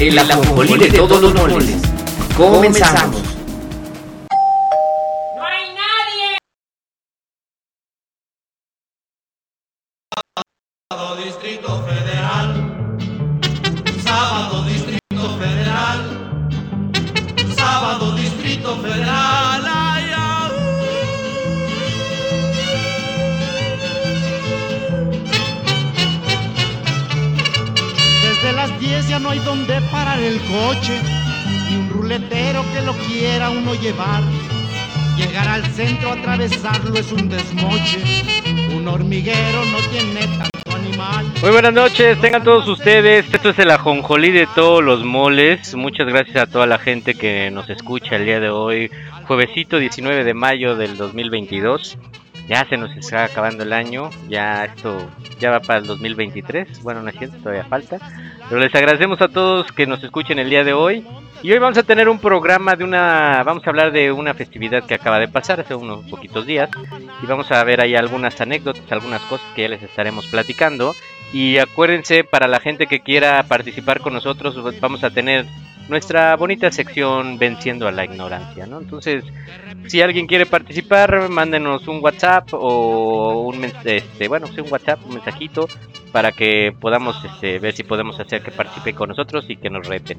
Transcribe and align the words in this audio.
el 0.00 0.18
ajonjolí 0.18 0.78
de 0.78 0.90
todos 0.92 1.20
los 1.20 1.34
moles. 1.34 1.76
Comenzamos. 2.34 3.20
Sábado 10.90 11.16
Distrito 11.16 11.84
Federal. 11.84 12.96
Sábado 14.02 14.64
Distrito 14.64 15.38
Federal. 15.38 16.44
Sábado 17.54 18.12
Distrito 18.16 18.76
Federal. 18.78 19.29
No 29.20 29.30
hay 29.30 29.38
donde 29.40 29.80
parar 29.92 30.18
el 30.18 30.40
coche, 30.40 31.00
ni 31.68 31.76
un 31.76 31.90
ruletero 31.90 32.64
que 32.72 32.82
lo 32.82 32.92
quiera 32.94 33.50
uno 33.50 33.74
llevar. 33.74 34.22
Llegar 35.16 35.48
al 35.48 35.64
centro, 35.66 36.12
atravesarlo 36.12 36.96
es 36.96 37.12
un 37.12 37.28
desmoche. 37.28 38.00
Un 38.74 38.88
hormiguero 38.88 39.64
no 39.66 39.78
tiene 39.90 40.20
tanto 40.20 40.74
animal. 40.74 41.26
Muy 41.42 41.50
buenas 41.50 41.74
noches, 41.74 42.18
tengan 42.20 42.42
todos 42.42 42.66
ustedes. 42.68 43.26
Esto 43.32 43.50
es 43.50 43.58
el 43.58 43.70
ajonjolí 43.70 44.30
de 44.30 44.46
todos 44.46 44.82
los 44.82 45.04
moles. 45.04 45.74
Muchas 45.74 46.06
gracias 46.06 46.36
a 46.36 46.46
toda 46.46 46.66
la 46.66 46.78
gente 46.78 47.14
que 47.14 47.50
nos 47.50 47.68
escucha 47.68 48.16
el 48.16 48.24
día 48.24 48.40
de 48.40 48.48
hoy, 48.48 48.90
juevesito 49.26 49.78
19 49.78 50.24
de 50.24 50.34
mayo 50.34 50.76
del 50.76 50.96
2022. 50.96 51.98
Ya 52.48 52.64
se 52.68 52.76
nos 52.76 52.96
está 52.96 53.24
acabando 53.24 53.62
el 53.62 53.72
año, 53.72 54.10
ya 54.28 54.64
esto 54.64 55.08
ya 55.38 55.50
va 55.50 55.60
para 55.60 55.78
el 55.78 55.86
2023. 55.86 56.82
Bueno, 56.82 57.02
no 57.02 57.08
es 57.08 57.16
cierto, 57.16 57.36
todavía 57.38 57.64
falta. 57.64 57.98
Pero 58.48 58.60
les 58.60 58.74
agradecemos 58.74 59.20
a 59.20 59.28
todos 59.28 59.70
que 59.72 59.86
nos 59.86 60.02
escuchen 60.02 60.38
el 60.38 60.50
día 60.50 60.64
de 60.64 60.72
hoy. 60.72 61.06
Y 61.42 61.52
hoy 61.52 61.58
vamos 61.58 61.78
a 61.78 61.82
tener 61.82 62.08
un 62.08 62.18
programa 62.18 62.76
de 62.76 62.84
una, 62.84 63.42
vamos 63.44 63.66
a 63.66 63.70
hablar 63.70 63.92
de 63.92 64.12
una 64.12 64.34
festividad 64.34 64.84
que 64.84 64.94
acaba 64.94 65.18
de 65.18 65.28
pasar 65.28 65.58
hace 65.60 65.74
unos 65.74 66.04
poquitos 66.04 66.44
días 66.44 66.68
y 67.22 67.26
vamos 67.26 67.50
a 67.50 67.64
ver 67.64 67.80
ahí 67.80 67.94
algunas 67.94 68.38
anécdotas, 68.42 68.82
algunas 68.92 69.22
cosas 69.22 69.46
que 69.54 69.62
ya 69.62 69.68
les 69.68 69.82
estaremos 69.82 70.26
platicando. 70.26 70.94
Y 71.32 71.58
acuérdense, 71.58 72.24
para 72.24 72.48
la 72.48 72.60
gente 72.60 72.86
que 72.86 73.00
quiera 73.00 73.42
participar 73.44 74.00
con 74.00 74.12
nosotros, 74.12 74.56
vamos 74.80 75.04
a 75.04 75.10
tener 75.10 75.46
nuestra 75.88 76.36
bonita 76.36 76.70
sección 76.70 77.38
Venciendo 77.38 77.88
a 77.88 77.92
la 77.92 78.04
Ignorancia, 78.04 78.66
¿no? 78.66 78.78
Entonces, 78.78 79.24
si 79.86 80.00
alguien 80.00 80.26
quiere 80.26 80.46
participar, 80.46 81.28
mándenos 81.28 81.86
un 81.88 81.98
WhatsApp 82.02 82.48
o 82.52 83.42
un, 83.42 83.64
este, 83.64 84.28
bueno, 84.28 84.46
un 84.46 84.72
WhatsApp, 84.72 85.00
un 85.06 85.14
mensajito, 85.14 85.68
para 86.12 86.32
que 86.32 86.72
podamos 86.80 87.16
este, 87.24 87.58
ver 87.58 87.74
si 87.74 87.82
podemos 87.82 88.18
hacer 88.18 88.42
que 88.42 88.50
participe 88.50 88.94
con 88.94 89.08
nosotros 89.08 89.44
y 89.48 89.56
que 89.56 89.70
nos 89.70 89.86
reten. 89.86 90.18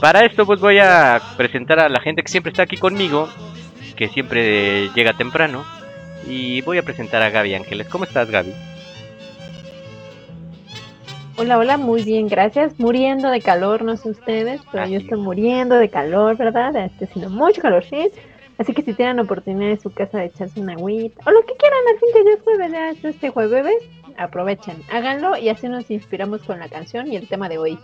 Para 0.00 0.24
esto, 0.24 0.46
pues 0.46 0.60
voy 0.60 0.78
a 0.78 1.20
presentar 1.36 1.78
a 1.80 1.88
la 1.88 2.00
gente 2.00 2.22
que 2.22 2.30
siempre 2.30 2.50
está 2.50 2.62
aquí 2.62 2.76
conmigo, 2.76 3.28
que 3.96 4.08
siempre 4.08 4.90
llega 4.94 5.12
temprano, 5.14 5.64
y 6.26 6.60
voy 6.62 6.78
a 6.78 6.82
presentar 6.82 7.22
a 7.22 7.30
Gaby 7.30 7.54
Ángeles. 7.54 7.88
¿Cómo 7.88 8.04
estás, 8.04 8.30
Gaby? 8.30 8.52
Hola, 11.36 11.58
hola, 11.58 11.76
muy 11.78 12.02
bien, 12.02 12.28
gracias. 12.28 12.78
Muriendo 12.78 13.30
de 13.30 13.40
calor, 13.40 13.82
no 13.82 13.96
sé 13.96 14.10
ustedes, 14.10 14.60
pero 14.70 14.86
yo 14.86 14.98
estoy 14.98 15.18
muriendo 15.18 15.76
de 15.76 15.88
calor, 15.88 16.36
¿verdad? 16.36 16.76
Está 16.76 17.06
haciendo 17.06 17.30
mucho 17.30 17.62
calor, 17.62 17.84
sí. 17.84 18.10
Así 18.58 18.74
que 18.74 18.82
si 18.82 18.92
tienen 18.92 19.18
oportunidad 19.18 19.70
en 19.70 19.80
su 19.80 19.90
casa 19.92 20.18
de 20.18 20.26
echarse 20.26 20.60
una 20.60 20.74
agüita, 20.74 21.22
o 21.26 21.30
lo 21.30 21.40
que 21.40 21.54
quieran, 21.54 21.80
al 21.90 21.98
fin 21.98 22.08
que 22.12 22.24
ya 22.24 22.36
es 22.36 22.42
jueves, 22.42 22.72
ya 22.72 22.90
es 22.90 23.04
este 23.04 23.30
jueves, 23.30 23.74
aprovechen, 24.18 24.76
háganlo 24.92 25.38
y 25.38 25.48
así 25.48 25.68
nos 25.68 25.90
inspiramos 25.90 26.42
con 26.42 26.60
la 26.60 26.68
canción 26.68 27.10
y 27.10 27.16
el 27.16 27.26
tema 27.26 27.48
de 27.48 27.58
hoy. 27.58 27.78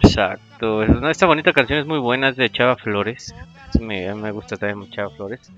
Exacto. 0.00 0.82
Esta 1.10 1.26
bonita 1.26 1.52
canción 1.52 1.80
es 1.80 1.86
muy 1.86 1.98
buena, 1.98 2.28
es 2.28 2.36
de 2.36 2.50
Chava 2.50 2.76
Flores. 2.76 3.34
Me, 3.80 4.14
me 4.14 4.30
gusta 4.30 4.56
también 4.56 4.90
Chava 4.90 5.10
Flores. 5.10 5.50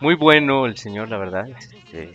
Muy 0.00 0.16
bueno 0.16 0.66
el 0.66 0.76
señor, 0.76 1.08
la 1.08 1.18
verdad. 1.18 1.48
Este, 1.48 2.14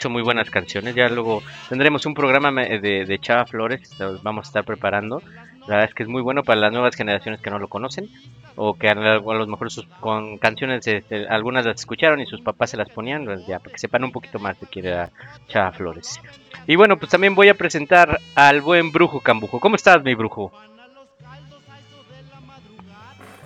hizo 0.00 0.08
muy 0.08 0.22
buenas 0.22 0.48
canciones. 0.48 0.94
Ya 0.94 1.08
luego 1.10 1.42
tendremos 1.68 2.06
un 2.06 2.14
programa 2.14 2.50
de, 2.52 3.04
de 3.04 3.18
Chava 3.18 3.44
Flores. 3.44 3.98
lo 4.00 4.18
vamos 4.22 4.46
a 4.46 4.48
estar 4.48 4.64
preparando. 4.64 5.22
La 5.60 5.76
verdad 5.76 5.90
es 5.90 5.94
que 5.94 6.02
es 6.04 6.08
muy 6.08 6.22
bueno 6.22 6.42
para 6.42 6.58
las 6.58 6.72
nuevas 6.72 6.96
generaciones 6.96 7.40
que 7.40 7.50
no 7.50 7.58
lo 7.58 7.68
conocen. 7.68 8.08
O 8.56 8.74
que 8.74 8.88
a 8.88 8.94
lo 8.94 9.46
mejor 9.46 9.70
sus, 9.70 9.86
con 10.00 10.38
canciones, 10.38 10.86
este, 10.86 11.28
algunas 11.28 11.66
las 11.66 11.80
escucharon 11.80 12.20
y 12.20 12.26
sus 12.26 12.40
papás 12.40 12.70
se 12.70 12.78
las 12.78 12.88
ponían. 12.88 13.26
pues 13.26 13.46
ya, 13.46 13.58
para 13.58 13.72
que 13.72 13.78
sepan 13.78 14.04
un 14.04 14.10
poquito 14.10 14.38
más 14.38 14.58
de 14.58 14.66
quién 14.66 14.86
era 14.86 15.10
Chava 15.48 15.72
Flores. 15.72 16.20
Y 16.66 16.76
bueno, 16.76 16.98
pues 16.98 17.10
también 17.10 17.34
voy 17.34 17.48
a 17.48 17.54
presentar 17.54 18.20
al 18.34 18.62
buen 18.62 18.92
Brujo 18.92 19.20
Cambujo. 19.20 19.60
¿Cómo 19.60 19.76
estás, 19.76 20.02
mi 20.02 20.14
Brujo? 20.14 20.50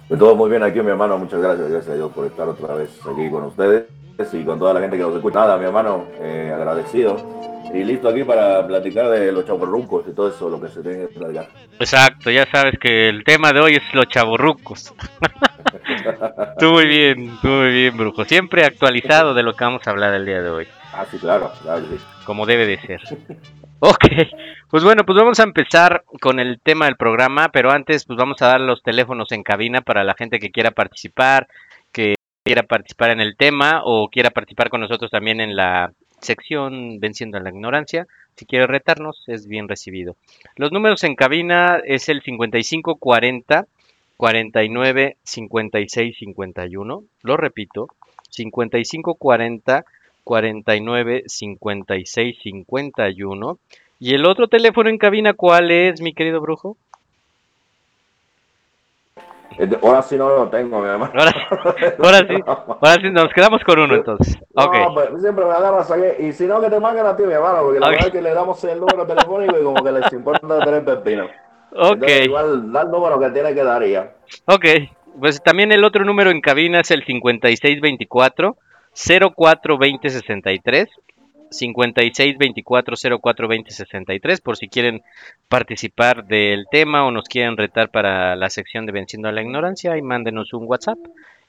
Pues 0.09 0.21
todo 0.21 0.37
muy 0.37 0.51
bien 0.51 0.63
aquí, 0.63 0.81
mi 0.81 0.91
hermano. 0.91 1.19
Muchas 1.19 1.41
gracias, 1.41 1.69
gracias 1.71 1.93
a 1.93 1.97
Dios 1.97 2.13
por 2.13 2.27
estar 2.27 2.49
otra 2.49 2.75
vez 2.75 2.91
aquí 3.01 3.31
con 3.31 3.45
ustedes 3.45 3.85
y 4.33 4.45
con 4.45 4.59
toda 4.59 4.75
la 4.75 4.81
gente 4.81 4.97
que 4.97 5.03
nos 5.03 5.15
escucha. 5.17 5.41
Nada, 5.41 5.57
mi 5.59 5.65
hermano, 5.65 6.05
eh, 6.21 6.53
agradecido 6.55 7.17
y 7.73 7.83
listo 7.83 8.09
aquí 8.09 8.23
para 8.23 8.65
platicar 8.67 9.09
de 9.11 9.33
los 9.33 9.45
chavorrucos 9.47 10.05
y 10.09 10.13
todo 10.13 10.29
eso, 10.29 10.49
lo 10.49 10.61
que 10.61 10.69
se 10.69 10.83
tiene 10.83 10.99
que 11.09 11.15
platicar. 11.19 11.49
Exacto, 11.81 12.31
ya 12.31 12.47
sabes 12.47 12.75
que 12.79 13.09
el 13.09 13.25
tema 13.25 13.53
de 13.53 13.61
hoy 13.61 13.75
es 13.77 13.83
los 13.95 14.07
chavorrucos. 14.09 14.95
Tú 16.59 16.71
muy 16.71 16.87
bien, 16.87 17.37
tú 17.43 17.49
muy 17.49 17.71
bien, 17.73 17.97
brujo. 17.97 18.25
Siempre 18.25 18.65
actualizado 18.65 19.35
de 19.35 19.43
lo 19.43 19.55
que 19.55 19.65
vamos 19.65 19.83
a 19.87 19.91
hablar 19.91 20.15
el 20.15 20.25
día 20.25 20.41
de 20.41 20.49
hoy, 20.51 20.69
Ah, 20.93 21.05
sí, 21.11 21.19
claro, 21.19 21.51
claro 21.63 21.85
sí. 21.91 21.99
como 22.25 22.47
debe 22.47 22.67
de 22.67 22.79
ser. 22.81 23.01
Ok, 23.87 24.07
pues 24.71 24.83
bueno, 24.83 25.05
pues 25.05 25.19
vamos 25.19 25.39
a 25.41 25.43
empezar 25.43 26.05
con 26.23 26.41
el 26.41 26.59
tema 26.59 26.87
del 26.87 26.97
programa, 26.97 27.51
pero 27.51 27.71
antes 27.71 28.07
pues 28.07 28.17
vamos 28.17 28.41
a 28.41 28.47
dar 28.47 28.61
los 28.63 28.83
teléfonos 28.83 29.31
en 29.33 29.43
cabina 29.43 29.83
para 29.83 30.05
la 30.05 30.15
gente 30.15 30.39
que 30.39 30.51
quiera 30.51 30.71
participar, 30.71 31.49
que 31.93 32.15
quiera 32.43 32.63
participar 32.63 33.11
en 33.11 33.21
el 33.21 33.37
tema 33.37 33.83
o 33.85 34.09
quiera 34.09 34.31
participar 34.31 34.71
con 34.71 34.81
nosotros 34.81 35.11
también 35.11 35.39
en 35.43 35.55
la 35.55 35.93
sección 36.19 36.99
Venciendo 36.99 37.37
a 37.37 37.43
la 37.43 37.51
Ignorancia. 37.51 38.07
Si 38.37 38.47
quiere 38.47 38.67
retarnos, 38.67 39.23
es 39.27 39.47
bien 39.47 39.69
recibido. 39.69 40.17
Los 40.57 40.73
números 40.73 41.05
en 41.05 41.15
cabina 41.15 41.79
es 41.85 42.09
el 42.09 42.23
5540 42.23 43.67
49 44.17 45.19
56 45.23 46.17
51. 46.17 47.05
Lo 47.21 47.37
repito, 47.37 47.89
5540 48.31 49.85
49 50.25 51.25
56 51.27 52.39
51. 52.43 53.59
Y 54.01 54.15
el 54.15 54.27
otro 54.27 54.49
teléfono 54.49 54.91
en 54.91 54.99
cabina, 54.99 55.35
¿cuál 55.35 55.71
es, 55.71 56.01
mi 56.01 56.13
querido 56.13 56.41
brujo? 56.41 56.77
Este, 59.59 59.79
Ahora 59.83 60.03
sí 60.03 60.17
no 60.17 60.29
lo 60.29 60.49
tengo, 60.49 60.81
mi 60.81 60.89
hermano. 60.89 61.13
Ahora, 61.15 61.33
ahora 62.03 62.19
sí, 62.27 62.43
ahora 62.47 63.01
sí, 63.01 63.11
nos 63.11 63.33
quedamos 63.33 63.63
con 63.63 63.79
uno 63.79 63.95
entonces. 63.95 64.37
Ok. 64.55 64.75
No, 64.75 64.95
pues, 64.95 65.23
siempre 65.23 65.45
me 65.45 65.53
agarras 65.53 65.91
aquí. 65.91 66.27
Y 66.27 66.33
si 66.33 66.47
no, 66.47 66.61
que 66.61 66.71
te 66.71 66.81
manden 66.81 67.07
a 67.07 67.17
ti, 67.17 67.23
mi 67.23 67.33
hermano, 67.33 67.63
porque 67.63 67.79
la 67.79 67.91
verdad 67.91 68.07
es 68.07 68.13
que 68.13 68.23
le 68.23 68.35
damos 68.35 68.63
el 68.65 68.81
número 68.81 69.07
telefónico 69.07 69.59
y 69.59 69.63
como 69.63 69.83
que 69.83 69.93
les 69.93 70.13
importa 70.13 70.59
tener 70.65 70.85
pepino. 70.85 71.25
Ok. 71.77 71.93
Entonces, 71.93 72.27
igual, 72.27 72.73
da 72.73 72.83
el 72.83 72.91
número 72.91 73.21
que 73.21 73.31
tiene 73.31 73.55
que 73.55 73.63
dar 73.63 73.83
y 73.85 73.93
ya. 73.93 74.13
Ok, 74.47 74.65
pues 75.21 75.43
también 75.43 75.71
el 75.73 75.85
otro 75.85 76.05
número 76.05 76.31
en 76.31 76.41
cabina 76.41 76.81
es 76.81 76.91
el 76.91 77.05
5624 77.05 78.57
042063 78.95 80.89
5624 81.51 82.97
042063 83.21 84.41
por 84.41 84.57
si 84.57 84.69
quieren 84.69 85.03
participar 85.49 86.27
del 86.27 86.67
tema 86.71 87.05
o 87.05 87.11
nos 87.11 87.29
quieren 87.29 87.57
retar 87.57 87.91
para 87.91 88.37
la 88.37 88.51
sección 88.51 88.87
de 88.87 88.93
Venciendo 88.93 89.29
a 89.29 89.33
la 89.33 89.43
Ignorancia 89.43 89.97
y 89.97 90.03
mándenos 90.03 90.53
un 90.53 90.65
WhatsApp 90.67 90.99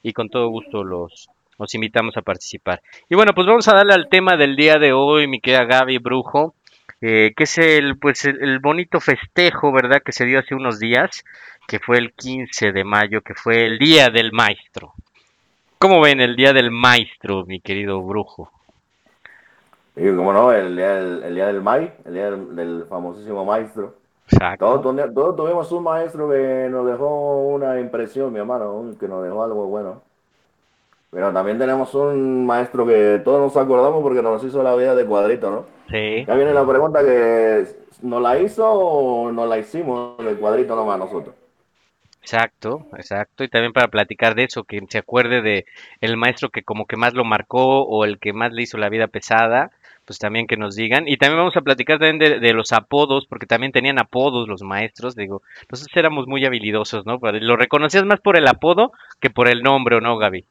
y 0.02 0.12
con 0.12 0.28
todo 0.28 0.48
gusto 0.48 0.84
los, 0.84 1.28
los 1.58 1.74
invitamos 1.74 2.16
a 2.16 2.22
participar. 2.22 2.82
Y 3.08 3.14
bueno, 3.14 3.32
pues 3.34 3.46
vamos 3.46 3.66
a 3.68 3.74
darle 3.74 3.94
al 3.94 4.08
tema 4.08 4.36
del 4.36 4.56
día 4.56 4.78
de 4.78 4.92
hoy, 4.92 5.26
mi 5.26 5.40
querida 5.40 5.64
Gaby 5.64 5.98
Brujo, 5.98 6.54
eh, 7.00 7.32
que 7.36 7.44
es 7.44 7.58
el, 7.58 7.98
pues 7.98 8.24
el 8.24 8.58
bonito 8.60 9.00
festejo, 9.00 9.72
¿verdad? 9.72 10.02
Que 10.04 10.12
se 10.12 10.24
dio 10.24 10.38
hace 10.38 10.54
unos 10.54 10.78
días, 10.78 11.24
que 11.66 11.78
fue 11.78 11.98
el 11.98 12.12
15 12.12 12.72
de 12.72 12.84
mayo, 12.84 13.22
que 13.22 13.34
fue 13.34 13.66
el 13.66 13.78
Día 13.78 14.08
del 14.08 14.32
Maestro. 14.32 14.94
¿Cómo 15.78 16.00
ven 16.00 16.20
el 16.20 16.36
Día 16.36 16.54
del 16.54 16.70
Maestro, 16.70 17.44
mi 17.44 17.60
querido 17.60 18.00
Brujo? 18.00 18.50
Y 19.94 20.14
como 20.14 20.32
no, 20.32 20.50
el 20.50 20.74
día 20.74 20.94
del, 20.94 21.22
el 21.22 21.34
día 21.34 21.46
del 21.46 21.56
el 22.04 22.14
día 22.14 22.30
del, 22.30 22.56
del 22.56 22.84
famosísimo 22.88 23.44
maestro. 23.44 23.94
Exacto. 24.30 24.80
Todos, 24.80 25.14
todos 25.14 25.36
tuvimos 25.36 25.70
un 25.72 25.84
maestro 25.84 26.30
que 26.30 26.68
nos 26.70 26.86
dejó 26.86 27.48
una 27.48 27.78
impresión, 27.78 28.32
mi 28.32 28.38
hermano, 28.38 28.94
que 28.98 29.06
nos 29.06 29.22
dejó 29.22 29.42
algo 29.42 29.66
bueno. 29.66 30.00
Pero 31.10 31.32
también 31.32 31.58
tenemos 31.58 31.94
un 31.94 32.46
maestro 32.46 32.86
que 32.86 33.20
todos 33.22 33.40
nos 33.40 33.56
acordamos 33.56 34.02
porque 34.02 34.22
nos 34.22 34.42
hizo 34.44 34.62
la 34.62 34.74
vida 34.76 34.94
de 34.94 35.04
cuadrito, 35.04 35.50
¿no? 35.50 35.64
Sí. 35.90 36.24
Ya 36.26 36.34
viene 36.34 36.54
la 36.54 36.66
pregunta 36.66 37.02
que 37.04 37.66
nos 38.02 38.22
la 38.22 38.38
hizo 38.38 38.70
o 38.70 39.30
nos 39.30 39.48
la 39.48 39.58
hicimos 39.58 40.16
de 40.18 40.34
cuadrito 40.36 40.74
nomás 40.74 40.98
nosotros. 40.98 41.34
Exacto, 42.26 42.88
exacto. 42.98 43.44
Y 43.44 43.48
también 43.48 43.72
para 43.72 43.86
platicar 43.86 44.34
de 44.34 44.42
eso, 44.42 44.64
que 44.64 44.84
se 44.88 44.98
acuerde 44.98 45.42
de 45.42 45.64
el 46.00 46.16
maestro 46.16 46.50
que 46.50 46.64
como 46.64 46.86
que 46.86 46.96
más 46.96 47.14
lo 47.14 47.24
marcó 47.24 47.84
o 47.84 48.04
el 48.04 48.18
que 48.18 48.32
más 48.32 48.52
le 48.52 48.62
hizo 48.62 48.78
la 48.78 48.88
vida 48.88 49.06
pesada, 49.06 49.70
pues 50.04 50.18
también 50.18 50.48
que 50.48 50.56
nos 50.56 50.74
digan. 50.74 51.06
Y 51.06 51.18
también 51.18 51.38
vamos 51.38 51.56
a 51.56 51.60
platicar 51.60 52.00
también 52.00 52.40
de, 52.40 52.52
los 52.52 52.72
apodos, 52.72 53.26
porque 53.28 53.46
también 53.46 53.70
tenían 53.70 54.00
apodos 54.00 54.48
los 54.48 54.62
maestros. 54.62 55.14
Digo, 55.14 55.42
nosotros 55.70 55.96
éramos 55.96 56.26
muy 56.26 56.44
habilidosos, 56.44 57.06
¿no? 57.06 57.20
Lo 57.22 57.56
reconocías 57.56 58.04
más 58.04 58.20
por 58.20 58.36
el 58.36 58.48
apodo 58.48 58.90
que 59.20 59.30
por 59.30 59.46
el 59.46 59.62
nombre, 59.62 59.94
¿o 59.94 60.00
no, 60.00 60.18
Gaby? 60.18 60.44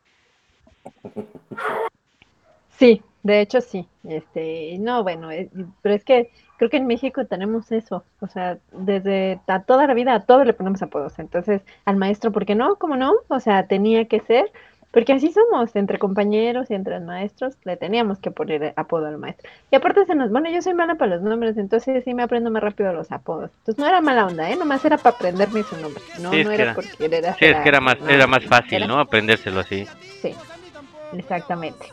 Sí, 2.78 3.02
de 3.22 3.42
hecho 3.42 3.60
sí. 3.60 3.86
Este, 4.08 4.78
no, 4.80 5.04
bueno, 5.04 5.30
eh, 5.30 5.50
pero 5.82 5.94
es 5.94 6.06
que 6.06 6.32
creo 6.58 6.70
que 6.70 6.78
en 6.78 6.88
México 6.88 7.26
tenemos 7.26 7.72
eso. 7.72 8.04
O 8.22 8.28
sea, 8.28 8.58
desde 8.72 9.40
a 9.48 9.64
toda 9.64 9.88
la 9.88 9.94
vida 9.94 10.14
a 10.14 10.22
todos 10.26 10.46
le 10.46 10.54
ponemos 10.54 10.82
apodos. 10.82 11.18
Entonces, 11.20 11.62
al 11.86 11.96
maestro, 11.98 12.32
¿por 12.32 12.46
qué 12.46 12.56
no? 12.56 12.76
¿Cómo 12.76 12.96
no? 12.96 13.14
O 13.28 13.40
sea, 13.40 13.68
tenía 13.68 14.06
que 14.06 14.20
ser, 14.22 14.52
porque 14.92 15.12
así 15.12 15.30
somos, 15.34 15.76
entre 15.76 16.00
compañeros 16.00 16.72
y 16.72 16.74
entre 16.74 17.02
maestros, 17.02 17.58
le 17.66 17.76
teníamos 17.76 18.20
que 18.20 18.32
poner 18.32 18.74
apodo 18.78 19.08
al 19.08 19.18
maestro. 19.18 19.50
Y 19.70 19.76
aparte 19.76 20.06
se 20.06 20.16
nos, 20.16 20.32
bueno, 20.32 20.50
yo 20.50 20.62
soy 20.62 20.74
mala 20.74 20.96
para 20.96 21.16
los 21.16 21.22
nombres, 21.22 21.58
entonces 21.58 22.02
sí 22.06 22.14
me 22.14 22.24
aprendo 22.24 22.50
más 22.50 22.64
rápido 22.64 22.94
los 22.94 23.12
apodos. 23.12 23.52
Entonces 23.58 23.78
no 23.78 23.88
era 23.88 24.00
mala 24.00 24.26
onda, 24.26 24.50
¿eh? 24.50 24.56
Nomás 24.56 24.86
era 24.86 24.98
para 24.98 25.16
aprenderme 25.18 25.64
su 25.64 25.76
nombre. 25.78 26.02
No, 26.22 26.32
Sí, 26.32 26.44
no 26.46 26.52
era 26.52 26.64
era- 26.64 26.76
por 26.76 26.86
querer 26.98 27.24
Sí, 27.26 27.30
hacer 27.30 27.52
es 27.52 27.58
que 27.64 27.70
era 27.70 27.82
más, 27.82 28.00
no, 28.00 28.08
era 28.10 28.26
más 28.26 28.46
fácil, 28.46 28.76
era- 28.78 28.88
¿no? 28.88 29.00
Aprendérselo 29.00 29.60
así. 29.60 29.86
Sí, 30.22 30.34
exactamente. 31.12 31.88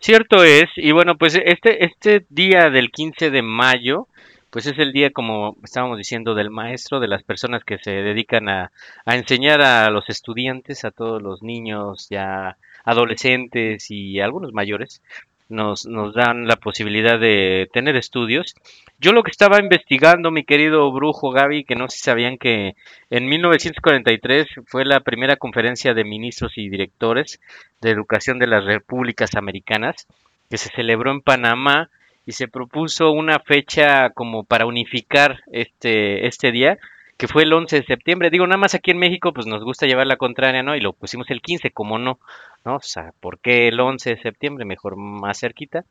Cierto 0.00 0.42
es, 0.44 0.70
y 0.76 0.92
bueno, 0.92 1.16
pues 1.18 1.34
este, 1.44 1.84
este 1.84 2.24
día 2.30 2.70
del 2.70 2.90
15 2.90 3.30
de 3.30 3.42
mayo, 3.42 4.08
pues 4.48 4.66
es 4.66 4.78
el 4.78 4.92
día, 4.92 5.10
como 5.10 5.56
estábamos 5.62 5.98
diciendo, 5.98 6.34
del 6.34 6.50
maestro, 6.50 7.00
de 7.00 7.08
las 7.08 7.22
personas 7.22 7.64
que 7.64 7.76
se 7.78 7.90
dedican 7.90 8.48
a, 8.48 8.72
a 9.04 9.16
enseñar 9.16 9.60
a 9.60 9.90
los 9.90 10.08
estudiantes, 10.08 10.86
a 10.86 10.90
todos 10.90 11.20
los 11.22 11.42
niños, 11.42 12.08
ya 12.08 12.56
adolescentes 12.84 13.90
y 13.90 14.20
algunos 14.20 14.54
mayores, 14.54 15.02
nos, 15.50 15.84
nos 15.84 16.14
dan 16.14 16.46
la 16.46 16.56
posibilidad 16.56 17.20
de 17.20 17.68
tener 17.70 17.96
estudios. 17.96 18.54
Yo 19.02 19.14
lo 19.14 19.22
que 19.22 19.30
estaba 19.30 19.60
investigando, 19.60 20.30
mi 20.30 20.44
querido 20.44 20.92
brujo 20.92 21.30
Gaby, 21.30 21.64
que 21.64 21.74
no 21.74 21.88
sé 21.88 21.96
si 21.96 22.04
sabían 22.04 22.36
que 22.36 22.74
en 23.08 23.28
1943 23.30 24.46
fue 24.66 24.84
la 24.84 25.00
primera 25.00 25.36
conferencia 25.36 25.94
de 25.94 26.04
ministros 26.04 26.58
y 26.58 26.68
directores 26.68 27.40
de 27.80 27.92
Educación 27.92 28.38
de 28.38 28.46
las 28.46 28.66
Repúblicas 28.66 29.36
Americanas, 29.36 30.06
que 30.50 30.58
se 30.58 30.68
celebró 30.68 31.12
en 31.12 31.22
Panamá 31.22 31.88
y 32.26 32.32
se 32.32 32.46
propuso 32.46 33.10
una 33.10 33.38
fecha 33.38 34.10
como 34.10 34.44
para 34.44 34.66
unificar 34.66 35.40
este, 35.50 36.26
este 36.26 36.52
día, 36.52 36.76
que 37.16 37.26
fue 37.26 37.44
el 37.44 37.54
11 37.54 37.76
de 37.76 37.86
septiembre. 37.86 38.28
Digo, 38.28 38.46
nada 38.46 38.58
más 38.58 38.74
aquí 38.74 38.90
en 38.90 38.98
México, 38.98 39.32
pues 39.32 39.46
nos 39.46 39.64
gusta 39.64 39.86
llevar 39.86 40.08
la 40.08 40.18
contraria, 40.18 40.62
¿no? 40.62 40.76
Y 40.76 40.80
lo 40.80 40.92
pusimos 40.92 41.30
el 41.30 41.40
15, 41.40 41.70
como 41.70 41.98
no, 41.98 42.18
¿no? 42.66 42.76
O 42.76 42.82
sea, 42.82 43.12
¿por 43.20 43.38
qué 43.38 43.68
el 43.68 43.80
11 43.80 44.16
de 44.16 44.20
septiembre? 44.20 44.66
Mejor 44.66 44.96
más 44.96 45.40
cerquita, 45.40 45.86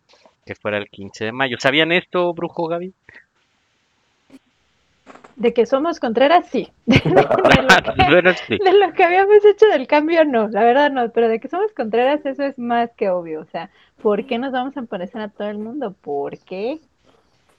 que 0.50 0.56
fuera 0.56 0.80
el 0.80 0.90
15 0.90 1.26
de 1.26 1.32
mayo. 1.32 1.58
¿Sabían 1.60 1.92
esto, 1.92 2.34
Brujo 2.34 2.68
Gaby? 2.68 2.92
De 5.36 5.54
que 5.54 5.68
somos 5.68 6.00
Contreras, 6.00 6.48
sí. 6.50 6.72
De, 6.88 7.00
lo 7.06 7.22
que, 7.94 8.04
Bueno, 8.10 8.32
sí. 8.48 8.58
de 8.58 8.74
lo 8.74 8.92
que 8.94 9.04
habíamos 9.04 9.46
hecho 9.46 9.68
del 9.68 9.86
cambio, 9.86 10.26
no, 10.26 10.48
la 10.48 10.64
verdad 10.64 10.90
no, 10.90 11.08
pero 11.12 11.30
de 11.30 11.40
que 11.40 11.50
somos 11.50 11.72
Contreras, 11.74 12.26
eso 12.26 12.42
es 12.42 12.58
más 12.58 12.90
que 12.98 13.12
obvio. 13.12 13.42
O 13.42 13.46
sea, 13.46 13.70
¿por 14.02 14.26
qué 14.26 14.40
nos 14.40 14.52
vamos 14.52 14.76
a 14.76 14.82
parecer 14.82 15.22
a 15.22 15.28
todo 15.28 15.50
el 15.50 15.60
mundo? 15.60 15.94
¿Por 16.02 16.40
qué? 16.40 16.80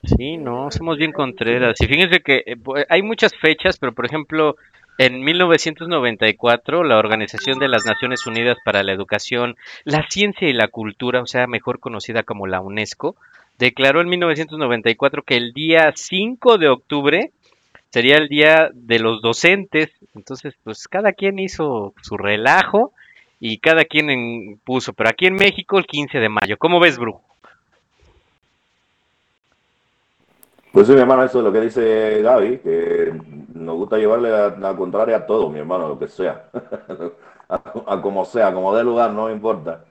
Sí, 0.03 0.37
no, 0.37 0.69
somos 0.73 0.99
bien 0.99 1.13
contreras. 1.13 1.81
Y 1.81 1.87
fíjense 1.87 2.21
que 2.21 2.43
eh, 2.45 2.57
hay 2.89 3.03
muchas 3.03 3.37
fechas, 3.37 3.79
pero 3.79 3.93
por 3.93 4.05
ejemplo, 4.05 4.57
en 4.99 5.23
1994, 5.23 6.85
la 6.85 6.99
Organización 6.99 7.59
de 7.59 7.69
las 7.69 7.87
Naciones 7.87 8.27
Unidas 8.27 8.59
para 8.65 8.83
la 8.83 8.93
Educación, 8.93 9.57
la 9.85 10.07
Ciencia 10.09 10.49
y 10.49 10.53
la 10.53 10.69
Cultura, 10.69 11.23
o 11.23 11.27
sea, 11.27 11.47
mejor 11.47 11.79
conocida 11.81 12.23
como 12.23 12.47
la 12.47 12.61
UNESCO, 12.61 13.17
declaró 13.59 14.01
en 14.01 14.09
1994 14.09 15.23
que 15.23 15.37
el 15.37 15.53
día 15.53 15.93
5 15.95 16.59
de 16.59 16.69
octubre 16.69 17.31
sería 17.91 18.17
el 18.17 18.29
día 18.29 18.71
de 18.73 18.99
los 18.99 19.23
docentes. 19.23 19.91
Entonces, 20.15 20.55
pues 20.65 20.87
cada 20.87 21.13
quien 21.13 21.39
hizo 21.39 21.95
su 22.03 22.17
relajo 22.19 22.93
y 23.41 23.59
cada 23.59 23.85
quien 23.87 24.11
en- 24.11 24.59
puso, 24.65 24.93
pero 24.93 25.09
aquí 25.11 25.27
en 25.27 25.35
México 25.35 25.79
el 25.79 25.87
15 25.87 26.19
de 26.19 26.29
mayo. 26.29 26.57
¿Cómo 26.59 26.79
ves, 26.79 26.99
Brujo? 26.99 27.23
Pues 30.73 30.87
sí, 30.87 30.93
mi 30.93 31.01
hermano, 31.01 31.25
eso 31.25 31.39
es 31.39 31.45
lo 31.45 31.53
que 31.53 31.61
dice 31.63 32.23
Gaby, 32.23 32.59
que 32.59 33.13
nos 33.70 33.78
gusta 33.78 33.99
llevarle 33.99 34.31
la, 34.58 34.76
contraria 34.76 35.19
a 35.19 35.26
todo, 35.26 35.49
mi 35.49 35.61
hermano, 35.61 35.88
lo 35.88 35.99
que 35.99 36.08
sea. 36.08 36.50
a, 37.49 38.02
como 38.02 38.25
sea, 38.25 38.52
como 38.52 38.75
dé 38.75 38.82
lugar, 38.82 39.12
no 39.12 39.31
importa. 39.31 39.84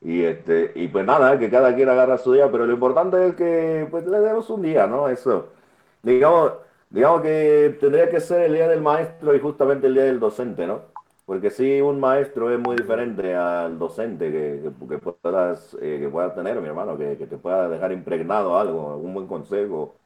Y 0.00 0.22
este, 0.22 0.72
y 0.76 0.88
pues 0.88 1.04
nada, 1.04 1.38
que 1.38 1.50
cada 1.50 1.74
quien 1.74 1.88
agarra 1.88 2.18
su 2.18 2.32
día, 2.32 2.50
pero 2.50 2.66
lo 2.66 2.72
importante 2.72 3.28
es 3.28 3.34
que 3.34 3.86
pues 3.90 4.06
le 4.06 4.20
demos 4.20 4.48
un 4.50 4.62
día, 4.62 4.86
¿no? 4.86 5.08
Eso. 5.08 5.48
Digamos, 6.02 6.52
digamos 6.90 7.22
que 7.22 7.76
tendría 7.80 8.08
que 8.08 8.20
ser 8.20 8.42
el 8.42 8.54
día 8.54 8.68
del 8.68 8.80
maestro 8.80 9.34
y 9.34 9.40
justamente 9.40 9.88
el 9.88 9.94
día 9.94 10.04
del 10.04 10.20
docente, 10.20 10.66
¿no? 10.66 10.82
Porque 11.26 11.50
sí, 11.50 11.80
un 11.82 12.00
maestro 12.00 12.50
es 12.50 12.58
muy 12.58 12.76
diferente 12.76 13.34
al 13.34 13.78
docente 13.78 14.32
que, 14.32 14.70
que, 14.88 14.98
puedas, 14.98 15.76
eh, 15.82 15.98
que 16.00 16.08
puedas 16.08 16.34
tener, 16.34 16.58
mi 16.60 16.68
hermano, 16.68 16.96
que, 16.96 17.18
que 17.18 17.26
te 17.26 17.36
pueda 17.36 17.68
dejar 17.68 17.92
impregnado 17.92 18.56
algo, 18.58 18.96
un 18.96 19.12
buen 19.12 19.26
consejo, 19.26 19.96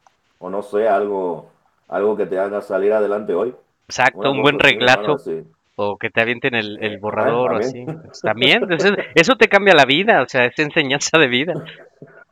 o 0.40 0.50
no 0.50 0.62
sé, 0.62 0.88
algo, 0.88 1.50
algo 1.93 2.17
que 2.17 2.27
te 2.27 2.39
haga 2.39 2.61
salir 2.62 2.93
adelante 2.93 3.35
hoy. 3.35 3.55
Exacto, 3.89 4.31
Una 4.31 4.33
un 4.33 4.43
buen 4.43 4.59
mi 4.77 4.85
hermano, 4.85 5.19
reglazo. 5.19 5.19
sí. 5.19 5.43
O 5.77 5.99
que 5.99 6.11
te 6.11 6.21
avienten 6.23 6.55
el, 6.55 6.79
el 6.83 6.99
Eh, 6.99 6.99
borrador 6.99 7.53
o 7.55 7.56
ah, 7.56 7.59
así. 7.59 7.79
también. 7.83 8.03
Pues, 8.03 8.23
También, 8.23 8.71
eso, 8.73 8.94
eso 9.15 9.37
te 9.37 9.49
cambia 9.49 9.75
la 9.75 9.85
vida, 9.87 10.23
o 10.23 10.29
sea, 10.29 10.46
es 10.46 10.58
enseñanza 10.58 11.19
de 11.19 11.29
vida. 11.29 11.55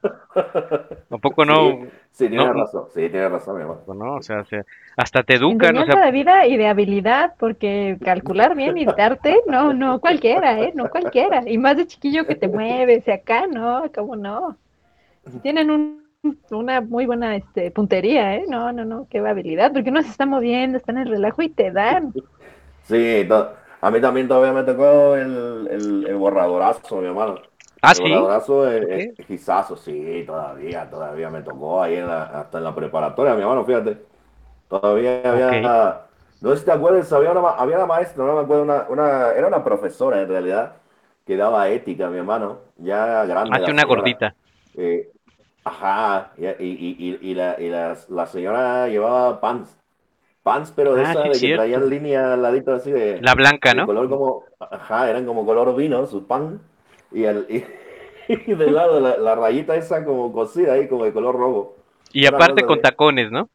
¿A 1.11 1.19
poco 1.19 1.45
no? 1.45 1.79
Sí, 1.79 1.91
sí, 2.13 2.29
no- 2.31 2.53
razón, 2.53 2.87
sí, 2.91 3.01
tienes 3.11 3.31
razón, 3.31 3.57
mi 3.57 3.63
hermano. 3.63 3.83
no, 3.87 4.17
o 4.17 4.23
sea, 4.23 4.45
se- 4.45 4.65
hasta 4.97 5.23
te 5.23 5.35
educan, 5.35 5.77
o 5.79 5.83
Enseñanza 5.83 5.85
sea, 5.85 6.01
de 6.01 6.13
vida 6.13 6.47
y 6.47 6.57
de 6.57 6.69
habilidad, 6.69 7.35
porque 7.39 7.99
calcular 8.05 8.55
bien 8.55 8.79
y 8.79 8.87
darte, 8.87 9.43
no, 9.49 9.73
no 9.75 10.01
cualquiera, 10.01 10.61
¿eh? 10.63 10.73
No 10.75 10.89
cualquiera. 10.89 11.43
Y 11.49 11.59
más 11.59 11.77
de 11.77 11.87
chiquillo 11.87 12.27
que 12.27 12.37
te 12.37 12.47
mueves, 12.49 13.07
y 13.09 13.11
acá, 13.11 13.47
no, 13.49 13.91
¿cómo 13.95 14.15
no? 14.17 14.57
Tienen 15.43 15.71
un, 15.71 16.00
una 16.51 16.81
muy 16.81 17.07
buena 17.07 17.37
este, 17.37 17.71
puntería, 17.71 18.37
¿eh? 18.37 18.45
No, 18.49 18.73
no, 18.73 18.85
no, 18.85 19.09
qué 19.09 19.19
habilidad, 19.19 19.73
porque 19.73 19.91
uno 19.91 20.03
se 20.03 20.09
está 20.11 20.27
moviendo, 20.27 20.79
está 20.79 20.93
en 20.93 20.99
el 20.99 21.09
relajo 21.09 21.43
y 21.43 21.51
te 21.51 21.71
dan. 21.73 22.15
Sí, 22.83 23.25
to- 23.29 23.55
a 23.81 23.91
mí 23.91 24.01
también 24.01 24.29
todavía 24.29 24.53
me 24.53 24.65
tocó 24.65 25.17
el, 25.17 25.69
el, 25.71 26.07
el 26.07 26.17
borradorazo, 26.17 26.97
mi 27.01 27.07
hermano. 27.07 27.43
ah, 27.83 27.95
El 27.95 27.99
sí, 28.03 28.03
borradorazo 28.03 28.69
es, 28.71 28.83
Ok. 28.83 29.17
es 29.19 29.27
gizazo, 29.27 29.77
sí, 29.77 30.25
todavía, 30.27 30.89
todavía 30.91 31.31
me 31.31 31.43
tocó 31.43 31.83
ahí 31.83 31.95
en 31.97 32.07
la- 32.07 32.25
hasta 32.25 32.59
en 32.59 32.65
la 32.65 32.75
preparatoria, 32.75 33.35
mi 33.35 33.43
hermano, 33.43 33.65
fíjate. 33.65 33.99
Todavía 34.69 35.23
había, 35.31 36.03
no 36.41 36.53
sé 36.53 36.59
si 36.59 36.67
te 36.67 36.73
acuerdas, 36.73 37.13
había 37.13 37.33
una, 37.33 37.43
ma- 37.43 37.57
había 37.57 37.77
una 37.79 37.87
maestra, 37.87 38.25
no 38.27 38.35
me 38.37 38.41
acuerdo, 38.43 38.65
una, 38.65 38.87
una, 38.91 39.33
era 39.33 39.49
una 39.49 39.65
profesora 39.65 40.23
en 40.23 40.29
realidad, 40.29 40.77
que 41.27 41.37
daba 41.37 41.69
ética, 41.71 42.11
mi 42.11 42.19
hermano, 42.19 42.61
ya 42.79 43.25
grande. 43.27 43.61
hace 43.61 43.71
la 43.71 43.73
una 43.73 43.85
señora. 43.85 44.21
gordita. 44.25 44.35
Eh, 44.75 45.13
ajá, 45.65 46.33
y, 46.37 46.47
y, 46.47 46.97
y, 46.99 47.19
y 47.31 47.35
la, 47.35 47.57
y 47.61 47.69
la, 47.69 47.97
la 48.09 48.27
señora 48.27 48.89
llevaba 48.89 49.41
pants. 49.41 49.77
Pants, 50.43 50.73
pero 50.75 50.95
de 50.95 51.03
Ah, 51.05 51.11
esa 51.13 51.23
de 51.25 51.31
que 51.39 51.55
traían 51.55 51.89
línea 51.91 52.33
al 52.33 52.43
ladito 52.43 52.73
así 52.73 52.91
de, 52.91 53.21
La 53.21 53.35
blanca, 53.35 53.71
de 53.71 53.77
¿no? 53.77 53.87
color 53.87 54.09
como, 54.09 54.45
ajá, 54.59 55.11
eran 55.11 55.27
como 55.27 55.45
color 55.45 55.75
vino, 55.77 56.07
sus 56.07 56.25
pan. 56.25 56.61
Y, 57.13 57.25
el, 57.25 57.47
y, 58.29 58.55
del 58.55 58.75
lado 58.75 59.01
la, 59.01 59.17
la 59.19 59.35
rayita 59.35 59.77
esa 59.77 60.05
como 60.05 60.33
cosida 60.33 60.75
ahí, 60.75 60.89
como 60.89 61.05
de 61.05 61.13
color 61.13 61.37
rojo. 61.37 61.77
Y 62.13 62.27
una 62.27 62.37
aparte 62.37 62.65
con 62.65 62.77
de- 62.77 62.83
tacones, 62.83 63.31
¿no? 63.31 63.49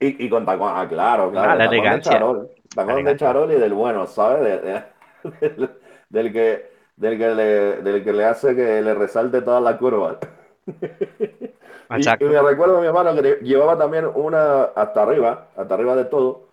Y, 0.00 0.24
y 0.26 0.28
con 0.30 0.44
tacón, 0.46 0.72
ah, 0.74 0.86
claro, 0.88 1.30
claro. 1.30 1.50
Ah, 1.50 1.54
la 1.56 1.64
tacón 1.64 1.70
de 1.70 1.76
elegancia. 1.76 2.12
charol. 2.12 2.48
Tacón 2.74 3.04
de 3.04 3.12
elegancia. 3.12 3.26
charol 3.26 3.52
y 3.52 3.56
del 3.56 3.74
bueno, 3.74 4.06
¿sabes? 4.06 4.42
De- 4.42 4.58
de- 4.60 4.84
del, 5.40 5.70
del 6.08 6.32
que, 6.32 6.70
del, 6.96 7.18
que 7.18 7.28
le, 7.34 7.44
del 7.82 8.02
que 8.04 8.12
le 8.12 8.24
hace 8.24 8.54
que 8.56 8.80
le 8.82 8.94
resalte 8.94 9.42
toda 9.42 9.60
la 9.60 9.76
curva. 9.78 10.18
Y, 10.66 11.96
Exacto. 11.96 12.24
y 12.24 12.28
me 12.28 12.40
recuerdo 12.42 12.80
mi 12.80 12.86
hermano 12.86 13.14
que 13.14 13.38
llevaba 13.42 13.76
también 13.78 14.06
una 14.14 14.64
hasta 14.64 15.02
arriba, 15.02 15.48
hasta 15.56 15.74
arriba 15.74 15.94
de 15.96 16.04
todo. 16.06 16.44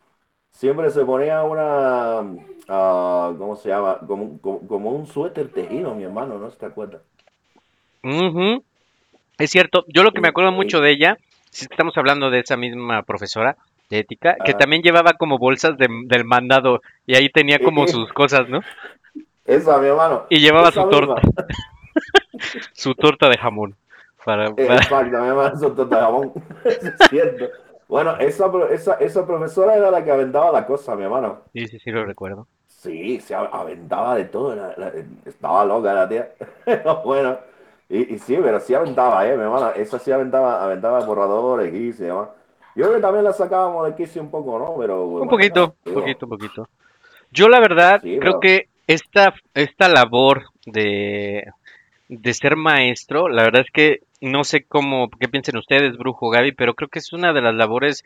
Siempre 0.52 0.90
se 0.90 1.06
ponía 1.06 1.44
una, 1.44 2.20
ah, 2.68 3.34
¿cómo 3.38 3.56
se 3.56 3.70
llama? 3.70 4.00
Como, 4.06 4.40
como, 4.42 4.68
como 4.68 4.92
un 4.92 5.08
suéter 5.08 5.50
tejido, 5.52 5.96
mi 5.96 6.04
hermano, 6.04 6.38
¿no 6.38 6.50
se 6.52 6.58
te 6.58 6.66
acuerdas? 6.66 7.02
Ujú. 8.04 8.64
Es 9.38 9.50
cierto, 9.52 9.86
yo 9.88 10.04
lo 10.04 10.12
que 10.12 10.22
me 10.22 10.28
acuerdo 10.28 10.52
mucho 10.52 10.82
de 10.82 10.92
ella 10.92 11.18
si 11.50 11.66
estamos 11.66 11.98
hablando 11.98 12.30
de 12.30 12.40
esa 12.40 12.58
misma 12.58 13.04
profesora 13.04 13.56
de 13.90 14.00
ética, 14.00 14.36
que 14.46 14.52
Ah. 14.52 14.58
también 14.58 14.82
llevaba 14.84 15.14
como 15.14 15.38
bolsas 15.38 15.78
de- 15.78 15.88
del 16.06 16.24
mandado 16.26 16.82
y 17.06 17.16
ahí 17.16 17.30
tenía 17.30 17.60
como 17.60 17.88
sus 17.88 18.12
cosas, 18.14 18.48
¿no? 18.50 18.62
Esa, 19.46 19.78
mi 19.80 19.88
hermano. 19.88 20.26
Y 20.30 20.40
llevaba 20.40 20.70
Esa 20.70 20.82
su 20.82 20.88
misma. 20.88 21.16
torta, 21.16 21.22
su 22.74 22.96
torta 22.96 23.30
de 23.30 23.38
jamón. 23.38 23.76
Para, 24.26 24.54
para- 24.54 24.76
Exacto, 24.78 25.18
mi 25.20 25.28
hermano, 25.28 25.56
eso 25.56 25.68
es 25.68 25.76
torta 25.76 25.96
de 25.96 26.02
jamón. 26.02 26.34
Eso 26.66 26.88
es 26.88 27.10
cierto. 27.10 27.46
Bueno, 27.88 28.16
esa, 28.18 28.50
esa, 28.72 28.94
esa 28.96 29.26
profesora 29.28 29.76
era 29.76 29.92
la 29.92 30.04
que 30.04 30.12
aventaba 30.12 30.52
la 30.52 30.66
cosa, 30.66 30.96
mi 30.96 31.04
hermano. 31.04 31.42
Sí, 31.54 31.68
sí, 31.68 31.80
sí, 31.80 31.92
lo 31.92 32.06
recuerdo. 32.06 32.48
Sí, 32.68 33.20
se 33.20 33.36
a- 33.36 33.40
aventaba 33.52 34.16
de 34.16 34.26
todo. 34.26 34.56
la- 34.56 34.74
la- 34.78 34.92
estaba 35.26 35.66
loca 35.66 35.94
la 35.94 36.08
tía. 36.08 36.30
bueno, 37.06 37.38
y, 37.90 38.14
y 38.16 38.20
sí, 38.20 38.38
pero 38.42 38.60
sí 38.60 38.74
aventaba, 38.74 39.28
¿eh, 39.28 39.36
mi 39.36 39.44
hermana? 39.44 39.72
Esa 39.72 40.00
sí 40.00 40.12
aventaba, 40.12 40.64
aventaba 40.64 41.04
borradores, 41.06 41.74
y 41.74 41.92
demás. 41.92 42.30
Yo 42.76 42.84
creo 42.86 42.96
que 42.96 43.02
también 43.02 43.26
la 43.26 43.34
sacábamos 43.34 43.86
de 43.88 43.96
quicio 43.96 44.22
un 44.22 44.32
poco, 44.32 44.58
¿no? 44.58 44.76
Pero, 44.80 45.04
Un 45.04 45.12
bueno, 45.12 45.30
poquito, 45.30 45.76
un 45.86 45.94
poquito, 45.94 46.26
un 46.26 46.30
poquito. 46.30 46.70
Yo 47.32 47.50
la 47.50 47.60
verdad 47.60 48.00
Sí, 48.02 48.18
creo 48.20 48.34
pero- 48.34 48.40
que 48.40 48.70
esta, 48.88 49.34
esta 49.54 49.90
labor 49.90 50.44
de, 50.66 51.46
de 52.08 52.34
ser 52.34 52.56
maestro, 52.56 53.28
la 53.28 53.44
verdad 53.44 53.62
es 53.66 53.72
que 53.72 54.00
no 54.22 54.44
sé 54.44 54.64
cómo, 54.64 55.10
qué 55.10 55.28
piensen 55.28 55.58
ustedes, 55.58 55.98
Brujo 55.98 56.30
Gaby, 56.30 56.54
pero 56.54 56.76
creo 56.76 56.90
que 56.90 57.00
es 57.00 57.12
una 57.12 57.34
de 57.34 57.42
las 57.42 57.56
labores, 57.56 58.04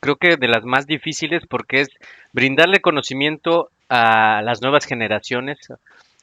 creo 0.00 0.16
que 0.16 0.36
de 0.36 0.48
las 0.48 0.64
más 0.64 0.86
difíciles 0.86 1.42
porque 1.48 1.80
es 1.80 1.88
brindarle 2.32 2.80
conocimiento 2.80 3.70
a 3.88 4.42
las 4.42 4.60
nuevas 4.60 4.84
generaciones, 4.84 5.58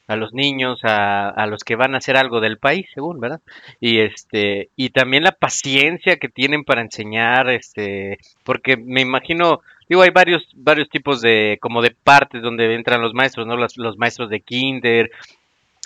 a 0.06 0.16
los 0.16 0.32
niños, 0.32 0.80
a, 0.84 1.28
a 1.28 1.46
los 1.46 1.64
que 1.64 1.76
van 1.76 1.94
a 1.94 1.98
hacer 1.98 2.16
algo 2.16 2.40
del 2.40 2.58
país, 2.58 2.86
según, 2.94 3.20
¿verdad? 3.20 3.40
Y 3.80 4.00
este, 4.00 4.68
y 4.76 4.90
también 4.90 5.24
la 5.24 5.32
paciencia 5.32 6.16
que 6.16 6.28
tienen 6.28 6.64
para 6.64 6.82
enseñar, 6.82 7.50
este, 7.50 8.18
porque 8.44 8.76
me 8.76 9.00
imagino, 9.00 9.60
digo, 9.88 10.02
hay 10.02 10.10
varios, 10.10 10.48
varios 10.54 10.88
tipos 10.88 11.20
de, 11.20 11.58
como 11.60 11.82
de 11.82 11.90
partes 11.90 12.42
donde 12.42 12.74
entran 12.74 13.00
los 13.00 13.14
maestros, 13.14 13.46
¿no? 13.46 13.56
Los, 13.56 13.76
los 13.76 13.96
maestros 13.96 14.28
de 14.30 14.40
kinder, 14.40 15.10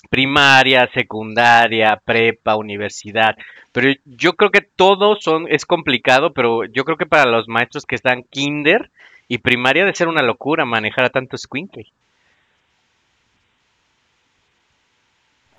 primaria, 0.09 0.89
secundaria, 0.93 2.01
prepa, 2.05 2.57
universidad. 2.57 3.37
Pero 3.73 3.93
yo 4.05 4.35
creo 4.35 4.51
que 4.51 4.61
todos 4.63 5.23
son, 5.23 5.47
es 5.49 5.67
complicado, 5.67 6.33
pero 6.33 6.65
yo 6.65 6.85
creo 6.85 6.97
que 6.97 7.07
para 7.07 7.31
los 7.31 7.49
maestros 7.49 7.85
que 7.87 7.95
están 7.97 8.23
kinder 8.25 8.91
y 9.29 9.39
primaria 9.39 9.85
debe 9.85 9.95
ser 9.97 10.09
una 10.09 10.23
locura 10.23 10.65
manejar 10.65 11.05
a 11.05 11.11
tantos 11.11 11.43
squinkles. 11.43 11.89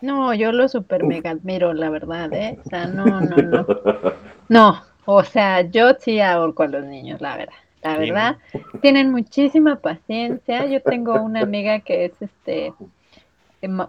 No, 0.02 0.34
yo 0.34 0.52
lo 0.52 0.68
super 0.68 1.04
mega 1.04 1.32
admiro, 1.32 1.74
la 1.74 1.90
verdad, 1.90 2.32
¿eh? 2.34 2.58
O 2.64 2.70
sea, 2.70 2.88
no, 2.88 3.20
no, 3.22 3.38
no. 3.38 3.66
No, 4.50 4.82
o 5.06 5.24
sea, 5.26 5.62
yo 5.62 5.94
sí 6.00 6.22
ahorco 6.22 6.64
a 6.64 6.68
los 6.68 6.86
niños, 6.86 7.20
la 7.20 7.36
verdad. 7.36 7.54
La 7.84 7.96
Sí. 7.96 8.00
verdad, 8.00 8.38
tienen 8.82 9.12
muchísima 9.12 9.76
paciencia. 9.78 10.66
Yo 10.68 10.82
tengo 10.82 11.22
una 11.22 11.42
amiga 11.42 11.80
que 11.82 12.06
es 12.06 12.14
este, 12.22 12.74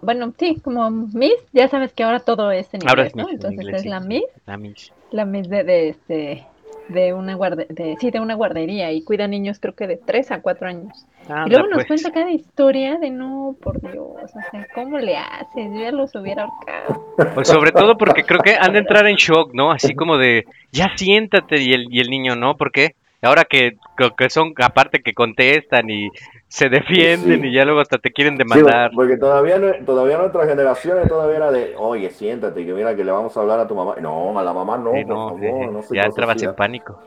bueno, 0.01 0.33
sí, 0.37 0.59
como 0.63 0.89
Miss, 0.89 1.35
ya 1.53 1.67
sabes 1.67 1.93
que 1.93 2.03
ahora 2.03 2.19
todo 2.19 2.51
es 2.51 2.73
en 2.73 2.81
Ahora 2.87 3.07
inglés, 3.07 3.07
es 3.07 3.15
¿no? 3.15 3.23
Miss 3.23 3.31
en 3.31 3.35
Entonces 3.35 3.59
inglés, 3.61 3.75
es 3.75 3.81
sí, 3.83 3.89
la. 3.89 3.99
Miss, 3.99 4.23
La 4.45 4.57
Miss. 4.57 4.93
la 5.11 5.25
Miss 5.25 5.49
de, 5.49 5.63
de 5.63 5.89
este, 5.89 6.47
de 6.89 7.13
una 7.13 7.35
guarde, 7.35 7.67
de, 7.69 7.95
sí, 7.99 8.09
de 8.11 8.19
una 8.19 8.33
guardería 8.35 8.91
y 8.91 9.03
cuida 9.03 9.27
niños 9.27 9.59
creo 9.59 9.75
que 9.75 9.87
de 9.87 9.97
3 9.97 10.31
a 10.31 10.41
4 10.41 10.67
años. 10.67 11.05
Y 11.27 11.31
Anda, 11.31 11.45
luego 11.47 11.67
nos 11.67 11.85
pues. 11.85 11.87
cuenta 12.01 12.11
cada 12.11 12.31
historia 12.31 12.97
de 12.97 13.11
no, 13.11 13.55
por 13.61 13.79
Dios, 13.79 14.17
o 14.23 14.51
sea, 14.51 14.67
¿cómo 14.73 14.97
le 14.97 15.15
haces? 15.15 15.71
Yo 15.71 15.79
ya 15.81 15.91
los 15.91 16.15
hubiera 16.15 16.43
ahorcado. 16.45 17.05
Pues 17.35 17.47
sobre 17.47 17.71
todo 17.71 17.95
porque 17.97 18.23
creo 18.23 18.39
que 18.41 18.55
han 18.59 18.73
de 18.73 18.79
entrar 18.79 19.05
en 19.05 19.15
shock, 19.15 19.53
¿no? 19.53 19.71
Así 19.71 19.93
como 19.93 20.17
de, 20.17 20.45
ya 20.71 20.87
siéntate 20.95 21.61
y 21.61 21.73
el, 21.73 21.85
y 21.91 21.99
el 21.99 22.09
niño, 22.09 22.35
¿no? 22.35 22.55
¿Por 22.57 22.71
qué? 22.71 22.95
Ahora 23.21 23.43
que, 23.43 23.77
que- 24.17 24.29
son, 24.29 24.53
aparte 24.63 25.01
que 25.01 25.13
contestan 25.13 25.89
y 25.89 26.09
se 26.47 26.69
defienden 26.69 27.41
Sí. 27.41 27.47
y 27.47 27.53
ya 27.53 27.65
luego 27.65 27.81
hasta 27.81 27.97
te 27.97 28.11
quieren 28.11 28.35
Sí, 28.35 28.37
demandar. 28.39 28.91
porque 28.95 29.17
todavía, 29.17 29.57
no- 29.59 29.73
todavía 29.85 30.17
nuestras 30.17 30.47
generaciones 30.47 31.07
todavía 31.09 31.35
era 31.37 31.51
de, 31.51 31.75
oye, 31.77 32.09
siéntate, 32.11 32.65
que 32.65 32.73
mira 32.73 32.95
que 32.95 33.03
le 33.03 33.11
vamos 33.11 33.35
a 33.35 33.41
hablar 33.41 33.59
a 33.59 33.67
tu 33.67 33.75
mamá. 33.75 33.95
No, 33.99 34.39
a 34.39 34.43
la 34.43 34.53
mamá 34.53 34.77
no, 34.77 34.93
Sí, 34.93 35.03
por 35.03 35.15
no, 35.15 35.29
favor, 35.29 35.71
no 35.73 35.81
se 35.83 35.95
ya 35.95 36.03
entrabas 36.03 36.41
en 36.41 36.55
pánico. 36.55 37.01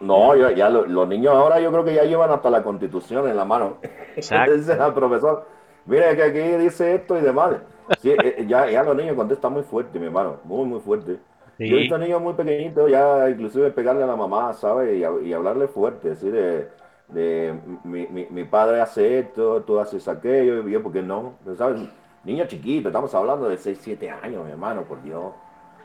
No, 0.00 0.36
ya, 0.36 0.52
ya 0.52 0.68
lo- 0.70 0.86
los 0.86 1.08
niños 1.08 1.34
ahora 1.34 1.58
yo 1.60 1.70
creo 1.72 1.84
que 1.84 1.94
ya 1.94 2.04
llevan 2.04 2.30
hasta 2.30 2.50
la 2.50 2.62
constitución 2.62 3.28
en 3.28 3.36
la 3.36 3.44
mano. 3.44 3.78
Exacto. 4.16 4.54
Dice 4.54 4.72
al 4.74 4.94
profesor, 4.94 5.48
mire 5.86 6.14
que 6.14 6.22
aquí 6.22 6.38
dice 6.62 6.94
esto 6.94 7.18
y 7.18 7.22
demás. 7.22 7.56
Sí, 8.00 8.10
eh, 8.22 8.44
ya, 8.46 8.70
ya 8.70 8.82
los 8.82 8.96
niños 8.96 9.14
contestan 9.16 9.52
muy 9.52 9.62
fuerte, 9.62 9.98
mi 9.98 10.06
hermano, 10.06 10.36
muy, 10.44 10.64
muy 10.64 10.80
fuerte. 10.80 11.16
Yo 11.58 11.76
he 11.76 11.80
visto 11.80 11.98
niños 11.98 12.20
muy 12.20 12.34
pequeñitos 12.34 12.90
ya 12.90 13.28
inclusive 13.30 13.70
pegarle 13.70 14.02
a 14.02 14.06
la 14.06 14.16
mamá, 14.16 14.52
¿sabes? 14.54 14.96
Y, 14.98 15.02
hab- 15.02 15.22
y 15.24 15.32
hablarle 15.32 15.68
fuerte, 15.68 16.10
decir 16.10 16.32
de, 16.32 16.68
de 17.08 17.54
mi, 17.84 18.06
mi, 18.08 18.26
mi 18.30 18.44
padre 18.44 18.80
hace 18.80 19.20
esto, 19.20 19.62
tú 19.62 19.78
haces 19.78 20.06
aquello, 20.08 20.66
y 20.68 20.72
yo, 20.72 20.82
¿por 20.82 20.92
qué 20.92 21.02
no? 21.02 21.34
¿Sabes? 21.56 21.80
Niños 22.24 22.48
chiquitos, 22.48 22.86
estamos 22.90 23.14
hablando 23.14 23.48
de 23.48 23.56
6, 23.58 23.78
7 23.80 24.10
años, 24.10 24.44
mi 24.44 24.50
hermano, 24.52 24.82
por 24.82 25.02
Dios. 25.02 25.32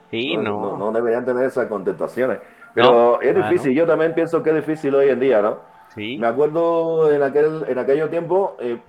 Sí, 0.10 0.36
no, 0.38 0.78
no. 0.78 0.78
no 0.78 0.92
deberían 0.92 1.24
tener 1.26 1.44
esas 1.46 1.68
contestaciones. 1.68 2.40
Pero 2.74 2.92
No, 2.92 3.22
es 3.22 3.34
claro. 3.34 3.50
difícil, 3.50 3.74
yo 3.76 3.86
también 3.86 4.14
pienso 4.16 4.42
que 4.42 4.50
es 4.52 4.56
difícil 4.56 4.96
hoy 4.96 5.10
en 5.10 5.20
día, 5.20 5.42
¿no? 5.42 5.58
Sí. 5.94 6.18
Me 6.18 6.28
acuerdo 6.28 7.12
en 7.12 7.22
aquel, 7.22 7.66
en 7.68 7.78
aquello 7.78 8.10
tiempo, 8.10 8.56
eh, 8.60 8.80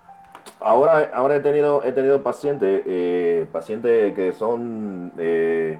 ahora, 0.60 1.10
ahora 1.12 1.36
he 1.36 1.40
tenido, 1.40 1.82
he 1.84 1.92
tenido 1.92 2.22
pacientes, 2.22 2.82
eh, 2.86 3.46
pacientes 3.52 4.14
que 4.14 4.32
son 4.32 5.12
eh. 5.18 5.78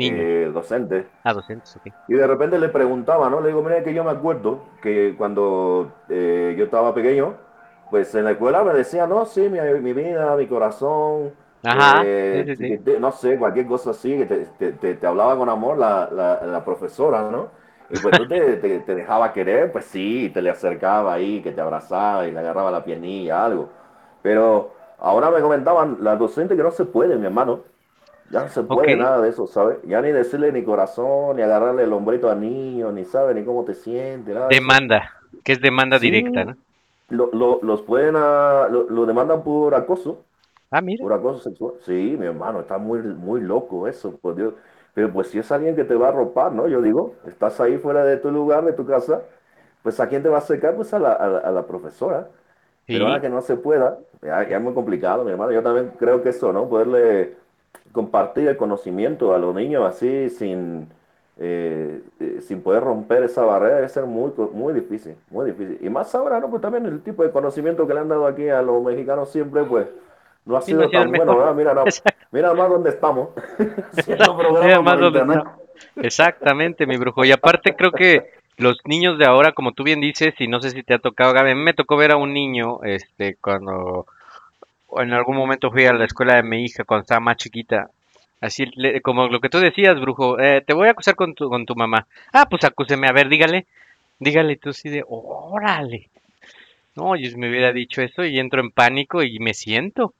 Eh, 0.00 0.50
docentes, 0.52 1.06
Ah, 1.24 1.32
docentes, 1.34 1.76
ok. 1.76 1.86
y 2.06 2.14
de 2.14 2.26
repente 2.26 2.58
le 2.58 2.68
preguntaba, 2.68 3.30
¿no? 3.30 3.40
Le 3.40 3.48
digo, 3.48 3.62
mira 3.62 3.82
que 3.84 3.94
yo 3.94 4.04
me 4.04 4.10
acuerdo 4.10 4.60
que 4.82 5.14
cuando 5.16 5.92
eh, 6.08 6.54
yo 6.58 6.64
estaba 6.64 6.94
pequeño, 6.94 7.36
pues 7.90 8.14
en 8.14 8.24
la 8.24 8.32
escuela 8.32 8.64
me 8.64 8.72
decía, 8.74 9.06
no, 9.06 9.24
sí, 9.26 9.48
mi, 9.48 9.60
mi 9.80 9.92
vida, 9.92 10.36
mi 10.36 10.46
corazón, 10.48 11.32
Ajá, 11.64 12.14
eh, 12.30 12.44
sí, 12.44 12.44
sí, 12.44 12.56
sí. 12.56 12.66
que 12.66 12.78
te- 12.78 13.00
no 13.00 13.12
sé, 13.12 13.38
cualquier 13.38 13.66
cosa 13.66 13.90
así, 13.90 14.16
que 14.18 14.26
te, 14.26 14.36
te- 14.58 14.72
te- 14.72 14.94
te 14.94 15.06
hablaba 15.06 15.36
con 15.36 15.48
amor 15.48 15.78
la, 15.78 16.08
la- 16.10 16.44
la 16.46 16.64
profesora, 16.64 17.22
¿no? 17.30 17.50
Y 17.90 17.98
pues 17.98 18.14
tú 18.16 18.26
te, 18.26 18.56
te, 18.56 18.80
te 18.80 18.94
dejaba 18.94 19.32
querer, 19.32 19.70
pues 19.70 19.84
sí, 19.86 20.30
te 20.32 20.42
le 20.42 20.50
acercaba 20.50 21.12
ahí, 21.14 21.42
que 21.42 21.52
te 21.52 21.60
abrazaba 21.60 22.26
y 22.26 22.32
le 22.32 22.38
agarraba 22.40 22.70
la 22.70 22.84
piernilla, 22.84 23.44
algo. 23.44 23.68
Pero 24.22 24.72
ahora 24.98 25.30
me 25.30 25.40
comentaban 25.40 25.98
las 26.00 26.18
docentes 26.18 26.56
que 26.56 26.62
no 26.62 26.70
se 26.70 26.84
puede, 26.86 27.16
mi 27.16 27.26
hermano. 27.26 27.64
Ya 28.32 28.42
no 28.42 28.48
se 28.48 28.62
puede 28.62 28.96
nada 28.96 29.20
de 29.20 29.28
eso, 29.28 29.46
¿sabes? 29.46 29.78
Ya 29.84 30.00
ni 30.00 30.10
decirle 30.10 30.50
ni 30.52 30.64
corazón, 30.64 31.36
ni 31.36 31.42
agarrarle 31.42 31.84
el 31.84 31.92
hombrito 31.92 32.30
al 32.30 32.40
niño, 32.40 32.90
ni 32.90 33.04
sabe 33.04 33.34
ni 33.34 33.44
cómo 33.44 33.64
te 33.64 33.74
sientes, 33.74 34.34
nada 34.34 34.48
de. 34.48 34.54
Demanda, 34.54 35.10
que 35.44 35.52
es 35.52 35.60
demanda 35.60 35.98
Sí. 35.98 36.10
directa, 36.10 36.44
¿no? 36.44 36.56
Lo, 37.10 37.28
lo- 37.32 37.60
los 37.62 37.82
pueden, 37.82 38.14
ah, 38.16 38.68
lo, 38.70 38.84
lo 38.88 39.04
demandan 39.06 39.42
por 39.42 39.74
acoso. 39.74 40.24
Ah, 40.70 40.80
mira. 40.80 41.02
Por 41.02 41.12
acoso 41.12 41.40
sexual. 41.40 41.74
Sí, 41.84 42.16
mi 42.18 42.26
hermano, 42.26 42.60
está 42.60 42.78
muy, 42.78 43.00
muy 43.02 43.40
loco 43.42 43.86
eso, 43.86 44.16
por 44.16 44.34
Dios. 44.34 44.54
Pero 44.94 45.12
pues 45.12 45.28
si 45.28 45.38
es 45.38 45.52
alguien 45.52 45.76
que 45.76 45.84
te 45.84 45.94
va 45.94 46.06
a 46.06 46.08
arropar, 46.10 46.52
¿no? 46.52 46.66
Yo 46.68 46.80
digo, 46.80 47.14
estás 47.26 47.60
ahí 47.60 47.76
fuera 47.78 48.04
de 48.04 48.16
tu 48.16 48.30
lugar, 48.30 48.64
de 48.64 48.72
tu 48.72 48.86
casa, 48.86 49.22
pues 49.82 50.00
a 50.00 50.08
quién 50.08 50.22
te 50.22 50.28
va 50.30 50.36
a 50.36 50.38
acercar, 50.38 50.74
pues 50.76 50.92
a 50.94 50.98
la, 50.98 51.12
a 51.12 51.28
la, 51.28 51.38
a 51.38 51.50
la 51.50 51.66
profesora. 51.66 52.28
Sí. 52.86 52.94
Pero 52.94 53.06
ahora 53.06 53.20
que 53.20 53.28
no 53.28 53.40
se 53.42 53.56
pueda, 53.56 53.98
ya, 54.22 54.48
ya 54.48 54.56
es 54.56 54.62
muy 54.62 54.74
complicado, 54.74 55.24
mi 55.24 55.30
hermano. 55.32 55.52
Yo 55.52 55.62
también 55.62 55.92
creo 55.98 56.22
que 56.22 56.30
eso, 56.30 56.52
¿no? 56.52 56.68
Poderle 56.68 57.36
compartir 57.92 58.48
el 58.48 58.56
conocimiento 58.56 59.34
a 59.34 59.38
los 59.38 59.54
niños 59.54 59.84
así 59.86 60.30
sin, 60.30 60.88
eh, 61.38 62.00
eh, 62.20 62.40
sin 62.40 62.62
poder 62.62 62.82
romper 62.82 63.22
esa 63.24 63.44
barrera 63.44 63.76
debe 63.76 63.88
ser 63.88 64.04
muy, 64.04 64.32
muy 64.52 64.72
difícil, 64.72 65.14
muy 65.30 65.50
difícil. 65.50 65.78
Y 65.80 65.90
más 65.90 66.14
ahora, 66.14 66.40
¿no? 66.40 66.50
Pues 66.50 66.62
también 66.62 66.86
el 66.86 67.02
tipo 67.02 67.22
de 67.22 67.30
conocimiento 67.30 67.86
que 67.86 67.94
le 67.94 68.00
han 68.00 68.08
dado 68.08 68.26
aquí 68.26 68.48
a 68.48 68.62
los 68.62 68.82
mexicanos 68.82 69.30
siempre, 69.30 69.64
pues 69.64 69.86
no 70.44 70.56
ha 70.56 70.60
no 70.60 70.64
sido 70.64 70.90
tan 70.90 71.10
bueno. 71.10 71.54
Mira, 71.54 71.74
no, 71.74 71.84
mira 72.30 72.54
más 72.54 72.68
dónde 72.68 72.90
estamos. 72.90 73.28
Más 74.82 75.00
internet. 75.00 75.44
Exactamente, 75.96 76.86
mi 76.86 76.96
brujo. 76.96 77.24
Y 77.24 77.32
aparte 77.32 77.74
creo 77.74 77.92
que 77.92 78.30
los 78.56 78.78
niños 78.84 79.18
de 79.18 79.26
ahora, 79.26 79.52
como 79.52 79.72
tú 79.72 79.82
bien 79.82 80.00
dices, 80.00 80.34
y 80.38 80.48
no 80.48 80.60
sé 80.60 80.70
si 80.70 80.82
te 80.82 80.94
ha 80.94 80.98
tocado, 80.98 81.34
mí 81.42 81.54
me 81.54 81.74
tocó 81.74 81.96
ver 81.96 82.12
a 82.12 82.16
un 82.16 82.32
niño, 82.32 82.82
este, 82.82 83.36
cuando 83.40 84.06
en 85.00 85.12
algún 85.12 85.36
momento 85.36 85.70
fui 85.70 85.86
a 85.86 85.92
la 85.92 86.04
escuela 86.04 86.36
de 86.36 86.42
mi 86.42 86.64
hija 86.64 86.84
cuando 86.84 87.02
estaba 87.02 87.20
más 87.20 87.36
chiquita. 87.36 87.88
Así, 88.40 88.66
le- 88.74 89.00
como 89.00 89.28
lo 89.28 89.40
que 89.40 89.48
tú 89.48 89.58
decías, 89.58 90.00
brujo, 90.00 90.38
eh, 90.40 90.62
te 90.66 90.74
voy 90.74 90.88
a 90.88 90.92
acusar 90.92 91.14
con 91.14 91.34
tu, 91.34 91.48
con 91.48 91.64
tu 91.64 91.74
mamá. 91.76 92.06
Ah, 92.32 92.46
pues 92.50 92.64
acúseme, 92.64 93.06
a 93.08 93.12
ver, 93.12 93.28
dígale, 93.28 93.66
dígale 94.18 94.56
tú 94.56 94.72
sí 94.72 94.90
de, 94.90 95.04
órale. 95.06 96.10
No, 96.96 97.16
yo 97.16 97.36
me 97.38 97.48
hubiera 97.48 97.72
dicho 97.72 98.02
eso 98.02 98.24
y 98.24 98.38
entro 98.38 98.60
en 98.60 98.70
pánico 98.70 99.22
y 99.22 99.38
me 99.38 99.54
siento. 99.54 100.12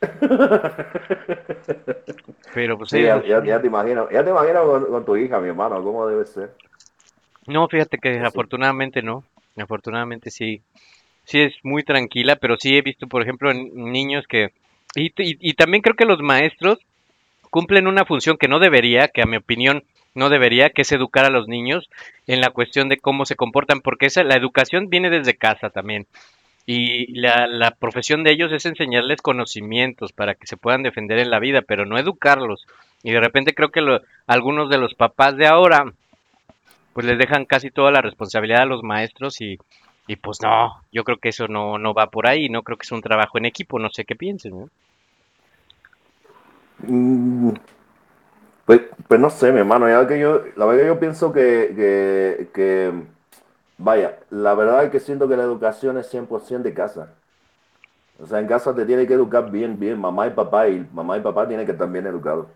Pero 2.54 2.78
pues 2.78 2.90
Sí, 2.90 3.02
ya, 3.02 3.22
ya- 3.24 3.60
te 3.60 3.66
imagino, 3.66 4.08
ya 4.10 4.24
te 4.24 4.30
imagino 4.30 4.64
con, 4.66 4.84
con 4.86 5.04
tu 5.04 5.16
hija, 5.16 5.40
mi 5.40 5.48
hermano, 5.48 5.82
cómo 5.82 6.06
debe 6.06 6.24
ser. 6.26 6.54
No, 7.46 7.68
fíjate 7.68 7.98
que 7.98 8.10
Pues 8.10 8.20
sí. 8.20 8.26
afortunadamente 8.26 9.02
no. 9.02 9.24
Afortunadamente 9.56 10.30
sí. 10.30 10.62
Sí 11.30 11.40
es 11.42 11.54
muy 11.62 11.84
tranquila, 11.84 12.34
pero 12.34 12.56
sí 12.58 12.76
he 12.76 12.82
visto, 12.82 13.06
por 13.06 13.22
ejemplo, 13.22 13.52
en 13.52 13.92
niños 13.92 14.26
que... 14.26 14.50
Y, 14.96 15.12
y, 15.16 15.54
también 15.54 15.80
creo 15.80 15.94
que 15.94 16.04
los 16.04 16.18
maestros 16.18 16.80
cumplen 17.50 17.86
una 17.86 18.04
función 18.04 18.36
que 18.36 18.48
no 18.48 18.58
debería, 18.58 19.06
que 19.06 19.22
a 19.22 19.26
mi 19.26 19.36
opinión 19.36 19.84
no 20.16 20.28
debería, 20.28 20.70
que 20.70 20.82
es 20.82 20.90
educar 20.90 21.24
a 21.24 21.30
los 21.30 21.46
niños 21.46 21.88
en 22.26 22.40
la 22.40 22.50
cuestión 22.50 22.88
de 22.88 22.96
cómo 22.98 23.26
se 23.26 23.36
comportan, 23.36 23.80
porque 23.80 24.06
esa, 24.06 24.24
la 24.24 24.34
educación 24.34 24.90
viene 24.90 25.08
desde 25.08 25.36
casa 25.36 25.70
también. 25.70 26.08
Y 26.66 27.12
la, 27.20 27.46
la 27.46 27.70
profesión 27.70 28.24
de 28.24 28.32
ellos 28.32 28.50
es 28.52 28.66
enseñarles 28.66 29.22
conocimientos 29.22 30.12
para 30.12 30.34
que 30.34 30.48
se 30.48 30.56
puedan 30.56 30.82
defender 30.82 31.18
en 31.20 31.30
la 31.30 31.38
vida, 31.38 31.62
pero 31.62 31.86
no 31.86 31.96
educarlos. 31.96 32.66
Y 33.04 33.12
de 33.12 33.20
repente 33.20 33.54
creo 33.54 33.70
que 33.70 33.82
lo- 33.82 34.00
algunos 34.26 34.68
de 34.68 34.78
los 34.78 34.94
papás 34.94 35.36
de 35.36 35.46
ahora, 35.46 35.92
pues 36.92 37.06
les 37.06 37.18
dejan 37.18 37.44
casi 37.44 37.70
toda 37.70 37.90
la 37.92 38.02
responsabilidad 38.02 38.62
a 38.62 38.66
los 38.66 38.82
maestros 38.82 39.40
y, 39.40 39.58
y 40.10 40.16
pues 40.16 40.40
no, 40.42 40.82
yo 40.92 41.04
creo 41.04 41.18
que 41.18 41.30
eso 41.30 41.48
no, 41.48 41.78
no 41.78 41.94
va 41.94 42.10
por 42.10 42.26
ahí, 42.26 42.48
no 42.48 42.62
creo 42.62 42.76
que 42.78 42.84
es 42.84 42.92
un 42.92 43.02
trabajo 43.02 43.38
en 43.38 43.46
equipo, 43.46 43.78
no 43.78 43.90
sé 43.90 44.04
qué 44.04 44.16
piensen, 44.16 44.58
¿no? 44.58 44.70
Mm, 46.86 47.54
Pues, 48.64 48.82
pues 49.08 49.20
no 49.20 49.30
sé, 49.30 49.52
mi 49.52 49.58
hermano, 49.60 49.88
ya 49.88 50.06
que 50.06 50.18
yo, 50.20 50.42
la 50.56 50.64
verdad 50.66 50.82
que 50.82 50.86
yo 50.88 51.00
pienso 51.00 51.32
que, 51.32 51.72
que, 51.76 52.50
que, 52.54 52.92
vaya, 53.78 54.20
la 54.30 54.54
verdad 54.54 54.84
es 54.84 54.90
que 54.90 55.00
siento 55.00 55.28
que 55.28 55.36
la 55.36 55.44
educación 55.44 55.98
es 55.98 56.08
100% 56.08 56.68
de 56.68 56.74
casa. 56.74 57.14
O 58.18 58.26
sea, 58.26 58.38
en 58.40 58.46
casa 58.46 58.74
te 58.74 58.84
tiene 58.86 59.06
que 59.06 59.14
educar 59.14 59.50
bien, 59.50 59.78
bien, 59.78 59.98
mamá 59.98 60.26
y 60.26 60.30
papá, 60.30 60.68
y 60.68 60.86
mamá 60.92 61.16
y 61.18 61.20
papá 61.22 61.48
tienen 61.48 61.64
que 61.66 61.72
estar 61.72 61.90
bien 61.90 62.06
educados. 62.06 62.46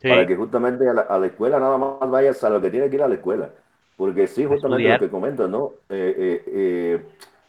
Sí, 0.00 0.08
Para 0.08 0.26
que 0.26 0.36
justamente 0.36 0.88
a 0.88 0.94
la, 0.94 1.02
a 1.02 1.18
la 1.18 1.26
escuela 1.26 1.58
nada 1.60 1.76
más 1.78 2.10
vayas 2.10 2.42
a 2.44 2.50
lo 2.50 2.60
que 2.60 2.70
tiene 2.70 2.88
que 2.90 2.96
ir 2.96 3.02
a 3.02 3.08
la 3.08 3.16
escuela. 3.16 3.50
Porque 3.98 4.28
sí, 4.28 4.46
justamente 4.46 4.88
lo 4.88 4.98
que 5.00 5.10
comentas, 5.10 5.50
¿no? 5.50 5.72
Eh, 5.88 6.14
eh, 6.16 6.42
eh, 6.46 7.04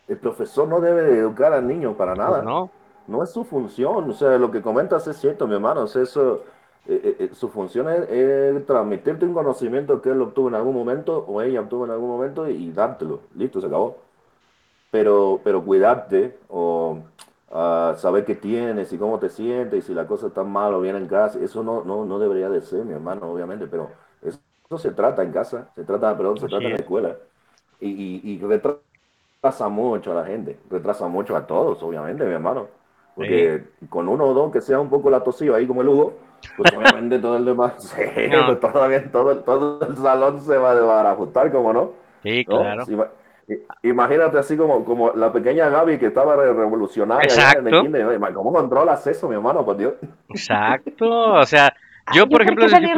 el 0.07 0.17
profesor 0.17 0.67
no 0.67 0.81
debe 0.81 1.03
de 1.03 1.19
educar 1.19 1.53
al 1.53 1.67
niño 1.67 1.93
para 1.93 2.15
pues 2.15 2.27
nada. 2.27 2.41
no, 2.41 2.71
No 3.07 3.23
es 3.23 3.29
su 3.29 3.43
función, 3.43 4.09
o 4.09 4.13
sea, 4.13 4.35
lo 4.39 4.49
que 4.49 4.59
comentas 4.59 5.05
es 5.05 5.17
cierto, 5.17 5.45
mi 5.47 5.53
hermano, 5.53 5.83
o 5.83 5.87
sea, 5.87 6.01
eso, 6.01 6.41
su 7.33 7.49
función 7.49 7.87
es, 7.89 8.09
es 8.09 8.65
transmitirte 8.65 9.25
un 9.25 9.35
conocimiento 9.35 10.01
que 10.01 10.09
él 10.09 10.19
obtuvo 10.23 10.47
en 10.47 10.55
algún 10.55 10.73
momento 10.73 11.23
o 11.27 11.39
ella 11.39 11.61
obtuvo 11.61 11.85
en 11.85 11.91
algún 11.91 12.09
momento 12.09 12.49
y 12.49 12.71
dártelo, 12.71 13.19
listo, 13.35 13.61
se 13.61 13.67
acabó. 13.67 13.97
Pero, 14.89 15.39
pero 15.43 15.63
cuidarte 15.63 16.39
o 16.47 16.97
ah, 17.51 17.93
saber 17.95 18.25
qué 18.25 18.33
tienes 18.33 18.91
y 18.91 18.97
cómo 18.97 19.19
te 19.19 19.29
sientes 19.29 19.83
y 19.83 19.87
si 19.87 19.93
la 19.93 20.07
cosa 20.07 20.25
está 20.27 20.43
mal 20.43 20.73
o 20.73 20.81
bien 20.81 20.95
en 20.95 21.05
casa, 21.07 21.37
eso 21.39 21.61
no, 21.61 21.83
no, 21.83 22.05
no 22.05 22.17
debería 22.17 22.49
de 22.49 22.61
ser, 22.61 22.85
mi 22.85 22.93
hermano, 22.93 23.31
obviamente, 23.31 23.67
pero 23.67 23.91
eso, 24.69 24.77
se 24.77 24.91
trata 24.91 25.23
en 25.23 25.31
casa, 25.31 25.69
se 25.73 25.83
trata, 25.83 26.15
perdón, 26.15 26.37
se 26.37 26.47
trata 26.47 26.65
en 26.65 26.69
la 26.73 26.75
es. 26.75 26.81
escuela 26.81 27.15
y, 27.79 27.89
y, 27.89 28.21
y 28.33 28.39
retrasa 28.39 29.67
mucho 29.67 30.11
a 30.11 30.15
la 30.15 30.25
gente, 30.25 30.59
retrasa 30.69 31.07
mucho 31.07 31.35
a 31.35 31.47
todos, 31.47 31.81
obviamente, 31.81 32.23
mi 32.23 32.33
hermano. 32.33 32.67
Porque 33.15 33.63
con 33.89 34.07
uno 34.07 34.25
o 34.25 34.33
dos 34.35 34.51
que 34.51 34.61
sea 34.61 34.79
un 34.79 34.89
poco 34.89 35.09
latosillo 35.09 35.55
ahí 35.55 35.65
como 35.65 35.81
el 35.81 35.89
Hugo, 35.89 36.13
pues 36.55 36.71
obviamente 36.71 37.17
todo 37.17 37.37
el 37.37 37.45
demás, 37.45 37.73
sí, 37.83 38.01
No. 38.31 38.45
pues 38.45 38.59
todavía 38.59 39.11
todo, 39.11 39.31
el- 39.31 39.43
todo 39.43 39.87
el 39.87 39.97
salón 39.97 40.39
se 40.41 40.55
va 40.57 40.71
a 40.71 40.75
desbarajutar, 40.75 41.51
como 41.51 41.73
no. 41.73 41.91
sí, 42.21 42.45
¿no? 42.47 42.59
claro. 42.59 42.85
Sí, 42.85 42.95
i- 43.47 43.89
Imagínate 43.89 44.37
así 44.37 44.55
como, 44.55 44.85
como 44.85 45.11
la 45.13 45.33
pequeña 45.33 45.67
Gaby 45.69 45.97
que 45.97 46.05
estaba 46.05 46.35
re- 46.35 46.53
revolucionaria 46.53 47.33
allá 47.33 47.59
en 47.59 47.67
el 47.67 47.73
Exacto. 47.73 48.33
¿Cómo 48.35 48.53
controlas 48.53 49.05
eso, 49.07 49.27
mi 49.27 49.33
hermano? 49.33 49.65
Por 49.65 49.77
Dios. 49.77 49.93
Exacto, 50.29 51.33
o 51.33 51.45
sea, 51.47 51.73
yo 52.13 52.23
Ay, 52.23 52.29
por 52.29 52.41
ejemplo 52.41 52.65
qué 52.65 52.71
salí 52.71 52.91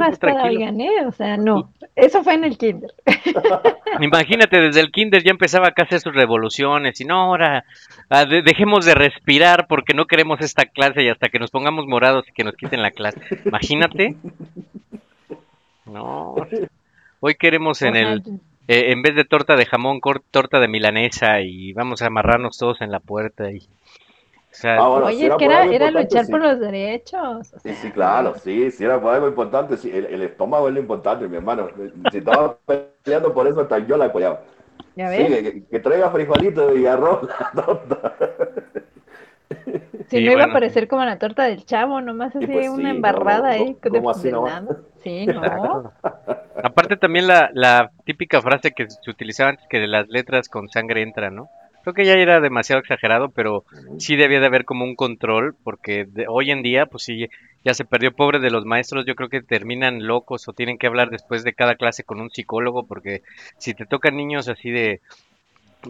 oigan, 0.43 0.81
¿eh? 0.81 1.05
O 1.07 1.11
sea, 1.11 1.37
no. 1.37 1.71
Eso 1.95 2.23
fue 2.23 2.33
en 2.35 2.43
el 2.45 2.57
kinder. 2.57 2.93
Imagínate, 3.99 4.59
desde 4.59 4.79
el 4.81 4.91
kinder 4.91 5.23
ya 5.23 5.31
empezaba 5.31 5.67
a 5.67 5.81
hacer 5.81 5.99
sus 5.99 6.13
revoluciones 6.13 6.99
y 7.01 7.05
no, 7.05 7.15
ahora 7.21 7.65
ah, 8.09 8.25
de- 8.25 8.41
dejemos 8.41 8.85
de 8.85 8.95
respirar 8.95 9.67
porque 9.67 9.93
no 9.93 10.05
queremos 10.05 10.41
esta 10.41 10.65
clase 10.65 11.03
y 11.03 11.09
hasta 11.09 11.29
que 11.29 11.39
nos 11.39 11.51
pongamos 11.51 11.85
morados 11.87 12.27
y 12.27 12.31
que 12.31 12.43
nos 12.43 12.55
quiten 12.55 12.81
la 12.81 12.91
clase. 12.91 13.19
Imagínate. 13.45 14.15
No. 15.85 16.35
Hoy 17.19 17.35
queremos 17.35 17.81
en 17.81 17.95
el, 17.95 18.23
eh, 18.67 18.91
en 18.91 19.01
vez 19.01 19.15
de 19.15 19.25
torta 19.25 19.55
de 19.55 19.65
jamón, 19.65 19.99
torta 20.31 20.59
de 20.59 20.67
milanesa 20.67 21.41
y 21.41 21.73
vamos 21.73 22.01
a 22.01 22.07
amarrarnos 22.07 22.57
todos 22.57 22.81
en 22.81 22.91
la 22.91 22.99
puerta 22.99 23.51
y, 23.51 23.67
o 24.51 24.53
sea, 24.53 24.77
Ah, 24.77 24.87
bueno, 24.89 25.11
si 25.13 25.25
Oye, 25.25 25.25
era 25.25 25.37
que 25.37 25.45
era, 25.45 25.91
luchar 25.91 26.25
sí. 26.25 26.31
por 26.31 26.41
los 26.41 26.59
derechos. 26.59 27.53
o 27.53 27.59
Sí, 27.59 27.73
sea, 27.73 27.75
sí, 27.75 27.91
claro, 27.91 28.35
sí, 28.35 28.71
sí, 28.71 28.83
era 28.83 28.99
por 29.01 29.13
algo 29.13 29.27
importante. 29.27 29.77
Sí, 29.77 29.89
el, 29.91 30.05
el 30.05 30.21
estómago 30.23 30.67
es 30.67 30.73
lo 30.73 30.79
importante, 30.79 31.27
mi 31.27 31.37
hermano. 31.37 31.69
Si 32.11 32.17
estaba 32.19 32.57
peleando 33.03 33.33
por 33.33 33.47
eso, 33.47 33.61
hasta 33.61 33.79
yo 33.79 33.97
la 33.97 34.05
apoyaba. 34.05 34.41
¿Ya 34.95 35.09
Sí, 35.09 35.43
que, 35.43 35.65
que 35.69 35.79
traiga 35.79 36.11
frijolitos 36.11 36.77
y 36.77 36.85
arroz, 36.85 37.23
la 37.23 37.63
torta. 37.65 38.15
Si 40.09 40.19
Sí, 40.19 40.21
no 40.21 40.31
iba 40.31 40.33
bueno. 40.33 40.45
a 40.45 40.49
parecer 40.49 40.87
como 40.87 41.05
la 41.05 41.17
torta 41.19 41.43
del 41.45 41.65
chavo, 41.65 42.01
nomás 42.01 42.35
así 42.35 42.47
pues 42.47 42.67
una 42.67 42.91
embarrada 42.91 43.49
no, 43.53 43.53
ahí 43.53 43.77
no, 43.83 43.89
de, 43.89 44.01
¿cómo 44.01 44.09
así 44.09 44.29
de 44.29 44.41
nada. 44.41 44.77
Sí, 45.03 45.27
no. 45.27 45.93
Aparte 46.61 46.97
también 46.97 47.27
la, 47.27 47.49
la 47.53 47.91
típica 48.05 48.41
frase 48.41 48.71
que 48.73 48.87
se 48.89 49.09
utilizaba 49.09 49.51
antes 49.51 49.67
que 49.67 49.79
de 49.79 49.87
las 49.87 50.07
letras 50.09 50.49
con 50.49 50.69
sangre 50.69 51.01
entran, 51.01 51.35
¿no? 51.35 51.51
Creo 51.83 51.93
que 51.93 52.05
ya 52.05 52.13
era 52.13 52.39
demasiado 52.39 52.81
exagerado, 52.81 53.29
pero 53.29 53.65
sí 53.97 54.15
debía 54.15 54.39
de 54.39 54.45
haber 54.45 54.65
como 54.65 54.85
un 54.85 54.95
control, 54.95 55.55
porque 55.63 56.05
de- 56.07 56.25
hoy 56.27 56.51
en 56.51 56.61
día, 56.61 56.85
pues 56.85 57.03
sí, 57.03 57.27
ya 57.63 57.73
se 57.73 57.85
perdió 57.85 58.11
pobre 58.11 58.39
de 58.39 58.51
los 58.51 58.65
maestros, 58.65 59.05
yo 59.05 59.15
creo 59.15 59.29
que 59.29 59.41
terminan 59.41 60.05
locos 60.05 60.47
o 60.47 60.53
tienen 60.53 60.77
que 60.77 60.87
hablar 60.87 61.09
después 61.09 61.43
de 61.43 61.53
cada 61.53 61.75
clase 61.75 62.03
con 62.03 62.21
un 62.21 62.29
psicólogo, 62.31 62.85
porque 62.87 63.21
si 63.57 63.73
te 63.73 63.85
tocan 63.85 64.15
niños 64.15 64.47
así 64.47 64.69
de 64.71 65.01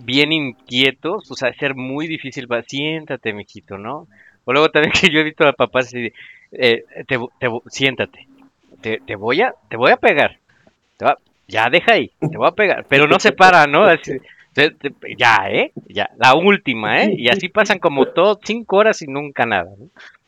bien 0.03 0.31
inquietos, 0.31 1.25
pues 1.27 1.43
va 1.43 1.49
a 1.49 1.53
ser 1.53 1.75
muy 1.75 2.07
difícil, 2.07 2.51
va, 2.51 2.63
siéntate, 2.63 3.33
mijito, 3.33 3.77
¿no? 3.77 4.07
O 4.45 4.53
luego 4.53 4.69
también 4.69 4.93
que 4.99 5.09
yo 5.09 5.19
he 5.19 5.23
visto 5.23 5.47
a 5.47 5.53
papás 5.53 5.87
así 5.87 6.01
de, 6.03 6.13
eh, 6.53 6.83
te, 7.07 7.17
te- 7.39 7.49
siéntate, 7.67 8.27
te, 8.81 8.99
te 9.05 9.15
voy 9.15 9.41
a, 9.41 9.53
te 9.69 9.77
voy 9.77 9.91
a 9.91 9.97
pegar, 9.97 10.37
te 10.97 11.05
va- 11.05 11.17
ya 11.47 11.69
deja 11.69 11.93
ahí, 11.93 12.11
te 12.31 12.37
voy 12.37 12.47
a 12.47 12.51
pegar, 12.51 12.85
pero 12.89 13.07
no 13.07 13.19
se 13.19 13.33
para, 13.33 13.67
¿no? 13.67 13.85
Así, 13.85 14.13
ya, 15.17 15.49
¿eh? 15.49 15.71
Ya, 15.87 16.09
la 16.17 16.35
última, 16.35 17.03
¿eh? 17.03 17.13
Y 17.17 17.29
así 17.29 17.49
pasan 17.49 17.79
como 17.79 18.07
todo, 18.07 18.39
cinco 18.43 18.77
horas 18.77 19.01
y 19.01 19.07
nunca 19.07 19.45
nada, 19.45 19.71
¿no? 19.77 19.87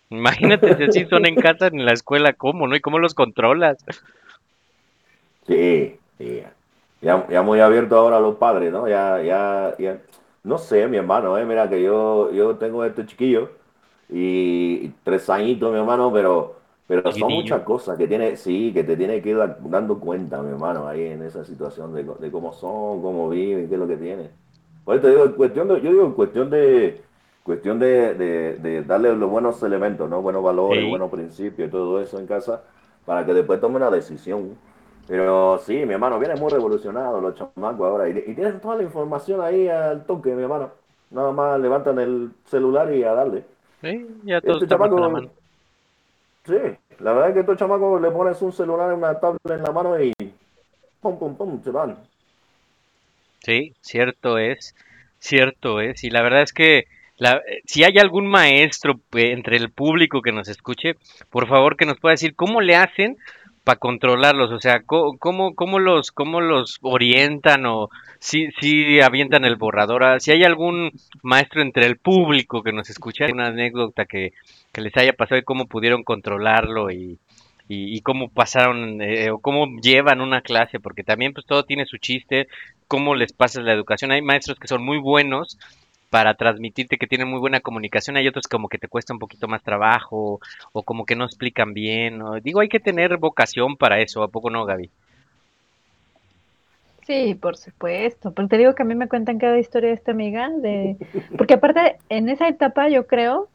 Imagínate 0.10 0.76
si 0.78 0.84
así 0.84 1.06
son 1.06 1.26
en 1.26 1.36
casa, 1.36 1.68
en 1.68 1.86
la 1.86 1.94
escuela, 1.94 2.34
¿cómo, 2.34 2.68
no? 2.68 2.76
¿Y 2.76 2.82
cómo 2.82 3.00
los 3.00 3.16
controlas? 3.16 3.78
Sí, 5.48 5.98
sí. 6.18 6.44
Ya, 7.02 7.28
ya 7.30 7.42
muy 7.42 7.60
abierto 7.60 7.98
ahora 7.98 8.18
a 8.18 8.22
los 8.22 8.36
padres, 8.36 8.72
¿no? 8.72 8.88
Ya, 8.88 9.22
ya, 9.22 9.76
ya. 9.78 9.98
No 10.44 10.58
sé, 10.58 10.88
mi 10.88 10.98
hermano, 10.98 11.38
¿eh? 11.38 11.46
Mira 11.46 11.70
que 11.70 11.82
yo, 11.82 12.32
yo 12.32 12.56
tengo 12.56 12.86
este 12.86 13.06
chiquillo 13.06 13.50
y, 14.10 14.80
y 14.84 14.94
tres 15.04 15.30
añitos, 15.30 15.72
mi 15.72 15.80
hermano, 15.80 16.12
pero, 16.14 16.63
pero 16.88 17.12
son 17.12 17.34
muchas 17.34 17.62
cosas 17.64 17.98
que 17.98 18.08
tiene, 18.08 18.36
sí, 18.38 18.72
que 18.74 18.84
te 18.84 18.98
tiene 18.98 19.22
que 19.22 19.30
ir 19.30 19.38
da- 19.38 19.58
dando 19.62 20.00
cuenta, 20.00 20.42
mi 20.42 20.50
hermano, 20.52 20.88
ahí 20.88 21.04
en 21.06 21.24
esa 21.24 21.44
situación 21.46 21.94
de, 21.94 22.04
de 22.04 22.32
cómo 22.32 22.54
son, 22.54 23.02
cómo 23.02 23.30
viven, 23.30 23.68
qué 23.70 23.76
es 23.76 23.80
lo 23.80 23.88
que 23.88 23.98
tienen. 23.98 24.32
Por 24.84 24.96
eso 24.96 25.04
te 25.04 25.10
digo, 25.12 25.24
en 25.26 25.32
cuestión 25.34 25.68
de, 25.70 25.82
yo 25.82 25.92
digo, 25.92 26.06
en 26.06 26.14
cuestión 26.14 26.50
de, 26.50 27.02
cuestión 27.44 27.80
de, 27.80 28.14
de, 28.16 28.58
de 28.58 28.84
darle 28.84 29.16
los 29.16 29.30
buenos 29.30 29.62
elementos, 29.64 30.10
¿no? 30.10 30.22
Buenos 30.22 30.44
valores, 30.44 30.86
Sí. 30.86 30.88
buenos 30.88 31.10
principios 31.10 31.72
todo 31.72 32.02
eso 32.02 32.20
en 32.20 32.28
casa, 32.28 32.64
para 33.06 33.26
que 33.26 33.34
después 33.34 33.62
tome 33.62 33.78
una 33.78 33.90
decisión. 33.90 34.58
Pero 35.08 35.58
sí, 35.60 35.86
mi 35.86 35.94
hermano, 35.94 36.20
viene 36.20 36.36
muy 36.36 36.50
revolucionado 36.52 37.20
los 37.22 37.36
chamacos 37.36 37.88
ahora. 37.88 38.10
Y, 38.10 38.12
y 38.28 38.34
tienen 38.36 38.60
toda 38.60 38.76
la 38.78 38.84
información 38.84 39.42
ahí 39.42 39.68
al 39.68 40.06
toque, 40.06 40.34
mi 40.34 40.44
hermano. 40.44 40.72
Nada 41.12 41.32
más 41.32 41.60
levantan 41.60 42.00
el 42.00 42.32
celular 42.46 42.94
y 42.94 43.04
a 43.04 43.14
darle. 43.14 43.46
Sí, 43.82 44.08
ya 44.24 44.42
todos 44.42 44.64
Este 44.64 44.68
chamaco, 44.68 44.98
mano. 44.98 45.32
Sí, 46.46 46.78
la 47.00 47.14
verdad 47.14 47.30
es 47.30 47.34
que 47.34 47.40
estos 47.42 47.58
chamacos 47.58 48.02
le 48.02 48.12
pones 48.12 48.42
un 48.42 48.54
celular 48.54 48.92
en 48.92 48.98
una 48.98 49.20
tablet 49.20 49.40
en 49.50 49.64
la 49.64 49.72
mano 49.72 50.00
y 50.00 50.14
pum, 51.02 51.18
pum, 51.18 51.36
pum, 51.36 51.64
se 51.64 51.72
van. 51.72 51.98
Sí, 53.40 53.74
cierto 53.82 54.38
es, 54.38 54.76
cierto 55.20 55.82
es. 55.82 56.04
Y 56.04 56.10
la 56.10 56.22
verdad 56.22 56.44
es 56.44 56.54
que 56.54 56.86
la, 57.18 57.42
eh, 57.48 57.62
si 57.66 57.84
hay 57.84 57.98
algún 57.98 58.28
maestro 58.28 59.00
eh, 59.14 59.32
entre 59.32 59.58
el 59.58 59.70
público 59.70 60.22
que 60.22 60.32
nos 60.32 60.48
escuche, 60.48 60.96
por 61.30 61.48
favor 61.48 61.78
que 61.78 61.86
nos 61.86 62.00
pueda 62.00 62.14
decir 62.14 62.36
cómo 62.36 62.62
le 62.62 62.76
hacen 62.76 63.18
para 63.64 63.80
controlarlos, 63.80 64.52
o 64.52 64.60
sea, 64.60 64.82
cómo, 64.84 65.56
cómo 65.56 65.80
los, 65.80 66.12
cómo 66.12 66.42
los 66.42 66.80
orientan 66.82 67.66
o 67.66 67.90
si, 68.20 68.52
si 68.60 69.00
avientan 69.00 69.46
el 69.46 69.56
borrador. 69.56 70.04
Ah, 70.04 70.20
Si 70.20 70.32
hay 70.32 70.44
algún 70.44 70.92
maestro 71.22 71.62
entre 71.62 71.86
el 71.86 71.98
público 71.98 72.62
que 72.62 72.74
nos 72.74 72.90
escucha, 72.90 73.26
una 73.32 73.48
anécdota 73.48 74.06
que, 74.06 74.34
que 74.72 74.82
les 74.82 74.96
haya 74.98 75.14
pasado 75.14 75.40
y 75.40 75.44
cómo 75.44 75.68
pudieron 75.68 76.04
controlarlo 76.04 76.92
y, 76.92 77.20
y, 77.70 78.02
cómo 78.02 78.30
pasaron 78.30 79.02
eh, 79.02 79.32
o 79.32 79.40
cómo 79.40 79.68
llevan 79.82 80.22
una 80.22 80.42
clase, 80.42 80.80
porque 80.80 81.04
también 81.04 81.34
pues 81.34 81.46
todo 81.46 81.64
tiene 81.64 81.86
su 81.86 81.98
chiste, 81.98 82.48
cómo 82.88 83.16
les 83.16 83.32
pasas 83.34 83.64
la 83.64 83.74
educación. 83.74 84.12
Hay 84.12 84.22
maestros 84.22 84.60
que 84.60 84.68
son 84.68 84.84
muy 84.84 84.98
buenos 84.98 85.58
para 86.14 86.36
transmitirte 86.36 86.98
que 87.00 87.08
tienen 87.08 87.28
muy 87.30 87.40
buena 87.40 87.60
comunicación, 87.62 88.18
hay 88.18 88.28
otros 88.28 88.48
como 88.48 88.70
que 88.70 88.78
te 88.78 88.88
cuesta 88.88 89.14
un 89.14 89.20
poquito 89.20 89.48
más 89.48 89.64
trabajo 89.64 90.40
o 90.72 90.84
como 90.84 91.06
que 91.06 91.16
no 91.16 91.26
explican 91.26 91.74
bien. 91.74 92.22
o- 92.22 92.40
Digo, 92.40 92.60
hay 92.62 92.70
que 92.70 92.80
tener 92.80 93.18
vocación 93.18 93.78
para 93.78 94.00
eso, 94.00 94.22
¿a 94.24 94.28
poco 94.30 94.52
no, 94.52 94.66
Gaby? 94.66 94.92
Sí, 97.06 97.36
por 97.36 97.58
supuesto. 97.58 98.34
Pero 98.34 98.48
te 98.48 98.58
digo 98.58 98.76
que 98.76 98.84
a 98.84 98.86
mí 98.86 98.96
me 98.96 99.10
cuentan 99.10 99.38
cada 99.40 99.60
historia 99.60 99.90
de 99.90 99.96
esta 99.96 100.12
amiga 100.12 100.50
de, 100.50 100.98
porque 101.36 101.56
aparte 101.56 101.98
en 102.10 102.30
esa 102.30 102.48
etapa 102.48 102.88
yo 102.90 103.08
creo, 103.08 103.50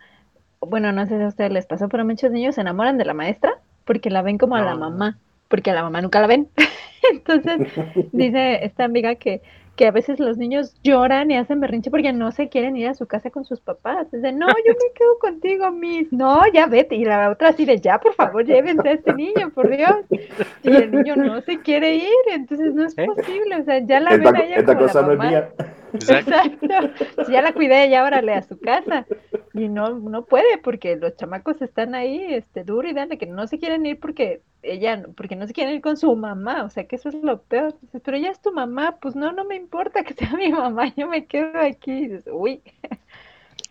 bueno, 0.61 0.93
no 0.93 1.07
sé 1.07 1.19
si 1.19 1.25
a 1.25 1.29
ustedes 1.29 1.53
les 1.53 1.67
pasó, 1.67 1.89
pero 1.89 2.05
muchos 2.05 2.33
niños 2.33 2.57
se 2.57 2.63
enamoran 2.63 2.99
de 2.99 3.07
la 3.07 3.15
maestra 3.15 3.53
porque 3.87 4.11
la 4.11 4.23
ven 4.23 4.39
como 4.39 4.57
a 4.57 4.63
la 4.63 4.77
mamá. 4.77 5.19
porque 5.49 5.71
a 5.71 5.75
la 5.75 5.83
mamá 5.85 6.03
nunca 6.03 6.21
la 6.21 6.29
ven. 6.29 6.51
Entonces, 7.13 7.63
dice 8.13 8.65
esta 8.65 8.85
amiga 8.85 9.17
que, 9.17 9.43
que 9.79 9.87
a 9.87 9.93
veces 9.93 10.19
los 10.19 10.37
niños 10.37 10.75
lloran 10.83 11.31
y 11.31 11.37
hacen 11.37 11.61
berrinche 11.61 11.89
porque 11.89 12.13
no 12.13 12.33
se 12.33 12.49
quieren 12.49 12.77
ir 12.77 12.89
a 12.89 12.95
su 12.95 13.07
casa 13.07 13.31
con 13.31 13.45
sus 13.45 13.61
papás. 13.61 14.11
Dice, 14.11 14.33
no, 14.33 14.49
yo 14.49 14.73
me 14.73 14.93
quedo 14.93 15.19
contigo, 15.21 15.71
Miss. 15.71 16.13
No, 16.13 16.43
ya 16.53 16.67
vete. 16.67 16.97
Y 16.97 17.05
la 17.05 17.31
otra 17.31 17.51
así 17.51 17.65
de, 17.65 17.79
ya, 17.81 18.01
por 18.01 18.13
favor, 18.15 18.45
llévense 18.45 18.89
a 18.89 18.93
este 18.93 19.15
niño, 19.15 19.51
por 19.55 19.71
Dios. 19.75 19.95
Y 20.65 20.71
el 20.75 20.91
niño 20.91 21.15
no 21.15 21.41
se 21.43 21.61
quiere 21.61 21.95
ir, 21.95 22.11
entonces 22.35 22.75
no 22.75 22.85
es 22.87 22.99
¿Eh? 22.99 23.07
posible. 23.07 23.61
O 23.61 23.63
sea, 23.65 23.79
ya 23.79 24.01
la 24.01 24.17
Esta, 24.17 24.33
ven 24.33 24.37
a 24.37 24.45
ella 24.45 24.57
esta 24.57 24.75
como 24.75 24.87
la 24.87 24.93
cosa 24.93 25.03
no 25.03 25.13
es 25.13 25.19
mamá. 25.19 25.31
mía. 25.31 25.49
Exacto. 25.95 26.33
Exacto. 26.63 27.25
Si 27.25 27.33
ya 27.33 27.43
la 27.43 27.53
cuidé, 27.53 27.89
ya 27.89 28.05
órale 28.05 28.35
a 28.35 28.43
su 28.43 28.59
casa. 28.61 29.07
Y 29.55 29.69
no, 29.69 29.99
no 29.99 30.25
puede 30.25 30.59
porque 30.59 30.97
los 30.97 31.17
chamacos 31.17 31.61
están 31.63 31.95
ahí, 31.95 32.35
este, 32.35 32.65
duro 32.65 32.89
y 32.89 32.93
dale, 32.93 33.19
que 33.19 33.27
no 33.27 33.47
se 33.47 33.59
quieren 33.59 33.87
ir 33.87 33.99
porque 33.99 34.43
ella, 34.63 35.03
porque 35.17 35.37
no 35.37 35.47
se 35.47 35.53
quieren 35.53 35.75
ir 35.75 35.81
con 35.81 35.97
su 35.97 36.15
mamá. 36.15 36.65
O 36.65 36.71
sea, 36.71 36.87
que 36.87 36.97
eso 36.97 37.09
es 37.09 37.15
lo 37.17 37.43
peor. 37.43 37.75
Dices, 37.81 38.03
pero 38.05 38.17
ella 38.17 38.31
es 38.31 38.41
tu 38.41 38.53
mamá, 38.53 38.97
pues 39.01 39.17
no, 39.17 39.33
no 39.33 39.45
me 39.45 39.57
importa 39.57 40.05
que 40.05 40.15
sea 40.15 40.31
mi 40.37 40.51
mamá, 40.51 40.93
yo 40.97 41.09
me 41.09 41.27
quedo 41.27 41.59
aquí. 41.61 41.93
Y 41.93 42.09
dices, 42.09 42.29
uy. 42.33 42.61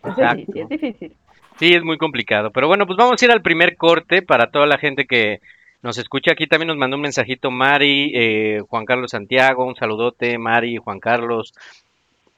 Entonces 0.02 0.46
sí, 0.46 0.52
sí, 0.52 0.60
es 0.60 0.68
difícil. 0.68 1.16
Sí, 1.58 1.74
es 1.74 1.82
muy 1.82 1.98
complicado. 1.98 2.50
Pero 2.52 2.68
bueno, 2.68 2.86
pues 2.86 2.96
vamos 2.96 3.20
a 3.20 3.24
ir 3.24 3.32
al 3.32 3.42
primer 3.42 3.76
corte 3.76 4.22
para 4.22 4.50
toda 4.50 4.66
la 4.66 4.78
gente 4.78 5.06
que 5.06 5.40
nos 5.82 5.98
escucha. 5.98 6.32
Aquí 6.32 6.46
también 6.46 6.68
nos 6.68 6.76
mandó 6.76 6.96
un 6.96 7.02
mensajito 7.02 7.50
Mari, 7.50 8.12
eh, 8.14 8.60
Juan 8.68 8.84
Carlos 8.84 9.10
Santiago, 9.10 9.64
un 9.64 9.74
saludote, 9.74 10.38
Mari, 10.38 10.76
Juan 10.76 11.00
Carlos, 11.00 11.52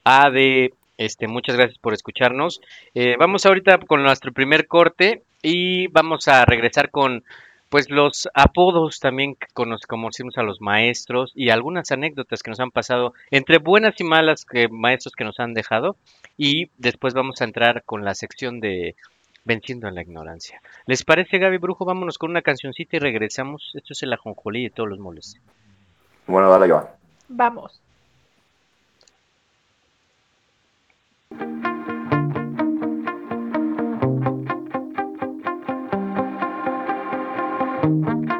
Ade, 0.04 0.72
este, 0.98 1.26
muchas 1.28 1.56
gracias 1.56 1.78
por 1.78 1.94
escucharnos. 1.94 2.60
Eh, 2.94 3.16
vamos 3.18 3.46
ahorita 3.46 3.78
con 3.78 4.02
nuestro 4.02 4.32
primer 4.32 4.66
corte 4.66 5.22
y 5.42 5.86
vamos 5.88 6.28
a 6.28 6.44
regresar 6.44 6.90
con 6.90 7.24
pues 7.68 7.88
los 7.88 8.28
apodos 8.34 8.98
también 8.98 9.36
que 9.36 9.46
cono- 9.54 9.78
conocimos 9.86 10.36
a 10.38 10.42
los 10.42 10.60
maestros 10.60 11.30
y 11.36 11.50
algunas 11.50 11.92
anécdotas 11.92 12.42
que 12.42 12.50
nos 12.50 12.58
han 12.58 12.72
pasado 12.72 13.14
entre 13.30 13.58
buenas 13.58 13.94
y 14.00 14.04
malas 14.04 14.44
que 14.44 14.66
maestros 14.68 15.14
que 15.14 15.22
nos 15.24 15.38
han 15.38 15.54
dejado 15.54 15.94
y 16.36 16.68
después 16.78 17.14
vamos 17.14 17.40
a 17.40 17.44
entrar 17.44 17.84
con 17.84 18.04
la 18.04 18.14
sección 18.14 18.58
de 18.60 18.96
Venciendo 19.42 19.88
en 19.88 19.94
la 19.94 20.02
ignorancia. 20.02 20.60
¿Les 20.84 21.02
parece, 21.02 21.38
Gaby 21.38 21.56
Brujo? 21.56 21.86
Vámonos 21.86 22.18
con 22.18 22.30
una 22.30 22.42
cancioncita 22.42 22.96
y 22.96 23.00
regresamos. 23.00 23.70
Esto 23.74 23.94
es 23.94 24.02
el 24.02 24.12
ajonjolí 24.12 24.64
de 24.64 24.70
todos 24.70 24.88
los 24.90 24.98
moles. 24.98 25.40
Bueno, 26.26 26.50
dale 26.50 26.70
va. 26.70 26.94
Vamos. 27.28 27.80
thank 31.32 31.64
you. 38.30 38.39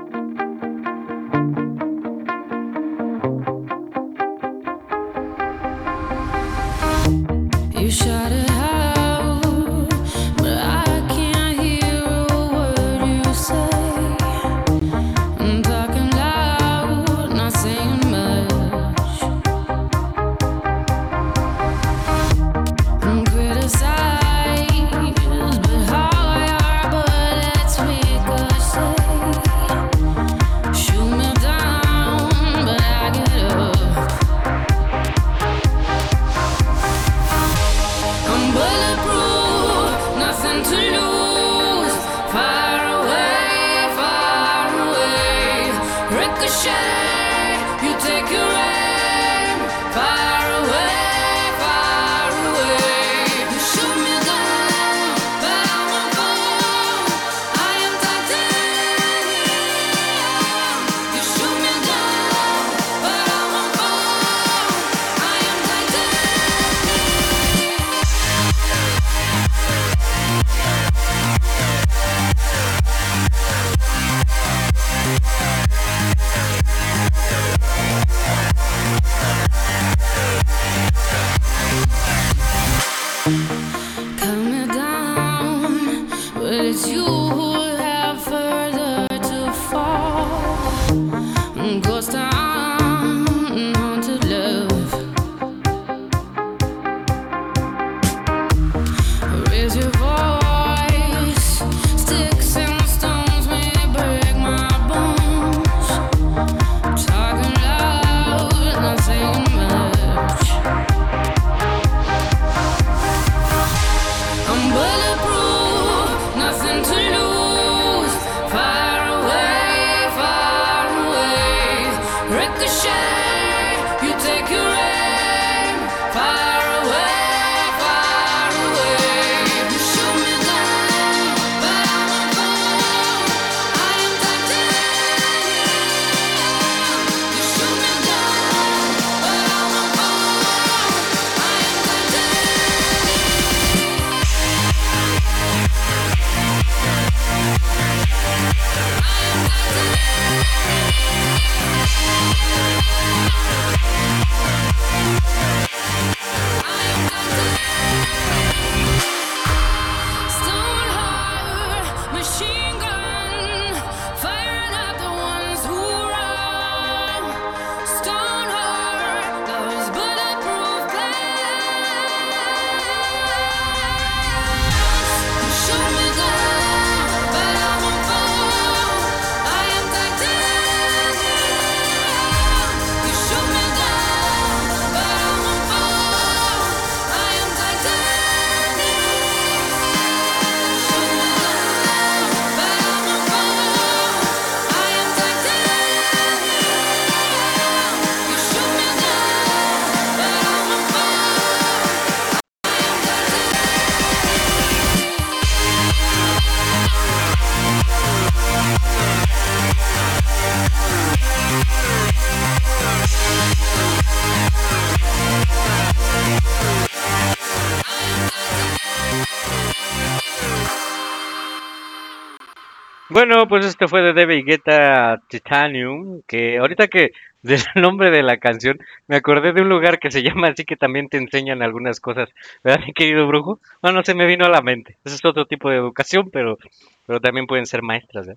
Bueno, 223.40 223.48
pues 223.48 223.64
este 223.64 223.88
fue 223.88 224.03
de 224.03 224.12
David 224.12 224.44
Guetta 224.44 225.18
Titanium, 225.26 226.20
que 226.26 226.59
ahorita 226.59 226.88
que 226.88 227.12
del 227.42 227.62
nombre 227.74 228.11
de 228.11 228.22
la 228.22 228.37
canción 228.37 228.79
me 229.09 229.16
acordé 229.16 229.55
de 229.55 229.62
un 229.62 229.70
lugar 229.70 229.98
que 229.98 230.11
se 230.11 230.22
llama 230.22 230.48
así 230.48 230.66
que 230.66 230.76
también 230.76 231.09
te 231.09 231.16
enseñan 231.16 231.62
algunas 231.62 232.00
cosas, 232.00 232.29
¿verdad, 232.62 232.85
mi 232.87 232.92
querido 232.92 233.26
brujo? 233.26 233.59
Bueno, 233.81 234.05
se 234.05 234.12
me 234.12 234.26
vino 234.26 234.44
a 234.44 234.50
la 234.50 234.61
mente. 234.61 234.98
Ese 235.07 235.14
es 235.14 235.24
otro 235.24 235.46
tipo 235.46 235.70
de 235.70 235.76
educación, 235.76 236.29
pero, 236.31 236.59
pero 237.07 237.18
también 237.18 237.46
pueden 237.46 237.64
ser 237.64 237.81
maestras, 237.81 238.29
¿eh? 238.29 238.37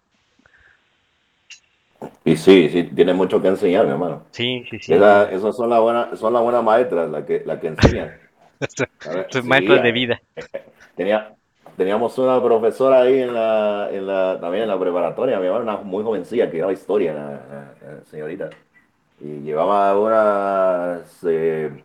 Y 2.23 2.37
sí, 2.37 2.69
sí, 2.69 2.83
tiene 2.83 3.13
mucho 3.13 3.41
que 3.41 3.49
enseñar, 3.49 3.85
mi 3.85 3.91
hermano. 3.91 4.23
Sí, 4.31 4.63
sí, 4.71 4.79
sí. 4.79 4.93
Esa- 4.93 5.29
esas 5.31 5.53
son 5.53 5.69
las 5.69 5.81
buenas, 5.81 6.17
son 6.17 6.31
las 6.31 6.41
buenas 6.41 6.63
maestras, 6.63 7.09
las 7.09 7.25
que, 7.25 7.43
las 7.45 7.59
que 7.59 7.67
enseñan. 7.67 8.09
Sí, 9.33 9.41
maestros 9.41 9.83
de 9.83 9.91
vida. 9.91 10.21
Tenía, 10.95 11.35
teníamos 11.77 12.17
una 12.17 12.41
profesora 12.41 13.01
ahí 13.01 13.19
en 13.21 13.33
la, 13.33 13.89
en 13.91 14.07
la, 14.07 14.39
también 14.39 14.63
en 14.63 14.69
la 14.69 14.79
preparatoria, 14.79 15.39
mi 15.39 15.45
hermano, 15.47 15.63
una 15.63 15.77
muy 15.77 16.03
jovencilla 16.03 16.49
que 16.51 16.59
daba 16.59 16.73
historia, 16.73 17.13
la, 17.13 17.21
la- 17.31 17.93
la 17.97 18.05
señorita. 18.05 18.49
Y 19.19 19.41
llevaba 19.41 19.99
unas 19.99 21.23
eh, 21.25 21.83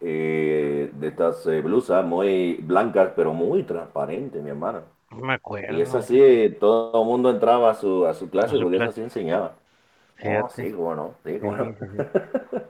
eh, 0.00 0.90
de 0.94 1.08
estas 1.08 1.46
eh, 1.46 1.60
blusas 1.62 2.04
muy 2.06 2.56
blancas, 2.62 3.12
pero 3.16 3.32
muy 3.34 3.64
transparentes, 3.64 4.42
mi 4.42 4.50
hermano. 4.50 4.82
No 5.12 5.24
me 5.26 5.34
acuerdo. 5.34 5.68
Y 5.68 5.80
es 5.82 5.94
así, 5.94 6.56
todo 6.60 7.02
el 7.02 7.06
mundo 7.08 7.30
entraba 7.30 7.70
a 7.70 7.74
su, 7.74 8.06
a 8.06 8.14
su 8.14 8.30
clase 8.30 8.56
A 8.56 8.58
su 8.58 8.58
porque 8.60 8.76
clase. 8.76 8.90
eso 8.90 8.90
así 8.90 9.00
enseñaba. 9.02 9.56
Oh, 10.22 10.48
sí, 10.50 10.72
cómo 10.72 10.94
no, 10.94 11.14
sí, 11.24 11.40
cómo 11.40 11.56
no. 11.56 11.74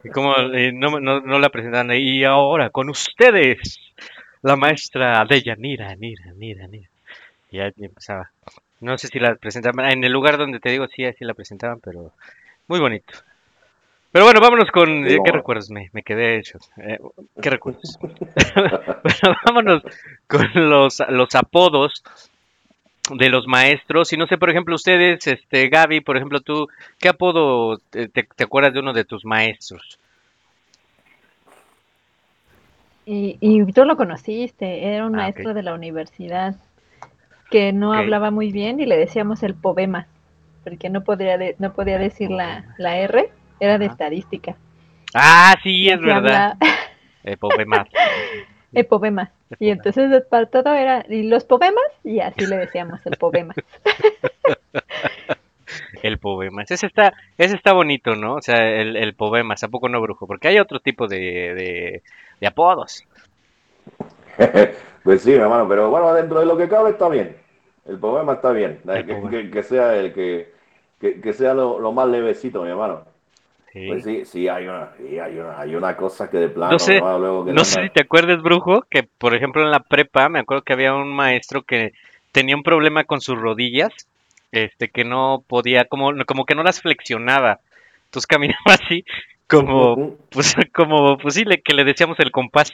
Y 0.03 0.11
como 0.11 0.35
eh, 0.37 0.73
no, 0.73 1.01
no, 1.01 1.21
no 1.21 1.39
la 1.39 1.51
presentaron 1.51 1.91
ahí, 1.91 2.21
y 2.21 2.25
ahora 2.25 2.71
con 2.71 2.89
ustedes, 2.91 3.79
la 4.43 4.57
maestra 4.57 5.25
Deyanira, 5.25 5.95
Nira, 5.97 6.33
Nira, 6.37 6.67
Nira. 6.67 6.89
Y 7.51 7.59
ya 7.59 7.73
empezaba. 7.79 8.31
No 8.81 8.97
sé 8.97 9.09
si 9.09 9.19
la 9.19 9.35
presentaban, 9.35 9.91
en 9.91 10.05
el 10.05 10.13
lugar 10.13 10.39
donde 10.39 10.61
te 10.61 10.71
digo, 10.71 10.87
sí, 10.89 11.05
así 11.05 11.25
la 11.25 11.35
presentaban, 11.35 11.81
pero 11.81 12.13
muy 12.69 12.81
bonito. 12.81 13.13
Pero 14.13 14.25
bueno, 14.25 14.41
vámonos 14.41 14.71
con... 14.71 15.07
Sí, 15.09 15.19
¿Qué 15.25 15.31
recuerdos 15.33 15.71
me, 15.71 15.89
me 15.93 16.03
quedé 16.03 16.39
hecho? 16.39 16.59
Eh, 16.79 16.99
¿Qué 17.41 17.51
recuerdos? 17.51 17.99
bueno, 18.55 19.37
vámonos 19.45 19.83
con 20.27 20.49
los, 20.55 21.01
los 21.11 21.35
apodos 21.35 22.03
de 23.11 23.29
los 23.29 23.47
maestros. 23.47 24.13
Y 24.13 24.17
no 24.17 24.27
sé, 24.27 24.39
por 24.39 24.51
ejemplo, 24.51 24.75
ustedes, 24.75 25.27
este, 25.27 25.69
Gaby, 25.69 26.01
por 26.01 26.17
ejemplo, 26.17 26.41
tú, 26.41 26.69
¿qué 26.99 27.09
apodo 27.09 27.79
te- 27.91 28.09
te 28.09 28.45
acuerdas 28.45 28.73
de 28.73 28.81
uno 28.81 28.93
de 28.93 29.05
tus 29.05 29.25
maestros? 29.25 29.99
Y, 33.07 33.39
y 33.41 33.65
tú 33.73 33.85
lo 33.85 33.97
conociste, 33.97 34.85
era 34.95 35.07
un 35.07 35.15
Ah, 35.15 35.19
maestro 35.19 35.55
de 35.55 35.63
la 35.63 35.75
universidad 35.75 36.57
que 37.51 37.73
no 37.73 37.93
hablaba 37.93 38.31
muy 38.31 38.53
bien 38.53 38.79
y 38.81 38.87
le 38.87 38.97
decíamos 38.97 39.43
el 39.43 39.55
poema, 39.55 40.07
porque 40.63 40.89
no 40.89 41.03
podía, 41.03 41.37
de- 41.37 41.57
no 41.59 41.73
podía 41.73 41.99
decir 41.99 42.31
la, 42.31 42.65
la 42.79 42.99
R, 42.99 43.29
era 43.59 43.79
de 43.79 43.87
Ajá. 43.87 43.93
estadística. 43.95 44.57
Ah, 45.15 45.57
sí, 45.63 45.89
es 45.89 46.01
verdad. 46.01 46.57
El 47.25 47.37
poema. 47.37 47.87
el 48.73 48.87
poema. 48.87 49.31
Y 49.59 49.69
entonces 49.71 50.23
para 50.31 50.47
todo 50.47 50.73
era, 50.73 51.05
y 51.09 51.25
los 51.25 51.45
poemas, 51.45 51.85
y 52.05 52.21
así 52.21 52.47
le 52.47 52.57
decíamos 52.57 53.05
el 53.05 53.17
poema. 53.17 53.55
El 56.03 56.19
poema. 56.19 56.63
Ese 56.63 56.87
está, 56.87 57.13
ese 57.37 57.55
está 57.55 57.73
bonito, 57.73 58.17
¿no? 58.17 58.35
O 58.35 58.43
sea, 58.43 58.57
el, 58.81 58.97
el 58.97 59.15
poema, 59.15 59.55
¿a 59.61 59.69
poco 59.69 59.89
no, 59.89 60.01
brujo? 60.01 60.27
Porque 60.27 60.49
hay 60.49 60.59
otro 60.59 60.81
tipo 60.81 61.07
de, 61.07 61.19
de, 61.19 62.03
de 62.41 62.47
apodos. 62.47 63.05
Pues 65.03 65.23
sí, 65.23 65.31
mi 65.31 65.37
hermano, 65.37 65.67
pero 65.67 65.89
bueno, 65.89 66.13
dentro 66.13 66.41
de 66.41 66.47
lo 66.47 66.59
que 66.59 66.69
cabe 66.69 66.91
está 66.91 67.09
bien. 67.09 67.35
El 67.87 67.99
problema 67.99 68.35
está 68.35 68.53
bien. 68.53 68.81
El 68.87 69.07
Que, 69.07 69.15
poema. 69.15 69.31
que- 69.31 69.51
que 69.51 69.63
sea 69.63 69.97
el 69.97 70.13
que, 70.13 70.53
que, 71.01 71.21
que 71.23 71.33
sea 71.33 71.55
lo, 71.55 71.79
lo 71.79 71.93
más 71.93 72.07
levecito, 72.09 72.63
mi 72.63 72.69
hermano. 72.69 73.05
Sí. 73.73 73.87
Pues 73.87 74.05
sí, 74.05 74.25
sí, 74.27 74.49
hay 74.49 74.67
una, 74.67 74.91
sí, 74.99 75.19
hay 75.19 75.39
una, 75.39 75.59
hay 75.59 75.75
una 75.75 75.97
cosa 75.97 76.29
que 76.29 76.37
de 76.39 76.49
plano, 76.51 76.73
No 76.73 76.79
sé, 76.79 76.93
mi 76.93 76.97
hermano, 76.99 77.19
luego 77.19 77.45
que 77.47 77.53
No 77.53 77.65
sé 77.65 77.83
si 77.85 77.91
te 77.91 78.03
acuerdas, 78.03 78.43
brujo, 78.43 78.83
que 78.91 79.05
por 79.05 79.35
ejemplo 79.35 79.63
en 79.63 79.71
la 79.71 79.81
prepa 79.81 80.29
me 80.29 80.41
acuerdo 80.41 80.63
que 80.65 80.73
había 80.75 80.93
un 80.95 81.15
maestro 81.15 81.63
que 81.63 81.93
tenía 82.33 82.57
un 82.57 82.63
problema 82.63 83.05
con 83.05 83.21
sus 83.23 83.39
rodillas, 83.41 83.93
este, 84.53 84.89
que 84.89 85.05
no 85.05 85.43
podía, 85.47 85.87
como, 85.87 86.13
como 86.27 86.45
que 86.45 86.55
no 86.55 86.63
las 86.63 86.83
flexionaba. 86.83 87.61
Entonces 88.07 88.27
caminaba 88.29 88.75
así, 88.75 89.05
como, 89.51 90.17
pues, 90.31 90.55
como, 90.75 91.19
pues 91.19 91.35
sí, 91.35 91.45
le- 91.45 91.61
que 91.63 91.75
le 91.75 91.85
decíamos 91.85 92.19
el 92.21 92.31
compás. 92.31 92.73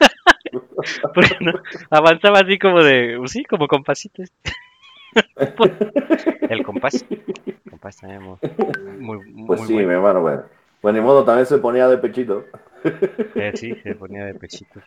Porque 1.14 1.36
no, 1.40 1.52
avanzaba 1.90 2.40
así 2.40 2.58
como 2.58 2.82
de, 2.82 3.16
pues 3.18 3.30
sí, 3.32 3.44
como 3.44 3.66
compasitos. 3.68 4.30
el 6.50 6.62
compás. 6.62 7.04
El 7.08 7.62
compás 7.70 7.96
también 7.98 8.22
muy, 8.22 8.36
muy, 8.98 9.18
muy 9.18 9.46
Pues 9.46 9.60
sí, 9.66 9.72
bueno. 9.74 9.88
mi 9.88 9.94
hermano, 9.94 10.20
bueno. 10.20 10.42
Pues 10.80 10.94
ni 10.94 11.00
modo, 11.00 11.24
también 11.24 11.46
se 11.46 11.58
ponía 11.58 11.88
de 11.88 11.96
pechito. 11.98 12.44
Eh, 13.36 13.52
sí, 13.54 13.74
se 13.82 13.94
ponía 13.94 14.24
de 14.26 14.34
pechito. 14.34 14.80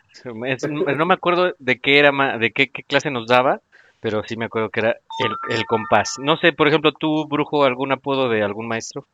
Es- 0.45 0.67
no 0.69 1.06
me 1.06 1.13
acuerdo 1.15 1.54
de 1.58 1.80
qué 1.80 1.97
era, 2.00 2.12
de 2.38 2.52
qué, 2.52 2.69
qué 2.69 2.84
clase 2.84 3.10
nos 3.10 3.28
daba, 3.28 3.62
pero 4.00 4.21
sí 4.23 4.38
me 4.38 4.45
acuerdo 4.45 4.69
que 4.69 4.82
era 4.82 4.95
el, 5.19 5.36
el 5.58 5.65
compás. 5.65 6.15
No 6.19 6.38
sé, 6.38 6.54
por 6.54 6.67
ejemplo, 6.67 6.91
tú, 6.91 7.28
brujo, 7.28 7.63
algún 7.63 7.91
apodo 7.91 8.30
de 8.30 8.43
algún 8.43 8.67
maestro. 8.67 9.08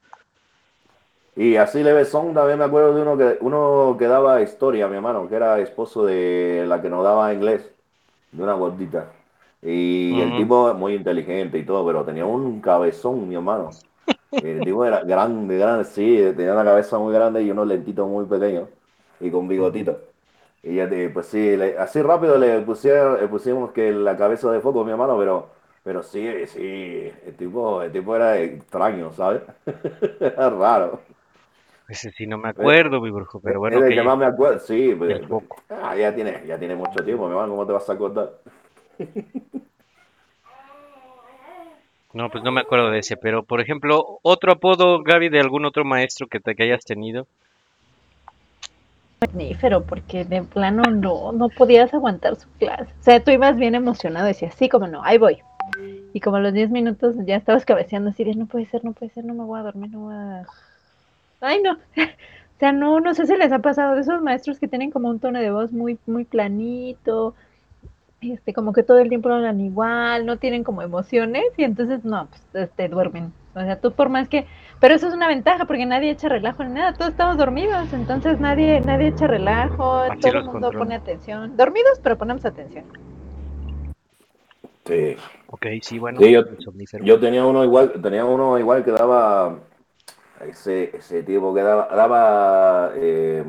Y 1.36 1.56
así 1.56 1.82
levesón, 1.84 2.34
también 2.34 2.60
me 2.60 2.66
acuerdo 2.66 2.94
de 2.94 3.02
uno 3.02 3.18
que, 3.18 3.38
uno 3.42 3.96
que 3.98 4.06
daba 4.08 4.42
historia, 4.42 4.88
mi 4.88 4.96
hermano, 4.98 5.28
que 5.28 5.36
era 5.36 5.60
esposo 5.60 6.06
de 6.06 6.64
la 6.68 6.80
que 6.82 6.90
nos 6.90 7.04
daba 7.04 7.34
inglés, 7.34 7.74
de 8.32 8.44
una 8.44 8.54
gordita. 8.54 9.12
Y 9.62 10.22
el 10.22 10.36
tipo 10.36 10.74
muy 10.76 10.96
inteligente 10.96 11.58
y 11.60 11.66
todo, 11.66 11.86
pero 11.88 12.06
tenía 12.06 12.26
un 12.26 12.62
cabezón, 12.62 13.28
mi 13.30 13.36
hermano. 13.36 13.84
El 14.40 14.64
tipo 14.64 14.86
era 14.86 15.04
grande, 15.04 15.58
grande, 15.58 15.86
sí, 15.86 16.18
tenía 16.36 16.54
una 16.54 16.66
cabeza 16.66 17.00
muy 17.00 17.14
grande 17.14 17.44
y 17.44 17.52
unos 17.52 17.68
lentitos 17.68 18.08
muy 18.10 18.26
pequeños 18.26 18.70
y 19.20 19.32
con 19.32 19.48
bigotito. 19.48 20.00
Y 20.64 20.76
ya 20.76 20.90
te- 20.90 21.10
pues 21.10 21.28
sí, 21.28 21.58
le- 21.58 21.78
así 21.78 22.02
rápido 22.02 22.38
le, 22.38 22.62
pusieron, 22.62 23.20
le 23.22 23.28
pusimos 23.28 23.72
que 23.72 23.92
la 23.92 24.18
cabeza 24.18 24.52
de 24.52 24.62
foco, 24.62 24.84
mi 24.86 24.92
hermano, 24.92 25.18
pero, 25.18 25.50
pero 25.84 26.04
sí, 26.04 26.48
sí, 26.48 26.62
el 27.26 27.36
tipo, 27.38 27.82
el 27.84 27.92
tipo 27.92 28.16
era 28.16 28.40
extraño, 28.40 29.12
¿sabes? 29.14 29.42
Era 30.22 30.50
raro. 30.50 31.02
Ese 31.88 32.12
sí 32.12 32.26
no 32.26 32.38
me 32.38 32.50
acuerdo, 32.50 33.02
mi 33.02 33.12
brujo, 33.12 33.40
pero 33.42 33.60
bueno, 33.60 33.78
es 33.78 33.84
el 33.84 33.90
que 33.90 33.96
que 33.96 34.04
más 34.04 34.18
me 34.18 34.26
acuerdo, 34.26 34.60
sí, 34.60 34.96
pues, 34.98 35.12
el 35.12 35.28
foco. 35.28 35.58
ah, 35.70 35.96
ya 35.96 36.16
tiene, 36.16 36.44
ya 36.48 36.58
tiene 36.58 36.76
mucho 36.76 37.04
tiempo, 37.04 37.26
mi 37.26 37.32
hermano, 37.32 37.52
¿cómo 37.54 37.66
te 37.66 37.74
vas 37.74 37.90
a 37.90 37.94
acordar? 37.94 38.32
No, 42.14 42.30
pues 42.30 42.44
no 42.44 42.52
me 42.52 42.62
acuerdo 42.62 42.92
de 42.92 43.00
ese, 43.00 43.18
pero 43.18 43.44
por 43.44 43.60
ejemplo, 43.60 44.20
otro 44.22 44.52
apodo, 44.52 45.02
Gaby, 45.02 45.30
de 45.30 45.40
algún 45.40 45.66
otro 45.66 45.84
maestro 45.84 46.28
que, 46.28 46.40
te, 46.40 46.54
que 46.54 46.64
hayas 46.64 46.86
tenido. 46.86 47.26
Magnífero, 49.22 49.84
porque 49.84 50.24
de 50.24 50.44
plano 50.44 50.84
no, 50.92 51.32
no 51.32 51.50
podías 51.50 51.92
aguantar 51.92 52.36
su 52.36 52.48
clase. 52.60 52.84
O 53.00 53.04
sea, 53.04 53.24
tú 53.24 53.32
ibas 53.32 53.58
bien 53.58 53.74
emocionado, 53.74 54.28
decías, 54.28 54.54
sí, 54.54 54.70
como 54.70 54.86
no, 54.86 55.04
ahí 55.04 55.18
voy. 55.18 55.42
Y 56.14 56.20
como 56.20 56.38
a 56.38 56.40
los 56.40 56.54
10 56.54 56.70
minutos 56.70 57.16
ya 57.26 57.36
estabas 57.36 57.66
cabeceando 57.66 58.12
así 58.12 58.24
de, 58.24 58.36
no 58.36 58.46
puede 58.46 58.68
ser, 58.68 58.86
no 58.86 58.94
puede 58.94 59.12
ser, 59.12 59.26
no 59.26 59.34
me 59.34 59.44
voy 59.44 59.60
a 59.60 59.64
dormir, 59.64 59.90
no 59.90 60.02
voy 60.02 60.14
a... 60.14 60.46
Ay, 61.44 61.62
no. 61.62 61.78
O 62.56 62.66
sea, 62.66 62.72
no, 62.72 63.02
no 63.02 63.14
sé 63.14 63.26
si 63.28 63.36
les 63.36 63.52
ha 63.52 63.60
pasado 63.60 63.96
de 63.96 64.02
esos 64.02 64.22
maestros 64.22 64.58
que 64.58 64.70
tienen 64.70 64.90
como 64.90 65.10
un 65.10 65.20
tono 65.20 65.40
de 65.40 65.52
voz 65.52 65.74
muy, 65.74 66.00
muy 66.06 66.24
planito, 66.24 67.36
este, 68.22 68.54
como 68.54 68.72
que 68.72 68.84
todo 68.84 69.00
el 69.00 69.10
tiempo 69.10 69.28
hablan 69.28 69.60
igual, 69.60 70.26
no 70.26 70.38
tienen 70.38 70.64
como 70.64 70.82
emociones 70.82 71.44
y 71.58 71.64
entonces 71.64 72.06
no, 72.06 72.30
pues 72.54 72.72
te 72.74 72.88
duermen. 72.88 73.34
O 73.54 73.60
sea, 73.60 73.82
tú 73.82 73.92
por 73.92 74.08
más 74.08 74.30
que, 74.30 74.46
pero 74.80 74.96
eso 74.96 75.08
es 75.08 75.14
una 75.14 75.28
ventaja 75.28 75.66
porque 75.66 75.86
nadie 75.86 76.12
echa 76.12 76.30
relajo 76.30 76.64
ni 76.64 76.74
nada, 76.74 76.94
todos 76.94 77.12
estamos 77.12 77.38
dormidos, 77.38 77.92
entonces 77.92 78.40
nadie, 78.40 78.80
nadie 78.80 79.08
echa 79.10 79.28
relajo, 79.28 79.98
Así 80.00 80.22
todo 80.22 80.38
el 80.38 80.46
mundo 80.46 80.72
pone 80.72 80.96
atención. 80.96 81.58
Dormidos, 81.58 82.00
pero 82.02 82.18
ponemos 82.18 82.46
atención. 82.46 82.86
Sí. 84.86 85.18
Ok, 85.48 85.66
sí, 85.82 86.00
bueno, 86.00 86.20
Sí, 86.20 86.32
yo, 86.32 86.40
el 86.40 86.62
somnífero. 86.62 87.04
yo 87.04 87.20
tenía 87.20 87.46
uno 87.46 87.64
igual, 87.64 87.92
tenía 88.02 88.26
uno 88.26 88.58
igual 88.58 88.84
que 88.84 88.92
daba, 88.92 89.60
ese, 90.46 90.96
ese 90.96 91.24
tipo 91.24 91.54
que 91.54 91.62
daba, 91.62 91.88
daba 91.96 92.92
eh, 92.96 93.44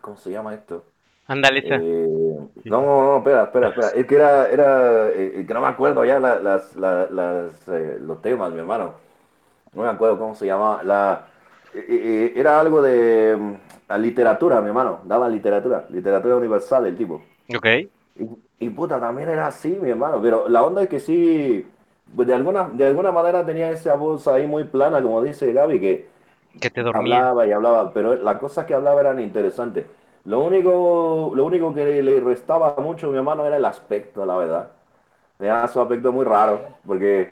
¿cómo 0.00 0.16
se 0.16 0.30
llama 0.30 0.54
esto? 0.54 0.84
Ándale, 1.26 1.58
esa. 1.58 1.76
Eh, 1.76 2.38
no, 2.64 2.80
no, 2.82 3.02
no, 3.04 3.16
espera, 3.18 3.44
espera, 3.44 3.68
espera. 3.68 3.88
Es 3.90 4.06
que 4.06 4.14
era, 4.14 4.48
era, 4.48 5.08
eh, 5.10 5.44
que 5.46 5.54
no 5.54 5.60
me 5.60 5.66
acuerdo 5.68 6.04
ya 6.04 6.18
la- 6.20 6.38
las, 6.38 6.76
la- 6.76 7.06
las, 7.10 7.68
eh, 7.68 7.98
los 8.00 8.22
temas, 8.22 8.52
mi 8.52 8.60
hermano. 8.60 8.94
No 9.74 9.82
me 9.82 9.88
acuerdo 9.88 10.18
cómo 10.18 10.34
se 10.34 10.46
llamaba. 10.46 10.82
La, 10.82 11.26
eh, 11.74 11.84
eh, 11.88 12.32
era 12.36 12.60
algo 12.60 12.80
de 12.82 13.36
mm, 13.36 13.54
la 13.88 13.98
literatura, 13.98 14.60
mi 14.60 14.68
hermano. 14.68 15.00
Daba 15.04 15.28
literatura, 15.28 15.84
literatura 15.90 16.36
universal 16.36 16.86
el 16.86 16.96
tipo. 16.96 17.22
Ok. 17.54 17.66
Y, 18.16 18.28
y 18.60 18.70
puta, 18.70 18.98
también 19.00 19.28
era 19.28 19.46
así, 19.48 19.70
mi 19.80 19.90
hermano. 19.90 20.20
Pero 20.22 20.48
la 20.48 20.62
onda 20.62 20.82
es 20.82 20.88
que 20.88 21.00
sí, 21.00 21.66
pues 22.14 22.28
de 22.28 22.34
alguna, 22.34 22.68
de 22.72 22.86
alguna 22.86 23.12
manera 23.12 23.44
tenía 23.44 23.70
esa 23.70 23.94
voz 23.94 24.26
ahí 24.28 24.46
muy 24.46 24.64
plana, 24.64 25.02
como 25.02 25.22
dice 25.22 25.52
Gaby, 25.52 25.80
que 25.80 26.06
Que 26.60 26.70
te 26.70 26.82
dormía. 26.82 27.18
hablaba 27.18 27.46
y 27.46 27.52
hablaba, 27.52 27.92
pero 27.92 28.14
las 28.16 28.36
cosas 28.38 28.66
que 28.66 28.74
hablaba 28.74 29.00
eran 29.00 29.20
interesantes. 29.20 29.86
Lo 30.24 30.40
único, 30.40 31.32
lo 31.34 31.44
único 31.44 31.72
que 31.72 32.02
le 32.02 32.20
restaba 32.20 32.74
mucho 32.78 33.08
a 33.08 33.10
mi 33.10 33.16
hermano 33.18 33.46
era 33.46 33.56
el 33.56 33.64
aspecto, 33.64 34.26
la 34.26 34.36
verdad. 34.36 34.70
Tenía 35.38 35.66
su 35.68 35.80
aspecto 35.80 36.12
muy 36.12 36.24
raro, 36.24 36.60
porque 36.86 37.30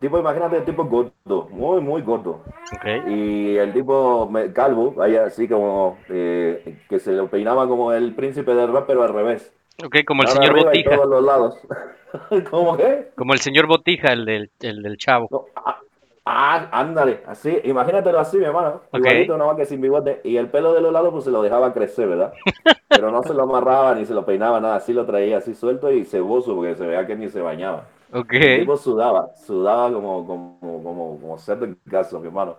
Tipo, 0.00 0.18
imagínate, 0.18 0.60
tipo 0.62 0.84
gordo, 0.84 1.48
muy, 1.50 1.80
muy 1.80 2.02
gordo. 2.02 2.40
Ok. 2.76 3.06
Y 3.08 3.56
el 3.56 3.72
tipo 3.72 4.30
calvo, 4.52 4.90
vaya 4.92 5.26
así 5.26 5.46
como 5.48 5.96
eh, 6.08 6.78
que 6.88 6.98
se 6.98 7.12
lo 7.12 7.28
peinaba 7.28 7.68
como 7.68 7.92
el 7.92 8.12
príncipe 8.14 8.52
del 8.54 8.72
rap, 8.72 8.86
pero 8.86 9.04
al 9.04 9.14
revés. 9.14 9.52
Ok, 9.84 9.98
como 10.04 10.22
el 10.22 10.28
Ahora 10.28 10.42
señor 10.42 10.64
Botija. 10.64 10.96
todos 10.96 11.08
los 11.08 11.24
lados. 11.24 11.58
¿Cómo 12.50 12.76
que? 12.76 13.10
Como 13.14 13.32
el 13.32 13.38
señor 13.38 13.68
Botija, 13.68 14.12
el 14.12 14.24
del, 14.24 14.50
el 14.60 14.82
del 14.82 14.96
chavo. 14.96 15.28
No, 15.30 15.44
ah, 16.26 16.68
ándale, 16.72 17.22
así, 17.26 17.58
imagínatelo 17.64 18.20
así, 18.20 18.38
mi 18.38 18.46
hermano. 18.46 18.82
Ok. 18.92 19.06
Igualito, 19.06 19.34
una 19.36 19.46
vaca 19.46 19.64
sin 19.66 19.80
bigote. 19.80 20.20
Y 20.24 20.36
el 20.38 20.50
pelo 20.50 20.74
de 20.74 20.82
los 20.82 20.92
lados, 20.92 21.12
pues 21.12 21.24
se 21.24 21.32
lo 21.32 21.42
dejaba 21.42 21.72
crecer, 21.74 22.08
¿verdad? 22.08 22.40
Pero 22.92 23.10
no 23.12 23.22
se 23.24 23.34
lo 23.34 23.44
amarraba 23.44 23.94
ni 23.94 24.06
se 24.06 24.14
lo 24.14 24.26
peinaba, 24.26 24.60
nada. 24.60 24.76
Así 24.76 24.92
lo 24.94 25.06
traía 25.06 25.38
así 25.38 25.54
suelto 25.54 25.90
y 25.92 26.04
ceboso, 26.06 26.54
porque 26.56 26.76
se 26.76 26.86
veía 26.86 27.06
que 27.06 27.16
ni 27.16 27.28
se 27.30 27.42
bañaba. 27.42 27.90
Ok. 28.12 28.32
El 28.38 28.52
tipo 28.54 28.76
sudaba, 28.76 29.34
sudaba 29.36 29.92
como, 29.92 30.26
como, 30.26 30.58
como, 30.82 31.20
como 31.20 31.38
cerdo 31.38 31.66
en 31.66 31.76
caso, 31.90 32.20
mi 32.20 32.28
hermano. 32.28 32.58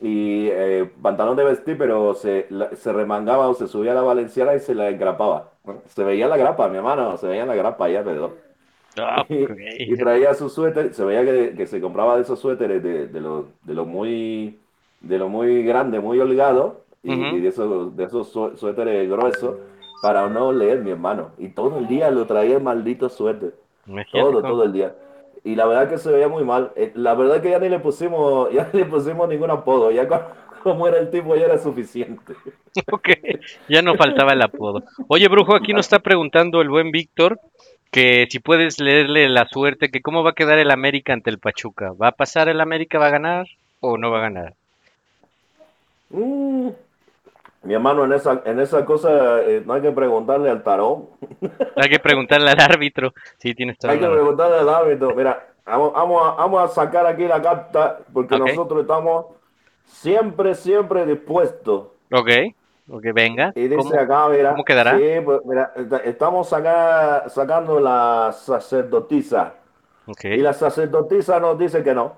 Y 0.00 0.48
eh, 0.50 0.90
pantalón 1.02 1.36
de 1.36 1.44
vestir, 1.44 1.76
pero 1.78 2.14
se, 2.14 2.46
la- 2.50 2.74
se 2.76 2.92
remangaba 2.92 3.48
o 3.48 3.54
se 3.54 3.68
subía 3.68 3.92
a 3.92 3.94
la 3.94 4.02
valenciana 4.02 4.54
y 4.54 4.60
se 4.60 4.74
la 4.74 4.88
engrapaba. 4.90 5.52
Se 5.88 6.04
veía 6.04 6.28
la 6.28 6.36
grapa, 6.38 6.68
mi 6.68 6.76
hermano, 6.78 7.16
se 7.18 7.26
veía 7.28 7.46
la 7.46 7.54
grapa 7.54 7.84
ahí 7.86 7.96
alrededor. 7.96 8.38
Ah, 8.98 9.24
Y, 9.28 9.96
traía 9.96 10.34
su 10.34 10.48
suéter, 10.48 10.92
se 10.94 11.04
veía 11.04 11.24
que, 11.24 11.54
que 11.56 11.66
se 11.66 11.80
compraba 11.80 12.16
de 12.16 12.22
esos 12.22 12.38
suéteres 12.40 12.82
de, 12.82 13.06
de 13.06 13.20
lo, 13.20 13.46
de 13.64 13.74
lo 13.74 13.84
muy 13.84 14.58
de 15.00 15.18
lo 15.18 15.28
muy 15.30 15.62
grande, 15.62 15.98
muy 15.98 16.20
holgado, 16.20 16.80
y, 17.02 17.40
de 17.40 17.48
esos, 17.48 17.96
de 17.96 18.04
esos 18.04 18.28
su- 18.28 18.54
suéteres 18.58 19.08
gruesos, 19.08 19.56
para 20.02 20.28
no 20.28 20.52
leer, 20.52 20.80
mi 20.80 20.90
hermano. 20.90 21.30
Y 21.38 21.48
todo 21.48 21.78
el 21.78 21.88
día 21.88 22.10
lo 22.10 22.26
traía 22.26 22.56
el 22.58 22.62
maldito 22.62 23.08
suéter. 23.08 23.54
Todo, 24.12 24.42
todo 24.42 24.64
el 24.64 24.72
día. 24.74 24.94
Y 25.42 25.54
la 25.54 25.64
verdad 25.66 25.88
que 25.88 25.96
se 25.96 26.12
veía 26.12 26.28
muy 26.28 26.44
mal. 26.44 26.72
Eh, 26.76 26.92
La 26.94 27.14
verdad 27.14 27.40
que 27.40 27.50
ya 27.50 27.58
ni 27.58 27.70
le 27.70 27.78
pusimos, 27.78 28.50
ya 28.52 28.68
ni 28.72 28.80
le 28.80 28.86
pusimos 28.86 29.26
ningún 29.28 29.50
apodo. 29.50 29.90
Ya 29.90 30.06
co- 30.06 30.20
como 30.62 30.86
era 30.86 30.98
el 30.98 31.10
tipo 31.10 31.34
ya 31.34 31.46
era 31.46 31.56
suficiente. 31.56 32.34
Ok, 32.92 33.08
ya 33.68 33.82
no 33.82 33.94
faltaba 33.94 34.32
el 34.34 34.42
apodo. 34.42 34.82
Oye, 35.08 35.26
Brujo, 35.28 35.54
aquí 35.54 35.72
nos 35.72 35.86
está 35.86 35.98
preguntando 35.98 36.60
el 36.60 36.68
buen 36.68 36.90
Víctor 36.90 37.40
que 37.90 38.26
si 38.30 38.38
puedes 38.38 38.80
leerle 38.80 39.28
la 39.28 39.46
suerte, 39.48 39.90
que 39.90 40.02
cómo 40.02 40.22
va 40.22 40.30
a 40.30 40.34
quedar 40.34 40.58
el 40.58 40.70
América 40.70 41.12
ante 41.12 41.30
el 41.30 41.38
Pachuca. 41.38 41.92
¿Va 41.92 42.08
a 42.08 42.12
pasar 42.12 42.48
el 42.48 42.60
América, 42.60 42.98
va 42.98 43.06
a 43.06 43.10
ganar 43.10 43.46
o 43.80 43.98
no 43.98 44.10
va 44.10 44.18
a 44.18 44.22
ganar? 44.22 44.54
Mm. 46.10 46.68
Mi 47.62 47.74
hermano, 47.74 48.04
en 48.04 48.12
esa, 48.14 48.40
en 48.46 48.58
esa 48.58 48.86
cosa 48.86 49.42
eh, 49.42 49.62
no 49.66 49.74
hay 49.74 49.82
que 49.82 49.90
preguntarle 49.90 50.48
al 50.48 50.62
tarot. 50.62 51.10
Hay 51.76 51.90
que 51.90 51.98
preguntarle 51.98 52.50
al 52.50 52.60
árbitro. 52.60 53.12
Sí, 53.36 53.54
tienes 53.54 53.76
Hay 53.84 53.98
que 53.98 54.08
preguntarle 54.08 54.58
al 54.58 54.68
árbitro. 54.68 55.14
Mira, 55.14 55.46
vamos, 55.66 55.92
vamos, 55.92 56.22
a, 56.22 56.30
vamos 56.36 56.62
a 56.62 56.68
sacar 56.68 57.06
aquí 57.06 57.24
la 57.24 57.42
carta 57.42 57.98
porque 58.14 58.38
nosotros 58.38 58.80
estamos 58.80 59.26
siempre, 59.84 60.54
siempre 60.54 61.04
dispuestos. 61.04 61.88
Ok, 62.10 62.30
ok, 62.90 63.04
venga. 63.14 63.52
Y 63.54 63.62
dice 63.62 63.76
¿Cómo, 63.76 63.94
acá, 63.94 64.28
mira. 64.28 64.50
cómo 64.50 64.64
quedará? 64.64 64.98
Sí, 64.98 65.20
pues, 65.24 65.40
mira, 65.44 65.72
estamos 66.04 66.52
acá 66.52 67.28
sacando 67.28 67.80
la 67.80 68.32
sacerdotisa. 68.32 69.54
Y 70.24 70.38
la 70.38 70.52
sacerdotisa 70.52 71.38
nos 71.40 71.58
dice 71.58 71.82
que 71.82 71.94
no. 71.94 72.16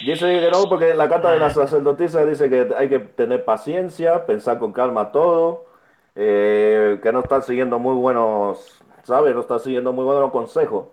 Dice 0.00 0.40
que 0.40 0.50
no, 0.50 0.64
porque 0.68 0.94
la 0.94 1.08
carta 1.08 1.32
de 1.32 1.38
la 1.38 1.50
sacerdotisa 1.50 2.24
dice 2.24 2.48
que 2.48 2.68
hay 2.76 2.88
que 2.88 3.00
tener 3.00 3.44
paciencia, 3.44 4.24
pensar 4.24 4.58
con 4.58 4.72
calma 4.72 5.12
todo, 5.12 5.66
eh, 6.14 6.98
que 7.02 7.12
no 7.12 7.20
están 7.20 7.42
siguiendo 7.42 7.78
muy 7.78 7.94
buenos, 7.94 8.80
¿sabes? 9.02 9.34
No 9.34 9.40
están 9.40 9.60
siguiendo 9.60 9.92
muy 9.92 10.04
buenos 10.04 10.30
consejos. 10.30 10.86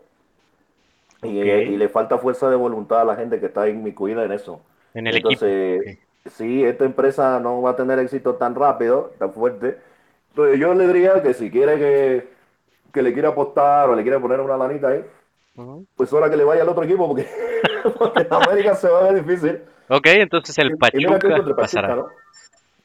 Y, 1.23 1.77
le 1.77 1.89
falta 1.89 2.17
fuerza 2.17 2.49
de 2.49 2.55
voluntad 2.55 3.01
a 3.01 3.05
la 3.05 3.15
gente 3.15 3.39
que 3.39 3.47
está 3.47 3.67
inmiscuida 3.67 4.23
en 4.25 4.31
eso. 4.31 4.61
En 4.93 5.07
el 5.07 5.15
Entonces, 5.17 5.81
equipo. 5.81 6.04
Sí, 6.25 6.63
esta 6.63 6.85
empresa 6.85 7.39
no 7.39 7.61
va 7.61 7.71
a 7.71 7.75
tener 7.75 7.99
éxito 7.99 8.35
tan 8.35 8.55
rápido, 8.55 9.13
tan 9.19 9.31
fuerte. 9.33 9.77
Entonces, 10.29 10.59
yo 10.59 10.73
le 10.73 10.87
diría 10.87 11.21
que 11.21 11.33
si 11.33 11.49
quiere 11.49 11.77
que, 11.77 12.27
que 12.93 13.01
le 13.01 13.13
quiera 13.13 13.29
apostar 13.29 13.89
o 13.89 13.95
le 13.95 14.03
quiera 14.03 14.19
poner 14.19 14.39
una 14.39 14.57
lanita 14.57 14.89
ahí, 14.89 15.05
pues 15.95 16.11
ahora 16.11 16.29
que 16.29 16.35
le 16.37 16.43
vaya 16.43 16.63
al 16.63 16.69
otro 16.69 16.83
equipo, 16.83 17.07
porque, 17.07 17.27
porque 17.97 18.21
en 18.23 18.33
América 18.33 18.75
se 18.75 18.89
va 18.89 18.99
a 19.07 19.11
ver 19.11 19.23
difícil. 19.23 19.61
Ok, 19.87 20.07
entonces 20.07 20.57
el 20.57 20.71
Y- 20.71 20.73
y 20.73 20.75
Pachuca 20.77 21.07
contra 21.13 21.37
Pachuca, 21.37 21.55
pasará. 21.55 21.95
¿no? 21.95 22.07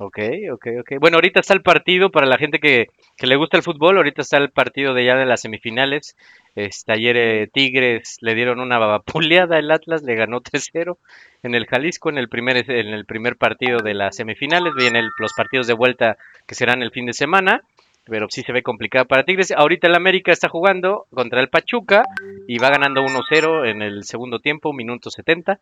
Ok, 0.03 0.19
ok, 0.51 0.67
ok. 0.81 0.93
Bueno, 0.99 1.19
ahorita 1.19 1.41
está 1.41 1.53
el 1.53 1.61
partido 1.61 2.11
para 2.11 2.27
la 2.27 2.39
gente 2.39 2.59
que, 2.59 2.87
que 3.19 3.27
le 3.27 3.37
gusta 3.37 3.59
el 3.59 3.63
fútbol. 3.63 3.99
Ahorita 3.99 4.23
está 4.23 4.39
el 4.39 4.49
partido 4.49 4.95
de 4.95 5.05
ya 5.05 5.15
de 5.15 5.27
las 5.27 5.43
semifinales. 5.43 6.17
Este, 6.55 6.93
ayer 6.93 7.19
eh, 7.19 7.51
Tigres 7.53 8.17
le 8.23 8.35
dieron 8.35 8.61
una 8.61 8.79
vapuleada 8.79 9.59
el 9.59 9.71
Atlas, 9.71 10.03
le 10.03 10.15
ganó 10.15 10.41
3-0 10.41 10.97
en 11.43 11.55
el 11.55 11.67
Jalisco 11.67 12.09
en 12.09 12.17
el 12.17 12.31
primer 12.31 12.57
en 12.71 12.95
el 12.95 13.05
primer 13.05 13.37
partido 13.37 13.81
de 13.81 13.93
las 13.93 14.17
semifinales. 14.17 14.73
Vienen 14.75 15.11
los 15.19 15.35
partidos 15.35 15.67
de 15.67 15.75
vuelta 15.75 16.17
que 16.47 16.55
serán 16.55 16.81
el 16.81 16.93
fin 16.93 17.05
de 17.05 17.13
semana, 17.13 17.61
pero 18.07 18.27
sí 18.31 18.41
se 18.41 18.53
ve 18.53 18.63
complicado 18.63 19.05
para 19.05 19.25
Tigres. 19.25 19.51
Ahorita 19.51 19.87
el 19.87 19.97
América 19.97 20.33
está 20.33 20.49
jugando 20.49 21.09
contra 21.13 21.43
el 21.43 21.51
Pachuca 21.51 22.05
y 22.49 22.57
va 22.57 22.71
ganando 22.71 23.03
1-0 23.03 23.69
en 23.69 23.83
el 23.83 24.05
segundo 24.05 24.39
tiempo, 24.39 24.73
minuto 24.73 25.11
70. 25.11 25.61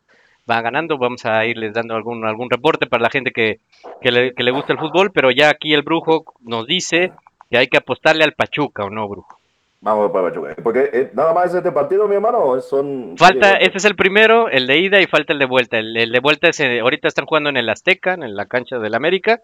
Va 0.48 0.62
ganando, 0.62 0.96
vamos 0.96 1.26
a 1.26 1.44
irles 1.44 1.74
dando 1.74 1.94
algún 1.94 2.24
algún 2.24 2.48
reporte 2.48 2.86
para 2.86 3.02
la 3.02 3.10
gente 3.10 3.32
que, 3.32 3.60
que 4.00 4.10
le, 4.10 4.32
que 4.34 4.42
le 4.42 4.50
gusta 4.50 4.72
el 4.72 4.78
fútbol, 4.78 5.10
pero 5.12 5.30
ya 5.30 5.50
aquí 5.50 5.74
el 5.74 5.82
brujo 5.82 6.24
nos 6.40 6.66
dice 6.66 7.12
que 7.50 7.58
hay 7.58 7.68
que 7.68 7.78
apostarle 7.78 8.24
al 8.24 8.32
Pachuca, 8.32 8.84
¿o 8.84 8.90
no, 8.90 9.08
brujo? 9.08 9.38
Vamos 9.80 10.10
para 10.10 10.28
Pachuca. 10.28 10.56
Porque 10.62 10.90
eh, 10.92 11.10
nada 11.14 11.32
más 11.32 11.54
este 11.54 11.70
partido, 11.70 12.08
mi 12.08 12.16
hermano, 12.16 12.60
son... 12.60 13.14
Falta, 13.16 13.56
este 13.56 13.78
es 13.78 13.84
el 13.84 13.94
primero, 13.94 14.48
el 14.48 14.66
de 14.66 14.78
ida 14.78 15.00
y 15.00 15.06
falta 15.06 15.32
el 15.32 15.38
de 15.38 15.46
vuelta. 15.46 15.78
El, 15.78 15.96
el 15.96 16.10
de 16.10 16.20
vuelta 16.20 16.48
es, 16.48 16.58
eh, 16.60 16.80
ahorita 16.80 17.08
están 17.08 17.26
jugando 17.26 17.50
en 17.50 17.56
el 17.56 17.68
Azteca, 17.68 18.14
en 18.14 18.34
la 18.34 18.46
cancha 18.46 18.78
del 18.78 18.94
América, 18.94 19.40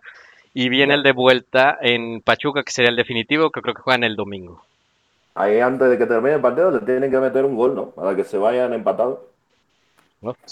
y 0.52 0.68
viene 0.68 0.94
el 0.94 1.02
de 1.02 1.12
vuelta 1.12 1.78
en 1.80 2.20
Pachuca, 2.20 2.62
que 2.62 2.72
sería 2.72 2.90
el 2.90 2.96
definitivo, 2.96 3.50
que 3.50 3.60
creo 3.60 3.74
que 3.74 3.82
juegan 3.82 4.04
el 4.04 4.16
domingo. 4.16 4.62
Ahí 5.36 5.60
antes 5.60 5.90
de 5.90 5.98
que 5.98 6.06
termine 6.06 6.36
el 6.36 6.40
partido 6.40 6.70
le 6.70 6.80
tienen 6.80 7.10
que 7.10 7.18
meter 7.18 7.44
un 7.44 7.56
gol, 7.56 7.74
¿no? 7.74 7.90
Para 7.90 8.14
que 8.14 8.24
se 8.24 8.38
vayan 8.38 8.72
empatados. 8.72 9.18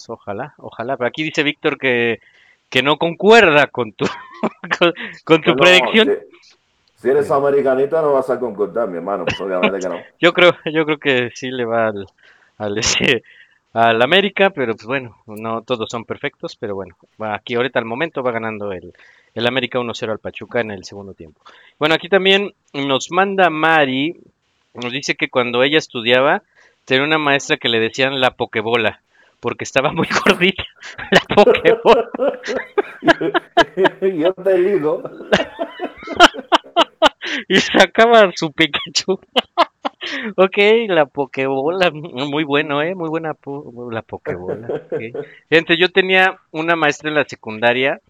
Ojalá, 0.09 0.55
ojalá. 0.59 0.97
Pero 0.97 1.09
aquí 1.09 1.23
dice 1.23 1.43
Víctor 1.43 1.79
que, 1.79 2.21
que 2.69 2.83
no 2.83 2.97
concuerda 2.97 3.67
con 3.69 3.93
tu, 3.93 4.07
con, 4.79 4.93
con 5.25 5.43
tu 5.43 5.51
No, 5.51 5.57
predicción. 5.57 6.09
Si, 6.09 7.03
si 7.03 7.11
eres 7.11 7.31
americanista 7.31 8.01
no 8.03 8.13
vas 8.13 8.31
a 8.31 8.39
concordar, 8.39 8.89
mi 8.89 8.97
hermano. 8.97 9.25
Pues 9.25 9.41
obviamente 9.41 9.81
que 9.81 9.89
no. 9.89 10.03
Yo 10.21 10.33
creo, 10.33 10.53
yo 10.67 10.85
creo 10.85 10.99
que 10.99 11.31
sí 11.35 11.51
le 11.51 11.65
va 11.65 11.89
al, 11.89 12.07
al, 12.59 12.79
ese- 12.79 13.23
al 13.73 14.01
América, 14.03 14.51
pero 14.51 14.75
pues 14.75 14.87
bueno, 14.87 15.17
no 15.27 15.63
todos 15.63 15.89
son 15.91 16.05
perfectos, 16.05 16.57
pero 16.57 16.75
bueno, 16.75 16.95
aquí 17.19 17.55
ahorita 17.55 17.79
al 17.79 17.87
momento 17.87 18.23
va 18.23 18.31
ganando 18.31 18.71
el, 18.73 18.93
el 19.35 19.47
América 19.47 19.79
1-0 19.81 20.13
al 20.13 20.19
Pachuca 20.19 20.61
en 20.61 20.71
el 20.71 20.85
segundo 20.85 21.15
tiempo. 21.15 21.41
Bueno, 21.79 21.95
aquí 21.95 22.09
también 22.09 22.53
nos 22.75 23.11
manda 23.11 23.51
Mari, 23.51 24.17
nos 24.75 24.93
dice 24.93 25.15
que 25.17 25.29
cuando 25.31 25.63
ella 25.63 25.79
estudiaba, 25.79 26.43
tenía 26.85 27.05
una 27.05 27.19
maestra 27.19 27.57
que 27.57 27.69
le 27.69 27.81
decían 27.81 28.21
la 28.21 28.33
pokebola, 28.33 29.01
porque 29.43 29.65
estaba 29.65 29.93
muy 29.93 30.07
gordita, 30.25 30.63
la 31.11 31.21
pokebola. 31.35 32.11
Yo 34.01 34.33
te 34.35 34.55
digo. 34.59 35.03
y 37.49 37.57
sacaba 37.57 38.31
su 38.35 38.53
Pikachu. 38.53 39.19
ok, 40.37 40.57
la 40.89 41.07
Pokebola, 41.07 41.91
muy 41.93 42.45
bueno, 42.45 42.83
¿eh? 42.83 42.95
Muy 42.95 43.09
buena 43.09 43.35
po- 43.35 43.91
la 43.91 44.03
Pokebola. 44.03 44.69
ok. 44.69 45.27
Gente, 45.51 45.77
yo 45.77 45.89
tenía 45.91 46.39
una 46.53 46.77
maestra 46.77 47.09
en 47.09 47.17
la 47.17 47.25
secundaria 47.25 48.01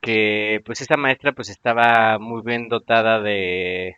que, 0.00 0.62
pues, 0.64 0.80
esa 0.80 0.96
maestra, 0.96 1.32
pues, 1.32 1.50
estaba 1.50 2.18
muy 2.18 2.40
bien 2.42 2.68
dotada 2.68 3.20
de, 3.20 3.96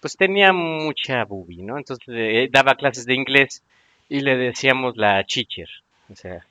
pues, 0.00 0.16
tenía 0.16 0.52
mucha 0.54 1.24
bubi, 1.24 1.62
¿no? 1.62 1.76
Entonces, 1.76 2.06
eh, 2.08 2.48
daba 2.50 2.74
clases 2.76 3.04
de 3.06 3.14
inglés 3.14 3.62
y 4.08 4.20
le 4.20 4.36
decíamos 4.36 4.96
la 4.96 5.24
chicher, 5.26 5.68
o 6.10 6.16
sea, 6.16 6.44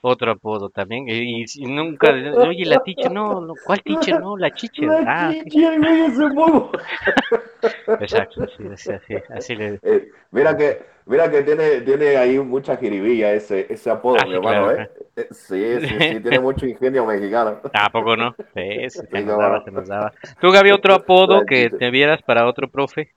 otro 0.00 0.32
apodo 0.32 0.68
también, 0.68 1.04
y, 1.08 1.44
y 1.44 1.66
nunca, 1.66 2.10
oye, 2.46 2.66
la 2.66 2.82
teacher, 2.82 3.10
no, 3.10 3.40
no, 3.40 3.54
¿cuál 3.64 3.82
teacher? 3.82 4.20
No, 4.20 4.36
la 4.36 4.52
chicher. 4.52 4.88
Ah, 5.06 5.32
ok. 5.32 5.48
chicha, 5.48 5.78
güey, 5.78 6.00
ese 6.02 6.28
bobo. 6.34 6.72
Exacto, 8.00 8.46
sí, 8.56 8.64
así, 8.72 8.92
así, 8.92 9.14
así 9.30 9.54
le... 9.54 9.78
Eh, 9.82 10.08
mira 10.32 10.56
que, 10.56 10.82
mira 11.06 11.30
que 11.30 11.42
tiene, 11.42 11.82
tiene 11.82 12.16
ahí 12.16 12.38
mucha 12.38 12.76
jiribilla 12.76 13.32
ese, 13.32 13.66
ese 13.72 13.90
apodo, 13.90 14.16
Ah, 14.20 14.26
mi 14.26 14.34
hermano, 14.34 14.66
claro, 14.68 14.82
¿eh? 14.82 14.90
Eh, 15.16 15.28
Sí, 15.30 15.80
sí, 15.80 15.88
sí, 15.88 16.20
tiene 16.20 16.40
mucho 16.40 16.66
ingenio 16.66 17.06
mexicano. 17.06 17.60
Tampoco 17.72 18.16
no. 18.16 18.34
Sí, 18.54 18.90
sí, 18.90 19.00
se 19.08 19.12
nos 19.12 19.24
no. 19.24 19.38
daba, 19.38 19.64
se 19.64 19.70
nos 19.70 19.86
daba. 19.86 20.12
¿Tú, 20.40 20.50
Gaby, 20.50 20.72
otro 20.72 20.94
apodo 20.94 21.40
La 21.40 21.46
que 21.46 21.70
te 21.70 21.90
vieras 21.90 22.22
para 22.22 22.46
otro 22.46 22.68
profe? 22.68 23.12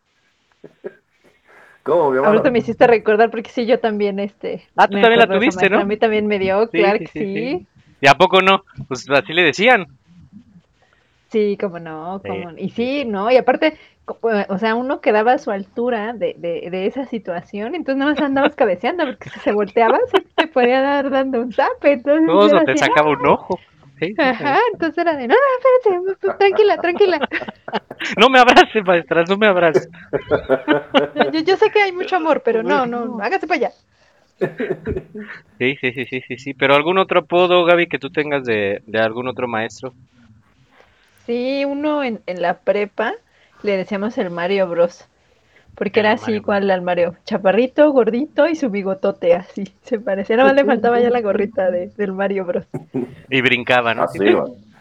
¿Cómo, 1.85 2.09
mi 2.09 2.15
hermano? 2.15 2.33
Ahorita 2.33 2.49
me 2.49 2.59
hiciste 2.59 2.87
recordar 2.87 3.29
porque 3.29 3.51
sí, 3.51 3.67
yo 3.67 3.79
también, 3.79 4.19
este. 4.19 4.63
Ah, 4.75 4.87
tú 4.87 4.99
también 4.99 5.19
la 5.19 5.27
tuviste, 5.27 5.69
¿no? 5.69 5.81
A 5.81 5.85
mí 5.85 5.97
también 5.97 6.25
me 6.25 6.39
dio, 6.39 6.65
Sí, 6.65 6.79
claro 6.79 6.97
sí, 6.97 7.05
que 7.05 7.11
sí, 7.11 7.19
sí. 7.19 7.59
sí. 7.59 7.67
¿Y 8.01 8.07
a 8.07 8.15
poco 8.15 8.41
no? 8.41 8.63
Pues 8.87 9.07
así 9.07 9.33
le 9.33 9.43
decían. 9.43 9.85
Sí, 11.29 11.57
como 11.61 11.77
no, 11.77 12.19
Sí, 12.23 12.27
como 12.27 12.57
Y 12.57 12.69
sí, 12.71 13.05
¿no? 13.05 13.29
Y 13.29 13.37
aparte, 13.37 13.77
o 14.07 14.57
sea, 14.57 14.73
uno 14.73 14.99
quedaba 14.99 15.33
a 15.33 15.37
su 15.37 15.51
altura 15.51 16.13
de, 16.13 16.35
de, 16.39 16.69
de 16.71 16.87
esa 16.87 17.05
situación, 17.05 17.75
entonces 17.75 17.97
nada 17.99 18.13
más 18.13 18.21
andabas 18.21 18.55
cabeceando, 18.55 19.05
porque 19.05 19.29
si 19.29 19.39
se 19.41 19.51
volteaba, 19.51 19.99
se 20.11 20.21
te 20.21 20.47
podía 20.47 20.81
dar 20.81 21.11
dando 21.11 21.39
un 21.39 21.53
zape, 21.53 21.93
entonces 21.93 22.25
Todo 22.25 22.63
te 22.65 22.77
sacaba 22.77 23.11
un 23.11 23.27
ojo. 23.27 23.59
Sí, 23.99 24.07
sí, 24.07 24.21
Ajá, 24.21 24.59
entonces 24.73 24.97
era 24.97 25.15
de, 25.15 25.27
no, 25.27 25.35
no, 25.35 26.11
espérate, 26.11 26.37
tranquila, 26.37 26.77
tranquila. 26.77 27.19
No 28.17 28.29
me 28.29 28.39
abraces, 28.39 28.83
maestra, 28.85 29.23
no 29.23 29.37
me 29.37 29.47
abraces. 29.47 29.89
Yo, 31.31 31.39
yo 31.39 31.57
sé 31.57 31.69
que 31.71 31.81
hay 31.81 31.91
mucho 31.91 32.17
amor, 32.17 32.41
pero 32.43 32.61
no, 32.61 32.85
no, 32.85 33.19
hágase 33.21 33.47
para 33.47 33.67
allá. 33.67 33.71
Sí, 35.57 35.77
sí, 35.79 35.93
sí, 35.93 36.05
sí, 36.05 36.21
sí, 36.27 36.37
sí. 36.37 36.53
Pero 36.53 36.75
algún 36.75 36.97
otro 36.97 37.21
apodo, 37.21 37.63
Gaby, 37.63 37.87
que 37.87 37.99
tú 37.99 38.09
tengas 38.09 38.43
de, 38.43 38.81
de 38.85 38.99
algún 38.99 39.27
otro 39.27 39.47
maestro. 39.47 39.93
Sí, 41.25 41.65
uno 41.65 42.03
en, 42.03 42.21
en 42.27 42.41
la 42.41 42.59
prepa 42.59 43.13
le 43.63 43.77
decíamos 43.77 44.17
el 44.17 44.29
Mario 44.29 44.67
Bros. 44.67 45.05
Porque 45.75 45.99
era 45.99 46.13
así 46.13 46.23
Mario 46.31 46.37
igual 46.37 46.71
al 46.71 46.81
Mario, 46.81 47.15
chaparrito, 47.25 47.91
gordito 47.91 48.47
y 48.47 48.55
su 48.55 48.69
bigotote 48.69 49.33
así, 49.33 49.65
se 49.83 49.99
parecía, 49.99 50.37
nada 50.37 50.49
más 50.49 50.55
le 50.55 50.65
faltaba 50.65 50.99
ya 50.99 51.09
la 51.09 51.21
gorrita 51.21 51.69
de, 51.71 51.87
del 51.97 52.13
Mario 52.13 52.45
Bros. 52.45 52.65
Y 53.29 53.41
brincaba, 53.41 53.93
¿no? 53.93 54.03
Así. 54.03 54.19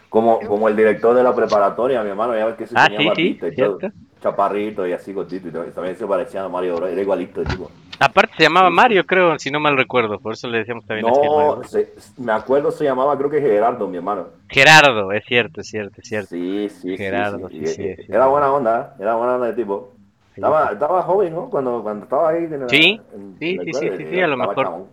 Como, 0.09 0.39
como 0.39 0.69
el 0.69 0.75
director 0.77 1.13
de 1.15 1.23
la 1.23 1.35
preparatoria, 1.35 2.01
mi 2.01 2.09
hermano, 2.09 2.37
ya 2.37 2.45
ves 2.45 2.55
que 2.55 2.67
se 2.67 2.73
Ah, 2.77 2.87
tenía 2.87 3.13
sí, 3.15 3.37
sí, 3.41 3.47
y 3.51 3.55
todo. 3.55 3.79
Chaparrito 4.21 4.87
y 4.87 4.93
así 4.93 5.11
gordito. 5.11 5.47
Y 5.67 5.71
también- 5.71 5.97
se 5.97 6.07
parecía 6.07 6.43
a 6.43 6.47
Mario 6.49 6.77
Bros. 6.77 6.89
Era 6.89 7.01
igualito 7.01 7.43
tipo. 7.43 7.69
Aparte 7.99 8.33
se 8.37 8.43
llamaba 8.43 8.69
Mario, 8.69 9.05
creo, 9.05 9.37
si 9.37 9.51
no 9.51 9.59
mal 9.59 9.75
recuerdo. 9.77 10.19
Por 10.19 10.33
eso 10.33 10.47
le 10.47 10.59
decíamos 10.59 10.85
también 10.85 11.07
así 11.07 11.19
al 11.21 11.35
Mario. 11.35 11.55
No, 11.57 11.63
se- 11.65 11.93
me 12.17 12.31
acuerdo 12.31 12.71
se 12.71 12.85
llamaba, 12.85 13.17
creo 13.17 13.29
que 13.29 13.41
Gerardo, 13.41 13.87
mi 13.87 13.97
hermano. 13.97 14.27
Gerardo, 14.49 15.11
es 15.11 15.25
cierto, 15.25 15.59
es 15.61 15.67
cierto, 15.67 16.01
es 16.01 16.07
cierto. 16.07 16.29
Sí, 16.29 16.69
sí, 16.69 16.79
sí, 16.91 16.97
Gerardo, 16.97 17.49
sí. 17.49 17.65
sí. 17.67 17.89
Era 18.07 18.27
buena 18.27 18.51
onda, 18.53 18.95
era 18.99 19.15
buena 19.15 19.35
onda 19.35 19.47
de 19.47 19.53
tipo. 19.53 19.94
Estaba, 20.35 20.71
estaba 20.73 21.01
joven, 21.03 21.33
¿no? 21.33 21.49
Cuando, 21.49 21.81
cuando 21.81 22.03
estaba 22.05 22.29
ahí. 22.29 22.43
en 22.45 22.59
la- 22.61 22.69
Sí, 22.69 23.01
en- 23.13 23.35
sí, 23.39 23.57
en 23.59 23.65
sí, 23.65 23.73
sí, 23.73 24.05
sí, 24.09 24.19
a 24.21 24.27
lo 24.27 24.33
estaba 24.35 24.47
mejor. 24.49 24.65
chabón. 24.65 24.89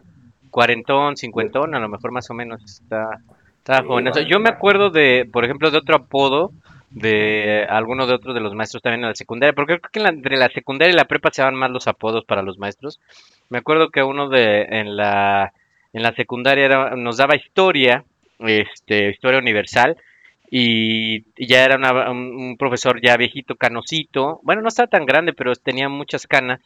Cuarentón, 0.51 1.17
cincuentón, 1.17 1.75
a 1.75 1.81
lo 1.81 1.89
mejor 1.89 2.13
más 2.13 2.29
o 2.31 2.35
menos 2.35 2.63
está, 2.65 3.21
está 3.59 3.81
Sí, 3.81 3.87
joven. 3.87 4.09
O 4.09 4.13
sea, 4.13 4.23
vale, 4.23 4.31
yo 4.31 4.39
me 4.39 4.51
acuerdo 4.51 4.91
de, 4.91 5.29
por 5.33 5.45
ejemplo, 5.45 5.71
de 5.71 5.79
otro 5.79 5.97
apodo 5.97 6.53
de 6.91 7.67
alguno 7.71 8.07
de 8.07 8.13
otros 8.15 8.35
de 8.35 8.41
los 8.43 8.55
maestros 8.55 8.83
también 8.83 9.03
en 9.03 9.09
la 9.09 9.15
secundaria, 9.15 9.55
porque 9.55 9.79
creo 9.81 9.91
que 9.91 9.99
en 10.01 10.03
la- 10.05 10.11
entre 10.11 10.37
la 10.37 10.49
secundaria 10.51 10.93
y 10.93 10.97
la 10.97 11.07
prepa 11.07 11.31
se 11.33 11.41
daban 11.41 11.55
más 11.55 11.71
los 11.71 11.89
apodos 11.89 12.25
para 12.27 12.43
los 12.43 12.59
maestros. 12.59 13.01
Me 13.49 13.59
acuerdo 13.59 13.89
que 13.91 14.03
uno 14.03 14.29
de 14.29 14.63
en 14.65 14.97
la 14.97 15.53
en 15.95 16.03
la 16.03 16.15
secundaria 16.15 16.65
era- 16.67 16.97
nos 16.97 17.19
daba 17.19 17.37
historia, 17.37 18.05
este, 18.39 19.11
historia 19.11 19.39
universal. 19.39 19.97
Y 20.55 21.25
ya 21.47 21.65
era 21.65 21.77
una- 21.77 22.11
un, 22.11 22.19
un 22.37 22.57
profesor 22.59 23.01
ya 23.01 23.17
viejito, 23.17 23.57
canosito. 23.57 24.39
Bueno, 24.43 24.61
no 24.61 24.69
estaba 24.69 24.87
tan 24.87 25.07
grande, 25.07 25.33
pero 25.33 25.55
tenía 25.57 25.89
muchas 25.89 26.27
canas. 26.27 26.61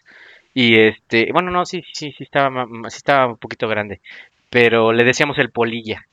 Y 0.55 0.77
este, 0.81 1.31
bueno, 1.33 1.53
no, 1.53 1.65
sí, 1.67 1.85
sí, 1.93 2.13
sí 2.19 2.25
estaba, 2.25 2.67
sí 2.89 2.97
estaba 2.97 3.29
un 3.29 3.37
poquito 3.37 3.69
grande. 3.69 4.01
Pero 4.51 4.93
le 4.93 5.05
decíamos 5.05 5.39
el 5.39 5.51
polilla. 5.53 6.05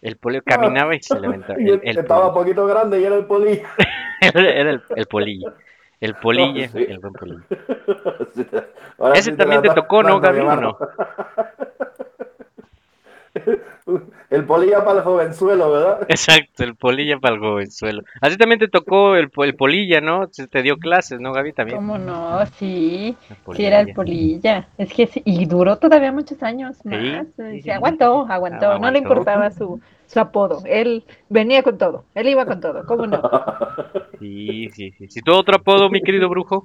El 0.00 0.16
polilla 0.16 0.40
caminaba 0.46 0.94
y 0.96 1.02
se 1.02 1.20
levantaba. 1.20 1.58
Y 1.60 1.68
El, 1.68 1.80
el 1.84 1.98
estaba 1.98 2.28
un 2.28 2.34
polilla. 2.34 2.54
poquito 2.56 2.66
grande 2.66 3.00
y 3.00 3.04
era 3.04 3.16
el 3.16 3.26
poli. 3.26 3.60
Era 4.22 4.70
el, 4.70 4.82
el 4.96 5.06
polilla. 5.06 5.52
El 6.00 6.14
polilla, 6.14 6.68
Sí. 6.68 6.78
el 6.88 6.98
buen 6.98 7.12
polilla. 7.12 7.42
Ese 9.14 9.32
sí 9.32 9.36
también 9.36 9.60
te 9.62 9.68
tocó, 9.70 10.02
¿no, 10.02 10.18
Gaby, 10.18 10.38
o 10.38 10.40
hermano. 10.42 10.78
El 14.30 14.44
polilla 14.44 14.84
para 14.84 14.98
el 14.98 15.04
jovenzuelo, 15.04 15.70
¿verdad? 15.72 16.02
Exacto, 16.08 16.64
el 16.64 16.74
polilla 16.74 17.18
para 17.18 17.34
el 17.34 17.40
jovenzuelo. 17.40 18.02
Así 18.20 18.36
también 18.36 18.58
te 18.58 18.68
tocó 18.68 19.16
el, 19.16 19.30
el 19.36 19.54
polilla, 19.54 20.00
¿no? 20.00 20.28
Se 20.30 20.46
te 20.48 20.62
dio 20.62 20.76
clases, 20.78 21.20
¿no, 21.20 21.32
Gaby? 21.32 21.52
También. 21.52 21.78
¿Cómo 21.78 21.98
no? 21.98 22.44
Sí, 22.58 23.16
sí 23.54 23.64
era 23.64 23.80
el 23.80 23.92
polilla. 23.92 24.68
Es 24.78 24.92
que 24.92 25.06
sí, 25.06 25.22
y 25.24 25.46
duró 25.46 25.76
todavía 25.76 26.12
muchos 26.12 26.42
años 26.42 26.84
más. 26.84 27.26
sí, 27.36 27.62
y 27.64 27.70
aguantó, 27.70 28.26
aguantó, 28.28 28.72
Ah, 28.72 28.78
no 28.78 28.90
le 28.90 28.98
importaba 28.98 29.50
su, 29.50 29.80
su 30.06 30.20
apodo. 30.20 30.62
Él 30.66 31.04
venía 31.28 31.62
con 31.62 31.78
todo, 31.78 32.04
él 32.14 32.28
iba 32.28 32.46
con 32.46 32.60
todo, 32.60 32.84
¿cómo 32.86 33.06
no? 33.06 33.22
Sí, 34.18 34.70
sí, 34.72 34.92
sí. 34.92 35.08
sí. 35.08 35.20
¿Tú 35.20 35.32
otro 35.34 35.56
apodo, 35.56 35.90
mi 35.90 36.00
querido 36.00 36.28
brujo? 36.28 36.64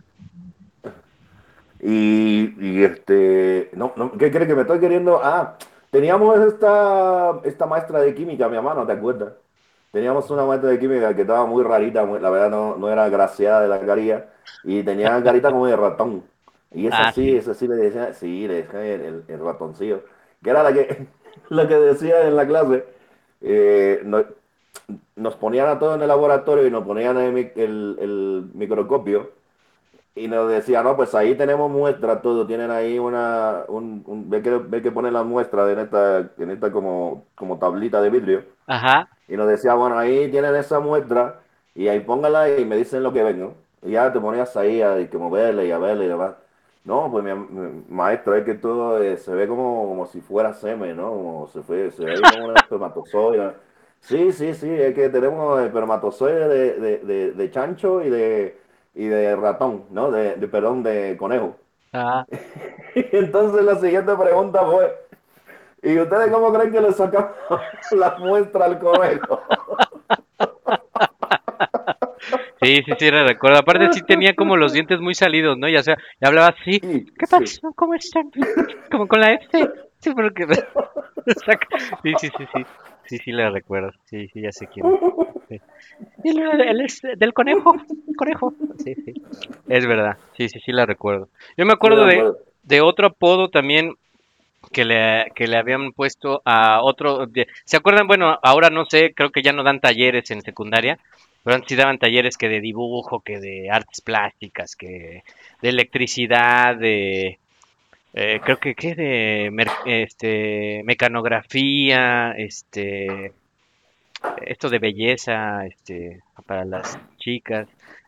Y, 1.82 2.54
y 2.60 2.84
este, 2.84 3.70
no, 3.74 3.94
no, 3.96 4.12
¿qué 4.12 4.32
crees 4.32 4.48
que 4.48 4.56
me 4.56 4.62
estoy 4.62 4.80
queriendo? 4.80 5.20
Ah, 5.24 5.58
teníamos 5.92 6.40
esta, 6.40 7.40
esta 7.44 7.66
maestra 7.66 8.00
de 8.02 8.14
química, 8.16 8.50
mi 8.50 8.58
hermano, 8.58 8.86
¿te 8.86 8.94
acuerdas? 8.94 9.34
Teníamos 9.92 10.30
una 10.32 10.46
maestra 10.46 10.70
de 10.70 10.80
química 10.80 11.16
que 11.16 11.22
estaba 11.22 11.46
muy 11.46 11.64
rarita, 11.64 12.06
muy- 12.06 12.20
la 12.20 12.30
verdad 12.30 12.50
no, 12.52 12.76
no 12.78 12.90
era 12.90 13.10
graciada 13.10 13.62
de 13.62 13.68
la 13.70 13.80
carilla, 13.80 14.30
y 14.64 14.84
tenía 14.84 15.22
carita 15.24 15.52
como 15.52 15.68
de 15.68 15.76
ratón. 15.76 16.24
Y 16.72 16.88
esa 16.88 17.06
Ah, 17.06 17.12
sí, 17.14 17.36
sí. 17.36 17.38
esa 17.38 17.54
sí 17.54 17.68
le 17.68 17.76
decía, 17.76 18.14
sí, 18.14 18.48
le 18.48 18.64
decía 18.64 18.86
el, 18.86 19.02
el- 19.02 19.24
el 19.28 19.40
ratoncillo, 19.40 20.04
que 20.44 20.50
era 20.50 20.64
la 20.64 20.74
que, 20.74 21.08
la 21.50 21.68
que 21.68 21.76
decía 21.76 22.28
en 22.28 22.36
la 22.36 22.46
clase, 22.48 22.86
eh, 23.42 24.02
no- 24.06 24.26
nos 25.16 25.36
ponían 25.36 25.68
a 25.70 25.80
todos 25.80 25.96
en 25.96 26.02
el 26.04 26.08
laboratorio 26.10 26.68
y 26.68 26.72
nos 26.72 26.86
ponían 26.86 27.18
el 27.18 28.50
microscopio 28.54 29.32
y 30.18 30.28
nos 30.28 30.50
decía, 30.50 30.84
no, 30.84 30.96
pues 30.96 31.14
ahí 31.16 31.36
tenemos 31.36 31.70
muestras, 31.72 32.22
todo, 32.22 32.48
tienen 32.48 32.72
ahí 32.72 33.00
una, 33.00 33.64
un, 33.68 34.04
un- 34.08 34.30
ve 34.30 34.42
que, 34.42 34.52
ve 34.58 34.82
que 34.82 34.92
ponen 34.92 35.14
la 35.14 35.24
muestra 35.24 35.72
en 35.72 35.80
esta, 35.80 36.20
en 36.38 36.52
esta 36.52 36.72
como, 36.72 37.26
como 37.36 37.58
tablita 37.60 38.02
de 38.02 38.10
vidrio, 38.10 38.44
Ajá. 38.68 39.08
y 39.28 39.38
nos 39.38 39.48
decía, 39.48 39.74
bueno, 39.76 39.98
ahí 39.98 40.30
tienen 40.32 40.56
esa 40.56 40.80
muestra, 40.80 41.42
y 41.76 41.88
ahí 41.90 42.00
póngala 42.02 42.50
y 42.58 42.66
me 42.66 42.78
dicen 42.78 43.04
lo 43.04 43.14
que 43.14 43.24
ven, 43.24 43.40
¿no? 43.40 43.54
Y 43.84 43.92
ya 43.92 44.12
te 44.14 44.20
ponías 44.20 44.56
ahí 44.58 44.82
a 44.82 45.10
que 45.10 45.18
moverla 45.18 45.64
y 45.64 45.72
a 45.72 45.78
verla 45.78 46.06
y 46.06 46.08
demás. 46.08 46.36
No, 46.86 47.12
pues 47.12 47.24
mi, 47.24 47.34
mi- 47.34 47.84
maestro, 47.90 48.36
es 48.36 48.46
que 48.46 48.54
todo 48.56 49.02
eh, 49.04 49.18
se 49.18 49.34
ve 49.34 49.48
como, 49.48 49.88
como 49.88 50.06
si 50.08 50.22
fuera 50.22 50.54
semen, 50.54 50.96
¿no? 50.98 51.10
Como 51.12 51.48
se, 51.50 51.62
fue, 51.64 51.92
se 51.92 52.06
ve 52.06 52.20
como 52.22 52.46
un 52.46 52.56
espermatozoide. 52.58 53.54
Sí, 54.00 54.32
sí, 54.32 54.54
sí, 54.54 54.70
es 54.70 54.96
que 54.96 55.10
tenemos 55.10 55.60
espermatozoide 55.62 56.48
de, 56.48 56.74
de, 56.80 56.98
de, 57.00 57.32
de 57.34 57.52
chancho 57.52 58.02
y 58.04 58.10
de, 58.10 58.58
y 58.98 59.06
de 59.06 59.36
ratón, 59.36 59.86
¿no? 59.92 60.12
De, 60.12 60.36
de, 60.36 60.48
perdón, 60.48 60.82
de 60.82 61.16
conejo. 61.18 61.56
Ah, 61.94 62.26
Entonces 62.96 63.64
la 63.64 63.76
siguiente 63.76 64.16
pregunta 64.16 64.66
fue, 64.66 64.92
¿y 65.84 66.00
ustedes 66.00 66.32
cómo 66.32 66.52
creen 66.52 66.72
que 66.72 66.82
le 66.82 66.92
sacamos 66.92 67.32
la 67.92 68.16
muestra 68.18 68.66
al 68.66 68.80
conejo? 68.80 69.44
sí, 72.62 72.82
sí, 72.84 72.92
sí, 72.98 73.12
recuerdo. 73.12 73.60
Aparte 73.60 73.94
sí 73.94 74.02
tenía 74.02 74.36
como 74.36 74.58
los 74.58 74.74
dientes 74.74 75.00
muy 75.00 75.14
salidos, 75.14 75.60
¿no? 75.60 75.70
Ya 75.70 75.84
sea, 75.84 75.96
ya 76.20 76.30
hablaba 76.30 76.48
así. 76.48 76.80
Sí, 76.80 77.06
¿Qué 77.20 77.28
sí. 77.28 77.36
pasó? 77.36 77.72
¿Cómo 77.76 77.94
están? 77.94 78.32
Como 78.90 79.08
con 79.08 79.22
la 79.22 79.34
F. 79.34 79.70
Sí, 80.00 80.12
porque... 80.14 80.48
Sí, 80.48 82.14
sí, 82.20 82.30
sí, 82.36 82.48
sí. 82.56 82.66
Sí, 83.08 83.18
sí, 83.18 83.32
la 83.32 83.50
recuerdo. 83.50 83.92
Sí, 84.06 84.28
sí, 84.34 84.42
ya 84.42 84.52
sé 84.52 84.68
quién. 84.68 84.86
es. 84.86 84.92
Sí. 85.48 85.62
El, 86.26 86.62
el 86.62 86.82
es 86.82 87.02
del 87.16 87.34
conejo. 87.34 87.74
Conejo. 88.18 88.54
Sí, 88.84 88.96
sí. 88.96 89.14
Es 89.70 89.88
verdad. 89.88 90.18
Sí, 90.36 90.50
sí, 90.50 90.60
sí, 90.60 90.74
la 90.74 90.86
recuerdo. 90.86 91.30
Yo 91.56 91.66
me 91.66 91.72
acuerdo 91.72 92.06
de, 92.06 92.34
de 92.64 92.82
otro 92.82 93.08
apodo 93.08 93.48
también 93.50 93.94
que 94.74 94.86
le, 94.86 95.32
que 95.36 95.48
le 95.48 95.58
habían 95.58 95.94
puesto 95.94 96.42
a 96.44 96.82
otro. 96.82 97.28
¿Se 97.64 97.78
acuerdan? 97.78 98.08
Bueno, 98.08 98.38
ahora 98.44 98.70
no 98.70 98.86
sé, 98.86 99.14
creo 99.14 99.32
que 99.32 99.42
ya 99.42 99.54
no 99.54 99.64
dan 99.64 99.80
talleres 99.80 100.30
en 100.32 100.42
secundaria, 100.42 101.00
pero 101.44 101.56
antes 101.56 101.70
sí 101.70 101.76
daban 101.76 101.98
talleres 101.98 102.38
que 102.38 102.50
de 102.50 102.60
dibujo, 102.60 103.22
que 103.22 103.40
de 103.40 103.70
artes 103.72 104.02
plásticas, 104.02 104.76
que 104.76 105.24
de 105.62 105.70
electricidad, 105.70 106.76
de. 106.76 107.40
Eh, 108.14 108.40
creo 108.44 108.58
que, 108.58 108.76
que 108.76 108.96
de 108.96 109.50
mer- 109.52 109.68
este, 109.86 110.82
mecanografía, 110.86 112.32
este. 112.38 113.34
Esto 114.46 114.70
de 114.70 114.80
belleza, 114.80 115.66
este, 115.68 116.22
para 116.48 116.66
las 116.66 116.98
chicas. 117.18 117.68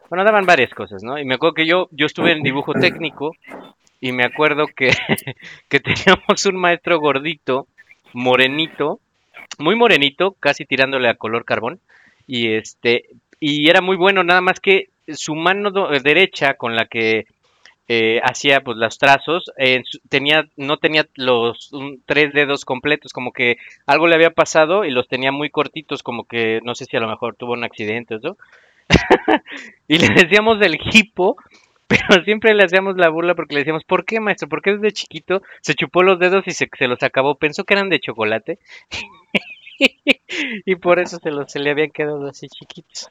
Bueno, 0.10 0.24
daban 0.24 0.46
varias 0.46 0.74
cosas, 0.74 1.04
¿no? 1.04 1.20
Y 1.20 1.26
me 1.26 1.36
acuerdo 1.36 1.54
que 1.54 1.68
yo, 1.68 1.88
yo 1.92 2.08
estuve 2.08 2.32
en 2.32 2.42
dibujo 2.42 2.74
técnico 2.74 3.36
y 4.02 4.12
me 4.12 4.24
acuerdo 4.24 4.66
que, 4.66 4.90
que 5.70 5.80
teníamos 5.80 6.46
un 6.48 6.56
maestro 6.56 7.00
gordito, 7.00 7.68
morenito, 8.14 9.00
muy 9.60 9.76
morenito, 9.76 10.32
casi 10.40 10.66
tirándole 10.66 11.10
a 11.10 11.16
color 11.16 11.46
carbón, 11.46 11.80
y 12.26 12.54
este, 12.54 13.06
y 13.40 13.70
era 13.70 13.82
muy 13.82 13.96
bueno, 13.96 14.24
nada 14.24 14.42
más 14.42 14.60
que 14.60 14.90
su 15.08 15.36
mano 15.36 15.70
derecha 16.02 16.56
con 16.56 16.76
la 16.76 16.86
que 16.88 17.28
eh, 17.92 18.22
hacía 18.24 18.62
pues 18.62 18.78
los 18.78 19.00
trazos, 19.00 19.52
tenía, 20.10 20.48
no 20.56 20.78
tenía 20.78 21.08
los 21.16 21.72
tres 22.06 22.32
dedos 22.34 22.64
completos, 22.64 23.14
como 23.14 23.34
que 23.34 23.58
algo 23.88 24.08
le 24.08 24.14
había 24.14 24.30
pasado 24.30 24.86
y 24.86 24.92
los 24.92 25.08
tenía 25.08 25.32
muy 25.32 25.50
cortitos, 25.50 26.04
como 26.04 26.26
que 26.26 26.62
no 26.64 26.76
sé 26.76 26.86
si 26.86 26.98
a 26.98 27.00
lo 27.00 27.08
mejor 27.08 27.36
tuvo 27.36 27.54
un 27.54 27.64
accidente 27.64 28.14
o 28.14 28.18
eso. 28.20 28.38
y 29.88 29.98
le 29.98 30.10
decíamos 30.10 30.60
del 30.60 30.78
hipo, 30.94 31.36
pero 31.88 32.24
siempre 32.24 32.54
le 32.54 32.64
hacíamos 32.64 32.96
la 32.96 33.10
burla 33.10 33.34
porque 33.34 33.56
le 33.56 33.62
decíamos, 33.62 33.84
¿por 33.86 34.06
qué, 34.06 34.20
maestro? 34.20 34.48
¿Por 34.48 34.62
qué 34.62 34.74
desde 34.74 34.92
chiquito 34.92 35.42
se 35.62 35.74
chupó 35.74 36.04
los 36.04 36.20
dedos 36.20 36.44
y 36.46 36.52
se, 36.52 36.70
se 36.78 36.88
los 36.88 37.02
acabó? 37.02 37.36
Pensó 37.40 37.64
que 37.64 37.74
eran 37.74 37.90
de 37.90 38.00
chocolate. 38.00 38.60
y 40.66 40.76
por 40.76 41.00
eso 41.00 41.18
se, 41.18 41.32
los, 41.32 41.52
se 41.52 41.58
le 41.58 41.72
habían 41.72 41.90
quedado 41.90 42.28
así 42.28 42.48
chiquitos. 42.50 43.10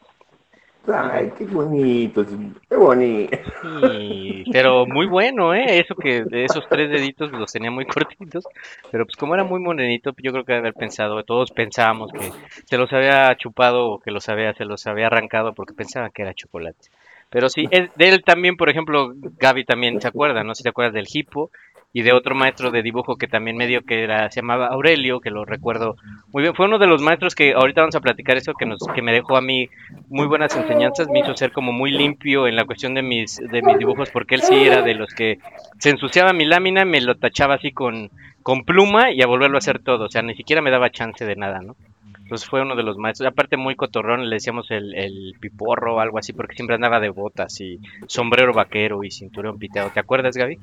Ay, 0.92 1.30
qué 1.36 1.44
bonito, 1.44 2.24
qué 2.68 2.76
bonito. 2.76 3.36
Sí, 3.60 4.46
pero 4.52 4.86
muy 4.86 5.06
bueno, 5.06 5.54
¿eh? 5.54 5.80
Eso 5.80 5.96
que 5.96 6.24
de 6.24 6.44
esos 6.44 6.66
tres 6.68 6.90
deditos 6.90 7.32
los 7.32 7.52
tenía 7.52 7.70
muy 7.70 7.84
cortitos, 8.06 8.46
pero 8.90 9.04
pues 9.04 9.16
como 9.16 9.34
era 9.34 9.44
muy 9.44 9.60
morenito, 9.60 10.14
yo 10.18 10.32
creo 10.32 10.44
que 10.44 10.54
haber 10.54 10.74
pensado, 10.74 11.22
todos 11.24 11.50
pensábamos 11.50 12.12
que 12.12 12.30
se 12.64 12.76
los 12.78 12.92
había 12.92 13.34
chupado 13.36 13.86
o 13.90 13.98
que 13.98 14.10
los 14.10 14.28
había, 14.28 14.54
se 14.54 14.64
los 14.64 14.86
había 14.86 15.06
arrancado 15.06 15.54
porque 15.54 15.74
pensaban 15.74 16.10
que 16.12 16.22
era 16.22 16.34
chocolate. 16.34 16.88
Pero 17.30 17.48
sí, 17.48 17.66
él- 17.70 17.90
de 17.96 18.08
él 18.08 18.24
también, 18.24 18.56
por 18.56 18.68
ejemplo, 18.70 19.12
Gaby 19.14 19.64
también 19.64 20.00
se 20.00 20.08
acuerda, 20.08 20.44
no 20.44 20.54
si 20.54 20.62
te 20.62 20.70
acuerdas 20.70 20.94
del 20.94 21.08
hipo 21.12 21.50
y 21.98 22.02
de 22.02 22.12
otro 22.12 22.36
maestro 22.36 22.70
de 22.70 22.84
dibujo 22.84 23.16
que 23.16 23.26
también 23.26 23.56
medio 23.56 23.82
que 23.82 24.04
era, 24.04 24.30
se 24.30 24.40
llamaba 24.40 24.68
Aurelio, 24.68 25.18
que 25.18 25.30
lo 25.30 25.44
recuerdo 25.44 25.96
muy 26.32 26.44
bien. 26.44 26.54
Fue 26.54 26.66
uno 26.66 26.78
de 26.78 26.86
los 26.86 27.02
maestros 27.02 27.34
que 27.34 27.54
ahorita 27.54 27.80
vamos 27.80 27.96
a 27.96 28.00
platicar 28.00 28.36
eso, 28.36 28.54
que 28.54 28.66
nos, 28.66 28.78
que 28.94 29.02
me 29.02 29.12
dejó 29.12 29.36
a 29.36 29.40
mí 29.40 29.68
muy 30.08 30.28
buenas 30.28 30.54
enseñanzas, 30.54 31.08
me 31.08 31.18
hizo 31.18 31.36
ser 31.36 31.50
como 31.50 31.72
muy 31.72 31.90
limpio 31.90 32.46
en 32.46 32.54
la 32.54 32.66
cuestión 32.66 32.94
de 32.94 33.02
mis, 33.02 33.38
de 33.38 33.62
mis 33.62 33.78
dibujos, 33.78 34.10
porque 34.10 34.36
él 34.36 34.42
sí 34.42 34.54
era 34.54 34.82
de 34.82 34.94
los 34.94 35.12
que 35.12 35.40
se 35.80 35.90
ensuciaba 35.90 36.32
mi 36.32 36.44
lámina, 36.44 36.84
me 36.84 37.00
lo 37.00 37.16
tachaba 37.16 37.54
así 37.54 37.72
con, 37.72 38.10
con 38.44 38.62
pluma 38.62 39.10
y 39.10 39.20
a 39.20 39.26
volverlo 39.26 39.56
a 39.56 39.58
hacer 39.58 39.80
todo, 39.80 40.04
o 40.04 40.08
sea, 40.08 40.22
ni 40.22 40.36
siquiera 40.36 40.62
me 40.62 40.70
daba 40.70 40.90
chance 40.90 41.26
de 41.26 41.34
nada, 41.34 41.62
¿no? 41.62 41.74
Entonces 42.22 42.48
fue 42.48 42.62
uno 42.62 42.76
de 42.76 42.84
los 42.84 42.96
maestros, 42.96 43.26
aparte 43.26 43.56
muy 43.56 43.74
cotorrón, 43.74 44.30
le 44.30 44.36
decíamos 44.36 44.70
el, 44.70 44.94
el 44.94 45.34
piporro 45.40 45.96
o 45.96 45.98
algo 45.98 46.18
así, 46.18 46.32
porque 46.32 46.54
siempre 46.54 46.76
andaba 46.76 47.00
de 47.00 47.08
botas 47.08 47.60
y 47.60 47.80
sombrero 48.06 48.52
vaquero 48.52 49.02
y 49.02 49.10
cinturón 49.10 49.58
piteado. 49.58 49.90
¿Te 49.90 49.98
acuerdas, 49.98 50.36
Gaby? 50.36 50.58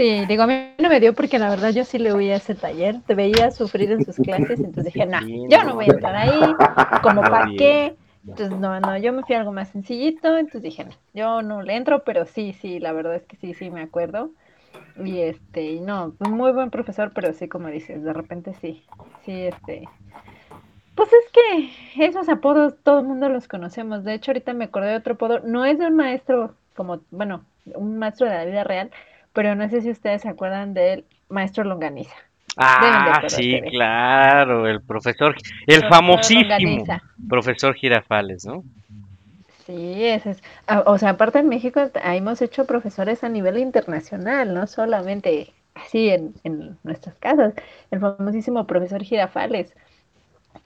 Sí, 0.00 0.24
digo, 0.24 0.44
a 0.44 0.46
mí 0.46 0.54
no 0.78 0.88
me 0.88 0.98
dio 0.98 1.12
porque 1.12 1.38
la 1.38 1.50
verdad 1.50 1.74
yo 1.74 1.84
sí 1.84 1.98
le 1.98 2.14
huía 2.14 2.32
a 2.32 2.36
ese 2.38 2.54
taller, 2.54 3.02
te 3.06 3.14
veía 3.14 3.50
sufrir 3.50 3.92
en 3.92 4.02
sus 4.02 4.16
clases, 4.16 4.58
entonces 4.58 4.94
dije, 4.94 5.04
no, 5.04 5.20
yo 5.20 5.62
no. 5.62 5.74
voy 5.74 5.84
a 5.90 5.92
estar 5.92 6.16
ahí, 6.16 6.40
como 7.02 7.20
para 7.20 7.50
qué. 7.58 7.94
Entonces, 8.26 8.58
no, 8.58 8.80
no, 8.80 8.96
yo 8.96 9.12
me 9.12 9.24
fui 9.24 9.34
a 9.34 9.40
algo 9.40 9.52
más 9.52 9.68
sencillito, 9.68 10.38
entonces 10.38 10.62
dije, 10.62 10.86
no, 10.86 10.92
yo 11.12 11.42
no 11.42 11.60
le 11.60 11.76
entro, 11.76 12.02
pero 12.02 12.24
sí, 12.24 12.54
sí, 12.54 12.78
la 12.78 12.92
verdad 12.92 13.14
es 13.14 13.24
que 13.24 13.36
sí, 13.36 13.52
sí, 13.52 13.68
me 13.68 13.82
acuerdo. 13.82 14.30
Y 15.04 15.18
este, 15.18 15.72
y 15.72 15.80
no, 15.80 16.14
muy 16.18 16.52
buen 16.52 16.70
profesor, 16.70 17.12
pero 17.14 17.34
sí, 17.34 17.46
como 17.46 17.68
dices, 17.68 18.02
de 18.02 18.14
repente 18.14 18.54
sí, 18.54 18.82
sí, 19.26 19.32
este. 19.32 19.86
Pues 20.94 21.10
es 21.12 21.30
que 21.30 22.06
esos 22.06 22.30
apodos 22.30 22.72
todo 22.82 23.00
el 23.00 23.06
mundo 23.06 23.28
los 23.28 23.48
conocemos. 23.48 24.02
De 24.04 24.14
hecho, 24.14 24.30
ahorita 24.30 24.54
me 24.54 24.64
acordé 24.64 24.92
de 24.92 24.96
otro 24.96 25.12
apodo. 25.12 25.40
No 25.40 25.66
es 25.66 25.78
de 25.78 25.88
un 25.88 25.96
maestro 25.96 26.54
como, 26.74 27.00
bueno, 27.10 27.44
un 27.74 27.98
maestro 27.98 28.26
de 28.26 28.34
la 28.34 28.44
vida 28.46 28.64
real, 28.64 28.90
pero 29.32 29.54
no 29.54 29.68
sé 29.68 29.82
si 29.82 29.90
ustedes 29.90 30.22
se 30.22 30.28
acuerdan 30.28 30.74
del 30.74 31.04
maestro 31.28 31.64
Longaniza. 31.64 32.14
Ah, 32.56 33.22
sí, 33.28 33.60
claro, 33.70 34.66
el 34.66 34.82
profesor, 34.82 35.36
el 35.66 35.86
famosísimo 35.88 36.42
Longaniza. 36.42 37.02
profesor 37.28 37.74
Girafales, 37.74 38.44
¿no? 38.44 38.64
Sí, 39.66 40.04
ese 40.04 40.30
es. 40.32 40.42
O 40.86 40.98
sea, 40.98 41.10
aparte 41.10 41.38
en 41.38 41.48
México 41.48 41.80
hemos 42.04 42.42
hecho 42.42 42.66
profesores 42.66 43.22
a 43.22 43.28
nivel 43.28 43.58
internacional, 43.58 44.52
no 44.52 44.66
solamente 44.66 45.52
así 45.74 46.10
en, 46.10 46.34
en 46.42 46.76
nuestras 46.82 47.14
casas. 47.16 47.54
El 47.92 48.00
famosísimo 48.00 48.66
profesor 48.66 49.02
Girafales, 49.02 49.72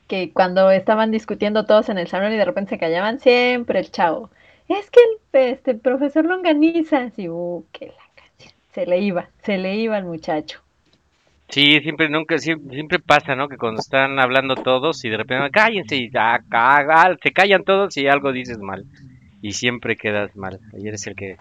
que 0.09 0.33
cuando 0.33 0.71
estaban 0.71 1.11
discutiendo 1.11 1.67
todos 1.67 1.91
en 1.91 1.99
el 1.99 2.09
salón 2.09 2.33
y 2.33 2.37
de 2.37 2.45
repente 2.47 2.71
se 2.71 2.79
callaban, 2.79 3.21
siempre 3.21 3.79
el 3.79 3.91
chavo. 3.91 4.31
Es 4.69 4.91
que 4.91 5.01
el 5.01 5.53
este, 5.53 5.75
profesor 5.75 6.25
Longaniza, 6.25 7.03
así, 7.03 7.29
uh, 7.29 7.65
que 7.73 7.89
la. 7.89 8.04
Se 8.75 8.87
le 8.87 8.99
iba, 8.99 9.29
se 9.45 9.57
le 9.57 9.77
iba 9.77 9.97
al 9.97 10.05
muchacho. 10.05 10.61
Sí, 11.49 11.79
siempre, 11.81 12.09
nunca, 12.09 12.39
siempre, 12.39 12.75
siempre 12.75 12.99
pasa, 12.99 13.37
¿no? 13.37 13.49
Que 13.49 13.57
cuando 13.57 13.81
están 13.81 14.19
hablando 14.19 14.57
todos 14.57 15.05
y 15.05 15.11
de 15.11 15.17
repente, 15.17 15.51
cállense 15.53 15.97
y 15.97 16.11
ah, 16.15 16.41
ah", 16.51 17.15
se 17.23 17.31
callan 17.31 17.63
todos 17.63 17.97
y 17.97 18.09
algo 18.09 18.33
dices 18.33 18.59
mal. 18.59 18.85
Y 19.41 19.53
siempre 19.53 19.95
quedas 19.95 20.35
mal. 20.35 20.59
Ayer 20.73 20.89
eres 20.89 21.07
el 21.07 21.15
que, 21.15 21.37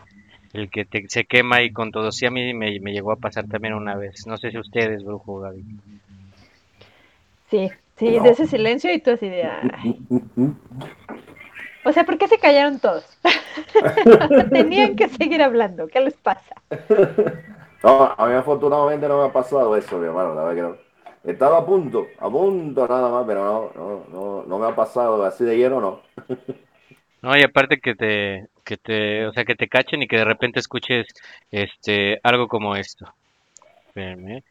el 0.53 0.69
que 0.69 0.86
te, 0.86 1.09
se 1.09 1.23
quema 1.23 1.55
ahí 1.55 1.71
con 1.71 1.91
todo. 1.91 2.11
Sí, 2.11 2.27
a 2.27 2.31
mí 2.31 2.53
me, 2.53 2.79
me 2.79 2.91
llegó 2.91 3.11
a 3.11 3.15
pasar 3.15 3.47
también 3.47 3.73
una 3.73 3.95
vez. 3.95 4.27
No 4.27 4.38
sé 4.38 4.51
si 4.51 4.59
ustedes, 4.59 5.03
brujo 5.03 5.39
Gaby. 5.39 5.63
Sí, 7.49 7.71
sí, 7.97 8.19
de 8.19 8.29
ese 8.29 8.45
silencio 8.45 8.93
y 8.93 8.99
tú 8.99 9.11
así 9.11 9.27
de, 9.27 9.43
ay. 9.43 9.99
O 11.86 11.91
sea, 11.91 12.05
¿por 12.05 12.17
qué 12.17 12.27
se 12.27 12.38
callaron 12.38 12.79
todos? 12.79 13.05
Tenían 14.51 14.95
que 14.95 15.09
seguir 15.09 15.41
hablando, 15.41 15.88
¿qué 15.88 15.99
les 15.99 16.15
pasa? 16.15 16.55
No, 17.84 18.15
a 18.17 18.27
mí 18.27 18.34
afortunadamente 18.34 19.09
no 19.09 19.21
me 19.21 19.27
ha 19.27 19.34
pasado 19.34 19.75
eso, 19.75 19.97
mi 19.97 20.05
hermano, 20.05 20.34
la 20.34 20.43
verdad 20.43 20.55
que 20.55 20.61
no. 20.61 20.77
Estaba 21.29 21.57
a 21.57 21.65
punto, 21.65 22.07
a 22.17 22.29
punto 22.29 22.88
nada 22.88 23.09
más, 23.09 23.25
pero 23.27 23.43
no, 23.43 23.71
no, 23.75 24.05
no, 24.09 24.43
no 24.45 24.57
me 24.57 24.67
ha 24.67 24.73
pasado 24.73 25.21
así 25.25 25.43
de 25.43 25.57
lleno, 25.57 25.81
no. 25.81 26.01
No, 27.21 27.38
y 27.38 27.41
aparte 27.41 27.79
que 27.79 27.95
te, 27.95 28.47
que 28.65 28.75
te, 28.75 29.25
o 29.25 29.31
sea, 29.31 29.45
que 29.45 29.55
te 29.55 29.69
cachen 29.69 30.01
y 30.01 30.07
que 30.07 30.17
de 30.17 30.25
repente 30.25 30.59
escuches, 30.59 31.07
este, 31.51 32.19
algo 32.21 32.49
como 32.49 32.75
esto. 32.75 33.13
Espérenme, 33.88 34.38
¿eh? 34.38 34.43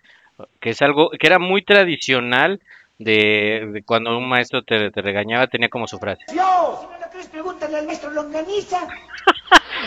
Que 0.58 0.70
es 0.70 0.80
algo, 0.80 1.10
que 1.10 1.26
era 1.26 1.38
muy 1.38 1.62
tradicional 1.62 2.62
de, 2.98 3.68
de 3.72 3.82
cuando 3.82 4.16
un 4.16 4.26
maestro 4.26 4.62
te, 4.62 4.90
te 4.90 5.02
regañaba, 5.02 5.48
tenía 5.48 5.68
como 5.68 5.86
su 5.86 5.98
frase. 5.98 6.24
Yo, 6.34 6.90
pregúntale 7.30 7.78
al 7.78 7.86
maestro 7.86 8.10
Longaniza. 8.10 8.80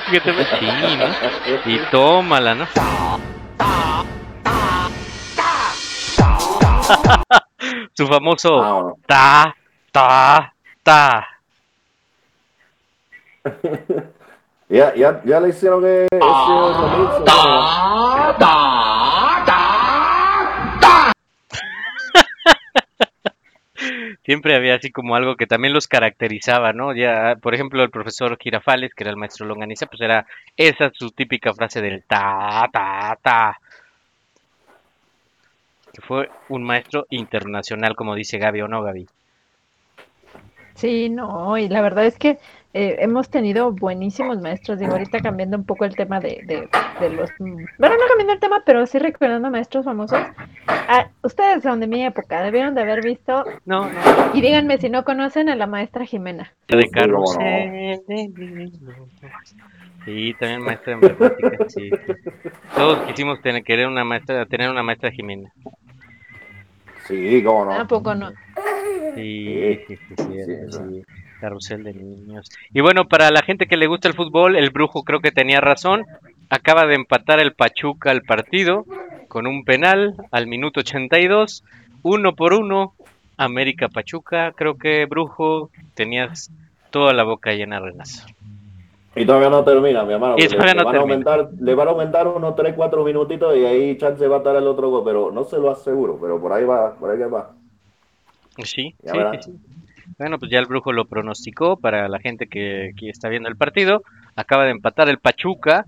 Sí, 0.10 0.20
¿no? 0.98 1.08
Y 1.66 1.80
tómala, 1.90 2.54
¿no? 2.54 2.68
Su 7.94 8.06
famoso 8.08 8.98
ta, 9.08 9.56
ta, 9.92 10.54
ta. 10.84 11.28
Ya, 14.68 14.96
ya, 14.96 15.22
ya 15.24 15.40
le 15.40 15.50
hicieron 15.50 15.84
que 15.84 16.08
ese 16.10 16.20
remix, 16.20 17.14
¿o 17.14 17.26
no? 17.26 18.26
Siempre 24.26 24.56
había 24.56 24.76
así 24.76 24.92
como 24.92 25.16
algo 25.16 25.36
que 25.36 25.46
también 25.46 25.74
los 25.74 25.88
caracterizaba, 25.88 26.74
¿no? 26.74 26.96
Ya, 26.96 27.36
por 27.40 27.54
ejemplo, 27.54 27.84
el 27.84 27.92
profesor 27.92 28.38
Girafales, 28.42 28.94
que 28.96 29.04
era 29.04 29.12
el 29.12 29.18
maestro 29.18 29.46
Longaniza, 29.46 29.86
pues 29.86 30.02
era 30.02 30.26
esa 30.58 30.92
su 30.92 31.12
típica 31.12 31.54
frase 31.54 31.80
del 31.80 32.04
ta, 32.04 32.68
ta, 32.72 33.18
ta. 33.22 33.60
Que 35.94 36.02
fue 36.02 36.30
un 36.50 36.64
maestro 36.64 37.06
internacional, 37.12 37.96
como 37.96 38.16
dice 38.16 38.40
Gaby, 38.40 38.62
¿o 38.62 38.68
no, 38.68 38.82
Gaby? 38.82 39.08
Sí, 40.74 41.08
no, 41.10 41.58
y 41.58 41.70
la 41.70 41.82
verdad 41.82 42.06
es 42.06 42.18
que 42.18 42.40
eh, 42.78 42.98
hemos 43.00 43.30
tenido 43.30 43.72
buenísimos 43.72 44.42
maestros. 44.42 44.80
Digo, 44.80 44.92
ahorita 44.92 45.22
cambiando 45.22 45.56
un 45.56 45.64
poco 45.66 45.86
el 45.86 45.96
tema 45.96 46.20
de, 46.20 46.42
de, 46.46 46.68
de 47.00 47.10
los. 47.10 47.32
Bueno, 47.40 47.64
no 47.80 48.08
cambiando 48.10 48.34
el 48.34 48.40
tema, 48.42 48.64
pero 48.66 48.86
sí 48.86 49.00
recordando 49.00 49.50
maestros 49.50 49.86
famosos. 49.86 50.20
Ah, 50.68 51.08
ustedes 51.24 51.64
son 51.64 51.80
de 51.80 51.88
mi 51.88 52.06
época, 52.06 52.44
debieron 52.44 52.76
de 52.76 52.82
haber 52.82 53.02
visto. 53.02 53.46
No, 53.66 53.90
Y 54.34 54.42
díganme 54.42 54.78
si 54.78 54.90
no 54.90 55.06
conocen 55.06 55.48
a 55.48 55.56
la 55.56 55.68
maestra 55.68 56.06
Jimena. 56.06 56.52
de 56.68 56.76
no. 57.08 57.24
niños. 58.36 58.72
Sí, 60.04 60.36
también 60.38 60.62
maestra 60.62 60.98
de 60.98 61.02
matemáticas, 61.02 61.74
sí. 61.74 61.90
Todos 62.76 63.00
quisimos 63.08 63.42
tener, 63.42 63.64
querer 63.64 63.88
una 63.88 64.04
maestra, 64.04 64.46
tener 64.48 64.70
una 64.70 64.84
maestra 64.84 65.12
Jimena. 65.12 65.50
Sí, 67.08 67.42
cómo 67.42 67.66
no. 67.66 67.72
Tampoco 67.78 68.14
no. 68.16 68.32
Sí, 69.16 69.80
sí, 69.88 69.96
sí, 69.96 70.14
Sí, 70.18 70.26
cierto, 70.34 70.72
sí. 70.90 71.04
sí. 71.08 71.25
Carrusel 71.40 71.84
de 71.84 71.94
niños. 71.94 72.50
Y 72.74 72.82
bueno, 72.82 73.08
para 73.08 73.32
la 73.32 73.42
gente 73.42 73.68
que 73.68 73.78
le 73.78 73.88
gusta 73.88 74.08
el 74.08 74.14
fútbol, 74.14 74.56
el 74.56 74.70
brujo 74.70 75.04
creo 75.04 75.20
que 75.20 75.32
tenía 75.32 75.62
razón. 75.62 76.06
Acaba 76.50 76.86
de 76.86 76.96
empatar 76.96 77.40
el 77.40 77.54
Pachuca 77.54 78.12
al 78.12 78.22
partido 78.22 78.86
con 79.28 79.48
un 79.48 79.66
penal 79.66 80.16
al 80.32 80.48
minuto 80.48 80.80
82, 80.82 81.64
uno 82.04 82.36
por 82.36 82.54
uno. 82.54 82.94
América 83.38 83.90
Pachuca, 83.90 84.54
creo 84.54 84.78
que 84.78 85.06
brujo 85.06 85.70
tenías 85.94 86.52
toda 86.90 87.14
la 87.14 87.24
boca 87.24 87.52
llena, 87.52 87.82
Renazo. 87.82 88.26
Y 89.14 89.26
todavía 89.26 89.50
no 89.50 89.64
termina, 89.64 90.04
mi 90.04 90.14
hermano. 90.14 90.36
Y 90.38 90.48
todavía 90.48 90.74
le, 90.74 90.80
no 90.80 90.86
van 90.86 90.96
a 90.96 91.00
termina. 91.00 91.14
aumentar, 91.32 91.50
le 91.60 91.76
van 91.76 91.88
a 91.88 91.92
aumentar 91.92 92.28
unos 92.28 92.56
3, 92.56 92.74
4 92.76 93.04
minutitos 93.04 93.58
y 93.58 93.66
ahí 93.66 93.98
chance 93.98 94.26
va 94.28 94.36
a 94.36 94.40
estar 94.40 94.56
el 94.56 94.68
otro 94.68 94.90
gol, 94.90 95.04
pero 95.06 95.32
no 95.32 95.44
se 95.46 95.58
lo 95.58 95.72
aseguro, 95.72 96.18
pero 96.22 96.40
por 96.40 96.54
ahí 96.54 96.66
va, 96.66 96.94
por 96.96 97.12
ahí 97.12 97.20
va. 97.20 97.52
Sí, 98.64 98.96
sí. 99.04 99.60
Bueno, 100.18 100.40
pues 100.40 100.52
ya 100.52 100.60
el 100.60 100.66
brujo 100.66 100.92
lo 100.92 101.06
pronosticó 101.06 101.78
para 101.78 102.08
la 102.08 102.20
gente 102.20 102.48
que, 102.48 102.94
que 102.98 103.10
está 103.10 103.30
viendo 103.30 103.50
el 103.50 103.56
partido. 103.56 104.04
Acaba 104.36 104.66
de 104.66 104.72
empatar 104.72 105.10
el 105.10 105.20
Pachuca 105.20 105.86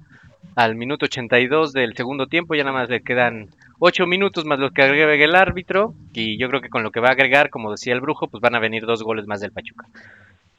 al 0.55 0.75
minuto 0.75 1.05
82 1.05 1.73
del 1.73 1.95
segundo 1.95 2.27
tiempo. 2.27 2.55
Ya 2.55 2.63
nada 2.63 2.77
más 2.77 2.89
le 2.89 3.01
quedan 3.01 3.49
8 3.79 4.07
minutos 4.07 4.45
más 4.45 4.59
los 4.59 4.71
que 4.71 4.83
agregue 4.83 5.23
el 5.23 5.35
árbitro. 5.35 5.93
Y 6.13 6.37
yo 6.37 6.49
creo 6.49 6.61
que 6.61 6.69
con 6.69 6.83
lo 6.83 6.91
que 6.91 6.99
va 6.99 7.09
a 7.09 7.11
agregar, 7.11 7.49
como 7.49 7.71
decía 7.71 7.93
el 7.93 8.01
brujo, 8.01 8.27
pues 8.27 8.41
van 8.41 8.55
a 8.55 8.59
venir 8.59 8.85
dos 8.85 9.03
goles 9.03 9.27
más 9.27 9.39
del 9.39 9.51
Pachuca. 9.51 9.87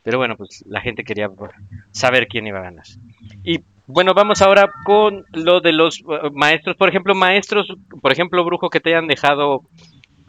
Pero 0.03 0.19
bueno, 0.19 0.37
pues 0.37 0.65
la 0.67 0.81
gente 0.81 1.05
quería 1.05 1.29
saber 1.91 2.29
quién 2.29 2.47
iba 2.47 2.61
a 2.61 2.63
ganar. 2.63 2.87
Y 3.45 3.61
bueno, 3.87 4.15
vamos 4.15 4.43
ahora 4.43 4.71
con 4.85 5.25
lo 5.33 5.61
de 5.61 5.73
los 5.73 6.01
eh, 6.01 6.31
maestros. 6.33 6.77
Por 6.77 6.89
ejemplo, 6.89 7.15
maestros, 7.15 7.75
por 8.01 8.13
ejemplo, 8.13 8.45
brujo, 8.45 8.71
que 8.71 8.81
te 8.81 8.91
hayan 8.91 9.07
dejado 9.07 9.63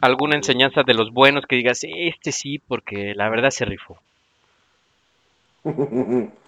alguna 0.00 0.36
enseñanza 0.36 0.82
de 0.84 0.94
los 0.94 1.12
buenos 1.12 1.46
que 1.46 1.56
digas, 1.56 1.80
este 1.82 2.32
sí, 2.32 2.58
porque 2.58 3.14
la 3.14 3.28
verdad 3.30 3.50
se 3.50 3.64
rifó. 3.64 4.00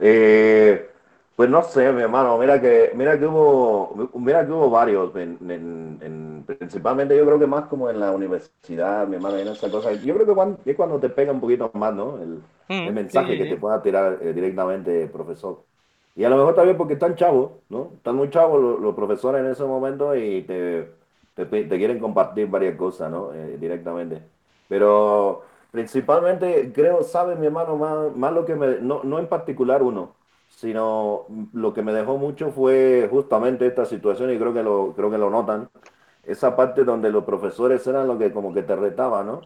Eh, 0.00 0.90
pues 1.36 1.50
no 1.50 1.62
sé, 1.62 1.92
mi 1.92 2.02
hermano, 2.02 2.38
mira 2.38 2.60
que, 2.60 2.92
mira 2.96 3.18
que 3.18 3.26
hubo, 3.26 4.10
mira 4.16 4.46
que 4.46 4.52
hubo 4.52 4.70
varios, 4.70 5.14
en, 5.16 5.38
en- 5.50 5.98
en- 6.02 6.44
principalmente 6.46 7.16
yo 7.16 7.24
creo 7.26 7.38
que 7.38 7.46
más 7.46 7.66
como 7.68 7.90
en 7.90 8.00
la 8.00 8.12
universidad, 8.12 9.06
mi 9.08 9.16
hermano, 9.16 9.38
en 9.38 9.48
esa 9.48 9.70
cosa. 9.70 9.94
Yo 9.94 10.14
creo 10.14 10.26
que 10.26 10.34
cuando, 10.34 10.60
es 10.64 10.76
cuando 10.76 11.00
te 11.00 11.10
pega 11.10 11.32
un 11.32 11.40
poquito 11.40 11.70
más, 11.74 11.94
¿no? 11.94 12.22
El, 12.22 12.44
Mm, 12.68 12.88
el 12.88 12.94
mensaje 12.94 13.36
sí, 13.36 13.38
que 13.38 13.46
sí. 13.46 13.48
te 13.48 13.56
pueda 13.58 13.82
tirar 13.82 14.18
eh, 14.22 14.32
directamente 14.34 15.04
el 15.04 15.10
profesor. 15.10 15.64
Y 16.16 16.24
a 16.24 16.30
lo 16.30 16.36
mejor 16.36 16.54
también 16.56 16.76
porque 16.78 16.94
están 16.94 17.14
chavos, 17.16 17.52
¿no? 17.70 17.92
Están 17.96 18.16
muy 18.16 18.30
chavos 18.30 18.60
los, 18.62 18.80
los 18.80 18.94
profesores 18.94 19.40
en 19.44 19.50
ese 19.52 19.64
momento 19.64 20.14
y 20.16 20.42
te, 20.44 20.90
te, 21.34 21.46
te 21.46 21.78
quieren 21.78 21.98
compartir 22.00 22.48
varias 22.48 22.76
cosas, 22.76 23.10
¿no? 23.10 23.32
Eh, 23.32 23.56
directamente. 23.58 24.22
Pero 24.68 25.42
principalmente 25.70 26.72
creo, 26.74 27.02
¿sabes, 27.02 27.38
mi 27.38 27.46
hermano? 27.46 27.76
Más, 27.76 28.16
más 28.16 28.32
lo 28.32 28.44
que 28.44 28.54
me, 28.54 28.78
no, 28.80 29.02
no 29.04 29.18
en 29.18 29.28
particular 29.28 29.82
uno, 29.82 30.14
sino 30.48 31.26
lo 31.52 31.72
que 31.74 31.82
me 31.82 31.92
dejó 31.92 32.16
mucho 32.18 32.50
fue 32.52 33.08
justamente 33.10 33.66
esta 33.66 33.84
situación 33.86 34.30
y 34.32 34.38
creo 34.38 34.52
que 34.54 34.62
lo, 34.62 34.92
creo 34.94 35.10
que 35.10 35.18
lo 35.18 35.30
notan. 35.30 35.68
Esa 36.24 36.54
parte 36.56 36.84
donde 36.84 37.10
los 37.10 37.24
profesores 37.24 37.86
eran 37.86 38.06
lo 38.06 38.18
que 38.18 38.32
como 38.32 38.54
que 38.54 38.62
te 38.62 38.76
retaban, 38.76 39.26
¿no? 39.26 39.40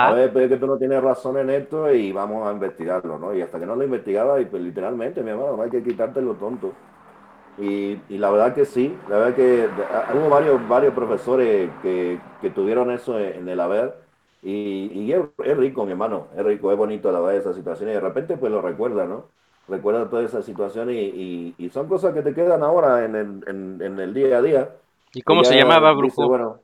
A 0.00 0.10
Ajá. 0.10 0.12
ver, 0.12 0.32
pero 0.32 0.44
es 0.44 0.50
que 0.50 0.58
tú 0.58 0.66
no 0.66 0.78
tienes 0.78 1.02
razón 1.02 1.38
en 1.38 1.50
esto 1.50 1.92
y 1.92 2.12
vamos 2.12 2.46
a 2.46 2.52
investigarlo, 2.52 3.18
¿no? 3.18 3.34
Y 3.34 3.40
hasta 3.42 3.58
que 3.58 3.66
no 3.66 3.74
lo 3.76 3.84
investigaba, 3.84 4.40
y 4.40 4.44
pues 4.46 4.62
literalmente, 4.62 5.22
mi 5.22 5.30
hermano, 5.30 5.56
no 5.56 5.62
hay 5.62 5.70
que 5.70 5.82
quitarte 5.82 6.20
lo 6.22 6.36
tonto. 6.36 6.78
Y, 7.60 8.00
y 8.08 8.18
la 8.18 8.30
verdad 8.30 8.54
que 8.54 8.64
sí, 8.64 8.94
la 9.08 9.18
verdad 9.18 9.34
que 9.36 9.68
ah, 9.92 10.12
hubo 10.14 10.28
varios, 10.28 10.66
varios 10.68 10.94
profesores 10.94 11.70
que, 11.82 12.20
que 12.40 12.50
tuvieron 12.50 12.90
eso 12.92 13.18
en, 13.18 13.48
el 13.48 13.60
haber. 13.60 13.96
Y, 14.42 14.90
y 14.94 15.12
es, 15.12 15.20
es 15.44 15.56
rico, 15.56 15.84
mi 15.84 15.90
hermano, 15.92 16.28
es 16.36 16.44
rico, 16.44 16.70
es 16.70 16.78
bonito 16.78 17.10
la 17.10 17.18
verdad 17.20 17.36
esa 17.36 17.54
situación. 17.54 17.90
Y 17.90 17.92
de 17.94 18.00
repente 18.00 18.36
pues 18.36 18.52
lo 18.52 18.62
recuerda, 18.62 19.06
¿no? 19.06 19.26
Recuerda 19.66 20.08
toda 20.08 20.22
esa 20.22 20.42
situación 20.42 20.90
y, 20.90 21.54
y- 21.58 21.70
son 21.70 21.88
cosas 21.88 22.14
que 22.14 22.22
te 22.22 22.32
quedan 22.34 22.62
ahora 22.62 23.04
en 23.04 23.14
el, 23.16 23.44
en, 23.48 23.82
en 23.82 23.98
el 23.98 24.14
día 24.14 24.38
a 24.38 24.42
día. 24.42 24.76
¿Y 25.12 25.20
cómo 25.22 25.44
se 25.44 25.54
llamaba, 25.54 25.92
brujo? 25.92 26.28
bueno, 26.28 26.60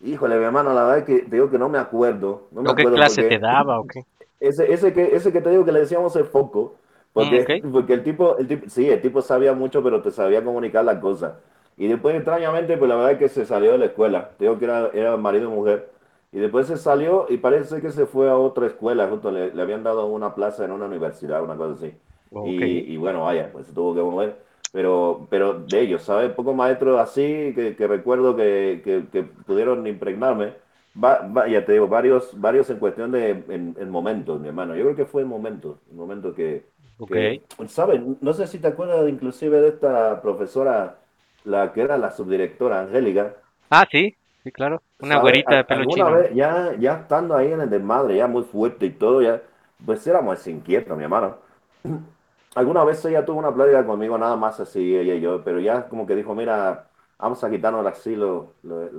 híjole, 0.00 0.36
mi 0.38 0.44
hermano, 0.44 0.72
la 0.72 0.82
verdad 0.84 0.98
es 0.98 1.04
que 1.04 1.28
te 1.28 1.36
digo 1.36 1.50
que 1.50 1.58
no 1.58 1.68
me 1.68 1.78
acuerdo, 1.78 2.48
no 2.52 2.62
me 2.62 2.70
¿O 2.70 2.74
qué 2.74 2.84
acuerdo 2.84 2.96
clase 2.96 3.24
te 3.24 3.38
daba 3.38 3.80
o 3.80 3.86
qué? 3.86 4.00
ese, 4.40 4.72
ese 4.72 4.92
que, 4.92 5.16
ese 5.16 5.32
que 5.32 5.40
te 5.40 5.50
digo 5.50 5.64
que 5.64 5.72
le 5.72 5.80
decíamos 5.80 6.14
el 6.16 6.24
foco, 6.26 6.74
porque, 7.14 7.46
ok. 7.46 7.50
porque 7.72 7.94
el 7.94 8.04
tipo, 8.04 8.38
el 8.38 8.48
tipo, 8.48 8.70
sí, 8.70 8.90
el 8.90 9.02
tipo 9.02 9.22
sabía 9.22 9.54
mucho, 9.54 9.82
pero 9.84 10.02
te 10.02 10.12
sabía 10.12 10.44
comunicar 10.44 10.84
las 10.84 11.00
cosas. 11.00 11.34
Y 11.78 11.88
después, 11.88 12.16
extrañamente, 12.16 12.76
pues 12.78 12.88
la 12.90 12.96
verdad 12.96 13.12
es 13.14 13.18
que 13.20 13.30
se 13.30 13.46
salió 13.46 13.72
de 13.72 13.78
la 13.78 13.86
escuela. 13.86 14.32
Digo 14.40 14.58
que 14.58 14.66
era, 14.66 14.88
era 14.94 15.16
marido 15.18 15.50
y 15.50 15.54
mujer. 15.54 15.90
Y 16.32 16.38
después 16.40 16.66
se 16.68 16.76
salió 16.76 17.26
y 17.30 17.38
parece 17.38 17.80
que 17.80 17.92
se 17.92 18.06
fue 18.06 18.28
a 18.30 18.36
otra 18.36 18.66
escuela, 18.66 19.08
justo 19.08 19.30
le, 19.32 19.54
le 19.54 19.62
habían 19.62 19.84
dado 19.84 20.06
una 20.06 20.34
plaza 20.34 20.64
en 20.66 20.72
una 20.72 20.86
universidad, 20.86 21.42
una 21.42 21.56
cosa 21.56 21.74
así. 21.74 21.94
Y, 22.42 22.92
y 22.92 22.96
bueno, 22.96 23.24
vaya, 23.24 23.50
pues 23.52 23.66
se 23.68 23.72
tuvo 23.72 23.94
que 23.94 24.02
mover. 24.02 24.36
Pero, 24.72 25.26
pero 25.30 25.54
de 25.60 25.80
ellos, 25.80 26.02
¿sabes? 26.02 26.32
Pocos 26.32 26.54
maestros 26.56 27.00
así 27.00 27.52
que, 27.54 27.76
que 27.76 27.86
recuerdo 27.86 28.34
que, 28.36 28.82
que, 28.84 29.06
que 29.12 29.22
pudieron 29.22 29.86
impregnarme. 29.86 30.54
Va, 31.02 31.26
va- 31.28 31.48
ya 31.48 31.64
te 31.64 31.72
digo, 31.72 31.88
varios, 31.88 32.38
varios 32.40 32.70
en 32.70 32.78
cuestión 32.78 33.10
de 33.12 33.30
en, 33.30 33.76
en 33.78 33.90
momentos, 33.90 34.40
mi 34.40 34.48
hermano. 34.48 34.74
Yo 34.76 34.82
creo 34.84 34.96
que 34.96 35.06
fue 35.06 35.22
en 35.22 35.28
momentos, 35.28 35.78
en 35.90 35.96
momentos 35.96 36.34
que, 36.34 36.66
Ok. 36.98 37.16
que, 37.16 37.42
¿sabes? 37.68 38.00
No 38.20 38.32
sé 38.34 38.46
si 38.46 38.58
te 38.58 38.68
acuerdas 38.68 39.08
inclusive 39.08 39.60
de 39.60 39.68
esta 39.68 40.20
profesora, 40.22 40.98
la 41.44 41.72
que 41.72 41.82
era 41.82 41.98
la 41.98 42.10
subdirectora, 42.10 42.80
Angélica, 42.82 43.36
Ah, 43.70 43.86
sí, 43.90 44.16
sí, 44.42 44.50
claro. 44.52 44.82
Una 45.00 45.16
¿sabes? 45.16 45.18
güerita 45.18 45.56
de 45.56 45.64
pelo 45.64 45.84
chino. 45.84 46.22
vez, 46.22 46.34
ya, 46.34 46.74
ya 46.78 46.94
estando 47.00 47.36
ahí 47.36 47.52
en 47.52 47.60
el 47.60 47.70
desmadre, 47.70 48.16
ya 48.16 48.26
muy 48.26 48.42
fuerte 48.44 48.86
y 48.86 48.90
todo, 48.90 49.22
ya, 49.22 49.42
pues 49.84 50.06
éramos 50.06 50.46
inquietos, 50.46 50.96
mi 50.96 51.04
hermano. 51.04 51.38
Alguna 52.54 52.84
vez 52.84 53.04
ella 53.04 53.24
tuvo 53.24 53.38
una 53.38 53.52
plática 53.54 53.84
conmigo, 53.84 54.16
nada 54.18 54.36
más 54.36 54.60
así, 54.60 54.96
ella 54.96 55.14
y 55.14 55.20
yo, 55.20 55.42
pero 55.44 55.58
ya 55.60 55.88
como 55.88 56.06
que 56.06 56.14
dijo, 56.14 56.34
mira, 56.34 56.88
vamos 57.18 57.42
a 57.42 57.50
quitarnos 57.50 57.84
así 57.86 58.14
los, 58.16 58.46
los, 58.62 58.90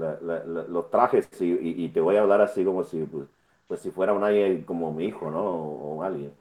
los 0.69 0.89
trajes 0.91 1.29
y, 1.41 1.45
y- 1.53 1.85
y 1.85 1.89
te 1.89 2.01
voy 2.01 2.17
a 2.17 2.21
hablar 2.21 2.41
así 2.41 2.65
como 2.65 2.83
si, 2.83 3.03
pues, 3.05 3.27
pues 3.67 3.79
si 3.81 3.91
fuera 3.91 4.11
un 4.13 4.23
alguien 4.25 4.63
como 4.63 4.91
mi 4.93 5.05
hijo, 5.05 5.31
¿no? 5.31 5.41
O, 5.43 5.95
o 5.99 6.03
alguien. 6.03 6.33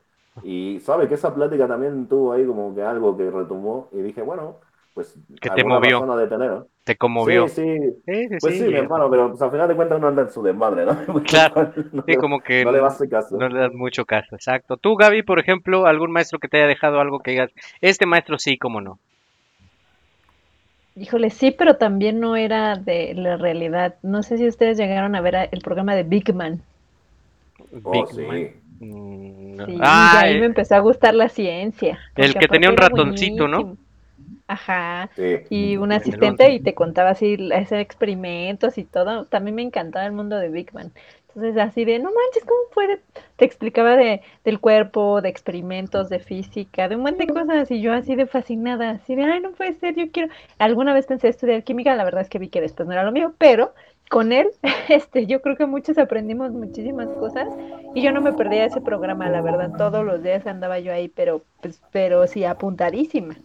Y 0.42 0.80
sabe 0.80 1.08
que 1.08 1.14
esa 1.14 1.34
plática 1.34 1.68
también 1.68 2.06
tuvo 2.08 2.32
ahí 2.32 2.44
como 2.44 2.74
que 2.74 2.82
algo 2.82 3.16
que 3.16 3.30
retomó 3.30 3.88
y 3.92 4.02
dije, 4.02 4.22
bueno, 4.22 4.56
pues 4.94 5.16
Que 5.40 5.50
te 5.50 5.64
movió, 5.64 6.04
de 6.16 6.26
tener, 6.26 6.50
¿no? 6.50 6.66
te 6.84 6.96
conmovió. 6.96 7.48
Sí, 7.48 7.62
sí, 7.62 7.78
Sí, 8.06 8.28
sí, 8.28 8.36
pues 8.40 8.54
sí, 8.54 8.64
sí, 8.64 8.68
mi 8.68 8.74
hermano, 8.76 9.10
pero 9.10 9.30
pues, 9.30 9.40
al 9.42 9.50
final 9.50 9.68
de 9.68 9.74
cuentas 9.76 9.98
uno 9.98 10.08
anda 10.08 10.22
en 10.22 10.30
su 10.30 10.42
desmadre, 10.42 10.84
¿no? 10.84 10.96
Porque 11.12 11.28
Claro, 11.28 11.72
no 11.92 12.02
sí, 12.02 12.12
le, 12.12 12.16
como 12.16 12.40
que 12.40 12.64
no 12.64 12.72
le 12.72 12.80
caso. 13.08 13.36
no 13.38 13.48
le 13.48 13.60
das 13.60 13.72
mucho 13.72 14.04
caso, 14.04 14.34
exacto. 14.34 14.76
Tú, 14.76 14.96
Gaby, 14.96 15.22
por 15.22 15.38
ejemplo, 15.38 15.86
algún 15.86 16.12
maestro 16.12 16.38
que 16.38 16.48
te 16.48 16.58
haya 16.58 16.66
dejado 16.66 17.00
algo 17.00 17.20
que 17.20 17.32
digas, 17.32 17.50
este 17.80 18.06
maestro 18.06 18.38
sí, 18.38 18.58
cómo 18.58 18.80
no. 18.80 18.98
Híjole, 20.96 21.30
sí, 21.30 21.50
pero 21.50 21.76
también 21.76 22.20
no 22.20 22.36
era 22.36 22.76
de 22.76 23.14
la 23.14 23.36
realidad. 23.36 23.96
No 24.02 24.22
sé 24.22 24.38
si 24.38 24.46
ustedes 24.46 24.78
llegaron 24.78 25.16
a 25.16 25.20
ver 25.20 25.48
el 25.50 25.60
programa 25.60 25.94
de 25.94 26.04
Big 26.04 26.32
Man. 26.34 26.60
Oh, 27.82 27.90
Big 27.90 28.26
Man. 28.28 28.63
Sí. 28.84 28.92
Mm, 28.92 29.56
no. 29.56 29.66
Sí, 29.66 29.72
y 29.72 29.78
Ah, 29.80 30.20
de 30.22 30.28
ahí 30.28 30.34
me 30.36 30.42
eh, 30.42 30.46
empezó 30.46 30.74
a 30.74 30.80
gustar 30.80 31.14
la 31.14 31.28
ciencia. 31.28 31.98
el 32.16 32.34
que 32.34 32.48
tenía 32.48 32.70
un 32.70 32.76
ratoncito, 32.76 33.48
¿no? 33.48 33.76
Ajá. 34.46 35.10
Sí. 35.16 35.36
Y 35.48 35.76
un 35.76 35.92
asistente 35.92 36.50
y 36.50 36.60
te 36.60 36.74
contaba 36.74 37.10
así, 37.10 37.50
hacer 37.52 37.80
experimentos 37.80 38.78
y 38.78 38.84
todo. 38.84 39.24
También 39.26 39.54
me 39.56 39.62
encantaba 39.62 40.06
el 40.06 40.12
mundo 40.12 40.36
de 40.36 40.48
Big 40.50 40.72
Man. 40.74 40.92
Entonces, 41.28 41.56
así 41.60 41.84
de, 41.84 41.98
no 41.98 42.10
manches, 42.12 42.44
¿cómo 42.44 42.60
puede? 42.72 43.00
Te 43.36 43.44
explicaba 43.44 43.96
de, 43.96 44.22
del 44.44 44.60
cuerpo, 44.60 45.20
de 45.20 45.28
experimentos, 45.30 46.08
de 46.08 46.20
física, 46.20 46.88
de 46.88 46.94
un 46.94 47.02
montón 47.02 47.26
de 47.26 47.32
cosas. 47.34 47.70
Y 47.72 47.80
yo 47.80 47.92
así 47.92 48.14
de 48.14 48.26
fascinada, 48.26 48.90
así 48.90 49.16
de, 49.16 49.24
ay, 49.24 49.40
no 49.40 49.50
puede 49.52 49.74
ser, 49.74 49.96
yo 49.96 50.10
quiero. 50.12 50.32
Alguna 50.58 50.94
vez 50.94 51.06
pensé 51.06 51.28
estudiar 51.28 51.64
química, 51.64 51.96
la 51.96 52.04
verdad 52.04 52.22
es 52.22 52.28
que 52.28 52.38
vi 52.38 52.48
que 52.50 52.60
después 52.60 52.86
no 52.86 52.92
era 52.92 53.02
lo 53.02 53.10
mío, 53.12 53.34
pero 53.38 53.74
con 54.08 54.32
él, 54.32 54.48
este, 54.88 55.26
yo 55.26 55.40
creo 55.40 55.56
que 55.56 55.66
muchos 55.66 55.98
aprendimos 55.98 56.52
muchísimas 56.52 57.08
cosas 57.08 57.48
y 57.94 58.02
yo 58.02 58.12
no 58.12 58.20
me 58.20 58.32
perdía 58.32 58.64
ese 58.64 58.80
programa, 58.80 59.28
la 59.28 59.40
verdad, 59.40 59.72
todos 59.76 60.04
los 60.04 60.22
días 60.22 60.46
andaba 60.46 60.78
yo 60.78 60.92
ahí, 60.92 61.08
pero, 61.08 61.42
pues, 61.60 61.82
pero 61.92 62.26
sí, 62.26 62.44
apuntadísima. 62.44 63.36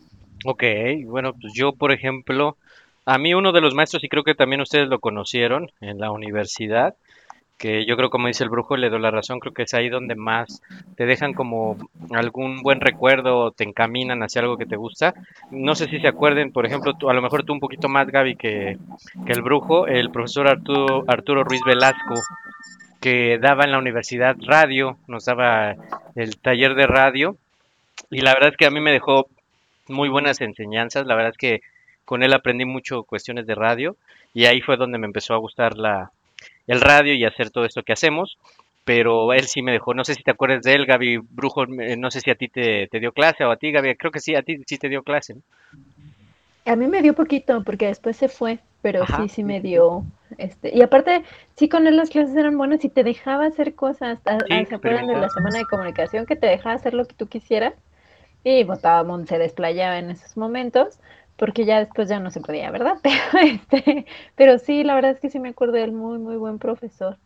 Ok, 0.46 0.64
bueno, 1.06 1.34
pues 1.34 1.54
yo, 1.54 1.74
por 1.74 1.92
ejemplo, 1.92 2.58
a 3.06 3.18
mí 3.18 3.34
uno 3.34 3.52
de 3.52 3.62
los 3.62 3.74
maestros, 3.74 4.04
y 4.04 4.10
creo 4.10 4.24
que 4.24 4.36
también 4.36 4.62
ustedes 4.62 4.88
lo 4.88 5.00
conocieron 5.00 5.72
en 5.82 6.00
la 6.00 6.12
universidad, 6.12 6.96
que 7.60 7.86
yo 7.86 7.98
creo, 7.98 8.10
como 8.10 8.28
dice 8.28 8.44
el 8.46 8.50
brujo, 8.50 8.78
le 8.78 8.90
doy 8.90 9.02
la 9.02 9.12
razón, 9.12 9.40
creo 9.40 9.54
que 9.54 9.64
es 9.64 9.74
ahí 9.76 9.90
donde 9.90 10.16
más 10.16 10.64
te 10.96 11.06
dejan 11.06 11.34
como 11.36 11.78
algún 12.12 12.64
buen 12.64 12.82
recuerdo 12.82 13.52
te 13.52 13.66
encaminan 13.66 14.24
hacia 14.24 14.42
algo 14.42 14.58
que 14.58 14.66
te 14.66 14.78
gusta. 14.78 15.16
No 15.52 15.76
sé 15.76 15.88
si 15.88 16.00
se 16.00 16.08
acuerden, 16.08 16.52
por 16.52 16.66
ejemplo, 16.66 16.96
tú- 16.96 17.10
a 17.10 17.14
lo 17.14 17.22
mejor 17.22 17.44
tú 17.44 17.54
un 17.54 17.60
poquito 17.62 17.90
más, 17.90 18.08
Gaby, 18.10 18.36
que, 18.38 18.80
que 19.26 19.34
el 19.34 19.44
brujo, 19.44 19.88
el 19.88 20.10
profesor 20.12 20.48
Arturo, 20.48 21.04
Arturo 21.08 21.44
Ruiz 21.44 21.62
Velasco, 21.66 22.16
que 23.02 23.38
daba 23.40 23.64
en 23.64 23.72
la 23.72 23.80
universidad 23.80 24.36
radio, 24.46 24.98
nos 25.08 25.26
daba 25.26 25.76
el 26.16 26.38
taller 26.40 26.76
de 26.76 26.88
radio, 26.88 27.38
y 28.10 28.22
la 28.22 28.34
verdad 28.34 28.50
es 28.52 28.58
que 28.58 28.66
a 28.66 28.72
mí 28.72 28.80
me 28.82 28.92
dejó 28.92 29.28
muy 29.88 30.10
buenas 30.10 30.42
enseñanzas, 30.42 31.06
la 31.08 31.16
verdad 31.16 31.32
es 31.32 31.38
que 31.38 31.62
con 32.06 32.24
él 32.24 32.34
aprendí 32.34 32.66
mucho 32.66 33.04
cuestiones 33.04 33.48
de 33.48 33.56
radio, 33.56 33.98
y 34.34 34.46
ahí 34.46 34.62
fue 34.62 34.78
donde 34.78 34.98
me 35.00 35.08
empezó 35.08 35.34
a 35.34 35.38
gustar 35.40 35.78
la, 35.78 36.12
el 36.70 36.82
radio 36.82 37.14
y 37.16 37.26
hacer 37.26 37.52
todo 37.52 37.66
esto 37.66 37.84
que 37.84 37.94
hacemos. 37.94 38.38
Pero 38.86 39.34
él 39.34 39.44
sí 39.48 39.62
me 39.62 39.74
dejó, 39.74 39.94
no 39.94 40.04
sé 40.06 40.16
si 40.16 40.24
te 40.24 40.32
acuerdas 40.32 40.64
de 40.64 40.74
él, 40.76 40.86
Gaby 40.88 41.18
Brujo, 41.18 41.64
eh, 41.66 41.98
no 41.98 42.10
sé 42.12 42.22
si 42.22 42.32
a 42.32 42.36
ti 42.36 42.48
te, 42.50 42.88
te 42.88 43.00
dio 43.00 43.12
clase 43.12 43.44
o 43.46 43.52
a 43.52 43.58
ti, 43.58 43.72
Gaby, 43.72 43.96
creo 43.96 44.12
que 44.12 44.20
sí, 44.22 44.36
a 44.36 44.42
ti 44.42 44.58
sí 44.68 44.78
te 44.78 44.90
dio 44.90 45.04
clase. 45.04 45.36
¿no? 45.36 45.42
A 46.66 46.76
mí 46.76 46.88
me 46.88 47.02
dio 47.02 47.16
poquito 47.16 47.64
porque 47.64 47.88
después 47.88 48.16
se 48.18 48.30
fue, 48.30 48.60
pero 48.82 49.04
Ajá, 49.04 49.18
sí, 49.24 49.30
sí 49.30 49.44
me 49.44 49.60
dio, 49.60 50.04
este, 50.38 50.76
y 50.76 50.82
aparte, 50.82 51.24
sí 51.56 51.68
con 51.68 51.88
él 51.88 51.98
las 51.98 52.10
clases 52.10 52.36
eran 52.36 52.58
buenas 52.58 52.84
y 52.86 52.90
te 52.90 53.04
dejaba 53.04 53.46
hacer 53.46 53.76
cosas, 53.76 54.20
a- 54.26 54.38
Sí, 54.48 54.54
a- 54.62 54.66
¿se 54.66 54.76
acuerdan 54.76 55.08
de 55.08 55.16
la 55.16 55.30
semana 55.30 55.58
de 55.60 55.66
comunicación 55.66 56.26
que 56.26 56.36
te 56.36 56.48
dejaba 56.48 56.76
hacer 56.76 56.94
lo 56.94 57.06
que 57.06 57.16
tú 57.16 57.28
quisieras? 57.28 57.74
Y 58.44 58.66
pues 58.66 58.82
el 58.84 59.06
mundo 59.06 59.28
se 59.28 59.40
desplayaba 59.40 60.00
en 60.00 60.12
esos 60.12 60.38
momentos, 60.38 61.00
porque 61.40 61.64
ya 61.66 61.80
después 61.80 62.10
ya 62.10 62.20
no 62.20 62.30
se 62.30 62.42
podía, 62.42 62.70
¿verdad? 62.70 62.98
Pero 63.02 63.46
este, 63.46 64.06
pero 64.36 64.60
sí, 64.60 64.84
la 64.84 64.94
verdad 64.94 65.12
es 65.12 65.20
que 65.20 65.30
sí 65.30 65.40
me 65.40 65.50
acuerdo 65.50 65.74
de 65.74 65.84
él, 65.84 65.94
muy, 65.94 66.20
muy 66.20 66.36
buen 66.36 66.60
profesor. 66.60 67.18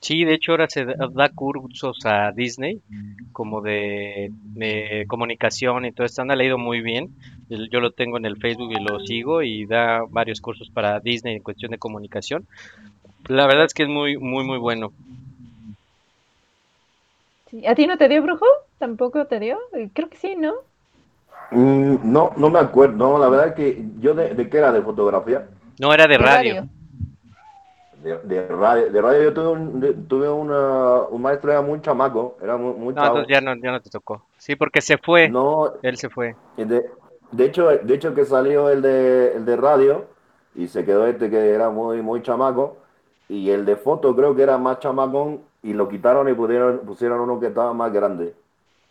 Sí, 0.00 0.24
de 0.24 0.34
hecho 0.34 0.52
ahora 0.52 0.68
se 0.68 0.84
da, 0.84 1.28
cursos 1.30 1.98
a 2.04 2.30
Disney 2.30 2.80
como 3.32 3.62
de, 3.62 4.30
de 4.30 5.04
comunicación 5.08 5.84
y 5.84 5.92
todo 5.92 6.06
esto, 6.06 6.22
anda 6.22 6.36
leído 6.36 6.58
muy 6.58 6.80
bien. 6.80 7.08
Yo 7.48 7.80
lo 7.80 7.90
tengo 7.90 8.18
en 8.18 8.26
el 8.26 8.36
Facebook 8.36 8.72
y 8.72 8.82
lo 8.82 9.00
sigo 9.00 9.42
y 9.42 9.66
da 9.66 10.04
varios 10.08 10.40
cursos 10.40 10.70
para 10.70 11.00
Disney 11.00 11.36
en 11.36 11.42
cuestión 11.42 11.72
de 11.72 11.78
comunicación. 11.78 12.46
La 13.26 13.46
verdad 13.46 13.64
es 13.64 13.74
que 13.74 13.84
es 13.84 13.88
muy, 13.88 14.16
muy, 14.16 14.44
muy 14.44 14.58
bueno. 14.58 14.92
Sí, 17.50 17.66
¿A 17.66 17.74
ti 17.74 17.86
no 17.86 17.96
te 17.96 18.08
dio 18.08 18.22
brujo? 18.22 18.46
¿Tampoco 18.78 19.24
te 19.26 19.40
dio? 19.40 19.58
Eh, 19.72 19.88
Creo 19.92 20.08
que 20.08 20.18
sí, 20.18 20.36
¿no? 20.36 20.52
Mm, 21.50 21.96
no, 22.02 22.32
no 22.36 22.50
me 22.50 22.58
acuerdo. 22.58 22.96
No, 22.96 23.18
la 23.18 23.28
verdad 23.28 23.48
es 23.48 23.54
que 23.54 23.84
yo 23.98 24.14
de, 24.14 24.34
de 24.34 24.48
qué 24.48 24.58
era 24.58 24.72
de 24.72 24.82
fotografía. 24.82 25.48
No 25.78 25.92
era 25.92 26.06
de 26.06 26.18
radio. 26.18 26.66
De, 28.02 28.18
de 28.18 28.46
radio, 28.46 28.90
de 28.92 29.02
radio 29.02 29.22
yo 29.24 29.34
tuve 29.34 29.48
un, 29.48 29.80
de- 29.80 29.94
tuve 29.94 30.28
una, 30.28 31.02
un 31.10 31.22
maestro 31.22 31.50
era 31.50 31.60
muy 31.62 31.80
chamaco, 31.80 32.36
era 32.40 32.56
muy, 32.56 32.74
muy 32.74 32.94
No, 32.94 33.04
entonces 33.04 33.26
ya 33.28 33.40
no, 33.40 33.54
ya 33.56 33.72
no 33.72 33.80
te 33.80 33.90
tocó. 33.90 34.22
Sí, 34.38 34.54
porque 34.54 34.80
se 34.80 34.96
fue. 34.98 35.28
No, 35.28 35.72
Él 35.82 35.96
se 35.96 36.08
fue. 36.08 36.36
de, 36.56 36.88
de 37.32 37.44
hecho, 37.44 37.68
de 37.68 37.94
hecho 37.94 38.14
que 38.14 38.24
salió 38.24 38.70
el 38.70 38.82
de, 38.82 39.32
el 39.36 39.44
de 39.44 39.56
radio 39.56 40.04
y 40.54 40.68
se 40.68 40.84
quedó 40.84 41.06
este 41.06 41.30
que 41.30 41.50
era 41.50 41.70
muy, 41.70 42.00
muy 42.02 42.22
chamaco 42.22 42.76
y 43.28 43.50
el 43.50 43.64
de 43.64 43.76
foto 43.76 44.14
creo 44.14 44.36
que 44.36 44.42
era 44.42 44.56
más 44.56 44.78
chamacón 44.78 45.40
y 45.62 45.72
lo 45.72 45.88
quitaron 45.88 46.28
y 46.28 46.34
pusieron, 46.34 46.80
pusieron 46.86 47.20
uno 47.20 47.40
que 47.40 47.48
estaba 47.48 47.72
más 47.72 47.92
grande. 47.92 48.34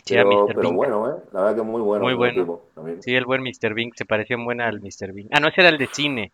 Sí, 0.05 0.13
Pero, 0.13 0.29
Mr. 0.45 0.53
pero 0.55 0.71
bueno, 0.71 1.09
¿eh? 1.09 1.15
La 1.33 1.41
verdad 1.41 1.55
que 1.55 1.61
muy 1.63 1.81
bueno. 1.81 2.03
Muy 2.05 2.13
bueno. 2.13 2.41
tipo. 2.41 2.61
Sí, 3.01 3.15
el 3.15 3.25
buen 3.25 3.41
Mr. 3.41 3.73
Bing 3.73 3.91
se 3.95 4.05
parecía 4.05 4.35
en 4.35 4.45
buena 4.45 4.67
al 4.67 4.79
Mr. 4.79 5.11
Bing. 5.13 5.27
Ah, 5.31 5.39
no, 5.39 5.47
ese 5.47 5.61
era 5.61 5.69
el 5.69 5.77
de 5.79 5.87
cine. 5.87 6.31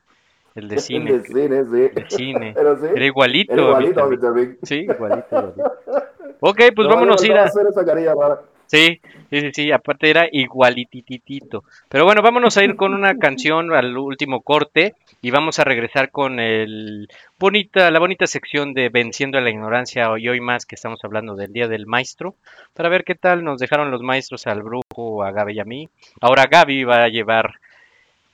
El 0.55 0.67
de 0.67 0.75
El 0.75 0.81
cine. 0.81 1.11
de 1.13 1.23
cine, 1.23 1.63
sí. 1.63 1.69
De 1.95 2.05
cine. 2.09 2.51
Pero 2.55 2.75
sí. 2.77 2.87
Era 2.93 3.05
igualito. 3.05 3.53
Era 3.53 3.61
igualito 3.63 4.07
Mr. 4.09 4.33
Bing. 4.33 4.57
Sí, 4.63 4.75
igualito, 4.81 5.25
igualito. 5.31 5.71
Ok, 6.43 6.59
pues 6.75 6.87
No, 6.87 6.95
vámonos 6.95 7.21
a 7.21 7.23
le 7.23 7.27
ir 7.27 7.37
faltaba 7.37 7.43
a... 7.43 7.45
hacer 7.49 7.67
esa 7.67 7.85
carilla 7.85 8.13
rara. 8.19 8.41
Sí, 8.71 9.01
sí, 9.29 9.41
sí, 9.41 9.51
sí, 9.53 9.71
aparte 9.73 10.09
era 10.09 10.29
igualititito. 10.31 11.65
Pero 11.89 12.05
bueno, 12.05 12.21
vámonos 12.21 12.55
a 12.55 12.63
ir 12.63 12.77
con 12.77 12.93
una 12.93 13.17
canción 13.17 13.73
al 13.73 13.97
último 13.97 14.43
corte 14.43 14.95
y 15.21 15.29
vamos 15.29 15.59
a 15.59 15.65
regresar 15.65 16.09
con 16.09 16.39
el 16.39 17.09
bonita, 17.37 17.91
la 17.91 17.99
bonita 17.99 18.27
sección 18.27 18.73
de 18.73 18.87
Venciendo 18.87 19.37
a 19.37 19.41
la 19.41 19.49
Ignorancia 19.49 20.07
y 20.17 20.29
hoy 20.29 20.39
más 20.39 20.65
que 20.65 20.75
estamos 20.75 21.03
hablando 21.03 21.35
del 21.35 21.51
Día 21.51 21.67
del 21.67 21.85
Maestro, 21.85 22.35
para 22.73 22.87
ver 22.87 23.03
qué 23.03 23.15
tal 23.15 23.43
nos 23.43 23.59
dejaron 23.59 23.91
los 23.91 24.03
maestros 24.03 24.47
al 24.47 24.63
brujo, 24.63 25.21
a 25.21 25.31
Gaby 25.31 25.53
y 25.53 25.59
a 25.59 25.65
mí. 25.65 25.89
Ahora 26.21 26.47
Gaby 26.49 26.85
va 26.85 27.03
a 27.03 27.09
llevar 27.09 27.55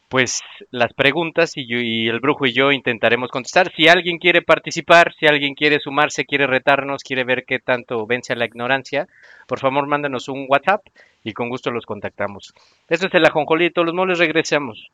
pues 0.10 0.42
las 0.72 0.94
preguntas 0.94 1.58
y, 1.58 1.68
yo- 1.68 1.80
y 1.80 2.08
el 2.08 2.20
brujo 2.20 2.46
y 2.46 2.54
yo 2.54 2.72
intentaremos 2.72 3.30
contestar. 3.30 3.72
Si 3.76 3.88
alguien 3.88 4.18
quiere 4.20 4.42
participar, 4.42 5.14
si 5.20 5.28
alguien 5.28 5.54
quiere 5.54 5.80
sumarse, 5.80 6.26
quiere 6.26 6.48
retarnos, 6.48 7.04
quiere 7.04 7.24
ver 7.24 7.44
qué 7.46 7.60
tanto 7.60 8.06
vence 8.08 8.34
a 8.34 8.36
la 8.38 8.46
ignorancia, 8.46 9.08
por 9.48 9.60
favor 9.60 9.86
mándanos 9.88 10.30
un 10.30 10.46
WhatsApp 10.50 10.82
y 11.24 11.34
con 11.34 11.50
gusto 11.50 11.72
los 11.72 11.86
contactamos. 11.86 12.54
Esto 12.90 13.08
es 13.08 13.14
el 13.14 13.26
ajonjolí 13.26 13.70
todos 13.72 13.86
los 13.86 13.96
moles, 13.96 14.20
regresamos. 14.20 14.90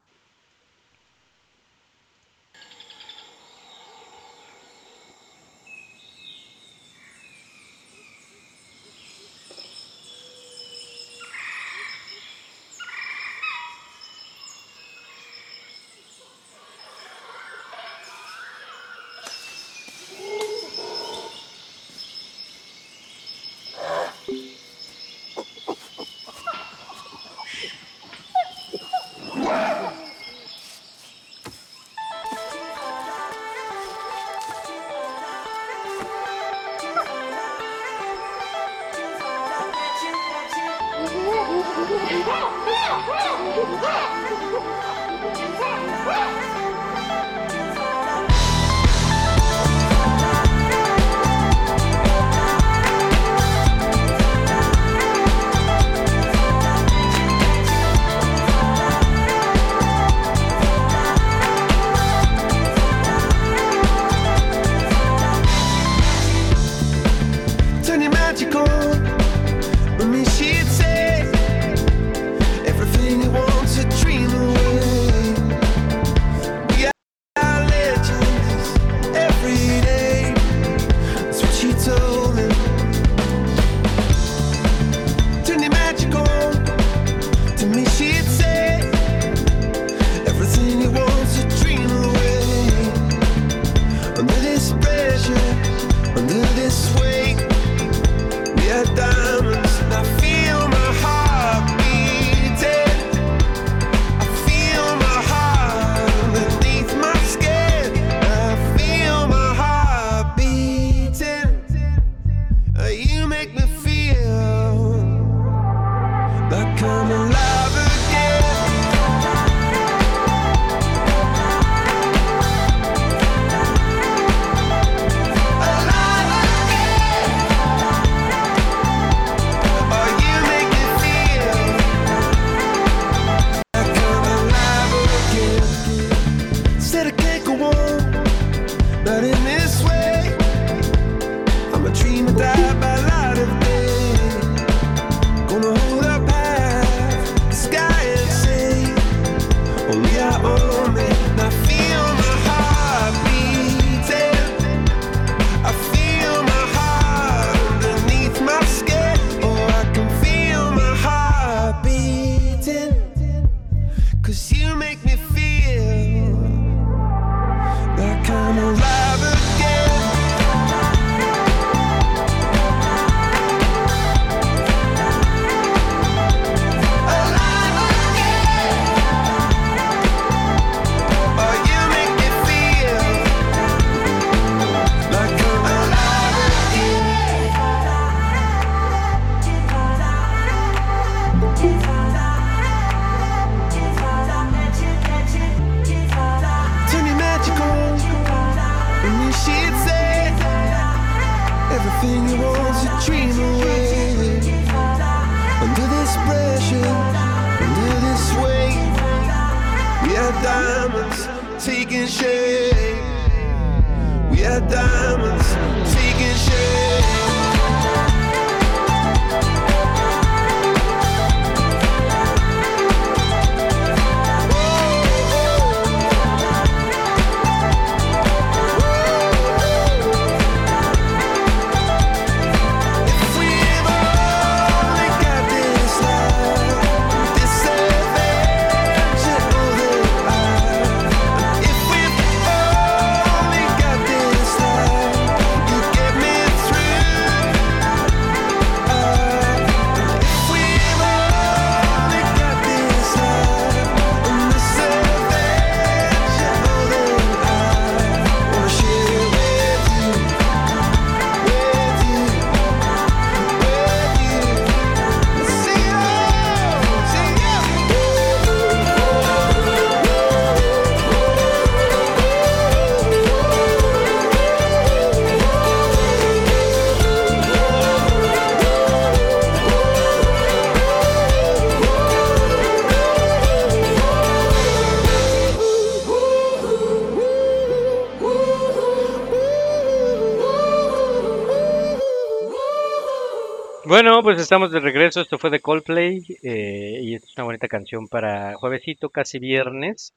Pues 294.24 294.40
estamos 294.40 294.72
de 294.72 294.80
regreso. 294.80 295.22
Esto 295.22 295.38
fue 295.38 295.50
de 295.50 295.60
Coldplay 295.60 296.24
eh, 296.44 297.00
y 297.02 297.16
es 297.16 297.24
una 297.38 297.44
bonita 297.46 297.68
canción 297.68 298.08
para 298.08 298.54
juevesito, 298.56 299.10
casi 299.10 299.40
viernes. 299.40 300.14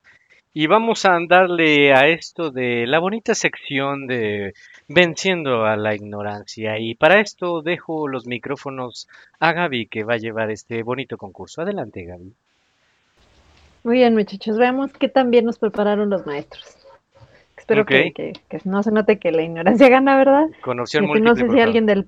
Y 0.54 0.68
vamos 0.68 1.04
a 1.04 1.18
darle 1.28 1.92
a 1.92 2.06
esto 2.08 2.50
de 2.50 2.86
la 2.86 2.98
bonita 2.98 3.34
sección 3.34 4.06
de 4.06 4.54
venciendo 4.88 5.66
a 5.66 5.76
la 5.76 5.94
ignorancia. 5.94 6.78
Y 6.78 6.94
para 6.94 7.20
esto 7.20 7.60
dejo 7.60 8.08
los 8.08 8.26
micrófonos 8.26 9.06
a 9.38 9.52
Gaby 9.52 9.86
que 9.86 10.04
va 10.04 10.14
a 10.14 10.18
llevar 10.18 10.50
este 10.50 10.82
bonito 10.82 11.18
concurso. 11.18 11.60
Adelante, 11.60 12.04
Gaby. 12.04 12.32
Muy 13.84 13.96
bien, 13.98 14.14
muchachos, 14.14 14.56
veamos 14.56 14.92
qué 14.92 15.08
tan 15.08 15.30
bien 15.30 15.44
nos 15.44 15.58
prepararon 15.58 16.08
los 16.10 16.24
maestros. 16.26 16.64
Espero 17.56 17.84
que, 17.84 18.12
que- 18.12 18.32
que 18.48 18.60
no 18.64 18.82
se 18.82 18.90
note 18.92 19.18
que 19.18 19.32
la 19.32 19.42
ignorancia 19.42 19.88
gana, 19.88 20.16
¿verdad? 20.16 20.46
Con 20.62 20.80
opción 20.80 21.04
múltiple. 21.06 21.30
no 21.30 21.36
sé 21.36 21.48
si 21.52 21.60
alguien 21.60 21.86
del, 21.86 22.06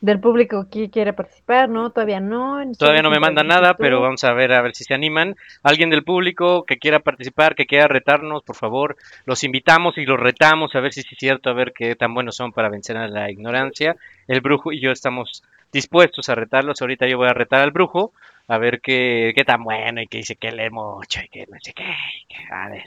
del 0.00 0.20
público 0.20 0.58
aquí 0.58 0.88
quiere 0.88 1.12
participar, 1.12 1.68
¿no? 1.68 1.90
Todavía 1.90 2.20
no. 2.20 2.60
Todavía 2.78 3.02
no 3.02 3.10
me 3.10 3.16
Solo 3.16 3.26
manda 3.26 3.42
sin 3.42 3.48
nada, 3.48 3.74
pero 3.74 4.00
vamos 4.00 4.24
a 4.24 4.32
ver 4.32 4.52
a 4.52 4.62
ver 4.62 4.74
si 4.74 4.84
se 4.84 4.94
animan. 4.94 5.36
Alguien 5.62 5.90
del 5.90 6.04
público 6.04 6.64
que 6.64 6.78
quiera 6.78 7.00
participar, 7.00 7.54
que 7.54 7.66
quiera 7.66 7.86
retarnos, 7.88 8.42
por 8.42 8.56
favor, 8.56 8.96
los 9.26 9.44
invitamos 9.44 9.98
y 9.98 10.06
los 10.06 10.18
retamos 10.18 10.74
a 10.74 10.80
ver 10.80 10.92
si 10.92 11.00
es 11.00 11.06
cierto, 11.18 11.50
a 11.50 11.54
ver 11.54 11.72
qué 11.74 11.94
tan 11.96 12.14
buenos 12.14 12.36
son 12.36 12.52
para 12.52 12.68
vencer 12.68 12.96
a 12.96 13.08
la 13.08 13.30
ignorancia. 13.30 13.96
El 14.26 14.40
brujo 14.40 14.72
y 14.72 14.80
yo 14.80 14.90
estamos 14.90 15.42
dispuestos 15.72 16.28
a 16.28 16.34
retarlos. 16.34 16.80
Ahorita 16.80 17.06
yo 17.06 17.18
voy 17.18 17.28
a 17.28 17.34
retar 17.34 17.60
al 17.60 17.70
brujo 17.70 18.12
a 18.48 18.58
ver 18.58 18.80
qué, 18.80 19.32
qué 19.36 19.44
tan 19.44 19.62
bueno 19.62 20.00
y 20.02 20.06
que 20.06 20.18
dice 20.18 20.34
que 20.36 20.50
lee 20.50 20.70
mucho 20.70 21.20
y 21.22 21.28
que 21.28 21.46
no 21.46 21.56
sé 21.60 21.72
qué. 21.72 21.84
y 21.84 22.26
que- 22.26 22.52
A 22.52 22.68
ver, 22.68 22.84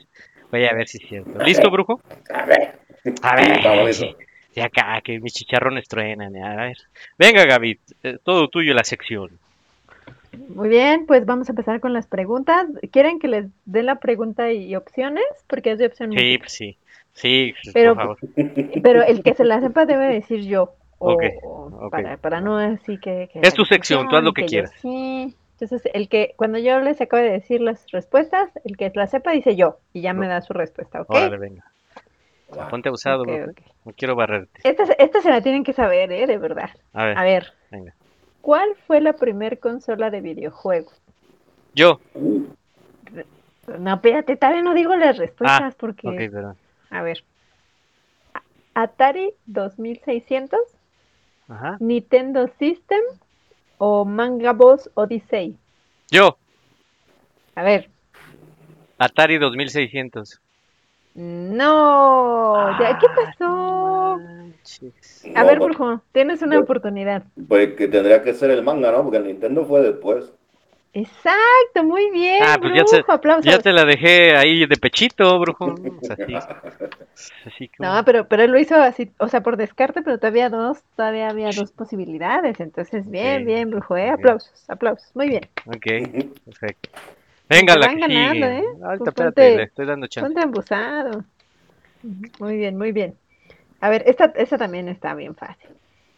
voy 0.52 0.66
a 0.66 0.74
ver 0.74 0.88
si 0.88 0.98
es 0.98 1.08
cierto. 1.08 1.44
¿Listo, 1.44 1.70
brujo? 1.70 2.02
A 2.34 2.46
ver. 2.46 2.74
A 3.22 3.36
ver, 3.36 4.16
Sí, 4.54 4.62
acá, 4.62 5.02
que 5.04 5.20
mis 5.20 5.34
chicharrones 5.34 5.88
truenan. 5.88 6.36
A 6.38 6.56
ver. 6.56 6.78
Venga, 7.18 7.46
Gaby, 7.46 7.80
eh, 8.04 8.18
todo 8.24 8.48
tuyo 8.50 8.74
la 8.74 8.84
sección. 8.84 9.32
Muy 10.50 10.70
bien, 10.70 11.06
pues 11.06 11.26
vamos 11.26 11.48
a 11.50 11.52
empezar 11.52 11.80
con 11.80 11.94
las 11.94 12.08
preguntas. 12.08 12.68
¿Quieren 12.92 13.20
que 13.20 13.28
les 13.28 13.46
dé 13.66 13.84
la 13.84 13.96
pregunta 14.00 14.52
y 14.52 14.76
opciones? 14.76 15.24
Porque 15.48 15.72
es 15.72 15.80
de 15.80 15.86
opción 15.88 16.10
Sí, 16.12 16.16
múltiple. 16.16 16.40
pues 16.40 16.52
sí. 16.54 16.78
Sí, 17.14 17.54
pues, 17.64 17.74
Pero- 17.74 17.96
por 17.96 18.04
favor. 18.04 18.18
Pero 18.84 19.04
el 19.04 19.22
que 19.24 19.34
se 19.36 19.44
la 19.44 19.62
sepa 19.62 19.86
debe 19.86 20.08
decir 20.08 20.42
yo. 20.42 20.74
O. 21.00 21.18
Para, 21.92 22.18
para 22.18 22.40
no 22.42 22.58
así 22.58 22.98
que, 22.98 23.30
que 23.34 23.40
Es 23.42 23.54
tu 23.54 23.66
sección, 23.66 24.08
tú 24.08 24.16
haz 24.16 24.24
lo 24.24 24.34
que 24.34 24.44
yo 24.44 24.48
quieras. 24.48 24.72
sí. 24.82 25.36
Entonces, 25.60 25.90
el 25.94 26.10
que, 26.10 26.34
cuando 26.36 26.58
yo 26.58 26.80
les 26.80 27.00
acabe 27.00 27.24
de 27.24 27.32
decir 27.32 27.62
las 27.62 27.86
respuestas, 27.92 28.50
el 28.66 28.76
que 28.76 28.92
la 28.96 29.08
sepa 29.08 29.32
dice 29.32 29.56
yo 29.56 29.78
y 29.94 30.02
ya 30.02 30.14
me 30.14 30.28
da 30.28 30.42
su 30.42 30.52
respuesta, 30.54 31.02
¿ok? 31.02 31.10
Órale, 31.12 31.38
venga. 31.38 31.64
Ponte 32.70 32.90
abusado, 32.90 33.22
Ok, 33.24 33.28
brujo. 33.28 33.52
ok. 33.52 33.62
No 33.86 33.94
quiero 33.94 34.16
barrerte. 34.16 34.62
Esta, 34.64 34.86
se- 34.86 34.96
esta 35.00 35.22
se 35.22 35.30
la 35.30 35.42
tienen 35.42 35.64
que 35.64 35.74
saber, 35.74 36.12
¿eh? 36.12 36.28
De 36.28 36.38
verdad. 36.38 36.70
A 36.94 37.06
ver, 37.06 37.18
A 37.18 37.24
ver, 37.24 37.54
venga. 37.72 37.94
¿cuál 38.42 38.76
fue 38.88 39.02
la 39.02 39.14
primer 39.14 39.60
consola 39.60 40.10
de 40.10 40.22
videojuegos? 40.22 40.94
Yo. 41.74 42.00
No, 43.80 43.94
espérate, 43.96 44.36
todavía 44.36 44.62
no 44.62 44.74
digo 44.74 44.96
las 44.96 45.18
respuestas 45.18 45.74
Ah, 45.74 45.78
porque... 45.78 46.08
ok, 46.08 46.16
perdón. 46.32 46.58
A 46.90 47.02
ver. 47.02 47.24
Atari 48.74 49.34
2600, 49.46 50.60
Ajá. 51.48 51.78
Nintendo 51.80 52.48
System 52.60 53.02
o 53.78 54.04
Manga 54.06 54.52
Boss 54.54 54.90
Odyssey. 54.96 55.56
Yo. 56.10 56.38
A 57.56 57.64
ver, 57.64 57.90
Atari 58.98 59.38
2600. 59.38 60.40
No, 61.16 62.80
ya, 62.80 62.98
¿qué 62.98 63.08
pasó? 63.16 64.20
A 65.36 65.42
No, 65.42 65.46
ver, 65.48 65.58
pues- 65.60 65.78
Brujo, 65.78 66.02
tienes 66.12 66.42
una 66.42 66.60
oportunidad. 66.60 67.24
Pues 67.48 67.74
que 67.76 67.88
tendría 67.88 68.22
que 68.24 68.34
ser 68.34 68.52
el 68.52 68.64
manga, 68.64 68.92
¿no? 68.92 69.04
Porque 69.04 69.18
el 69.18 69.28
Nintendo 69.28 69.66
fue 69.66 69.82
después. 69.82 70.32
Exacto, 70.96 71.84
muy 71.84 72.12
bien, 72.12 72.44
Ah, 72.44 72.58
pues 72.62 72.74
ya, 72.76 72.84
se- 72.86 72.98
Brujo, 72.98 73.12
aplausos. 73.14 73.46
ya 73.46 73.58
te 73.60 73.74
la 73.74 73.84
dejé 73.84 74.36
ahí 74.36 74.66
de 74.68 74.78
pechito, 74.78 75.40
brujo. 75.40 75.66
Así 77.46 77.68
como- 77.70 77.90
No, 77.96 78.06
pero, 78.06 78.28
pero 78.28 78.44
él 78.44 78.52
lo 78.52 78.60
hizo 78.60 78.76
así, 78.76 79.12
o 79.18 79.28
sea, 79.28 79.42
por 79.42 79.58
descarte, 79.58 80.02
pero 80.04 80.18
todavía 80.20 80.50
dos, 80.50 80.84
todavía 80.96 81.30
había 81.30 81.50
dos 81.52 81.72
posibilidades. 81.72 82.60
Entonces, 82.60 83.10
bien, 83.10 83.46
bien, 83.46 83.72
Brujo, 83.72 83.98
¿eh? 83.98 84.10
Aplausos, 84.10 84.70
aplausos, 84.70 85.10
muy 85.16 85.30
bien. 85.30 85.50
Ok, 85.66 85.86
perfecto. 86.46 86.90
Venga, 87.50 87.74
Te 87.74 87.80
la 87.80 87.86
van 87.88 87.96
que 87.96 88.02
ganando, 88.02 88.34
sigue. 88.34 88.58
¿eh? 88.60 88.64
Ahorita, 88.84 88.98
Pues 88.98 89.08
espérate, 89.10 89.24
ponte- 89.42 89.58
le 89.58 89.64
estoy 89.64 89.86
dando 89.86 90.08
chance. 90.08 90.28
Ponte 90.28 90.42
embusado. 90.42 91.24
Muy 92.40 92.58
bien, 92.58 92.78
muy 92.78 92.92
bien. 92.92 93.16
A 93.82 93.90
ver, 93.90 94.04
esta, 94.08 94.26
esta 94.36 94.58
también 94.58 94.88
está 94.90 95.14
bien 95.14 95.36
fácil. 95.36 95.70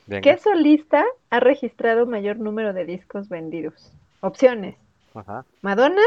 Venga. 0.07 0.21
¿Qué 0.21 0.37
solista 0.37 1.03
ha 1.31 1.39
registrado 1.39 2.05
mayor 2.05 2.37
número 2.37 2.73
de 2.73 2.85
discos 2.85 3.27
vendidos? 3.29 3.91
Opciones: 4.21 4.75
Ajá. 5.15 5.45
Madonna, 5.61 6.01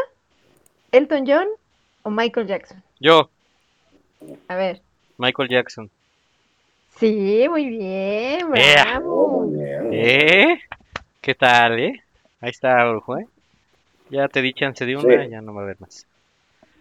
Elton 0.93 1.25
John 1.27 1.49
o 2.05 2.11
Michael 2.11 2.47
Jackson. 2.47 2.83
Yo, 3.01 3.29
A 4.49 4.55
ver. 4.57 4.81
Michael 5.17 5.49
Jackson. 5.49 5.91
Sí, 6.97 7.47
muy 7.49 7.67
bien, 7.69 8.51
bravo. 8.51 9.51
¿Eh? 9.93 10.59
¿Qué 11.21 11.35
tal, 11.35 11.79
eh? 11.79 12.03
Ahí 12.41 12.51
está, 12.51 12.89
brujo, 12.89 13.19
¿eh? 13.19 13.27
Ya 14.11 14.29
te 14.29 14.43
di 14.43 14.53
chance 14.55 14.85
de 14.85 14.97
una, 14.97 15.25
Sí. 15.25 15.31
ya 15.31 15.41
no 15.41 15.55
va 15.55 15.63
a 15.63 15.65
haber 15.65 15.81
más. 15.81 16.07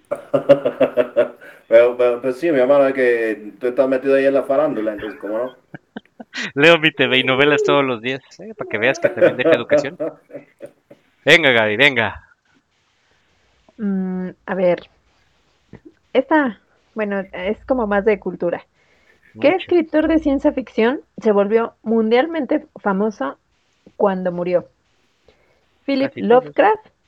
pero, 1.68 1.98
pero, 1.98 2.32
sí, 2.34 2.52
mi 2.52 2.60
hermano, 2.60 2.88
es 2.88 2.94
que 2.94 3.52
tú 3.60 3.68
estás 3.68 3.88
metido 3.90 4.16
ahí 4.16 4.26
en 4.26 4.34
la 4.34 4.44
farándula, 4.44 4.94
entonces, 4.94 5.20
¿cómo 5.20 5.38
no? 5.38 5.56
Leo 6.56 6.78
mi 6.80 6.92
TV 6.92 7.18
y 7.20 7.24
novelas 7.24 7.64
todos 7.64 7.84
los 7.84 8.02
días, 8.02 8.22
¿eh? 8.40 8.54
Para 8.56 8.70
que 8.70 8.78
veas 8.78 9.00
que 9.00 9.10
también 9.10 9.38
deja 9.38 9.52
educación. 9.56 9.98
Venga, 11.26 11.52
Gaby, 11.52 11.78
venga. 11.78 12.24
Mm, 13.78 14.30
a 14.46 14.56
ver. 14.56 14.90
Esta, 16.14 16.60
bueno, 16.96 17.24
es 17.34 17.64
como 17.66 17.86
más 17.86 18.06
de 18.06 18.20
cultura. 18.20 18.66
¿Qué 19.40 19.52
Mucho. 19.52 19.58
escritor 19.58 20.08
de 20.08 20.20
ciencia 20.20 20.52
ficción 20.52 21.02
se 21.22 21.32
volvió 21.32 21.76
mundialmente 21.84 22.66
famoso 22.82 23.38
cuando 23.96 24.32
murió? 24.32 24.68
¿Philip 25.86 26.10
Casi 26.10 26.22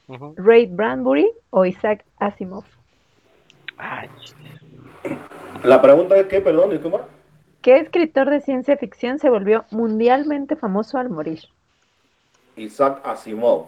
Lovecraft. 0.09 0.33
Ray 0.37 0.65
Bradbury 0.65 1.31
o 1.51 1.65
Isaac 1.65 2.03
Asimov? 2.17 2.65
Ay, 3.77 4.09
La 5.63 5.81
pregunta 5.81 6.17
es 6.17 6.27
que, 6.27 6.41
perdón, 6.41 6.71
disculpa. 6.71 7.05
¿Qué 7.61 7.77
escritor 7.77 8.29
de 8.29 8.41
ciencia 8.41 8.77
ficción 8.77 9.19
se 9.19 9.29
volvió 9.29 9.65
mundialmente 9.71 10.55
famoso 10.55 10.97
al 10.97 11.09
morir? 11.09 11.39
Isaac 12.55 13.01
Asimov. 13.03 13.67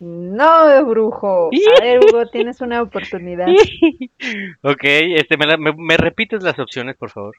No, 0.00 0.84
brujo. 0.86 1.50
A 1.78 1.82
ver, 1.82 2.00
Hugo, 2.00 2.26
tienes 2.26 2.60
una 2.60 2.82
oportunidad. 2.82 3.46
ok, 4.62 4.80
este, 4.82 5.36
me, 5.36 5.46
la- 5.46 5.56
me- 5.56 5.74
me 5.76 5.96
repites 5.96 6.42
las 6.42 6.58
opciones, 6.58 6.96
por 6.96 7.10
favor. 7.10 7.36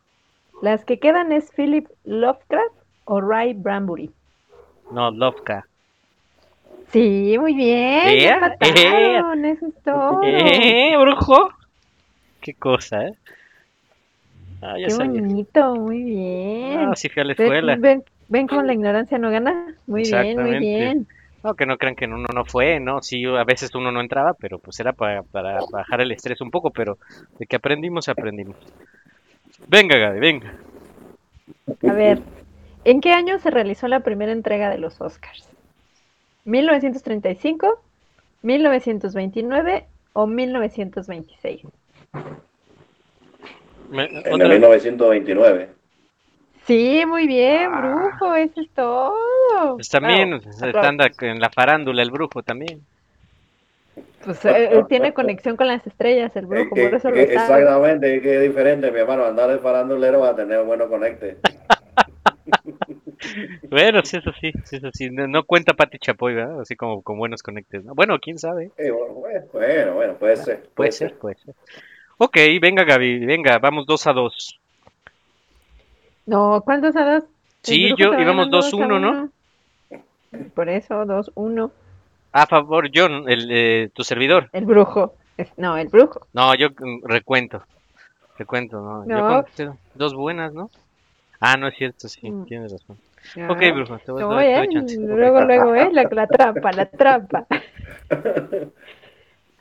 Las 0.61 0.85
que 0.85 0.99
quedan 0.99 1.31
es 1.31 1.51
Philip 1.51 1.87
Lovecraft 2.05 2.75
o 3.05 3.19
Ray 3.21 3.53
Bradbury. 3.53 4.11
No, 4.91 5.11
Lovka. 5.11 5.67
Sí, 6.93 7.35
muy 7.39 7.55
bien. 7.55 8.07
Ea, 8.19 8.35
empataron, 8.35 9.45
eso 9.45 9.65
es 9.67 9.73
todo. 9.83 10.21
¿Eh, 10.23 10.95
brujo? 10.97 11.49
Qué 12.41 12.53
cosa, 12.53 13.07
¿eh? 13.07 13.13
Ah, 14.61 14.77
ya 14.79 14.87
Qué 14.87 14.93
sabía. 14.93 15.21
bonito, 15.21 15.75
muy 15.75 16.03
bien. 16.03 16.79
Ah, 16.79 16.95
sí 16.95 17.09
fui 17.09 17.21
a 17.21 17.25
la 17.25 17.33
Ven- 17.33 17.47
escuela. 17.47 17.75
Ven, 17.81 18.03
ven 18.29 18.47
cómo 18.47 18.61
la 18.61 18.73
ignorancia 18.73 19.17
no 19.17 19.31
gana. 19.31 19.75
Muy 19.87 20.03
bien, 20.03 20.41
muy 20.41 20.59
bien. 20.59 21.07
No, 21.43 21.55
que 21.55 21.65
no 21.65 21.77
crean 21.77 21.95
que 21.95 22.05
uno 22.05 22.25
no 22.33 22.45
fue, 22.45 22.79
¿no? 22.79 23.01
Sí, 23.01 23.25
a 23.25 23.43
veces 23.43 23.75
uno 23.75 23.91
no 23.91 23.99
entraba, 23.99 24.33
pero 24.33 24.59
pues 24.59 24.79
era 24.79 24.93
para, 24.93 25.23
para 25.23 25.59
bajar 25.71 25.99
el 26.01 26.11
estrés 26.11 26.39
un 26.39 26.51
poco, 26.51 26.71
pero 26.71 26.97
de 27.37 27.45
que 27.45 27.57
aprendimos, 27.57 28.07
aprendimos. 28.07 28.55
Venga, 29.67 29.97
Gaby, 29.97 30.19
venga. 30.19 30.53
A 31.87 31.93
ver, 31.93 32.19
¿en 32.85 33.01
qué 33.01 33.11
año 33.11 33.37
se 33.39 33.51
realizó 33.51 33.87
la 33.89 33.99
primera 33.99 34.31
entrega 34.31 34.69
de 34.69 34.77
los 34.77 35.01
Oscars? 35.01 35.52
¿1935, 36.45 37.77
1929 38.41 39.85
o 40.13 40.27
1926? 40.27 41.61
Me- 43.89 44.05
En 44.05 44.15
el 44.25 44.33
otra- 44.33 44.47
1929. 44.49 45.69
Sí, 46.65 47.03
muy 47.05 47.27
bien, 47.27 47.69
brujo, 47.75 48.35
eso 48.35 48.61
es 48.61 48.69
todo. 48.71 49.13
Pues 49.75 49.89
también 49.89 50.39
anda 50.81 51.11
en 51.21 51.39
la 51.39 51.49
farándula 51.49 52.01
el 52.01 52.09
brujo 52.11 52.41
también. 52.41 52.81
Pues 54.23 54.43
eh, 54.45 54.81
tiene 54.87 55.13
conexión 55.13 55.57
con 55.57 55.67
las 55.67 55.85
estrellas 55.85 56.33
el 56.37 56.45
brujo, 56.45 56.69
por 56.69 56.79
eso 56.79 57.09
lo 57.09 57.15
que- 57.15 57.33
sabe. 57.33 57.33
exactamente, 57.33 58.21
que 58.21 58.35
es 58.37 58.41
diferente, 58.41 58.89
mi 58.91 58.99
hermano. 58.99 59.25
Andar 59.25 59.49
de 59.49 59.59
farandulero 59.59 60.21
va 60.21 60.29
a 60.29 60.35
tener 60.35 60.63
buenos 60.63 60.87
conectes. 60.87 61.37
Bueno, 63.69 64.01
sí, 64.03 64.17
eso 64.17 64.31
sí, 64.39 64.51
sí, 64.65 64.75
eso 64.77 64.89
sí. 64.93 65.09
No, 65.09 65.27
no 65.27 65.43
cuenta 65.43 65.73
Pati 65.73 65.97
Chapoy, 65.99 66.33
¿verdad? 66.33 66.61
Así 66.61 66.75
como 66.75 67.01
con 67.01 67.17
buenos 67.17 67.41
conectes, 67.43 67.83
¿no? 67.83 67.95
Bueno, 67.95 68.19
quién 68.19 68.37
sabe. 68.37 68.71
Eh, 68.77 68.91
bueno, 68.91 69.13
bueno, 69.51 69.93
bueno, 69.93 70.13
puede 70.15 70.37
ser. 70.37 70.69
Puede 70.75 70.91
ser, 70.91 71.15
puede 71.17 71.35
ser. 71.35 71.55
Ok, 72.17 72.37
venga, 72.61 72.83
Gaby, 72.83 73.25
venga, 73.25 73.59
vamos 73.59 73.85
dos 73.85 74.05
a 74.07 74.13
dos. 74.13 74.59
No, 76.25 76.61
¿cuántos 76.63 76.95
a 76.95 77.13
dos? 77.15 77.23
Sí, 77.61 77.89
yo 77.97 78.13
íbamos 78.13 78.17
ganando 78.25 78.57
dos 78.57 78.73
a 78.73 78.77
2-1, 78.77 78.99
¿no? 78.99 79.29
Por 80.53 80.69
eso, 80.69 81.05
dos, 81.05 81.31
uno. 81.35 81.71
A 82.31 82.45
favor, 82.47 82.89
John, 82.93 83.25
el, 83.29 83.47
eh, 83.51 83.89
tu 83.93 84.03
servidor. 84.03 84.49
El 84.53 84.65
brujo. 84.65 85.15
No, 85.57 85.77
el 85.77 85.87
brujo. 85.87 86.27
No, 86.33 86.53
yo 86.55 86.69
mm, 86.69 87.05
recuento. 87.05 87.63
Recuento, 88.37 88.81
¿no? 88.81 89.07
Yo 89.07 89.45
dos 89.95 90.13
buenas, 90.13 90.53
¿no? 90.53 90.69
Ah, 91.39 91.57
no 91.57 91.67
es 91.67 91.75
cierto, 91.75 92.07
sí, 92.07 92.29
Mm. 92.31 92.45
tienes 92.45 92.71
razón. 92.71 92.97
Ya. 93.35 93.49
Ok, 93.49 93.59
brujo, 93.73 93.97
te 93.99 94.11
voy 94.11 94.51
dar 94.51 94.65
eh, 94.65 94.69
chance. 94.71 94.97
Luego, 94.99 95.41
luego, 95.41 95.75
¿eh? 95.75 95.89
La, 95.91 96.03
la 96.11 96.27
trampa, 96.27 96.71
la 96.71 96.85
trampa. 96.85 97.47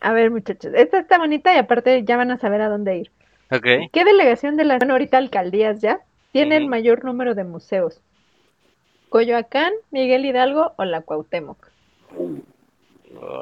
A 0.01 0.13
ver, 0.13 0.31
muchachos. 0.31 0.73
Esta 0.75 0.99
está 0.99 1.19
bonita 1.19 1.55
y 1.55 1.59
aparte 1.59 2.03
ya 2.05 2.17
van 2.17 2.33
a 2.33 2.39
saber 2.39 2.61
a 2.61 2.69
dónde 2.69 2.99
ir. 2.99 3.11
Ok. 3.53 3.67
¿Qué 3.93 4.05
delegación 4.05 4.57
de 4.57 4.65
las 4.65 4.79
bueno, 4.79 4.95
ahorita 4.95 5.17
alcaldías 5.17 5.81
ya 5.81 6.01
tiene 6.33 6.57
el 6.57 6.67
mayor 6.67 7.05
número 7.05 7.35
de 7.37 7.45
museos? 7.45 8.01
¿Coyoacán, 9.11 9.73
Miguel 9.91 10.25
Hidalgo 10.25 10.73
o 10.77 10.85
la 10.85 11.03
Cuauhtémoc? 11.03 11.69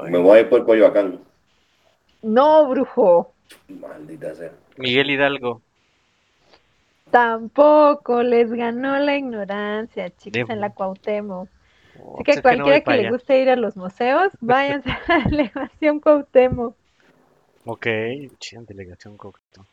Me 0.09 0.19
voy 0.19 0.39
a 0.39 0.41
ir 0.43 0.49
por 0.49 0.67
Coyoacán. 0.67 1.21
No, 2.23 2.69
brujo. 2.69 3.33
Maldita 3.69 4.35
sea. 4.35 4.53
Miguel 4.77 5.11
Hidalgo. 5.11 5.63
Tampoco 7.11 8.23
les 8.23 8.53
ganó 8.53 8.99
la 8.99 9.17
ignorancia, 9.17 10.11
chicos, 10.11 10.49
en 10.49 10.61
la 10.61 10.71
Cuauhtémoc. 10.71 11.49
Oh, 11.99 12.15
Así 12.15 12.25
pues 12.25 12.25
que 12.25 12.31
es 12.33 12.37
no 12.37 12.43
voy 12.43 12.57
cualquiera 12.57 12.81
que 12.81 13.03
le 13.03 13.11
guste 13.11 13.41
ir 13.41 13.51
a 13.51 13.57
los 13.57 13.77
museos, 13.77 14.33
váyanse 14.41 14.91
a 14.91 15.01
la 15.09 15.25
delegación 15.25 16.01
Cuauhtémoc. 16.01 16.77
Ok, 17.65 17.87
chida 18.39 18.63
delegación 18.63 19.17
Cuauhtémoc. 19.17 19.67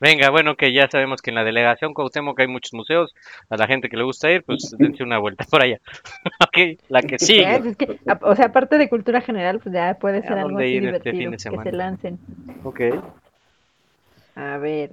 Venga, 0.00 0.30
bueno, 0.30 0.56
que 0.56 0.72
ya 0.72 0.88
sabemos 0.88 1.20
que 1.20 1.30
en 1.30 1.36
la 1.36 1.44
delegación 1.44 1.92
Cuauhtémoc 1.92 2.40
hay 2.40 2.46
muchos 2.46 2.72
museos. 2.72 3.14
A 3.50 3.56
la 3.56 3.66
gente 3.66 3.90
que 3.90 3.98
le 3.98 4.02
gusta 4.02 4.30
ir, 4.30 4.42
pues 4.42 4.74
dense 4.78 5.02
una 5.02 5.18
vuelta 5.18 5.44
por 5.44 5.62
allá. 5.62 5.78
ok, 6.40 6.80
la 6.88 7.02
que. 7.02 7.16
¿Ves? 7.20 7.66
Es 7.66 7.76
que, 7.76 7.98
o 8.22 8.34
sea, 8.34 8.46
aparte 8.46 8.78
de 8.78 8.88
cultura 8.88 9.20
general, 9.20 9.60
pues 9.60 9.74
ya 9.74 9.94
puede 9.94 10.22
ser 10.22 10.38
¿A 10.38 10.42
algo 10.42 10.58
así 10.58 10.76
este 10.76 11.12
divertido, 11.12 11.30
que 11.32 11.38
se 11.38 11.72
lancen. 11.72 12.18
Ok. 12.64 12.80
A 14.36 14.56
ver, 14.56 14.90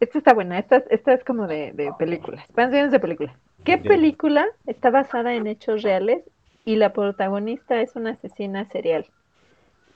esta 0.00 0.18
está 0.18 0.34
buena, 0.34 0.58
esta, 0.58 0.82
esta 0.90 1.12
es 1.12 1.22
como 1.24 1.46
de, 1.46 1.72
de 1.72 1.92
películas, 1.98 2.44
canciones 2.54 2.90
de 2.90 3.00
películas. 3.00 3.34
¿Qué 3.64 3.76
película 3.78 4.46
está 4.66 4.90
basada 4.90 5.34
en 5.34 5.46
hechos 5.46 5.82
reales 5.82 6.22
y 6.64 6.76
la 6.76 6.92
protagonista 6.92 7.80
es 7.80 7.94
una 7.94 8.12
asesina 8.12 8.64
serial? 8.70 9.06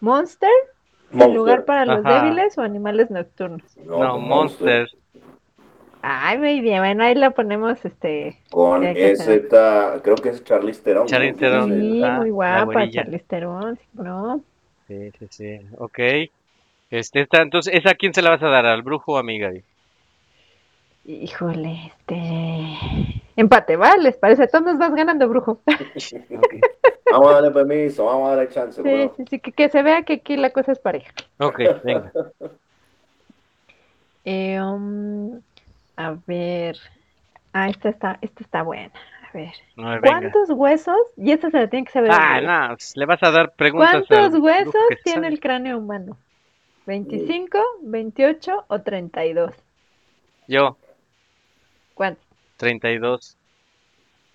¿Monster? 0.01 0.51
¿Sin 1.09 1.19
Monster. 1.19 1.37
lugar 1.37 1.65
para 1.65 1.87
los 1.87 2.05
Ajá. 2.05 2.23
débiles 2.23 2.59
o 2.59 2.63
animales 2.63 3.11
nocturnos? 3.11 3.63
No, 3.87 4.19
Monster. 4.19 4.89
Ay, 6.03 6.37
muy 6.37 6.61
bien, 6.61 6.81
bueno, 6.81 7.03
ahí 7.03 7.15
la 7.15 7.31
ponemos, 7.31 7.83
este... 7.83 8.39
Con 8.51 8.85
está, 8.85 10.01
creo 10.03 10.17
que 10.17 10.29
es 10.29 10.45
Charlize 10.45 10.83
Theron. 10.83 11.07
Charlize. 11.07 11.39
Theron. 11.39 11.71
Sí, 11.71 12.03
Ah, 12.05 12.19
muy 12.19 12.29
guapa. 12.29 12.91
Charlize 12.91 13.25
Theron, 13.27 13.77
sí, 13.77 13.85
¿no? 13.95 14.43
Sí, 14.87 15.11
sí, 15.19 15.27
sí. 15.31 15.61
Ok. 15.79 15.99
Este, 16.91 17.23
esta, 17.23 17.41
entonces, 17.41 17.73
¿esa 17.75 17.93
a 17.93 17.95
quién 17.95 18.13
se 18.13 18.21
la 18.21 18.31
vas 18.31 18.43
a 18.43 18.49
dar? 18.49 18.67
¿Al 18.67 18.83
brujo 18.83 19.15
o 19.15 19.17
a 19.17 19.23
mí, 19.23 19.39
Gaby? 19.39 19.65
Híjole, 21.05 21.87
este... 21.87 23.23
Empate, 23.37 23.77
¿va? 23.77 23.97
¿Les 23.97 24.17
parece? 24.17 24.47
Todos 24.47 24.65
nos 24.65 24.79
vas 24.79 24.95
ganando, 24.95 25.29
brujo. 25.29 25.61
Vamos 27.11 27.31
a 27.31 27.35
darle 27.35 27.51
permiso, 27.51 28.05
vamos 28.07 28.29
a 28.29 28.37
darle 28.37 28.53
chance. 28.53 28.83
Sí, 28.83 28.89
bro. 28.89 29.15
sí, 29.17 29.25
sí, 29.29 29.39
que, 29.39 29.53
que 29.53 29.69
se 29.69 29.83
vea 29.83 30.03
que 30.03 30.15
aquí 30.15 30.37
la 30.37 30.51
cosa 30.51 30.73
es 30.73 30.79
pareja. 30.79 31.13
Ok, 31.39 31.61
venga. 31.83 32.13
Eh, 34.27 34.59
um, 34.59 35.39
a 35.99 36.17
ver. 36.27 36.79
Ah, 37.53 37.69
esta 37.69 37.91
está, 37.91 38.19
esta 38.23 38.43
está 38.43 38.63
buena. 38.63 38.91
A 39.29 39.37
ver. 39.37 39.53
A 39.77 39.91
ver, 39.91 40.01
venga. 40.01 40.21
¿Cuántos 40.21 40.49
huesos? 40.49 40.97
Y 41.19 41.31
esta 41.31 41.51
se 41.51 41.59
la 41.59 41.69
tiene 41.69 41.85
que 41.85 41.93
saber. 41.93 42.11
Ah, 42.11 42.41
Gaby. 42.41 42.47
no, 42.47 42.69
pues, 42.75 42.97
le 42.97 43.05
vas 43.05 43.23
a 43.23 43.31
dar 43.31 43.53
preguntas 43.53 44.07
¿Cuántos 44.09 44.41
huesos 44.41 44.75
tiene 45.05 45.21
sabe. 45.21 45.29
el 45.29 45.41
cráneo 45.41 45.77
humano? 45.77 46.17
¿25, 46.87 47.61
28 47.83 48.65
o 48.67 48.81
32? 48.81 49.55
Yo, 50.49 50.79
¿Cuántos? 51.95 52.25
32. 52.57 53.37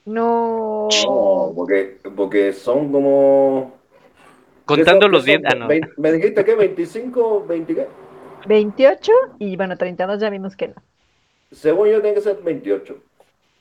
No. 0.05 0.87
No, 1.05 1.53
porque, 1.55 1.97
porque 2.15 2.53
son 2.53 2.91
como. 2.91 3.77
Contando 4.65 4.99
¿qué 4.99 5.05
son- 5.05 5.11
los 5.11 5.25
qué 5.25 5.33
son? 5.33 5.41
dientes. 5.41 5.53
Ah, 5.53 5.87
no. 5.87 6.01
¿Me 6.01 6.11
dijiste 6.11 6.45
que 6.45 6.55
25, 6.55 7.45
20 7.47 7.75
qué? 7.75 7.87
28 8.47 9.11
y 9.39 9.55
bueno, 9.57 9.77
32 9.77 10.19
ya 10.19 10.29
vimos 10.29 10.55
que 10.55 10.69
no. 10.69 10.75
Según 11.51 11.89
yo, 11.89 12.01
tiene 12.01 12.15
que 12.15 12.21
ser 12.21 12.37
28. 12.41 12.97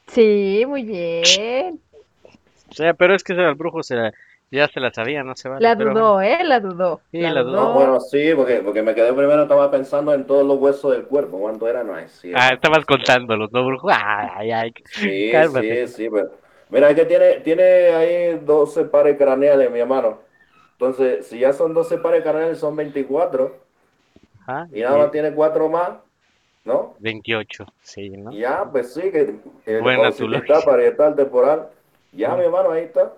Sí, 0.09 0.65
muy 0.67 0.85
bien. 0.85 1.81
O 2.71 2.75
sea, 2.75 2.95
pero 2.95 3.15
es 3.15 3.25
que 3.25 3.33
el 3.33 3.55
brujo 3.55 3.83
se 3.83 3.97
ya 4.51 4.69
se 4.69 4.81
la 4.81 4.93
sabía, 4.93 5.23
no 5.25 5.35
se 5.37 5.49
vale. 5.49 5.67
La 5.67 5.75
pero 5.77 5.95
dudó, 5.95 6.21
¿eh? 6.23 6.43
La 6.45 6.61
dudó. 6.61 7.01
Sí, 7.11 7.21
la 7.21 7.43
dudó. 7.43 7.53
No, 7.57 7.73
bueno, 7.73 8.01
sí, 8.01 8.33
porque, 8.37 8.61
porque 8.63 8.83
me 8.83 8.95
quedé 8.95 9.13
primero, 9.13 9.43
estaba 9.43 9.71
pensando 9.71 10.13
en 10.15 10.27
todos 10.27 10.47
los 10.47 10.59
huesos 10.59 10.93
del 10.93 11.05
cuerpo. 11.07 11.39
¿Cuánto 11.39 11.67
era? 11.69 11.83
No 11.85 11.97
es 11.99 12.13
cierto. 12.13 12.39
Ah, 12.41 12.55
estabas 12.55 12.85
contándolos, 12.87 13.51
¿no, 13.53 13.65
brujo? 13.67 13.89
Ay, 13.91 14.51
ay, 14.53 14.73
Sí, 14.85 15.31
cálmate. 15.33 15.79
sí, 15.87 15.89
sí, 15.89 16.09
pero 16.11 16.31
mira, 16.71 16.91
es 16.91 16.97
que 16.97 17.05
tiene, 17.07 17.41
tiene 17.41 17.63
ahí 17.95 18.39
12 18.45 18.85
pares 18.85 19.17
craneales, 19.17 19.71
mi 19.71 19.81
hermano. 19.81 20.21
Entonces, 20.73 21.27
si 21.27 21.41
ya 21.41 21.53
son 21.53 21.75
12 21.75 21.99
pares 21.99 22.23
craneales, 22.23 22.59
son 22.59 22.77
24. 22.77 23.57
Ajá, 24.47 24.69
Y 24.73 24.81
nada 24.83 24.99
más 24.99 25.11
tiene 25.11 25.35
4 25.35 25.69
más, 25.69 25.99
¿no? 26.65 26.97
28, 27.01 27.67
sí, 27.83 28.09
¿no? 28.11 28.31
Y 28.31 28.41
ya, 28.41 28.65
pues 28.71 28.93
sí, 28.95 29.11
que 29.11 29.37
el 29.67 29.83
Buena 29.83 30.11
tu 30.13 30.29
occipital, 30.29 30.63
lógica. 30.63 30.65
parietal, 30.65 31.17
temporal. 31.17 31.69
Ya, 32.13 32.35
mi 32.37 32.45
hermano, 32.45 32.71
ahí 32.73 32.85
está. 32.85 33.13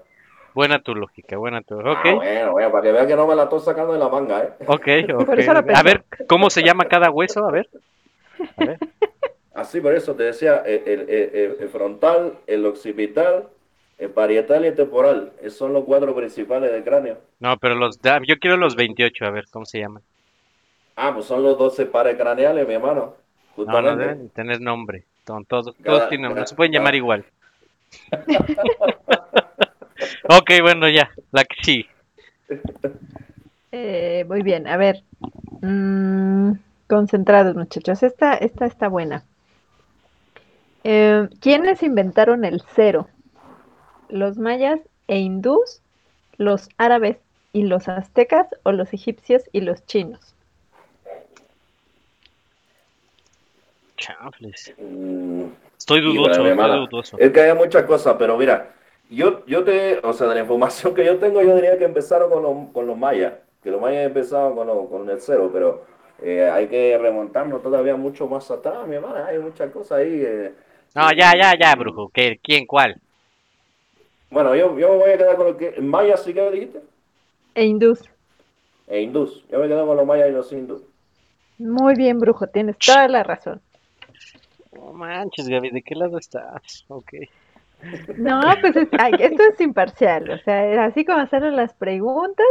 Buena 0.55 0.80
tu 0.80 0.94
lógica, 0.94 1.36
buena 1.36 1.62
tu... 1.62 1.78
Ah, 1.80 1.92
Ok, 1.92 2.14
bueno, 2.16 2.53
bueno, 2.53 2.70
para 2.72 2.82
que 2.82 2.92
vea 2.92 3.07
que 3.07 3.16
no 3.16 3.26
me 3.26 3.34
la 3.34 3.44
estoy 3.44 3.61
sacando 3.61 3.92
de 3.92 3.98
la 3.98 4.09
manga, 4.09 4.42
¿eh? 4.42 4.53
ok, 4.66 4.88
ok. 5.14 5.26
Por 5.26 5.38
eso 5.40 5.53
la 5.53 5.61
A 5.74 5.82
ver, 5.82 6.05
¿cómo 6.28 6.51
se 6.51 6.62
llama 6.62 6.84
cada 6.86 7.11
hueso? 7.11 7.46
A 7.46 7.51
ver. 7.51 7.68
A 8.57 8.64
ver. 8.64 8.78
Así, 9.55 9.80
por 9.80 9.94
eso 9.94 10.14
te 10.14 10.24
decía, 10.24 10.59
el, 10.66 10.82
el- 10.86 11.11
el- 11.11 11.57
el 11.61 11.68
frontal, 11.68 12.34
el 12.46 12.64
occipital, 12.66 13.48
el 13.98 14.11
parietal 14.11 14.64
y 14.64 14.68
el 14.68 14.74
temporal. 14.74 15.32
Esos 15.40 15.59
son 15.59 15.72
los 15.72 15.84
cuatro 15.84 16.14
principales 16.14 16.72
del 16.72 16.82
cráneo. 16.84 17.18
No, 17.40 17.57
pero 17.59 17.74
los... 17.74 17.98
Yo 18.26 18.38
quiero 18.40 18.57
los 18.57 18.74
28, 18.76 19.26
a 19.26 19.30
ver, 19.30 19.44
¿cómo 19.51 19.66
se 19.66 19.78
llaman? 19.80 20.03
Ah, 20.96 21.12
pues 21.14 21.26
son 21.26 21.42
los 21.42 21.57
12 21.59 21.86
pares 21.86 22.16
craneales, 22.16 22.66
mi 22.66 22.74
hermano. 22.74 23.14
No, 23.57 23.64
no 23.64 23.66
Justamente. 23.66 24.03
deben 24.03 24.28
tener 24.30 24.61
nombre. 24.61 25.05
Son 25.26 25.44
todos, 25.44 25.74
Cada- 25.82 25.98
todos 25.98 26.09
tienen 26.09 26.28
nombre, 26.28 26.46
se 26.46 26.55
pueden 26.55 26.72
llamar 26.72 26.94
igual. 26.94 27.24
Ok, 30.28 30.50
bueno, 30.62 30.88
ya, 30.88 31.11
la 31.32 31.44
que 31.44 31.56
sí. 31.62 31.86
Eh, 33.72 34.24
muy 34.28 34.42
bien, 34.42 34.66
a 34.66 34.76
ver. 34.76 35.02
Mm, 35.62 36.52
concentrados, 36.88 37.54
muchachos. 37.54 38.02
Esta, 38.02 38.34
esta 38.34 38.66
está 38.66 38.88
buena. 38.88 39.24
Eh, 40.84 41.28
¿quiénes 41.40 41.82
inventaron 41.82 42.44
el 42.44 42.62
cero? 42.74 43.08
¿Los 44.08 44.38
mayas 44.38 44.80
e 45.08 45.18
hindús? 45.18 45.80
¿Los 46.36 46.68
árabes 46.78 47.18
y 47.52 47.64
los 47.64 47.88
aztecas? 47.88 48.48
¿O 48.64 48.72
los 48.72 48.92
egipcios 48.92 49.42
y 49.52 49.61
los 49.61 49.84
chinos? 49.86 50.34
Chafles. 53.96 54.72
Estoy 55.78 56.00
dudoso, 56.00 56.46
estoy 56.46 56.78
dudoso. 56.78 57.18
Es 57.18 57.30
que 57.30 57.40
hay 57.42 57.54
muchas 57.54 57.84
cosas, 57.84 58.16
pero 58.18 58.38
mira, 58.38 58.74
yo, 59.11 59.44
yo 59.46 59.64
te, 59.64 59.98
o 60.02 60.12
sea, 60.12 60.28
de 60.28 60.34
la 60.36 60.40
información 60.42 60.94
que 60.94 61.04
yo 61.04 61.18
tengo, 61.18 61.42
yo 61.42 61.54
diría 61.56 61.78
que 61.78 61.84
empezaron 61.84 62.30
con 62.30 62.42
los, 62.42 62.72
con 62.72 62.86
los 62.86 62.96
mayas, 62.96 63.34
que 63.62 63.70
los 63.70 63.80
mayas 63.80 64.06
empezaron 64.06 64.54
con, 64.56 64.66
los- 64.66 64.88
con 64.88 65.08
el 65.11 65.20
cero, 65.20 65.50
pero 65.52 65.84
eh, 66.22 66.48
hay 66.50 66.68
que 66.68 66.98
remontarnos 66.98 67.62
todavía 67.62 67.96
mucho 67.96 68.26
más 68.28 68.50
atrás, 68.50 68.86
mi 68.86 68.96
hermana, 68.96 69.26
hay 69.26 69.38
muchas 69.38 69.70
cosas 69.72 69.98
ahí. 69.98 70.22
eh. 70.24 70.54
No, 70.94 71.11
ya, 71.12 71.32
ya, 71.36 71.54
ya, 71.58 71.74
brujo. 71.76 72.11
¿Qué, 72.14 72.38
¿Quién, 72.42 72.66
cuál? 72.66 73.00
Bueno, 74.30 74.54
yo, 74.54 74.78
yo 74.78 74.90
me 74.92 74.96
voy 74.98 75.11
a 75.11 75.18
quedar 75.18 75.36
con 75.36 75.46
lo 75.46 75.56
que, 75.56 75.80
mayas 75.80 76.22
sí 76.22 76.32
que 76.32 76.50
dijiste, 76.50 76.80
E 77.54 77.62
hindús. 77.64 78.00
e 78.88 79.00
hindús, 79.02 79.42
yo 79.50 79.58
me 79.58 79.68
quedo 79.68 79.86
con 79.86 79.96
los 79.96 80.06
mayas 80.06 80.28
y 80.28 80.32
los 80.32 80.52
hindús. 80.52 80.82
Muy 81.58 81.94
bien, 81.94 82.18
brujo, 82.18 82.48
tienes 82.48 82.76
toda 82.82 83.06
la 83.06 83.22
razón. 83.22 83.62
No 84.72 84.92
manches, 84.92 85.46
Gaby, 85.48 85.70
¿de 85.70 85.82
qué 85.82 85.94
lado 85.94 86.18
estás? 86.18 86.84
Ok. 86.88 87.12
No, 88.16 88.41
pues 88.61 88.76
es- 88.76 88.89
ay, 88.99 89.12
esto 89.18 89.43
es 89.43 89.61
imparcial, 89.61 90.31
o 90.31 90.39
sea, 90.39 90.85
así 90.85 91.05
como 91.05 91.18
hacen 91.18 91.57
las 91.57 91.72
preguntas, 91.74 92.47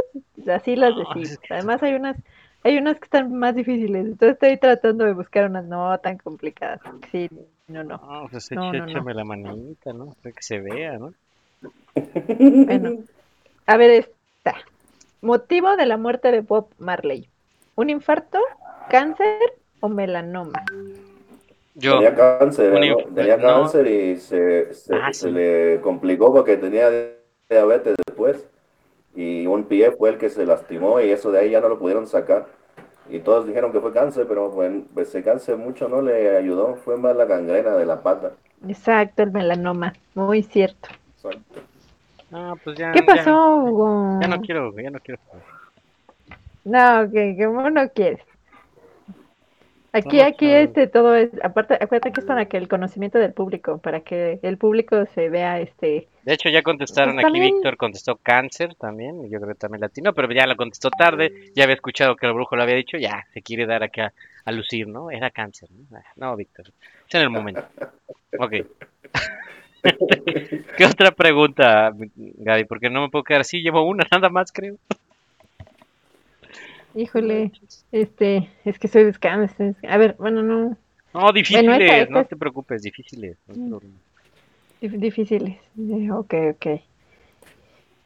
así 0.51 0.75
las 0.75 0.95
decimos. 0.97 1.39
Además 1.49 1.83
hay 1.83 1.93
unas, 1.93 2.17
hay 2.63 2.77
unas 2.77 2.97
que 2.97 3.05
están 3.05 3.33
más 3.33 3.55
difíciles, 3.55 4.05
entonces 4.05 4.33
estoy 4.33 4.57
tratando 4.57 5.05
de 5.05 5.13
buscar 5.13 5.49
unas 5.49 5.65
no 5.65 5.97
tan 5.99 6.17
complicadas. 6.17 6.81
Sí, 7.11 7.29
no, 7.67 7.83
no. 7.83 7.97
No, 7.97 8.27
pues 8.29 8.51
No, 8.51 8.73
no, 8.73 8.85
no. 8.85 9.13
la 9.13 9.23
manita, 9.23 9.93
¿no? 9.93 10.15
Para 10.21 10.33
que 10.35 10.41
se 10.41 10.59
vea, 10.59 10.97
¿no? 10.97 11.13
Bueno, 11.95 13.03
a 13.67 13.77
ver 13.77 13.91
esta. 13.91 14.55
Motivo 15.21 15.75
de 15.75 15.85
la 15.85 15.97
muerte 15.97 16.31
de 16.31 16.41
Bob 16.41 16.69
Marley. 16.79 17.27
¿Un 17.75 17.89
infarto, 17.89 18.39
cáncer 18.89 19.53
o 19.81 19.89
melanoma? 19.89 20.63
Yo, 21.79 21.93
Tenía 21.93 22.15
cáncer, 22.15 22.73
un 22.73 22.79
¿no? 22.79 22.85
inf- 22.85 23.13
Tenía 23.15 23.37
no. 23.37 23.43
cáncer 23.63 23.87
y 23.87 24.17
se, 24.17 24.73
se, 24.73 24.93
Ah, 24.95 25.13
se 25.13 25.27
sí. 25.27 25.29
le 25.31 25.81
complicó 25.81 26.33
porque 26.33 26.57
tenía 26.57 26.89
diabetes 27.49 27.95
después. 28.07 28.47
Y 29.15 29.47
un 29.47 29.63
pie 29.65 29.91
fue 29.91 30.09
el 30.11 30.17
que 30.17 30.29
se 30.29 30.45
lastimó 30.45 30.99
y 31.01 31.09
eso 31.09 31.31
de 31.31 31.39
ahí 31.39 31.51
ya 31.51 31.61
no 31.61 31.69
lo 31.69 31.79
pudieron 31.79 32.07
sacar. 32.07 32.47
Y 33.09 33.19
todos 33.19 33.47
dijeron 33.47 33.71
que 33.71 33.79
fue 33.81 33.91
cáncer, 33.91 34.25
pero 34.27 34.49
bueno, 34.49 34.83
pues 34.93 35.09
ese 35.09 35.23
cáncer 35.23 35.57
mucho 35.57 35.89
no 35.89 36.01
le 36.01 36.37
ayudó, 36.37 36.75
fue 36.75 36.97
más 36.97 37.15
la 37.15 37.25
gangrena 37.25 37.75
de 37.75 37.85
la 37.85 38.01
pata. 38.03 38.33
Exacto, 38.67 39.23
el 39.23 39.31
melanoma. 39.31 39.93
Muy 40.15 40.43
cierto. 40.43 40.89
No, 42.31 42.55
pues 42.63 42.77
ya. 42.77 42.93
¿Qué 42.93 42.99
ya- 43.01 43.05
pasó, 43.05 43.55
Hugo? 43.57 44.19
Ya, 44.21 44.27
no 44.27 44.41
quiero, 44.41 44.73
ya 44.79 44.89
no 44.91 44.99
quiero. 44.99 45.19
No, 46.63 47.09
que, 47.11 47.35
que 47.37 47.47
uno 47.47 47.69
no 47.69 47.89
quieres. 47.89 48.19
Aquí, 49.91 50.19
aquí, 50.21 50.51
este, 50.51 50.85
todo 50.87 51.15
es, 51.15 51.29
aparte, 51.43 51.73
acuérdate 51.73 52.11
que 52.11 52.19
es 52.21 52.25
para 52.27 52.45
que 52.45 52.57
el 52.57 52.67
conocimiento 52.67 53.17
del 53.17 53.33
público, 53.33 53.79
para 53.79 54.01
que 54.01 54.39
el 54.43 54.57
público 54.57 55.05
se 55.15 55.29
vea, 55.29 55.59
este, 55.59 56.07
De 56.23 56.33
hecho, 56.33 56.47
ya 56.49 56.61
contestaron 56.61 57.15
Pues 57.15 57.25
aquí, 57.25 57.33
también- 57.33 57.55
Víctor 57.55 57.77
contestó 57.77 58.15
cáncer 58.17 58.75
también, 58.75 59.23
yo 59.29 59.39
creo 59.39 59.53
que 59.53 59.59
también 59.59 59.81
latino, 59.81 60.13
pero 60.13 60.31
ya 60.31 60.45
lo 60.45 60.55
contestó 60.55 60.91
tarde, 60.91 61.51
ya 61.55 61.63
había 61.63 61.73
escuchado 61.75 62.15
que 62.15 62.27
el 62.27 62.33
brujo 62.33 62.55
lo 62.55 62.61
había 62.63 62.75
dicho, 62.75 62.97
ya 62.97 63.25
se 63.33 63.41
quiere 63.41 63.65
dar 63.65 63.81
acá 63.83 64.13
a 64.45 64.51
lucir, 64.51 64.87
¿no? 64.87 65.09
Era 65.09 65.31
cáncer, 65.31 65.69
¿no? 65.71 65.97
Ah, 65.97 66.03
No, 66.17 66.35
Víctor, 66.35 66.67
es 67.07 67.15
en 67.15 67.21
el 67.21 67.29
momento. 67.31 67.63
Ok. 68.37 68.53
¿Qué 70.77 70.85
otra 70.85 71.11
pregunta, 71.11 71.91
Gaby? 72.15 72.65
Porque 72.65 72.89
no 72.89 73.01
me 73.01 73.09
puedo 73.09 73.23
quedar 73.23 73.41
así, 73.41 73.61
llevo 73.61 73.81
una 73.83 74.05
nada 74.11 74.29
más, 74.29 74.51
creo. 74.51 74.75
Híjole, 76.95 77.51
este, 77.91 78.49
es 78.65 78.79
que 78.79 78.87
soy 78.87 79.05
buscando, 79.05 79.45
estoy 79.45 79.67
buscando. 79.67 79.93
A 79.93 79.97
ver, 79.97 80.15
bueno, 80.19 80.43
no, 80.43 80.77
No, 81.13 81.31
difíciles, 81.31 81.81
esta- 81.81 81.97
esta 81.97 82.13
no 82.13 82.25
te 82.25 82.35
preocupes, 82.35 82.81
difíciles. 82.83 83.37
no 83.47 83.77
Mm. 83.77 83.81
dif- 84.81 84.99
difíciles. 84.99 85.57
Eh, 85.77 86.11
Ok, 86.11 86.33
ok. 86.55 86.81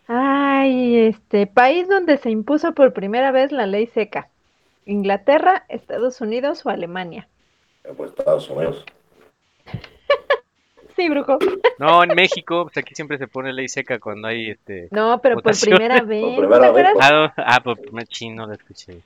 Ay, 0.07 0.97
este, 0.97 1.47
país 1.47 1.87
donde 1.87 2.17
se 2.17 2.29
impuso 2.29 2.73
por 2.73 2.93
primera 2.93 3.31
vez 3.31 3.51
la 3.51 3.65
ley 3.65 3.87
seca. 3.87 4.29
Inglaterra, 4.85 5.65
Estados 5.69 6.19
Unidos 6.19 6.65
o 6.65 6.69
Alemania. 6.69 7.29
Pues 7.95 8.09
Estados 8.11 8.49
Unidos. 8.49 8.85
Sí, 10.95 11.09
brujo. 11.09 11.37
No, 11.79 12.03
en 12.03 12.13
México, 12.15 12.63
pues 12.65 12.77
aquí 12.77 12.93
siempre 12.95 13.17
se 13.17 13.27
pone 13.27 13.51
ley 13.53 13.67
seca 13.67 13.99
cuando 13.99 14.27
hay 14.27 14.51
este. 14.51 14.87
No, 14.91 15.19
pero 15.21 15.41
por 15.41 15.59
primera 15.59 16.01
vez. 16.03 16.21
¿no 16.23 16.35
primera 16.37 16.59
te 16.59 16.59
vez, 16.59 16.85
acuerdas? 16.87 16.93
pues. 16.93 17.05
Ah, 17.11 17.33
ah, 17.37 17.59
por 17.63 17.79
primer 17.79 18.07
chino 18.07 18.45
lo 18.45 18.53
escuché. 18.53 18.99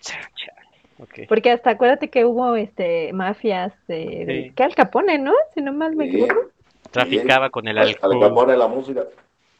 Chale, 0.00 0.26
chale, 0.34 0.68
ok. 0.98 1.28
Porque 1.28 1.50
hasta 1.50 1.70
acuérdate 1.70 2.08
que 2.08 2.24
hubo 2.24 2.54
este 2.56 3.12
mafias 3.12 3.72
de, 3.88 4.24
de- 4.26 4.42
Sí. 4.48 4.52
que 4.54 4.62
Al 4.62 4.74
Capone, 4.74 5.18
¿no? 5.18 5.32
Si 5.54 5.60
no 5.60 5.72
mal 5.72 5.94
me 5.96 6.04
Sí. 6.10 6.16
equivoco. 6.16 6.50
Traficaba 6.90 7.50
con 7.50 7.66
el 7.68 7.78
Al 7.78 7.88
alcohol. 7.88 8.20
Capone 8.20 8.56
la 8.56 8.68
música. 8.68 9.04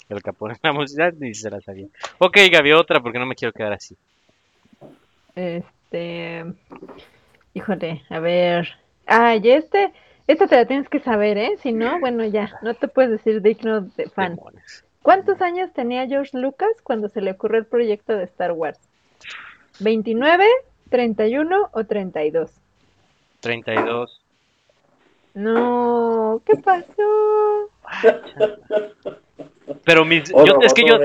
El 0.09 0.23
Capone 0.23 0.55
la 0.63 0.73
música 0.73 1.11
ni 1.19 1.35
se 1.35 1.51
la 1.51 1.61
sabía. 1.61 1.87
Ok, 2.19 2.37
Gaby, 2.53 2.73
otra 2.73 3.01
porque 3.01 3.19
no 3.19 3.27
me 3.27 3.35
quiero 3.35 3.53
quedar 3.53 3.73
así. 3.73 3.97
Este, 5.35 6.45
híjole, 7.55 8.03
a 8.11 8.19
ver. 8.19 8.69
Ay, 9.07 9.41
este, 9.51 9.93
esta 10.27 10.47
te 10.47 10.57
la 10.57 10.67
tienes 10.67 10.89
que 10.89 11.01
saber, 11.01 11.39
¿eh? 11.39 11.57
Si 11.63 11.73
no, 11.73 11.99
bueno, 12.01 12.25
ya, 12.25 12.59
no 12.63 12.75
te 12.75 12.89
puedes 12.89 13.11
decir 13.11 13.43
digno 13.43 13.83
de 13.83 14.09
fan. 14.09 14.39
¿Cuántos 15.03 15.41
años 15.41 15.73
tenía 15.73 16.07
George 16.07 16.39
Lucas 16.39 16.71
cuando 16.83 17.09
se 17.09 17.21
le 17.21 17.33
ocurrió 17.33 17.59
el 17.59 17.67
proyecto 17.67 18.17
de 18.17 18.25
Star 18.25 18.53
Wars? 18.53 18.79
¿29, 19.81 20.45
31 20.91 21.71
o 21.73 21.85
32? 21.85 22.51
32. 23.41 24.21
No, 25.35 26.41
¿qué 26.45 26.57
pasó? 26.57 27.71
Pero 29.85 30.05
mis. 30.05 30.31
Yo, 30.31 30.61
es 30.61 30.75
que 30.75 30.85
yo. 30.87 30.99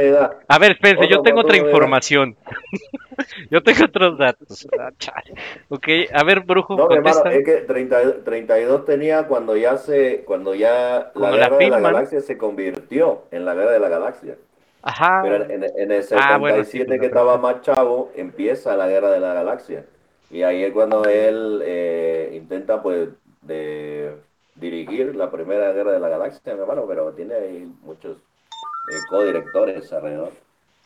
A 0.47 0.59
ver, 0.59 0.71
espérense, 0.71 1.07
yo 1.07 1.21
tengo 1.21 1.41
otra 1.41 1.57
información. 1.57 2.35
Yo 3.49 3.63
tengo 3.63 3.85
otros 3.85 4.17
datos. 4.17 4.67
Ah. 4.79 4.91
Ok, 5.69 5.87
a 6.13 6.23
ver, 6.23 6.41
brujo, 6.41 6.75
No, 6.75 6.91
hermano, 6.91 7.29
es 7.29 7.45
que 7.45 7.57
30 7.57 8.23
32 8.23 8.85
tenía 8.85 9.27
cuando 9.27 9.55
ya 9.55 9.77
se, 9.77 10.23
cuando 10.25 10.55
ya 10.55 11.11
la 11.15 11.31
guerra 11.31 11.57
de 11.57 11.69
la 11.69 11.79
galaxia 11.79 12.21
se 12.21 12.37
convirtió 12.37 13.23
en 13.31 13.45
la 13.45 13.53
guerra 13.53 13.71
de 13.71 13.79
la 13.79 13.89
galaxia. 13.89 14.35
Ajá. 14.81 15.21
Pero 15.23 15.43
en, 15.49 15.63
en 15.63 15.91
el 15.91 16.03
77 16.03 16.17
Ah, 16.21 16.37
bueno, 16.37 16.63
sí, 16.63 16.85
que 16.85 17.05
estaba 17.05 17.37
más 17.37 17.61
chavo, 17.61 18.11
empieza 18.15 18.75
la 18.75 18.87
guerra 18.87 19.11
de 19.11 19.19
la 19.19 19.33
galaxia. 19.33 19.85
Y 20.29 20.43
ahí 20.43 20.63
es 20.63 20.73
cuando 20.73 21.05
él 21.05 21.61
eh, 21.63 22.31
intenta 22.33 22.81
pues 22.81 23.09
de 23.41 24.15
dirigir 24.55 25.15
la 25.15 25.31
primera 25.31 25.71
guerra 25.71 25.91
de 25.91 25.99
la 25.99 26.09
galaxia, 26.09 26.53
mi 26.53 26.61
hermano, 26.61 26.85
pero 26.87 27.11
tiene 27.11 27.35
ahí 27.35 27.73
muchos 27.83 28.17
eh, 28.17 28.95
codirectores 29.09 29.91
alrededor. 29.93 30.31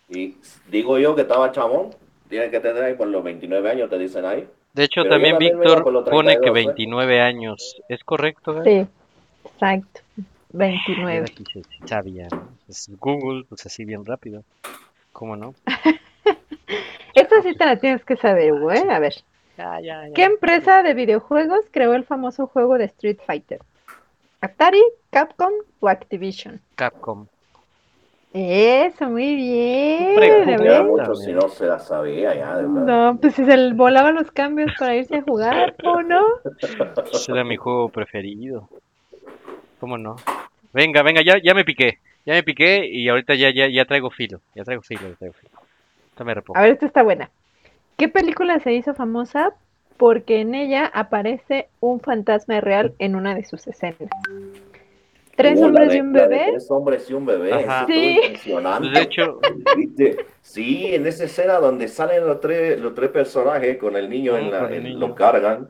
Y 0.09 0.37
digo 0.69 0.97
yo 0.99 1.15
que 1.15 1.21
estaba 1.21 1.51
chamón, 1.51 1.91
tiene 2.31 2.49
que 2.49 2.59
tener 2.59 2.81
ahí 2.83 2.95
por 2.95 3.07
los 3.07 3.23
29 3.23 3.69
años, 3.69 3.89
te 3.89 3.99
dicen 3.99 4.25
ahí. 4.25 4.49
De 4.73 4.85
hecho, 4.85 5.01
Pero 5.03 5.13
también 5.15 5.37
Víctor 5.37 5.83
pone 6.09 6.33
que 6.35 6.39
32, 6.39 6.45
¿eh? 6.45 6.51
29 6.65 7.21
años. 7.21 7.81
¿Es 7.89 8.03
correcto? 8.03 8.63
Sí, 8.63 8.87
exacto, 9.45 9.99
Mira, 10.15 10.25
29. 10.53 11.25
aquí 11.29 11.43
se- 11.53 11.61
sí 11.63 11.77
sabía, 11.85 12.27
¿no? 12.31 12.47
Pues 12.65 12.89
Google, 12.99 13.43
pues 13.47 13.65
así 13.65 13.85
bien 13.85 14.03
rápido. 14.05 14.43
¿Cómo 15.11 15.35
no? 15.35 15.53
Esta 17.13 17.41
sí 17.43 17.53
te 17.55 17.65
la 17.65 17.77
tienes 17.77 18.03
que 18.05 18.15
saber, 18.15 18.53
güey. 18.59 18.79
A 18.89 18.99
ver. 18.99 19.13
Ya, 19.57 19.79
ya, 19.81 20.07
ya. 20.07 20.13
¿Qué 20.13 20.23
empresa 20.23 20.81
de 20.81 20.93
videojuegos 20.93 21.59
creó 21.71 21.93
el 21.93 22.05
famoso 22.05 22.47
juego 22.47 22.77
de 22.77 22.85
Street 22.85 23.19
Fighter? 23.25 23.59
¿Atari, 24.39 24.81
Capcom 25.11 25.51
o 25.81 25.89
Activision? 25.89 26.61
Capcom. 26.75 27.27
Eso, 28.33 29.09
muy 29.09 29.35
bien. 29.35 30.15
Pregunta. 30.15 30.83
mucho 30.83 31.15
si 31.15 31.33
no 31.33 31.49
se 31.49 31.65
la 31.65 31.79
sabía 31.79 32.33
ya, 32.33 32.57
de. 32.57 32.63
No, 32.63 33.17
pues 33.19 33.35
si 33.35 33.43
se 33.43 33.57
le 33.57 33.73
volaban 33.73 34.15
los 34.15 34.31
cambios 34.31 34.71
para 34.79 34.95
irse 34.95 35.17
a 35.17 35.21
jugar, 35.21 35.75
¿o 35.83 36.01
no? 36.01 36.23
Ese 37.11 37.31
era 37.31 37.43
mi 37.43 37.57
juego 37.57 37.89
preferido. 37.89 38.69
¿Cómo 39.81 39.97
no? 39.97 40.15
Venga, 40.71 41.01
venga, 41.03 41.21
ya, 41.21 41.39
ya 41.43 41.53
me 41.53 41.65
piqué. 41.65 41.99
Ya 42.25 42.33
me 42.33 42.43
piqué 42.43 42.87
y 42.87 43.09
ahorita 43.09 43.35
ya, 43.35 43.49
ya, 43.49 43.67
ya 43.67 43.83
traigo 43.85 44.09
filo. 44.11 44.39
Ya 44.55 44.63
traigo 44.63 44.81
filo, 44.81 45.09
ya 45.09 45.15
traigo 45.15 45.33
filo. 45.33 45.51
Me 46.23 46.33
repongo. 46.35 46.59
A 46.59 46.61
ver, 46.61 46.73
esta 46.73 46.85
está 46.85 47.01
buena. 47.01 47.31
¿Qué 47.97 48.07
película 48.07 48.59
se 48.59 48.73
hizo 48.73 48.93
famosa? 48.93 49.55
Porque 49.97 50.41
en 50.41 50.55
ella 50.55 50.85
aparece 50.85 51.67
un 51.79 51.99
fantasma 51.99 52.61
real 52.61 52.93
en 52.99 53.15
una 53.15 53.35
de 53.35 53.43
sus 53.43 53.67
escenas. 53.67 54.09
Tres 55.41 55.59
la 55.59 55.67
hombres 55.67 55.89
de- 55.89 55.97
y 55.97 56.01
un 56.01 56.13
bebé. 56.13 56.45
Tres 56.51 56.71
hombres 56.71 57.09
y 57.09 57.13
un 57.13 57.25
bebé. 57.25 57.53
Ajá. 57.53 57.63
eso 57.63 57.85
estuvo 57.85 58.03
Sí. 58.03 58.19
impresionante. 58.21 58.89
De 58.95 59.01
hecho, 59.01 59.39
¿Viste? 59.75 60.25
Sí, 60.41 60.93
en 60.95 61.07
esa 61.07 61.23
escena 61.25 61.55
donde 61.59 61.87
salen 61.87 62.25
los 62.27 62.39
tres, 62.39 62.79
los 62.79 62.93
tres 62.95 63.09
personajes 63.11 63.77
con 63.77 63.95
el 63.95 64.09
niño, 64.09 64.37
en 64.37 64.43
Ujú, 64.47 64.51
la, 64.51 64.59
con 64.59 64.73
el 64.73 64.77
en- 64.77 64.83
niño. 64.83 64.99
lo 64.99 65.15
cargan 65.15 65.69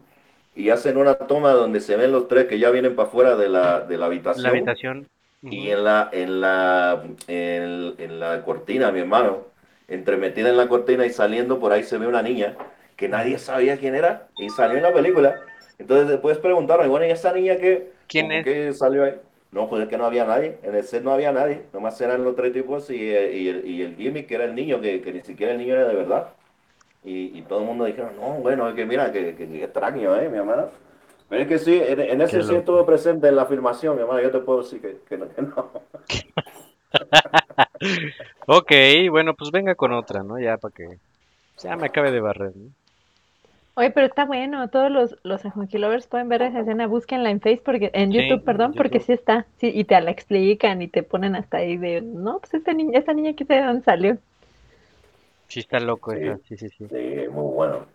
y 0.56 0.70
hacen 0.70 0.98
una 0.98 1.16
toma 1.16 1.52
donde 1.52 1.80
se 1.82 1.96
ven 1.96 2.12
los 2.12 2.28
tres 2.28 2.46
que 2.48 2.60
ya 2.60 2.70
vienen 2.72 2.96
para 2.96 3.08
afuera 3.08 3.36
de 3.36 3.50
la, 3.50 3.82
de 3.82 3.98
la 3.98 4.06
habitación. 4.08 4.44
la 4.44 4.50
habitación. 4.50 5.08
Y 5.44 5.70
en 5.70 5.84
la, 5.84 6.10
en 6.12 6.42
la, 6.42 7.04
en, 7.28 7.96
en 7.98 8.20
la 8.20 8.44
cortina, 8.44 8.92
mi 8.92 9.00
hermano, 9.02 9.46
entremetida 9.88 10.50
en 10.50 10.58
la 10.58 10.68
cortina 10.68 11.06
y 11.06 11.10
saliendo 11.10 11.60
por 11.60 11.72
ahí 11.74 11.84
se 11.84 11.98
ve 11.98 12.08
una 12.08 12.22
niña 12.22 12.56
que 12.96 13.10
nadie 13.10 13.38
sabía 13.40 13.78
quién 13.78 13.96
era 13.96 14.28
y 14.38 14.50
salió 14.50 14.78
en 14.78 14.84
la 14.84 14.94
película. 14.94 15.36
Entonces 15.80 16.08
después 16.10 16.38
preguntaron, 16.38 16.86
y 16.86 16.90
bueno, 16.90 17.06
¿y 17.06 17.10
esa 17.12 17.34
niña 17.34 17.56
qué? 17.58 17.92
¿Quién 18.08 18.26
¿Cómo 18.28 18.40
es? 18.40 18.44
que 18.44 18.74
salió 18.74 19.04
ahí? 19.04 19.16
No, 19.52 19.68
pues 19.70 19.84
es 19.84 19.90
que 19.90 19.98
no 19.98 20.06
había 20.06 20.26
nadie, 20.26 20.60
en 20.64 20.76
el 20.76 20.84
set 20.84 21.04
no 21.04 21.12
había 21.12 21.32
nadie, 21.34 21.64
nomás 21.74 22.00
eran 22.02 22.24
los 22.24 22.36
tres 22.36 22.54
tipos 22.54 22.90
y, 22.90 22.96
eh, 23.14 23.34
y, 23.38 23.50
el, 23.50 23.66
y 23.68 23.82
el 23.82 23.96
gimmick 23.98 24.28
que 24.28 24.36
era 24.36 24.46
el 24.46 24.56
niño, 24.56 24.80
que, 24.82 25.02
que 25.02 25.12
ni 25.14 25.22
siquiera 25.22 25.52
el 25.54 25.58
niño 25.60 25.74
era 25.76 25.88
de 25.88 25.96
verdad. 25.96 26.30
Y, 27.04 27.38
y 27.40 27.44
todo 27.44 27.60
el 27.62 27.66
mundo 27.66 27.86
dijeron, 27.86 28.16
no, 28.18 28.36
bueno, 28.36 28.70
es 28.70 28.76
que 28.76 28.86
mira, 28.86 29.12
que, 29.12 29.36
que, 29.36 29.48
que 29.50 29.64
extraño, 29.64 30.16
¿eh, 30.18 30.30
mi 30.30 30.38
hermano? 30.38 30.70
Pero 31.30 31.44
es 31.44 31.48
que 31.50 31.60
sí, 31.60 31.82
en, 31.86 32.00
en 32.02 32.22
ese 32.22 32.44
sí 32.44 32.56
loco. 32.56 32.60
estuve 32.60 32.84
presente 32.86 33.28
en 33.30 33.36
la 33.38 33.46
filmación, 33.48 33.96
mi 33.96 34.02
hermano, 34.04 34.22
yo 34.22 34.32
te 34.32 34.40
puedo 34.40 34.62
decir 34.64 34.82
que, 34.82 35.00
que 35.08 35.18
no. 35.18 35.30
que 35.30 35.42
no. 35.44 35.72
Ok, 38.48 38.72
bueno, 39.10 39.34
pues 39.36 39.52
venga 39.52 39.76
con 39.76 39.94
otra, 39.94 40.24
¿no? 40.24 40.40
Ya 40.40 40.58
para 40.58 40.74
que 40.74 41.00
ya 41.58 41.76
me 41.78 41.88
acabe 41.88 42.12
de 42.12 42.22
barrer, 42.22 42.56
¿no? 42.56 42.72
Oye, 43.76 43.90
pero 43.92 44.06
está 44.08 44.26
bueno. 44.26 44.68
Todos 44.70 44.92
los, 44.92 45.16
los 45.24 45.42
Lovers 45.74 46.08
pueden 46.08 46.28
ver 46.30 46.42
esa 46.42 46.60
escena. 46.60 46.88
Búsquenla 46.88 47.30
en 47.32 47.40
Facebook, 47.40 47.64
porque, 47.66 47.92
en 47.94 48.12
Sí, 48.12 48.18
YouTube, 48.30 48.44
perdón, 48.44 48.74
porque 48.76 49.00
sí 49.00 49.14
está. 49.14 49.46
Sí, 49.58 49.72
y 49.74 49.86
te 49.86 50.00
la 50.02 50.12
explican 50.12 50.82
y 50.82 50.88
te 50.88 51.04
ponen 51.04 51.36
hasta 51.36 51.58
ahí 51.58 51.78
de, 51.78 52.02
no, 52.02 52.40
pues 52.40 52.54
esta 52.54 52.74
niña, 52.74 53.00
esta 53.00 53.14
niña, 53.14 53.34
¿qué 53.34 53.46
sé 53.46 53.54
de 53.56 53.64
dónde 53.64 53.84
salió? 53.84 54.18
Sí 55.48 55.60
está 55.62 55.80
loco 55.80 56.12
Sí. 56.12 56.20
esa, 56.22 56.38
sí, 56.48 56.58
sí, 56.58 56.70
sí. 56.70 56.88
Sí, 56.88 57.28
muy 57.32 57.54
bueno. 57.54 57.86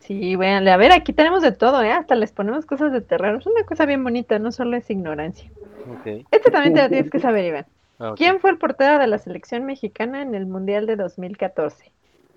Sí, 0.00 0.36
véanle. 0.36 0.70
A 0.70 0.76
ver, 0.76 0.92
aquí 0.92 1.12
tenemos 1.12 1.42
de 1.42 1.52
todo, 1.52 1.82
¿eh? 1.82 1.92
Hasta 1.92 2.14
les 2.14 2.32
ponemos 2.32 2.64
cosas 2.64 2.92
de 2.92 3.00
terror. 3.02 3.38
Es 3.38 3.46
una 3.46 3.64
cosa 3.64 3.84
bien 3.86 4.02
bonita, 4.02 4.38
no 4.38 4.50
solo 4.50 4.76
es 4.76 4.88
ignorancia. 4.88 5.50
Ok. 5.90 6.24
Este 6.30 6.50
también 6.50 6.74
te 6.74 6.80
la 6.80 6.88
tienes 6.88 7.10
que 7.10 7.20
saber, 7.20 7.44
Iván. 7.44 7.66
ah. 7.98 8.14
¿Quién 8.16 8.40
fue 8.40 8.50
el 8.50 8.58
portero 8.58 8.98
de 8.98 9.06
la 9.06 9.18
selección 9.18 9.64
mexicana 9.64 10.22
en 10.22 10.34
el 10.34 10.46
Mundial 10.46 10.86
de 10.86 10.96
2014? 10.96 11.90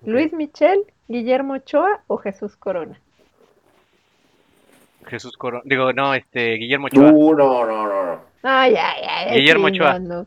¿Luis 0.04 0.32
Michel, 0.32 0.80
Guillermo 1.08 1.54
Ochoa 1.54 2.00
o 2.06 2.16
Jesús 2.18 2.56
Corona? 2.56 2.98
Jesús 5.06 5.36
Coro... 5.36 5.62
Digo, 5.64 5.92
no, 5.92 6.14
este, 6.14 6.54
Guillermo 6.54 6.86
Ochoa. 6.86 7.10
Tú, 7.10 7.34
no, 7.34 7.64
no, 7.64 7.86
no, 7.86 8.06
no. 8.06 8.20
Ay, 8.42 8.74
ay, 8.76 9.02
ay. 9.08 9.40
Guillermo 9.40 9.68
sí, 9.68 9.74
Ochoa. 9.76 9.98
no, 10.00 10.14
no. 10.18 10.26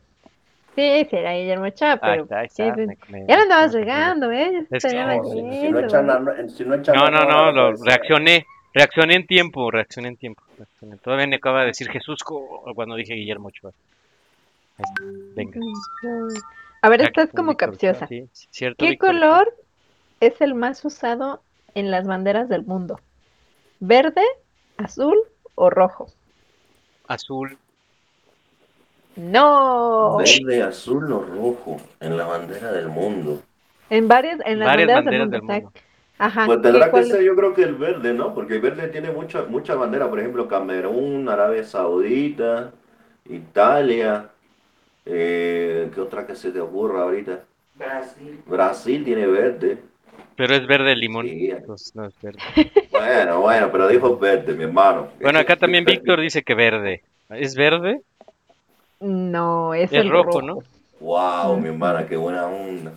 Sí, 0.76 1.06
sí, 1.10 1.16
era 1.18 1.34
Guillermo 1.34 1.66
Ochoa, 1.66 1.92
Ahí 1.94 2.00
pero 2.02 2.24
está, 2.24 2.40
ahí 2.40 2.48
sí, 2.50 2.64
está, 2.64 2.76
sí. 2.76 2.82
me- 2.88 2.98
me- 3.20 3.28
ya 3.28 3.36
lo 3.36 3.42
andabas 3.44 3.74
me- 3.74 3.80
regando, 3.82 4.32
¿eh? 4.32 4.52
Ya 4.70 4.78
Es 4.78 4.84
que- 4.84 4.94
No, 5.04 5.24
si, 5.26 5.30
si 5.32 5.42
no 5.44 5.52
yendo, 5.52 5.80
echan, 5.82 6.08
la- 6.08 6.48
si 6.50 6.64
no 6.66 6.76
echan 6.76 6.96
No, 6.96 7.06
la 7.06 7.12
no, 7.12 7.26
mano, 7.26 7.52
no, 7.52 7.52
lo 7.52 7.64
puede 7.64 7.78
ser. 7.78 7.88
reaccioné. 7.88 8.46
Reaccioné 8.72 9.16
en 9.16 9.26
tiempo, 9.28 9.72
reaccioné 9.72 10.08
en 10.10 10.18
tiempo. 10.18 10.44
reaccioné. 10.58 10.98
Todavía 10.98 11.28
me 11.28 11.36
acaba 11.38 11.62
de 11.62 11.68
decir 11.68 11.90
Jesús 11.90 12.20
cuando 12.24 12.96
dije 12.96 13.16
Guillermo 13.16 13.48
Ochoa. 13.50 13.72
Ahí 14.78 14.84
está, 14.88 15.04
Venga. 15.36 15.60
A 16.82 16.88
ver, 16.90 17.00
Ya 17.02 17.06
esta 17.08 17.22
que 17.24 17.28
es 17.30 17.34
como 17.36 17.58
capciosa. 17.58 18.08
sí, 18.08 18.30
sí, 18.32 18.48
cierto, 18.52 18.78
¿Qué 18.86 18.92
Víctor 18.92 19.10
color 19.16 19.54
es 20.20 20.40
el 20.42 20.54
más 20.56 20.84
usado 20.86 21.42
en 21.76 21.92
las 21.92 22.06
banderas 22.08 22.50
del 22.50 22.64
mundo? 22.66 23.00
¿Verde, 23.80 24.24
azul 24.78 25.18
o 25.56 25.70
rojo? 25.70 26.08
Azul. 27.08 27.58
No. 29.16 30.18
Verde, 30.18 30.62
azul 30.64 31.12
o 31.12 31.22
rojo 31.24 31.78
en 32.00 32.18
la 32.18 32.26
bandera 32.26 32.72
del 32.72 32.88
mundo. 32.88 33.42
En 33.90 34.08
varias, 34.08 34.40
en 34.46 34.60
las 34.60 34.68
Varias 34.68 34.88
banderas, 34.94 35.06
banderas 35.06 35.32
del 35.32 35.40
del 35.48 35.62
mundo. 35.64 35.72
Ajá. 36.20 36.46
Pues 36.46 36.58
¿qué- 36.58 36.64
tendrá 36.64 36.92
que 36.92 37.04
ser 37.06 37.22
yo 37.24 37.36
creo 37.36 37.54
que 37.54 37.64
el 37.64 37.76
verde, 37.76 38.14
¿no? 38.14 38.34
Porque 38.34 38.56
el 38.56 38.62
verde 38.62 38.88
tiene 38.90 39.12
muchas 39.12 39.50
muchas 39.50 39.78
banderas, 39.78 40.10
por 40.10 40.20
ejemplo, 40.20 40.48
Camerún, 40.48 41.28
Arabia 41.30 41.64
Saudita, 41.64 42.72
Italia, 43.26 44.30
eh, 45.06 45.90
¿qué 45.94 46.02
otra 46.02 46.28
que 46.28 46.36
se 46.36 46.52
te 46.52 46.60
ocurra 46.60 47.04
ahorita? 47.04 47.40
Brasil. 47.76 48.42
Brasil 48.46 49.04
tiene 49.04 49.26
verde. 49.28 49.82
Pero 50.40 50.56
es 50.56 50.66
verde 50.68 50.96
limón. 50.96 51.28
Sí. 51.28 51.52
Pues 51.68 51.94
no 51.96 52.06
es 52.06 52.14
verde. 52.22 52.40
Bueno, 52.92 53.42
bueno, 53.42 53.70
pero 53.72 53.88
dijo 53.88 54.18
verde, 54.18 54.54
mi 54.54 54.64
hermano. 54.64 55.08
Bueno, 55.22 55.40
acá 55.40 55.56
también 55.56 55.84
Víctor 55.84 56.20
dice 56.22 56.44
que 56.44 56.54
verde. 56.54 57.02
¿Es 57.30 57.56
verde? 57.56 58.02
No, 59.00 59.74
es, 59.74 59.92
Es 59.92 60.00
el 60.00 60.10
rojo, 60.10 60.40
rojo. 60.40 60.42
¿no? 60.42 60.60
Wow, 61.00 61.58
mi 61.58 61.70
hermana, 61.70 62.06
qué 62.06 62.16
buena 62.18 62.46
onda. 62.48 62.92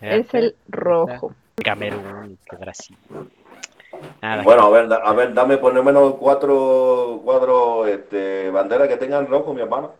Es 0.00 0.32
el 0.34 0.54
rojo. 0.68 1.34
Camerún, 1.62 2.38
que 2.48 2.56
Brasil. 2.56 2.96
Nada, 4.22 4.42
Bueno, 4.42 4.62
a 4.62 4.70
ver, 4.70 4.92
a 4.92 5.12
ver, 5.12 5.34
dame 5.34 5.58
por 5.58 5.74
lo 5.74 5.82
menos 5.82 6.14
cuatro, 6.14 7.20
cuatro 7.24 7.86
este, 7.86 8.50
banderas 8.50 8.88
que 8.88 8.96
tengan 8.96 9.26
rojo, 9.26 9.52
mi 9.52 9.62
hermano. 9.62 9.92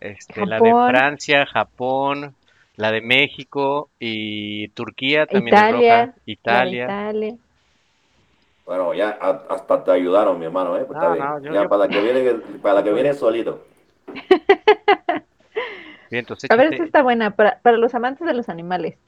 este, 0.00 0.46
la 0.46 0.60
de. 0.60 0.70
Francia, 0.70 1.46
Japón, 1.46 2.34
la 2.76 2.92
de 2.92 3.00
México 3.00 3.90
y 3.98 4.68
Turquía 4.70 5.26
también 5.26 5.56
Italia, 5.56 5.66
es 5.66 5.68
roja. 5.68 6.14
Italia. 6.26 6.94
Italia. 6.96 7.38
Bueno, 8.64 8.94
ya 8.94 9.10
hasta 9.10 9.84
te 9.84 9.90
ayudaron, 9.90 10.38
mi 10.38 10.46
hermano, 10.46 10.76
¿eh? 10.76 10.84
Pues 10.86 10.92
No, 10.92 11.00
está 11.02 11.08
bien. 11.10 11.34
no, 11.34 11.40
yo- 11.40 11.52
ya 11.52 11.64
yo- 11.64 11.68
para 11.68 11.86
la 11.86 11.88
que 11.92 12.00
viene, 12.00 12.34
para 12.62 12.76
la 12.76 12.84
que 12.84 12.92
viene 12.92 13.12
solito. 13.14 13.60
Bien, 16.10 16.20
entonces 16.20 16.48
A 16.48 16.56
ver, 16.56 16.68
esta 16.68 16.84
está 16.84 17.02
buena 17.02 17.36
para, 17.36 17.60
para 17.60 17.76
los 17.76 17.94
amantes 17.94 18.26
de 18.26 18.32
los 18.32 18.48
animales, 18.48 18.98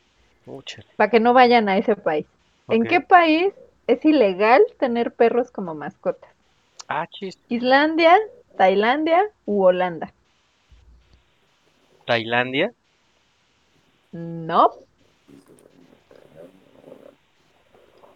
para 0.97 1.10
que 1.10 1.20
no 1.20 1.32
vayan 1.32 1.68
a 1.68 1.78
ese 1.78 1.97
país. 1.97 2.26
¿En 2.68 2.82
ok. 2.82 2.86
qué 2.86 3.01
país 3.01 3.55
es 3.86 4.05
ilegal 4.05 4.62
tener 4.78 5.14
perros 5.14 5.51
como 5.51 5.74
mascotas? 5.74 6.30
Ah, 6.88 7.06
chis. 7.06 7.36
¿Islandia, 7.48 8.14
Tailandia 8.56 9.20
u 9.47 9.64
Holanda? 9.64 10.14
Tailandia. 12.06 12.72
No. 14.12 14.72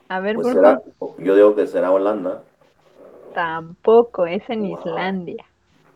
A 0.08 0.20
ver, 0.20 0.36
Pues 0.36 0.48
será, 0.48 0.82
yo 1.18 1.34
digo 1.36 1.54
que 1.54 1.66
será 1.66 1.90
Holanda. 1.92 2.42
tampoco, 3.34 4.26
es 4.26 4.48
en 4.50 4.66
Islandia. 4.66 5.44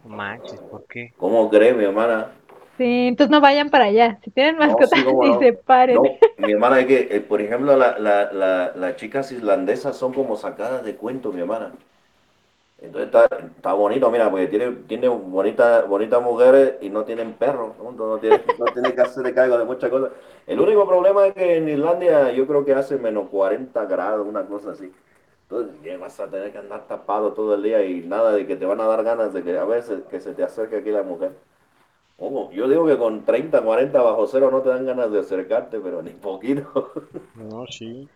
Manches, 0.05 0.61
¿por 0.71 0.85
qué? 0.87 1.13
¿Cómo 1.17 1.51
crees, 1.51 1.77
mi 1.77 1.85
hermana? 1.85 2.31
Sí, 2.77 3.07
entonces 3.09 3.31
no 3.31 3.41
vayan 3.41 3.71
para 3.71 3.85
allá. 3.85 4.19
Si 4.25 4.31
tienen 4.31 4.59
No, 4.59 4.67
mascotas, 4.67 5.01
sí, 5.21 5.33
no. 5.33 5.39
se 5.39 5.53
paren. 5.53 6.03
No, 6.03 6.19
mi 6.39 6.53
hermana 6.53 6.81
es 6.81 6.87
que, 6.87 7.09
eh, 7.17 7.21
por 7.21 7.41
ejemplo, 7.41 7.77
la, 7.77 7.99
la, 7.99 8.33
la, 8.33 8.73
las 8.75 8.97
chicas 8.97 9.31
islandesas 9.33 9.97
son 9.97 10.13
como 10.13 10.37
sacadas 10.37 10.85
de 10.85 10.97
cuento, 10.97 11.33
mi 11.33 11.41
hermana. 11.41 11.73
Entonces 12.85 13.31
está, 13.57 13.73
bonito, 13.73 14.11
mira, 14.11 14.31
porque 14.31 14.47
tiene, 14.47 14.71
tiene 14.87 15.09
bonitas 15.09 15.89
bonitas 15.89 16.23
mujeres 16.23 16.75
y 16.81 16.91
no 16.91 17.05
tienen 17.05 17.33
perros, 17.35 17.73
¿no? 17.79 18.19
Tiene, 18.19 18.43
no 18.59 18.65
tiene 18.67 18.95
que 18.95 19.01
hacerse 19.01 19.35
cargo 19.35 19.59
de 19.59 19.65
muchas 19.65 19.91
cosas. 19.91 20.11
El 20.47 20.61
único 20.61 20.87
problema 20.87 21.27
es 21.27 21.35
que 21.35 21.57
en 21.57 21.69
Islandia 21.69 22.31
yo 22.33 22.47
creo 22.47 22.65
que 22.65 22.75
hace 22.75 22.99
menos 22.99 23.29
40 23.31 23.85
grados, 23.87 24.27
una 24.27 24.45
cosa 24.45 24.73
así. 24.73 24.93
Entonces 25.49 25.75
ya 25.83 25.97
vas 25.99 26.19
a 26.21 26.29
tener 26.29 26.53
que 26.53 26.59
andar 26.59 26.87
tapado 26.87 27.33
todo 27.33 27.55
el 27.55 27.63
día 27.63 27.85
y 27.85 28.01
nada 28.01 28.33
de 28.33 28.47
que 28.47 28.57
te 28.57 28.67
van 28.67 28.81
a 28.81 28.87
dar 28.87 29.03
ganas 29.03 29.33
de 29.33 29.43
que 29.43 29.57
a 29.57 29.65
veces 29.65 30.03
que 30.11 30.21
se 30.21 30.35
te 30.35 30.43
acerque 30.43 30.77
aquí 30.77 30.91
la 30.91 31.03
mujer. 31.03 31.33
Ojo, 32.19 32.51
yo 32.53 32.69
digo 32.69 32.87
que 32.87 32.97
con 32.97 33.25
30, 33.25 33.61
40 33.63 34.03
bajo 34.03 34.27
cero 34.27 34.51
no 34.51 34.63
te 34.63 34.69
dan 34.69 34.87
ganas 34.87 35.11
de 35.11 35.21
acercarte, 35.21 35.81
pero 35.81 36.03
ni 36.03 36.11
poquito. 36.11 36.93
No, 37.35 37.67
sí. 37.67 38.09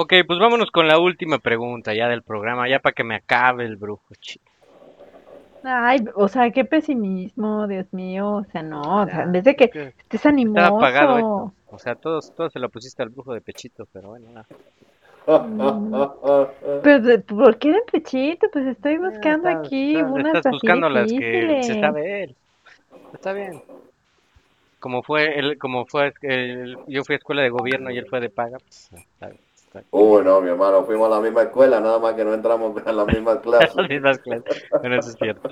Ok, 0.00 0.12
pues 0.28 0.38
vámonos 0.38 0.70
con 0.70 0.86
la 0.86 1.00
última 1.00 1.40
pregunta 1.40 1.92
ya 1.92 2.06
del 2.06 2.22
programa, 2.22 2.68
ya 2.68 2.78
para 2.78 2.92
que 2.92 3.02
me 3.02 3.16
acabe 3.16 3.64
el 3.64 3.74
brujo. 3.76 4.14
chi- 4.20 4.40
Ay, 5.64 6.04
o 6.14 6.28
sea, 6.28 6.52
qué 6.52 6.64
pesimismo, 6.64 7.66
Dios 7.66 7.92
mío. 7.92 8.36
O 8.36 8.44
sea, 8.44 8.62
no, 8.62 9.02
o 9.02 9.06
sea, 9.06 9.24
en 9.24 9.32
vez 9.32 9.42
de 9.42 9.56
que 9.56 9.64
estés 9.64 9.98
Está 10.08 10.28
animoso. 10.28 10.76
apagado 10.76 11.18
esto. 11.18 11.52
O 11.68 11.80
sea, 11.80 11.96
todos, 11.96 12.30
todos 12.36 12.52
se 12.52 12.60
lo 12.60 12.68
pusiste 12.68 13.02
al 13.02 13.08
brujo 13.08 13.34
de 13.34 13.40
pechito, 13.40 13.88
pero 13.92 14.10
bueno, 14.10 14.30
nada. 14.30 14.46
Pero, 16.84 17.00
de- 17.00 17.18
¿por 17.18 17.58
qué 17.58 17.72
de 17.72 17.82
pechito? 17.90 18.46
Pues 18.52 18.66
estoy 18.68 18.98
buscando 18.98 19.48
aquí 19.48 19.96
estás- 19.96 20.12
unas 20.12 20.26
estás 20.36 20.52
buscando 20.52 20.88
las 20.90 21.12
que 21.12 21.58
se 21.64 21.80
sabe 21.80 22.22
él. 22.22 22.36
Está 23.12 23.32
bien. 23.32 23.60
Como 24.78 25.02
fue 25.02 25.40
él, 25.40 25.58
como 25.58 25.86
fue 25.86 26.12
el- 26.22 26.78
yo 26.86 27.02
fui 27.02 27.14
a 27.14 27.18
escuela 27.18 27.42
de 27.42 27.50
gobierno 27.50 27.90
y 27.90 27.98
él 27.98 28.06
fue 28.08 28.20
de 28.20 28.30
paga, 28.30 28.58
pues, 28.60 28.92
está 28.92 29.26
bien, 29.26 29.47
bien. 29.80 29.88
Uy, 29.90 30.22
no, 30.24 30.40
mi 30.40 30.48
hermano, 30.50 30.84
fuimos 30.84 31.06
a 31.06 31.16
la 31.16 31.20
misma 31.20 31.42
escuela, 31.42 31.80
nada 31.80 31.98
más 31.98 32.14
que 32.14 32.24
no 32.24 32.34
entramos 32.34 32.76
a 32.86 32.92
la 32.92 33.04
misma 33.04 33.40
clase. 33.40 33.76
Las 33.76 33.88
mismas 33.88 34.18
clases. 34.20 34.62
Bueno, 34.80 34.96
eso 34.96 35.10
es 35.10 35.16
cierto. 35.16 35.48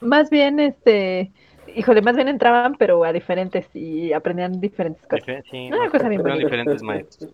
Más 0.00 0.30
bien, 0.30 0.60
este, 0.60 1.32
híjole, 1.66 2.02
más 2.02 2.16
bien 2.16 2.28
entraban, 2.28 2.76
pero 2.76 3.04
a 3.04 3.12
diferentes 3.12 3.66
y 3.74 4.12
aprendían 4.12 4.60
diferentes 4.60 5.02
cosas. 5.06 5.26
Difer- 5.26 5.42
sí, 5.50 5.70
Una 5.70 5.78
no, 5.86 5.90
cosa 5.90 6.08
bien 6.08 6.22
diferentes 6.38 6.82
maestros. 6.82 7.30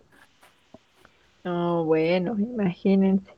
No, 1.43 1.85
bueno, 1.85 2.35
imagínense. 2.39 3.31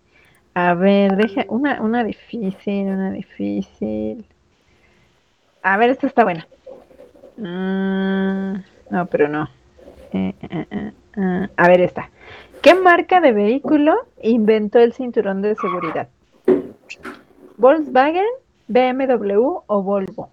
A 0.56 0.74
ver, 0.74 1.16
deja 1.18 1.46
una, 1.50 1.82
una 1.82 2.04
difícil, 2.04 2.88
una 2.88 3.12
difícil. 3.12 4.26
A 5.64 5.78
ver, 5.78 5.90
esta 5.90 6.08
está 6.08 6.24
buena. 6.24 6.48
Mm, 7.38 8.64
no, 8.90 9.06
pero 9.08 9.28
no. 9.28 9.50
Eh, 10.14 10.34
eh, 10.42 10.68
eh, 10.72 10.92
eh. 11.18 11.48
A 11.56 11.68
ver, 11.68 11.82
esta. 11.82 12.10
¿Qué 12.62 12.76
marca 12.76 13.22
de 13.22 13.32
vehículo 13.32 13.96
inventó 14.22 14.80
el 14.80 14.94
cinturón 14.94 15.42
de 15.42 15.56
seguridad? 15.56 16.10
¿Volkswagen, 17.58 18.26
BMW 18.68 19.62
o 19.66 19.84
Volvo? 19.84 20.30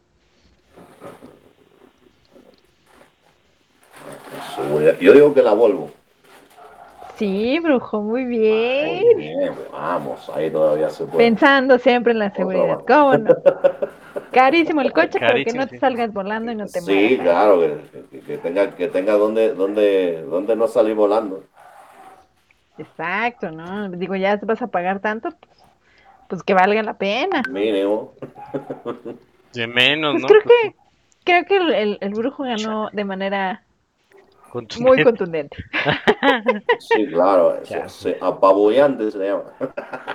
Seguridad. 4.56 4.98
Yo 5.00 5.12
digo 5.12 5.34
que 5.34 5.42
la 5.42 5.52
Volvo. 5.52 5.90
Sí, 7.16 7.58
brujo, 7.60 8.02
muy 8.02 8.24
Muy 8.24 8.28
bien. 8.38 9.16
bien, 9.16 9.54
vamos, 9.72 10.28
ahí 10.30 10.50
todavía 10.50 10.90
se 10.90 11.04
puede. 11.04 11.28
Pensando 11.30 11.78
siempre 11.78 12.12
en 12.12 12.18
la 12.18 12.30
seguridad. 12.34 12.78
¿Cómo 12.86 13.16
no? 13.16 13.30
Carísimo 14.32 14.80
el 14.80 14.92
coche 14.92 15.20
para 15.20 15.40
que 15.40 15.52
Carísimo, 15.52 15.60
no 15.60 15.66
te 15.68 15.74
sí. 15.74 15.78
salgas 15.80 16.12
volando 16.12 16.50
y 16.52 16.56
no 16.56 16.66
te 16.66 16.80
Sí, 16.80 17.16
mueras. 17.16 17.20
claro, 17.22 17.60
que, 17.60 18.02
que- 18.10 18.20
que 18.20 18.38
tenga, 18.38 18.74
que 18.74 18.88
tenga 18.88 19.12
donde, 19.14 19.54
donde, 19.54 20.22
donde 20.22 20.56
no 20.56 20.66
salir 20.68 20.94
volando. 20.94 21.42
Exacto, 22.76 23.50
¿no? 23.50 23.88
Digo, 23.90 24.16
ya 24.16 24.36
vas 24.42 24.60
a 24.62 24.66
pagar 24.66 25.00
tanto, 25.00 25.30
pues, 25.30 25.64
pues 26.28 26.42
que 26.42 26.54
valga 26.54 26.82
la 26.82 26.94
pena. 26.98 27.42
Mínimo. 27.48 28.14
De 29.54 29.66
menos, 29.66 30.12
Pues 30.12 30.22
¿no? 30.22 30.28
creo 30.28 30.42
que 30.42 30.76
creo 31.24 31.44
que 31.46 31.56
el, 31.56 31.74
el- 31.74 31.98
el 32.00 32.14
brujo 32.14 32.42
ganó 32.44 32.90
de 32.92 33.04
manera 33.04 33.63
muy 34.80 35.02
Contundente. 35.02 35.56
Sí, 36.78 37.06
claro, 37.08 37.60
apabullante 38.20 39.10
se 39.10 39.18
llama. 39.18 39.52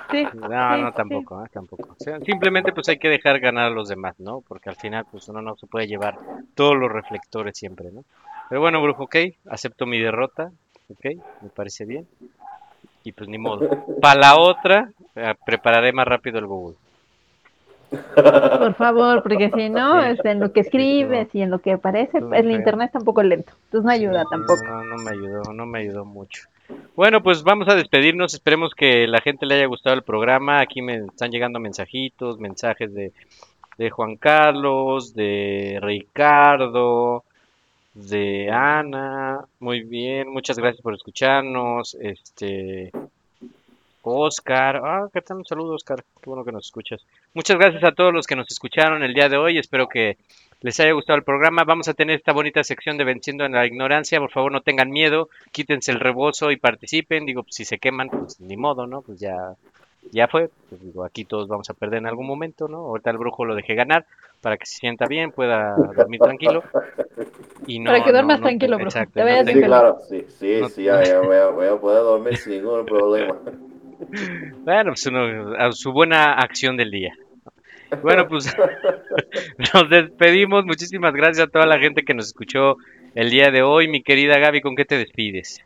Sí, 0.10 0.24
No, 0.34 0.48
sí, 0.48 0.82
no, 0.82 0.88
sí. 0.90 0.94
tampoco, 0.95 1.45
¿eh? 1.45 1.49
tampoco. 1.52 1.90
O 1.91 2.03
sea, 2.03 2.20
simplemente 2.22 2.72
pues 2.72 2.88
hay 2.90 2.98
que 2.98 3.10
dejar 3.10 3.40
ganar 3.40 3.66
a 3.66 3.70
los 3.70 3.90
demás, 3.90 4.20
¿no? 4.20 4.41
Porque 4.48 4.70
al 4.70 4.76
final 4.76 5.06
pues 5.11 5.28
uno 5.28 5.41
no 5.41 5.56
se 5.56 5.68
puede 5.68 5.88
llevar 5.88 6.18
todos 6.56 6.76
los 6.76 6.91
reflectores 6.91 7.57
siempre, 7.57 7.91
¿no? 7.91 8.03
Pero 8.49 8.61
bueno, 8.61 8.82
brujo, 8.82 9.03
ok, 9.03 9.16
acepto 9.49 9.86
mi 9.86 9.99
derrota, 9.99 10.52
ok, 10.90 11.06
me 11.41 11.49
parece 11.49 11.86
bien. 11.86 12.07
Y 13.03 13.11
pues 13.11 13.30
ni 13.30 13.38
modo. 13.38 13.60
Para 14.02 14.20
la 14.20 14.40
otra, 14.40 14.90
eh, 15.16 15.34
prepararé 15.45 15.91
más 15.94 16.07
rápido 16.07 16.40
el 16.40 16.48
Google. 16.48 16.78
Por 17.90 18.74
favor, 18.76 19.24
porque 19.24 19.52
si 19.56 19.70
no, 19.70 20.03
en 20.03 20.40
lo 20.40 20.52
que 20.52 20.60
escribes 20.60 21.34
y 21.34 21.41
en 21.41 21.49
lo 21.49 21.60
que 21.60 21.74
aparece, 21.74 22.20
Tú, 22.20 22.34
el 22.34 22.52
internet 22.52 22.88
está 22.88 22.99
un 22.99 23.06
poco 23.06 23.24
lento. 23.24 23.53
Entonces 23.66 23.86
no 23.86 23.91
ayuda 23.91 24.24
tampoco. 24.30 24.64
No, 24.64 24.84
no 24.84 24.98
me 24.98 25.11
ayudó, 25.11 25.53
no 25.53 25.66
me 25.66 25.80
ayudó 25.80 26.06
mucho. 26.06 26.44
Bueno, 26.95 27.24
pues 27.24 27.44
vamos 27.44 27.68
a 27.68 27.76
despedirnos. 27.76 28.34
Esperemos 28.34 28.76
que 28.76 29.07
la 29.07 29.22
gente 29.22 29.45
le 29.45 29.56
haya 29.56 29.66
gustado 29.66 29.95
el 29.95 30.03
programa. 30.03 30.60
Aquí 30.60 30.82
me 30.82 30.98
están 30.98 31.32
llegando 31.32 31.60
mensajitos, 31.60 32.40
mensajes 32.40 32.94
de 32.94 33.11
de 33.80 33.90
Juan 33.90 34.18
Carlos, 34.18 35.14
de 35.16 35.80
Ricardo, 35.82 37.24
de 37.94 38.52
Ana. 38.52 39.45
Muy 39.61 39.84
bien, 39.84 40.28
muchas 40.30 40.60
gracias 40.60 40.82
por 40.82 40.94
escucharnos. 40.94 41.95
Este 41.95 42.91
Oscar, 44.01 44.81
ah, 44.84 45.07
¿qué 45.13 45.21
tal? 45.21 45.38
Un 45.38 45.45
saludo, 45.45 45.73
Oscar. 45.73 46.03
Qué 46.21 46.30
bueno 46.30 46.43
que 46.45 46.51
nos 46.51 46.65
escuchas. 46.65 47.05
Muchas 47.34 47.57
gracias 47.57 47.84
a 47.84 47.91
todos 47.91 48.13
los 48.13 48.26
que 48.27 48.35
nos 48.35 48.49
escucharon 48.49 49.03
el 49.03 49.13
día 49.13 49.30
de 49.30 49.38
hoy. 49.38 49.57
Espero 49.57 49.88
que 49.88 50.17
les 50.61 50.80
haya 50.80 50.91
gustado 50.93 51.17
el 51.17 51.23
programa. 51.23 51.63
Vamos 51.63 51.88
a 51.89 51.93
tener 51.93 52.15
esta 52.15 52.31
bonita 52.34 52.63
sección 52.63 52.97
de 52.97 53.03
Venciendo 53.03 53.45
en 53.45 53.51
la 53.53 53.65
Ignorancia. 53.65 54.19
Por 54.19 54.31
favor, 54.31 54.51
no 54.51 54.61
tengan 54.61 54.89
miedo, 54.89 55.30
quítense 55.51 55.91
el 55.91 55.99
rebozo 55.99 56.51
y 56.51 56.57
participen. 56.57 57.26
Digo, 57.26 57.43
pues, 57.43 57.55
si 57.55 57.65
se 57.65 57.77
queman, 57.77 58.09
pues 58.09 58.39
ni 58.39 58.57
modo, 58.57 58.88
¿no? 58.88 59.01
Pues 59.01 59.19
ya, 59.19 59.35
ya 60.11 60.27
fue. 60.27 60.49
Pues, 60.69 60.81
digo, 60.81 61.03
aquí 61.03 61.26
todos 61.26 61.47
vamos 61.47 61.69
a 61.69 61.73
perder 61.73 61.99
en 61.99 62.07
algún 62.07 62.26
momento, 62.27 62.67
¿no? 62.67 62.77
Ahorita 62.80 63.11
el 63.11 63.17
brujo 63.17 63.45
lo 63.45 63.55
dejé 63.55 63.76
ganar 63.76 64.05
para 64.41 64.55
que 64.57 64.65
se 64.65 64.77
sienta 64.80 65.05
bien, 65.05 65.31
pueda 65.34 65.76
dormir 65.93 66.21
tranquilo. 66.21 66.63
Y 67.67 67.80
no, 67.80 67.91
Para 67.91 68.03
que 68.05 68.11
duermas 68.13 68.39
no- 68.39 68.45
tranquilo, 68.47 68.77
brujo. 68.77 68.88
exacto, 68.89 69.13
Te 69.15 69.19
no 69.19 69.26
vayas 69.26 69.45
te- 69.45 69.53
Sí, 69.53 69.61
claro, 69.61 69.97
sí, 70.07 70.26
sí, 70.39 70.57
No- 70.61 70.69
sí, 70.69 70.84
ya, 70.84 71.03
ya 71.03 71.19
voy, 71.19 71.35
a, 71.35 71.47
voy 71.47 71.67
a 71.67 71.76
poder 71.76 72.03
dormir 72.03 72.38
sin 72.38 72.53
ningún 72.53 72.85
problema. 72.85 73.35
Bueno, 74.63 74.91
pues 74.91 75.05
uno, 75.07 75.53
a 75.57 75.71
su 75.71 75.91
buena 75.91 76.34
acción 76.34 76.77
del 76.77 76.91
día. 76.91 77.13
Bueno, 78.01 78.27
pues 78.27 78.55
nos 79.73 79.89
despedimos. 79.89 80.65
Muchísimas 80.65 81.13
gracias 81.13 81.47
a 81.47 81.51
toda 81.51 81.65
la 81.65 81.80
gente 81.80 82.03
que 82.03 82.13
nos 82.13 82.27
escuchó 82.27 82.77
el 83.15 83.30
día 83.30 83.51
de 83.51 83.61
hoy. 83.61 83.88
Mi 83.88 84.01
querida 84.01 84.38
Gaby, 84.38 84.61
¿con 84.61 84.76
qué 84.76 84.85
te 84.85 84.97
despides? 84.97 85.63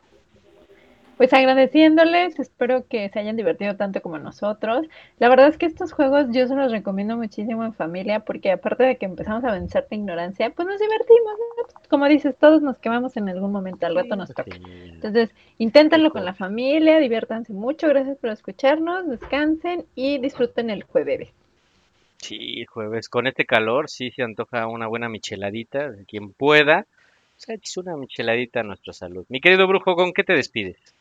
Pues 1.16 1.32
agradeciéndoles, 1.32 2.38
espero 2.40 2.86
que 2.88 3.08
se 3.08 3.18
hayan 3.20 3.36
divertido 3.36 3.76
tanto 3.76 4.02
como 4.02 4.18
nosotros. 4.18 4.86
La 5.18 5.28
verdad 5.28 5.48
es 5.48 5.58
que 5.58 5.66
estos 5.66 5.92
juegos 5.92 6.26
yo 6.32 6.46
se 6.48 6.56
los 6.56 6.72
recomiendo 6.72 7.16
muchísimo 7.16 7.64
en 7.64 7.72
familia 7.72 8.20
porque 8.20 8.50
aparte 8.50 8.82
de 8.82 8.96
que 8.96 9.06
empezamos 9.06 9.44
a 9.44 9.52
vencer 9.52 9.86
la 9.90 9.96
ignorancia, 9.96 10.50
pues 10.50 10.66
nos 10.66 10.80
divertimos, 10.80 11.32
¿no? 11.38 11.64
Pues, 11.72 11.88
Como 11.88 12.06
dices, 12.06 12.36
todos 12.36 12.62
nos 12.62 12.78
quemamos 12.78 13.16
en 13.16 13.28
algún 13.28 13.52
momento, 13.52 13.86
al 13.86 13.94
rato 13.94 14.16
nos 14.16 14.34
toca. 14.34 14.44
Entonces, 14.44 15.30
inténtenlo 15.58 16.10
con 16.10 16.24
la 16.24 16.34
familia, 16.34 16.98
diviértanse 16.98 17.52
mucho, 17.52 17.88
gracias 17.88 18.18
por 18.18 18.30
escucharnos, 18.30 19.08
descansen 19.08 19.86
y 19.94 20.18
disfruten 20.18 20.70
el 20.70 20.82
jueves. 20.82 21.28
Sí, 22.24 22.64
jueves. 22.64 23.08
Con 23.08 23.26
este 23.26 23.44
calor, 23.44 23.90
sí 23.90 24.10
se 24.10 24.22
antoja 24.22 24.66
una 24.66 24.86
buena 24.86 25.08
micheladita. 25.08 25.90
de 25.90 26.06
Quien 26.06 26.32
pueda, 26.32 26.86
pues 27.34 27.48
eches 27.50 27.76
una 27.76 27.96
micheladita 27.96 28.60
a 28.60 28.62
nuestra 28.62 28.94
salud. 28.94 29.26
Mi 29.28 29.40
querido 29.40 29.66
brujo, 29.66 29.94
¿con 29.94 30.12
qué 30.12 30.24
te 30.24 30.32
despides? 30.32 30.93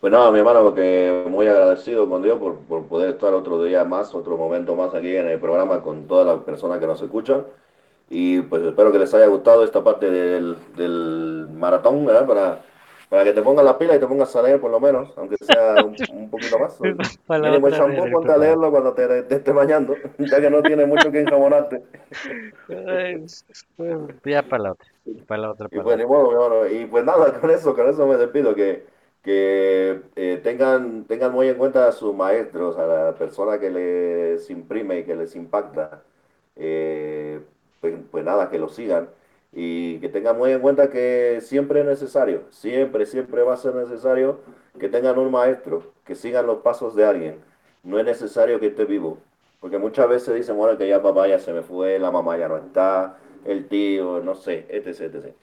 Pues 0.00 0.12
nada, 0.12 0.30
mi 0.30 0.38
hermano, 0.38 0.62
porque 0.62 1.24
muy 1.28 1.46
agradecido 1.46 2.08
con 2.08 2.22
Dios 2.22 2.38
por, 2.38 2.58
por 2.60 2.86
poder 2.86 3.10
estar 3.10 3.32
otro 3.32 3.62
día 3.64 3.84
más, 3.84 4.14
otro 4.14 4.36
momento 4.36 4.76
más 4.76 4.94
aquí 4.94 5.16
en 5.16 5.26
el 5.26 5.40
programa 5.40 5.82
con 5.82 6.06
todas 6.06 6.26
las 6.26 6.44
personas 6.44 6.78
que 6.78 6.86
nos 6.86 7.00
escuchan. 7.00 7.44
Y 8.08 8.40
pues 8.42 8.62
espero 8.62 8.92
que 8.92 8.98
les 8.98 9.12
haya 9.14 9.26
gustado 9.26 9.64
esta 9.64 9.82
parte 9.82 10.10
del, 10.10 10.56
del 10.76 11.48
maratón, 11.52 12.06
¿verdad? 12.06 12.26
Para, 12.26 12.60
para 13.08 13.24
que 13.24 13.32
te 13.32 13.42
pongas 13.42 13.64
la 13.64 13.78
pila 13.78 13.96
y 13.96 13.98
te 13.98 14.06
pongas 14.06 14.34
a 14.36 14.42
leer 14.42 14.60
por 14.60 14.70
lo 14.70 14.80
menos, 14.80 15.12
aunque 15.16 15.36
sea 15.38 15.74
un, 15.84 15.96
un 16.12 16.30
poquito 16.30 16.58
más. 16.58 16.80
Mínimo 16.80 17.70
champú, 17.70 18.02
vez, 18.02 18.12
ponte 18.12 18.32
a 18.32 18.36
leerlo 18.36 18.70
cuando 18.70 18.92
te, 18.92 19.22
te 19.24 19.36
estés 19.36 19.54
bañando, 19.54 19.94
ya 20.18 20.40
que 20.40 20.50
no 20.50 20.62
tiene 20.62 20.86
mucho 20.86 21.10
que 21.10 21.20
enjabonarte. 21.20 21.82
Ya 24.24 24.42
para 24.42 24.62
la 24.62 24.72
otra. 24.72 24.86
Para 25.26 25.42
la 25.42 25.50
otra, 25.50 25.66
Y 25.66 25.76
para 25.76 25.82
pues 25.84 25.98
la 25.98 26.06
mi 26.06 26.12
hermano. 26.12 26.66
Y 26.68 26.86
pues 26.86 27.04
nada, 27.04 27.40
con 27.40 27.50
eso, 27.50 27.74
con 27.74 27.88
eso 27.88 28.06
me 28.06 28.16
despido, 28.16 28.54
que, 28.54 28.84
que 29.26 30.02
eh, 30.14 30.40
tengan, 30.44 31.04
tengan 31.04 31.32
muy 31.32 31.48
en 31.48 31.56
cuenta 31.56 31.88
a 31.88 31.92
sus 31.92 32.14
maestros, 32.14 32.78
a 32.78 32.86
la 32.86 33.14
persona 33.16 33.58
que 33.58 33.70
les 33.70 34.48
imprime 34.50 35.00
y 35.00 35.04
que 35.04 35.16
les 35.16 35.34
impacta. 35.34 36.04
Eh, 36.54 37.40
pues, 37.80 37.94
pues 38.12 38.24
nada, 38.24 38.48
que 38.50 38.58
lo 38.60 38.68
sigan. 38.68 39.08
Y 39.52 39.98
que 39.98 40.08
tengan 40.10 40.38
muy 40.38 40.52
en 40.52 40.60
cuenta 40.60 40.90
que 40.90 41.40
siempre 41.42 41.80
es 41.80 41.86
necesario, 41.86 42.42
siempre, 42.50 43.04
siempre 43.06 43.42
va 43.42 43.54
a 43.54 43.56
ser 43.56 43.74
necesario 43.74 44.38
que 44.78 44.88
tengan 44.88 45.18
un 45.18 45.32
maestro, 45.32 45.92
que 46.04 46.14
sigan 46.14 46.46
los 46.46 46.58
pasos 46.58 46.94
de 46.94 47.04
alguien. 47.04 47.40
No 47.82 47.98
es 47.98 48.04
necesario 48.04 48.60
que 48.60 48.68
esté 48.68 48.84
vivo. 48.84 49.18
Porque 49.60 49.78
muchas 49.78 50.08
veces 50.08 50.36
dicen, 50.36 50.56
bueno, 50.56 50.78
que 50.78 50.86
ya 50.86 51.02
papá 51.02 51.26
ya 51.26 51.40
se 51.40 51.52
me 51.52 51.62
fue, 51.62 51.98
la 51.98 52.12
mamá 52.12 52.38
ya 52.38 52.46
no 52.48 52.58
está, 52.58 53.18
el 53.44 53.66
tío, 53.66 54.20
no 54.20 54.36
sé, 54.36 54.66
etc, 54.68 55.00
etc. 55.00 55.34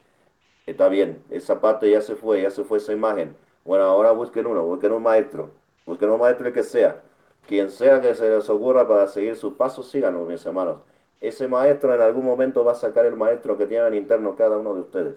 Está 0.68 0.88
bien, 0.88 1.22
esa 1.30 1.60
parte 1.60 1.90
ya 1.90 2.02
se 2.02 2.16
fue, 2.16 2.42
ya 2.44 2.50
se 2.52 2.64
fue 2.64 2.78
esa 2.78 2.94
imagen. 2.94 3.36
Bueno, 3.66 3.86
ahora 3.86 4.12
busquen 4.12 4.46
uno, 4.46 4.64
busquen 4.66 4.92
un 4.92 5.02
maestro, 5.04 5.52
busquen 5.86 6.10
un 6.10 6.20
maestro 6.20 6.48
el 6.48 6.54
que 6.54 6.64
sea. 6.64 7.02
Quien 7.48 7.72
sea 7.72 8.02
que 8.02 8.14
se 8.14 8.30
les 8.30 8.50
ocurra 8.50 8.88
para 8.88 9.08
seguir 9.08 9.36
sus 9.38 9.54
pasos, 9.54 9.90
síganlo, 9.90 10.26
mis 10.26 10.46
hermanos. 10.46 10.80
Ese 11.22 11.48
maestro 11.48 11.96
en 11.96 12.02
algún 12.02 12.26
momento 12.26 12.66
va 12.66 12.74
a 12.74 12.76
sacar 12.76 13.06
el 13.06 13.16
maestro 13.16 13.58
que 13.58 13.66
tienen 13.66 13.94
interno 13.94 14.36
cada 14.36 14.58
uno 14.58 14.74
de 14.74 14.82
ustedes. 14.82 15.16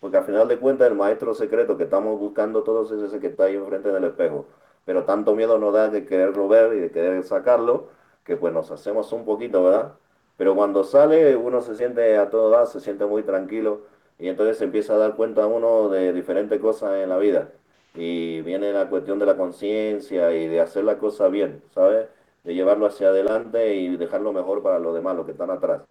Porque 0.00 0.16
al 0.16 0.24
final 0.24 0.48
de 0.48 0.58
cuentas 0.58 0.88
el 0.88 0.96
maestro 0.96 1.34
secreto 1.34 1.76
que 1.76 1.84
estamos 1.84 2.18
buscando 2.18 2.64
todos 2.64 2.90
es 2.90 3.00
ese 3.02 3.20
que 3.20 3.28
está 3.28 3.44
ahí 3.44 3.54
enfrente 3.56 3.90
del 3.92 4.04
espejo. 4.04 4.46
Pero 4.84 5.04
tanto 5.04 5.36
miedo 5.36 5.58
nos 5.58 5.72
da 5.72 5.88
de 5.88 6.04
quererlo 6.04 6.48
ver 6.48 6.72
y 6.74 6.80
de 6.80 6.90
querer 6.90 7.22
sacarlo, 7.22 7.88
que 8.24 8.36
pues 8.36 8.52
nos 8.52 8.70
hacemos 8.72 9.12
un 9.12 9.24
poquito, 9.24 9.62
¿verdad? 9.64 9.94
Pero 10.36 10.56
cuando 10.56 10.82
sale 10.84 11.36
uno 11.36 11.60
se 11.60 11.76
siente 11.76 12.16
a 12.16 12.30
todo 12.30 12.50
dar, 12.50 12.66
se 12.66 12.80
siente 12.80 13.06
muy 13.06 13.22
tranquilo 13.22 13.82
y 14.18 14.28
entonces 14.28 14.58
se 14.58 14.64
empieza 14.64 14.94
a 14.94 14.98
dar 14.98 15.14
cuenta 15.16 15.46
uno 15.46 15.88
de 15.88 16.12
diferentes 16.12 16.60
cosas 16.60 16.96
en 16.96 17.08
la 17.08 17.18
vida. 17.18 17.50
Y 17.98 18.42
viene 18.42 18.72
la 18.72 18.88
cuestión 18.88 19.18
de 19.18 19.26
la 19.26 19.36
conciencia 19.36 20.32
y 20.32 20.46
de 20.46 20.60
hacer 20.60 20.84
la 20.84 20.98
cosa 20.98 21.26
bien, 21.26 21.60
¿sabes? 21.74 22.06
De 22.44 22.54
llevarlo 22.54 22.86
hacia 22.86 23.08
adelante 23.08 23.74
y 23.74 23.96
dejarlo 23.96 24.32
mejor 24.32 24.62
para 24.62 24.78
los 24.78 24.94
demás, 24.94 25.16
los 25.16 25.26
que 25.26 25.32
están 25.32 25.50
atrás. 25.50 25.82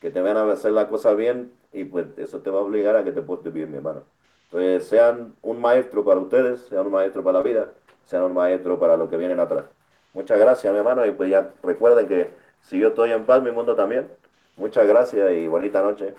Que 0.00 0.10
te 0.10 0.20
vean 0.20 0.36
a 0.36 0.50
hacer 0.50 0.72
la 0.72 0.88
cosa 0.88 1.14
bien 1.14 1.52
y 1.72 1.84
pues 1.84 2.06
eso 2.16 2.40
te 2.40 2.50
va 2.50 2.58
a 2.58 2.62
obligar 2.62 2.96
a 2.96 3.04
que 3.04 3.12
te 3.12 3.22
portes 3.22 3.52
bien, 3.52 3.70
mi 3.70 3.76
hermano. 3.76 4.02
Entonces 4.46 4.88
sean 4.88 5.36
un 5.42 5.60
maestro 5.60 6.04
para 6.04 6.18
ustedes, 6.18 6.60
sean 6.62 6.86
un 6.86 6.92
maestro 6.92 7.22
para 7.22 7.38
la 7.38 7.44
vida, 7.44 7.70
sean 8.04 8.24
un 8.24 8.34
maestro 8.34 8.80
para 8.80 8.96
los 8.96 9.08
que 9.08 9.16
vienen 9.16 9.38
atrás. 9.38 9.66
Muchas 10.12 10.40
gracias, 10.40 10.72
mi 10.72 10.80
hermano, 10.80 11.06
y 11.06 11.12
pues 11.12 11.30
ya 11.30 11.52
recuerden 11.62 12.08
que 12.08 12.30
si 12.62 12.80
yo 12.80 12.88
estoy 12.88 13.12
en 13.12 13.26
paz, 13.26 13.40
mi 13.40 13.52
mundo 13.52 13.76
también. 13.76 14.08
Muchas 14.56 14.88
gracias 14.88 15.30
y 15.32 15.46
bonita 15.46 15.82
noche. 15.82 16.14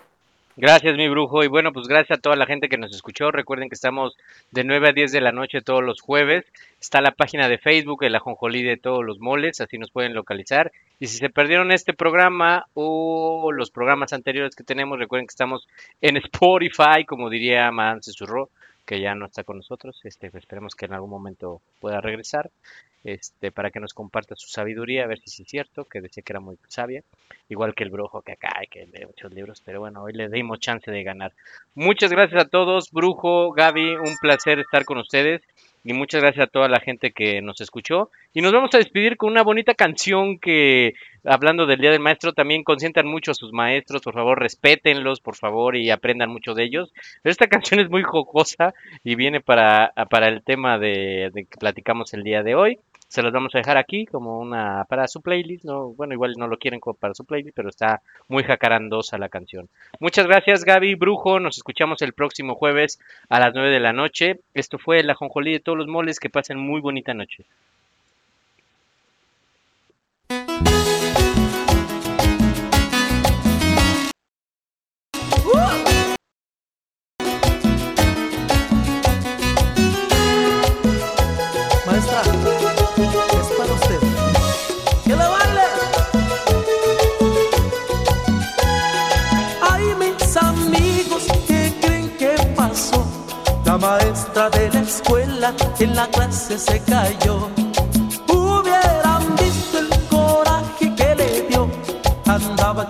Gracias, 0.57 0.95
mi 0.95 1.09
brujo. 1.09 1.43
Y 1.43 1.47
bueno, 1.47 1.73
pues 1.73 1.87
gracias 1.87 2.17
a 2.17 2.21
toda 2.21 2.37
la 2.37 2.45
gente 2.45 2.69
que 2.69 2.77
nos 2.77 2.95
escuchó. 2.95 3.29
Recuerden 3.29 3.67
que 3.67 3.75
estamos 3.75 4.15
de 4.51 4.63
9 4.63 4.87
a 4.87 4.91
10 4.93 5.11
de 5.11 5.19
la 5.19 5.33
noche 5.33 5.61
todos 5.61 5.83
los 5.83 5.99
jueves. 5.99 6.45
Está 6.79 7.01
la 7.01 7.11
página 7.11 7.49
de 7.49 7.57
Facebook, 7.57 8.03
el 8.05 8.15
ajonjolí 8.15 8.63
de 8.63 8.77
todos 8.77 9.03
los 9.03 9.19
moles, 9.19 9.59
así 9.59 9.77
nos 9.77 9.91
pueden 9.91 10.13
localizar. 10.13 10.71
Y 10.97 11.07
si 11.07 11.17
se 11.17 11.29
perdieron 11.29 11.73
este 11.73 11.91
programa 11.93 12.67
o 12.73 13.51
los 13.51 13.69
programas 13.69 14.13
anteriores 14.13 14.55
que 14.55 14.63
tenemos, 14.63 14.97
recuerden 14.97 15.27
que 15.27 15.33
estamos 15.33 15.67
en 15.99 16.15
Spotify, 16.23 17.03
como 17.05 17.29
diría 17.29 17.69
Man 17.71 18.01
Susurró, 18.01 18.49
que 18.85 19.01
ya 19.01 19.15
no 19.15 19.25
está 19.25 19.43
con 19.43 19.57
nosotros. 19.57 19.99
Este, 20.03 20.27
esperemos 20.33 20.75
que 20.75 20.85
en 20.85 20.93
algún 20.93 21.09
momento 21.09 21.61
pueda 21.79 22.01
regresar. 22.01 22.51
Este, 23.03 23.51
para 23.51 23.69
que 23.69 23.79
nos 23.79 23.93
comparta 23.93 24.35
su 24.35 24.47
sabiduría, 24.47 25.03
a 25.03 25.07
ver 25.07 25.19
si 25.19 25.43
es 25.43 25.47
cierto, 25.47 25.85
que 25.85 26.01
decía 26.01 26.23
que 26.23 26.33
era 26.33 26.39
muy 26.39 26.57
sabia, 26.67 27.03
igual 27.49 27.75
que 27.75 27.83
el 27.83 27.91
brujo 27.91 28.23
que 28.23 28.31
acá 28.31 28.63
y 28.63 28.67
que 28.67 28.87
lee 28.87 29.05
muchos 29.05 29.31
libros, 29.31 29.61
pero 29.63 29.79
bueno, 29.79 30.01
hoy 30.01 30.13
le 30.13 30.27
dimos 30.27 30.59
chance 30.59 30.89
de 30.89 31.03
ganar. 31.03 31.31
Muchas 31.75 32.09
gracias 32.09 32.45
a 32.45 32.49
todos, 32.49 32.91
brujo, 32.91 33.51
Gaby, 33.51 33.97
un 33.97 34.15
placer 34.19 34.57
estar 34.57 34.85
con 34.85 34.97
ustedes 34.97 35.43
y 35.85 35.93
muchas 35.93 36.21
gracias 36.21 36.47
a 36.47 36.49
toda 36.49 36.67
la 36.67 36.79
gente 36.79 37.11
que 37.11 37.43
nos 37.43 37.61
escuchó 37.61 38.09
y 38.33 38.41
nos 38.41 38.51
vamos 38.51 38.73
a 38.73 38.79
despedir 38.79 39.17
con 39.17 39.31
una 39.31 39.43
bonita 39.43 39.75
canción 39.75 40.39
que 40.39 40.95
hablando 41.23 41.67
del 41.67 41.79
Día 41.79 41.91
del 41.91 41.99
Maestro 41.99 42.33
también 42.33 42.63
consientan 42.63 43.07
mucho 43.07 43.31
a 43.31 43.35
sus 43.35 43.53
maestros, 43.53 44.01
por 44.01 44.15
favor, 44.15 44.39
respétenlos, 44.39 45.19
por 45.19 45.35
favor, 45.35 45.75
y 45.75 45.91
aprendan 45.91 46.31
mucho 46.31 46.55
de 46.55 46.63
ellos. 46.63 46.91
Pero 47.21 47.31
esta 47.31 47.47
canción 47.47 47.79
es 47.79 47.89
muy 47.89 48.01
jocosa 48.01 48.73
y 49.03 49.13
viene 49.13 49.41
para, 49.41 49.93
para 50.09 50.27
el 50.27 50.43
tema 50.43 50.79
de, 50.79 51.29
de 51.31 51.45
que 51.45 51.57
platicamos 51.57 52.13
el 52.15 52.23
día 52.23 52.41
de 52.41 52.55
hoy. 52.55 52.79
Se 53.07 53.21
los 53.21 53.31
vamos 53.31 53.53
a 53.55 53.59
dejar 53.59 53.77
aquí 53.77 54.05
como 54.05 54.39
una 54.39 54.85
para 54.89 55.07
su 55.07 55.21
playlist. 55.21 55.63
No, 55.63 55.89
bueno, 55.89 56.13
igual 56.13 56.33
no 56.37 56.47
lo 56.47 56.57
quieren 56.57 56.79
para 56.99 57.13
su 57.13 57.23
playlist, 57.23 57.55
pero 57.55 57.69
está 57.69 58.01
muy 58.27 58.43
jacarandosa 58.43 59.17
la 59.17 59.29
canción. 59.29 59.69
Muchas 59.99 60.27
gracias, 60.27 60.65
Gaby 60.65 60.95
Brujo. 60.95 61.39
Nos 61.39 61.57
escuchamos 61.57 62.01
el 62.01 62.13
próximo 62.13 62.55
jueves 62.55 62.99
a 63.29 63.39
las 63.39 63.53
9 63.53 63.69
de 63.69 63.79
la 63.79 63.93
noche. 63.93 64.39
Esto 64.53 64.77
fue 64.77 65.03
la 65.03 65.15
Jonjolí 65.15 65.53
de 65.53 65.59
todos 65.59 65.77
los 65.77 65.87
moles. 65.87 66.19
Que 66.19 66.29
pasen 66.29 66.57
muy 66.57 66.81
bonita 66.81 67.13
noche. 67.13 67.45
Maestra 93.85 94.49
de 94.49 94.69
la 94.73 94.79
escuela 94.79 95.53
en 95.79 95.95
la 95.95 96.07
clase 96.07 96.57
se 96.57 96.77
cayó. 96.91 97.37
Hubieran 98.27 99.23
visto 99.41 99.77
el 99.83 99.89
coraje 100.07 100.85
que 100.95 101.09
le 101.19 101.29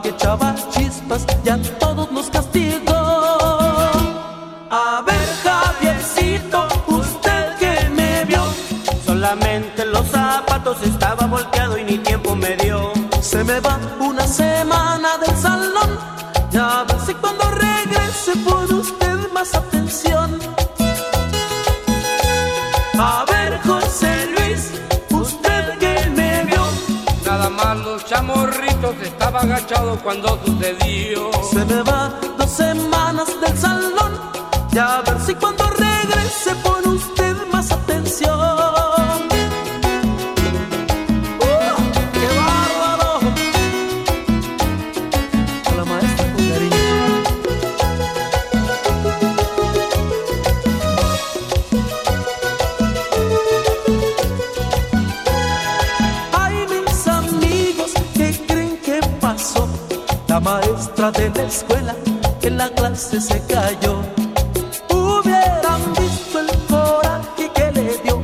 que 0.01 0.09
echaba 0.09 0.55
chispas 0.72 1.26
y 1.45 1.49
a 1.49 1.57
todos 1.80 2.11
nos 2.11 2.27
castigó. 2.30 3.01
A 4.84 5.03
ver, 5.07 5.27
Javiercito, 5.43 6.59
usted 6.88 7.43
que 7.61 7.89
me 7.97 8.26
vio, 8.26 8.43
solamente 9.05 9.85
los 9.85 10.07
zapatos 10.07 10.77
estaba 10.81 11.26
volteado 11.27 11.77
y 11.77 11.84
ni 11.84 11.97
tiempo 11.97 12.35
me 12.35 12.55
dio. 12.55 12.80
Se 13.22 13.43
me 13.43 13.59
va 13.59 13.77
una 13.99 14.26
semana 14.27 14.94
agachado 29.45 29.97
cuando 30.03 30.39
sucedió. 30.43 31.30
Se 31.51 31.63
me 31.65 31.81
va 31.84 32.11
dos 32.38 32.49
semanas 32.49 33.27
del 33.41 33.57
salón, 33.57 34.19
ya 34.72 35.01
ver 35.01 35.19
si 35.22 35.35
cuando 35.35 35.63
regrese 35.69 36.55
de 61.11 61.30
la 61.30 61.44
escuela 61.44 61.95
que 62.41 62.48
en 62.48 62.57
la 62.57 62.69
clase 62.69 63.22
se 63.22 63.40
cayó. 63.45 64.02
Hubieran 64.90 65.82
visto 65.99 66.40
el 66.40 66.49
coraje 66.68 67.52
que 67.53 67.72
le 67.73 67.98
dio. 67.99 68.22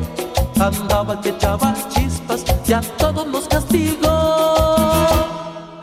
Andaba 0.60 1.22
que 1.22 1.30
echaba 1.30 1.76
chispas 1.90 2.44
y 2.66 2.74
a 2.74 2.82
todos 2.98 3.28
nos 3.28 3.48
castigó. 3.48 4.08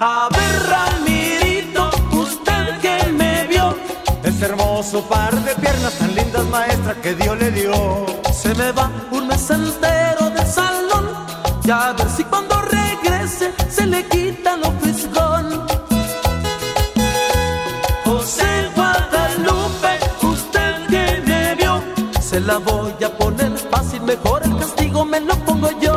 A 0.00 0.28
ver, 0.32 0.62
Ramirito, 0.70 1.90
usted 2.12 2.80
que 2.80 3.12
me 3.12 3.44
vio. 3.44 3.76
Ese 4.24 4.46
hermoso 4.46 5.02
par 5.02 5.34
de 5.44 5.54
piernas 5.54 5.92
tan 5.94 6.14
lindas, 6.16 6.44
maestra, 6.46 6.94
que 7.00 7.14
Dios 7.14 7.38
le 7.38 7.50
dio. 7.52 8.06
Se 8.32 8.54
me 8.56 8.72
va 8.72 8.90
la 22.48 22.56
voy 22.56 22.94
a 23.04 23.10
poner 23.10 23.52
fácil, 23.70 24.00
mejor 24.04 24.42
el 24.42 24.56
castigo 24.56 25.04
me 25.04 25.20
lo 25.20 25.34
pongo 25.44 25.68
yo. 25.82 25.92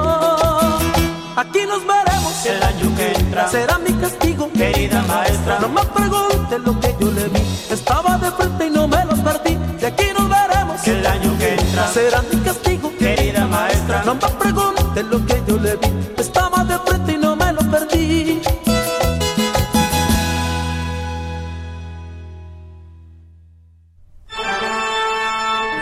Aquí 1.38 1.60
nos 1.66 1.82
veremos 1.88 2.46
El 2.46 2.62
año 2.62 2.96
que 2.98 3.14
entra, 3.14 3.48
será 3.48 3.78
mi 3.80 3.94
castigo. 3.94 4.52
querida 4.52 5.02
maestra. 5.04 5.60
No 5.62 5.70
me 5.70 5.82
pregunte 5.86 6.60
lo 6.60 6.78
que 6.82 6.94
yo 7.00 7.10
le 7.10 7.30
vi. 7.30 7.40
Estaba 7.72 8.18
de 8.18 8.32
frente 8.32 8.68
y 8.68 8.70
no 8.70 8.86
me 8.86 9.06
los 9.06 9.20
perdí. 9.20 9.56
De 9.80 9.88
aquí 9.88 10.08
nos 10.18 10.28
veremos. 10.28 10.86
El 10.86 11.06
año 11.08 11.38
que 11.40 11.54
entra, 11.54 11.88
Será 11.88 12.22
mi 12.22 12.38
castigo. 12.42 12.92
querida 13.00 13.48
maestra. 13.48 14.04
No 14.06 14.16
me 14.16 14.28
pregunte 14.42 15.04
lo 15.04 15.26
que 15.26 15.42
yo 15.48 15.56
le 15.58 15.76
vi. 15.78 15.88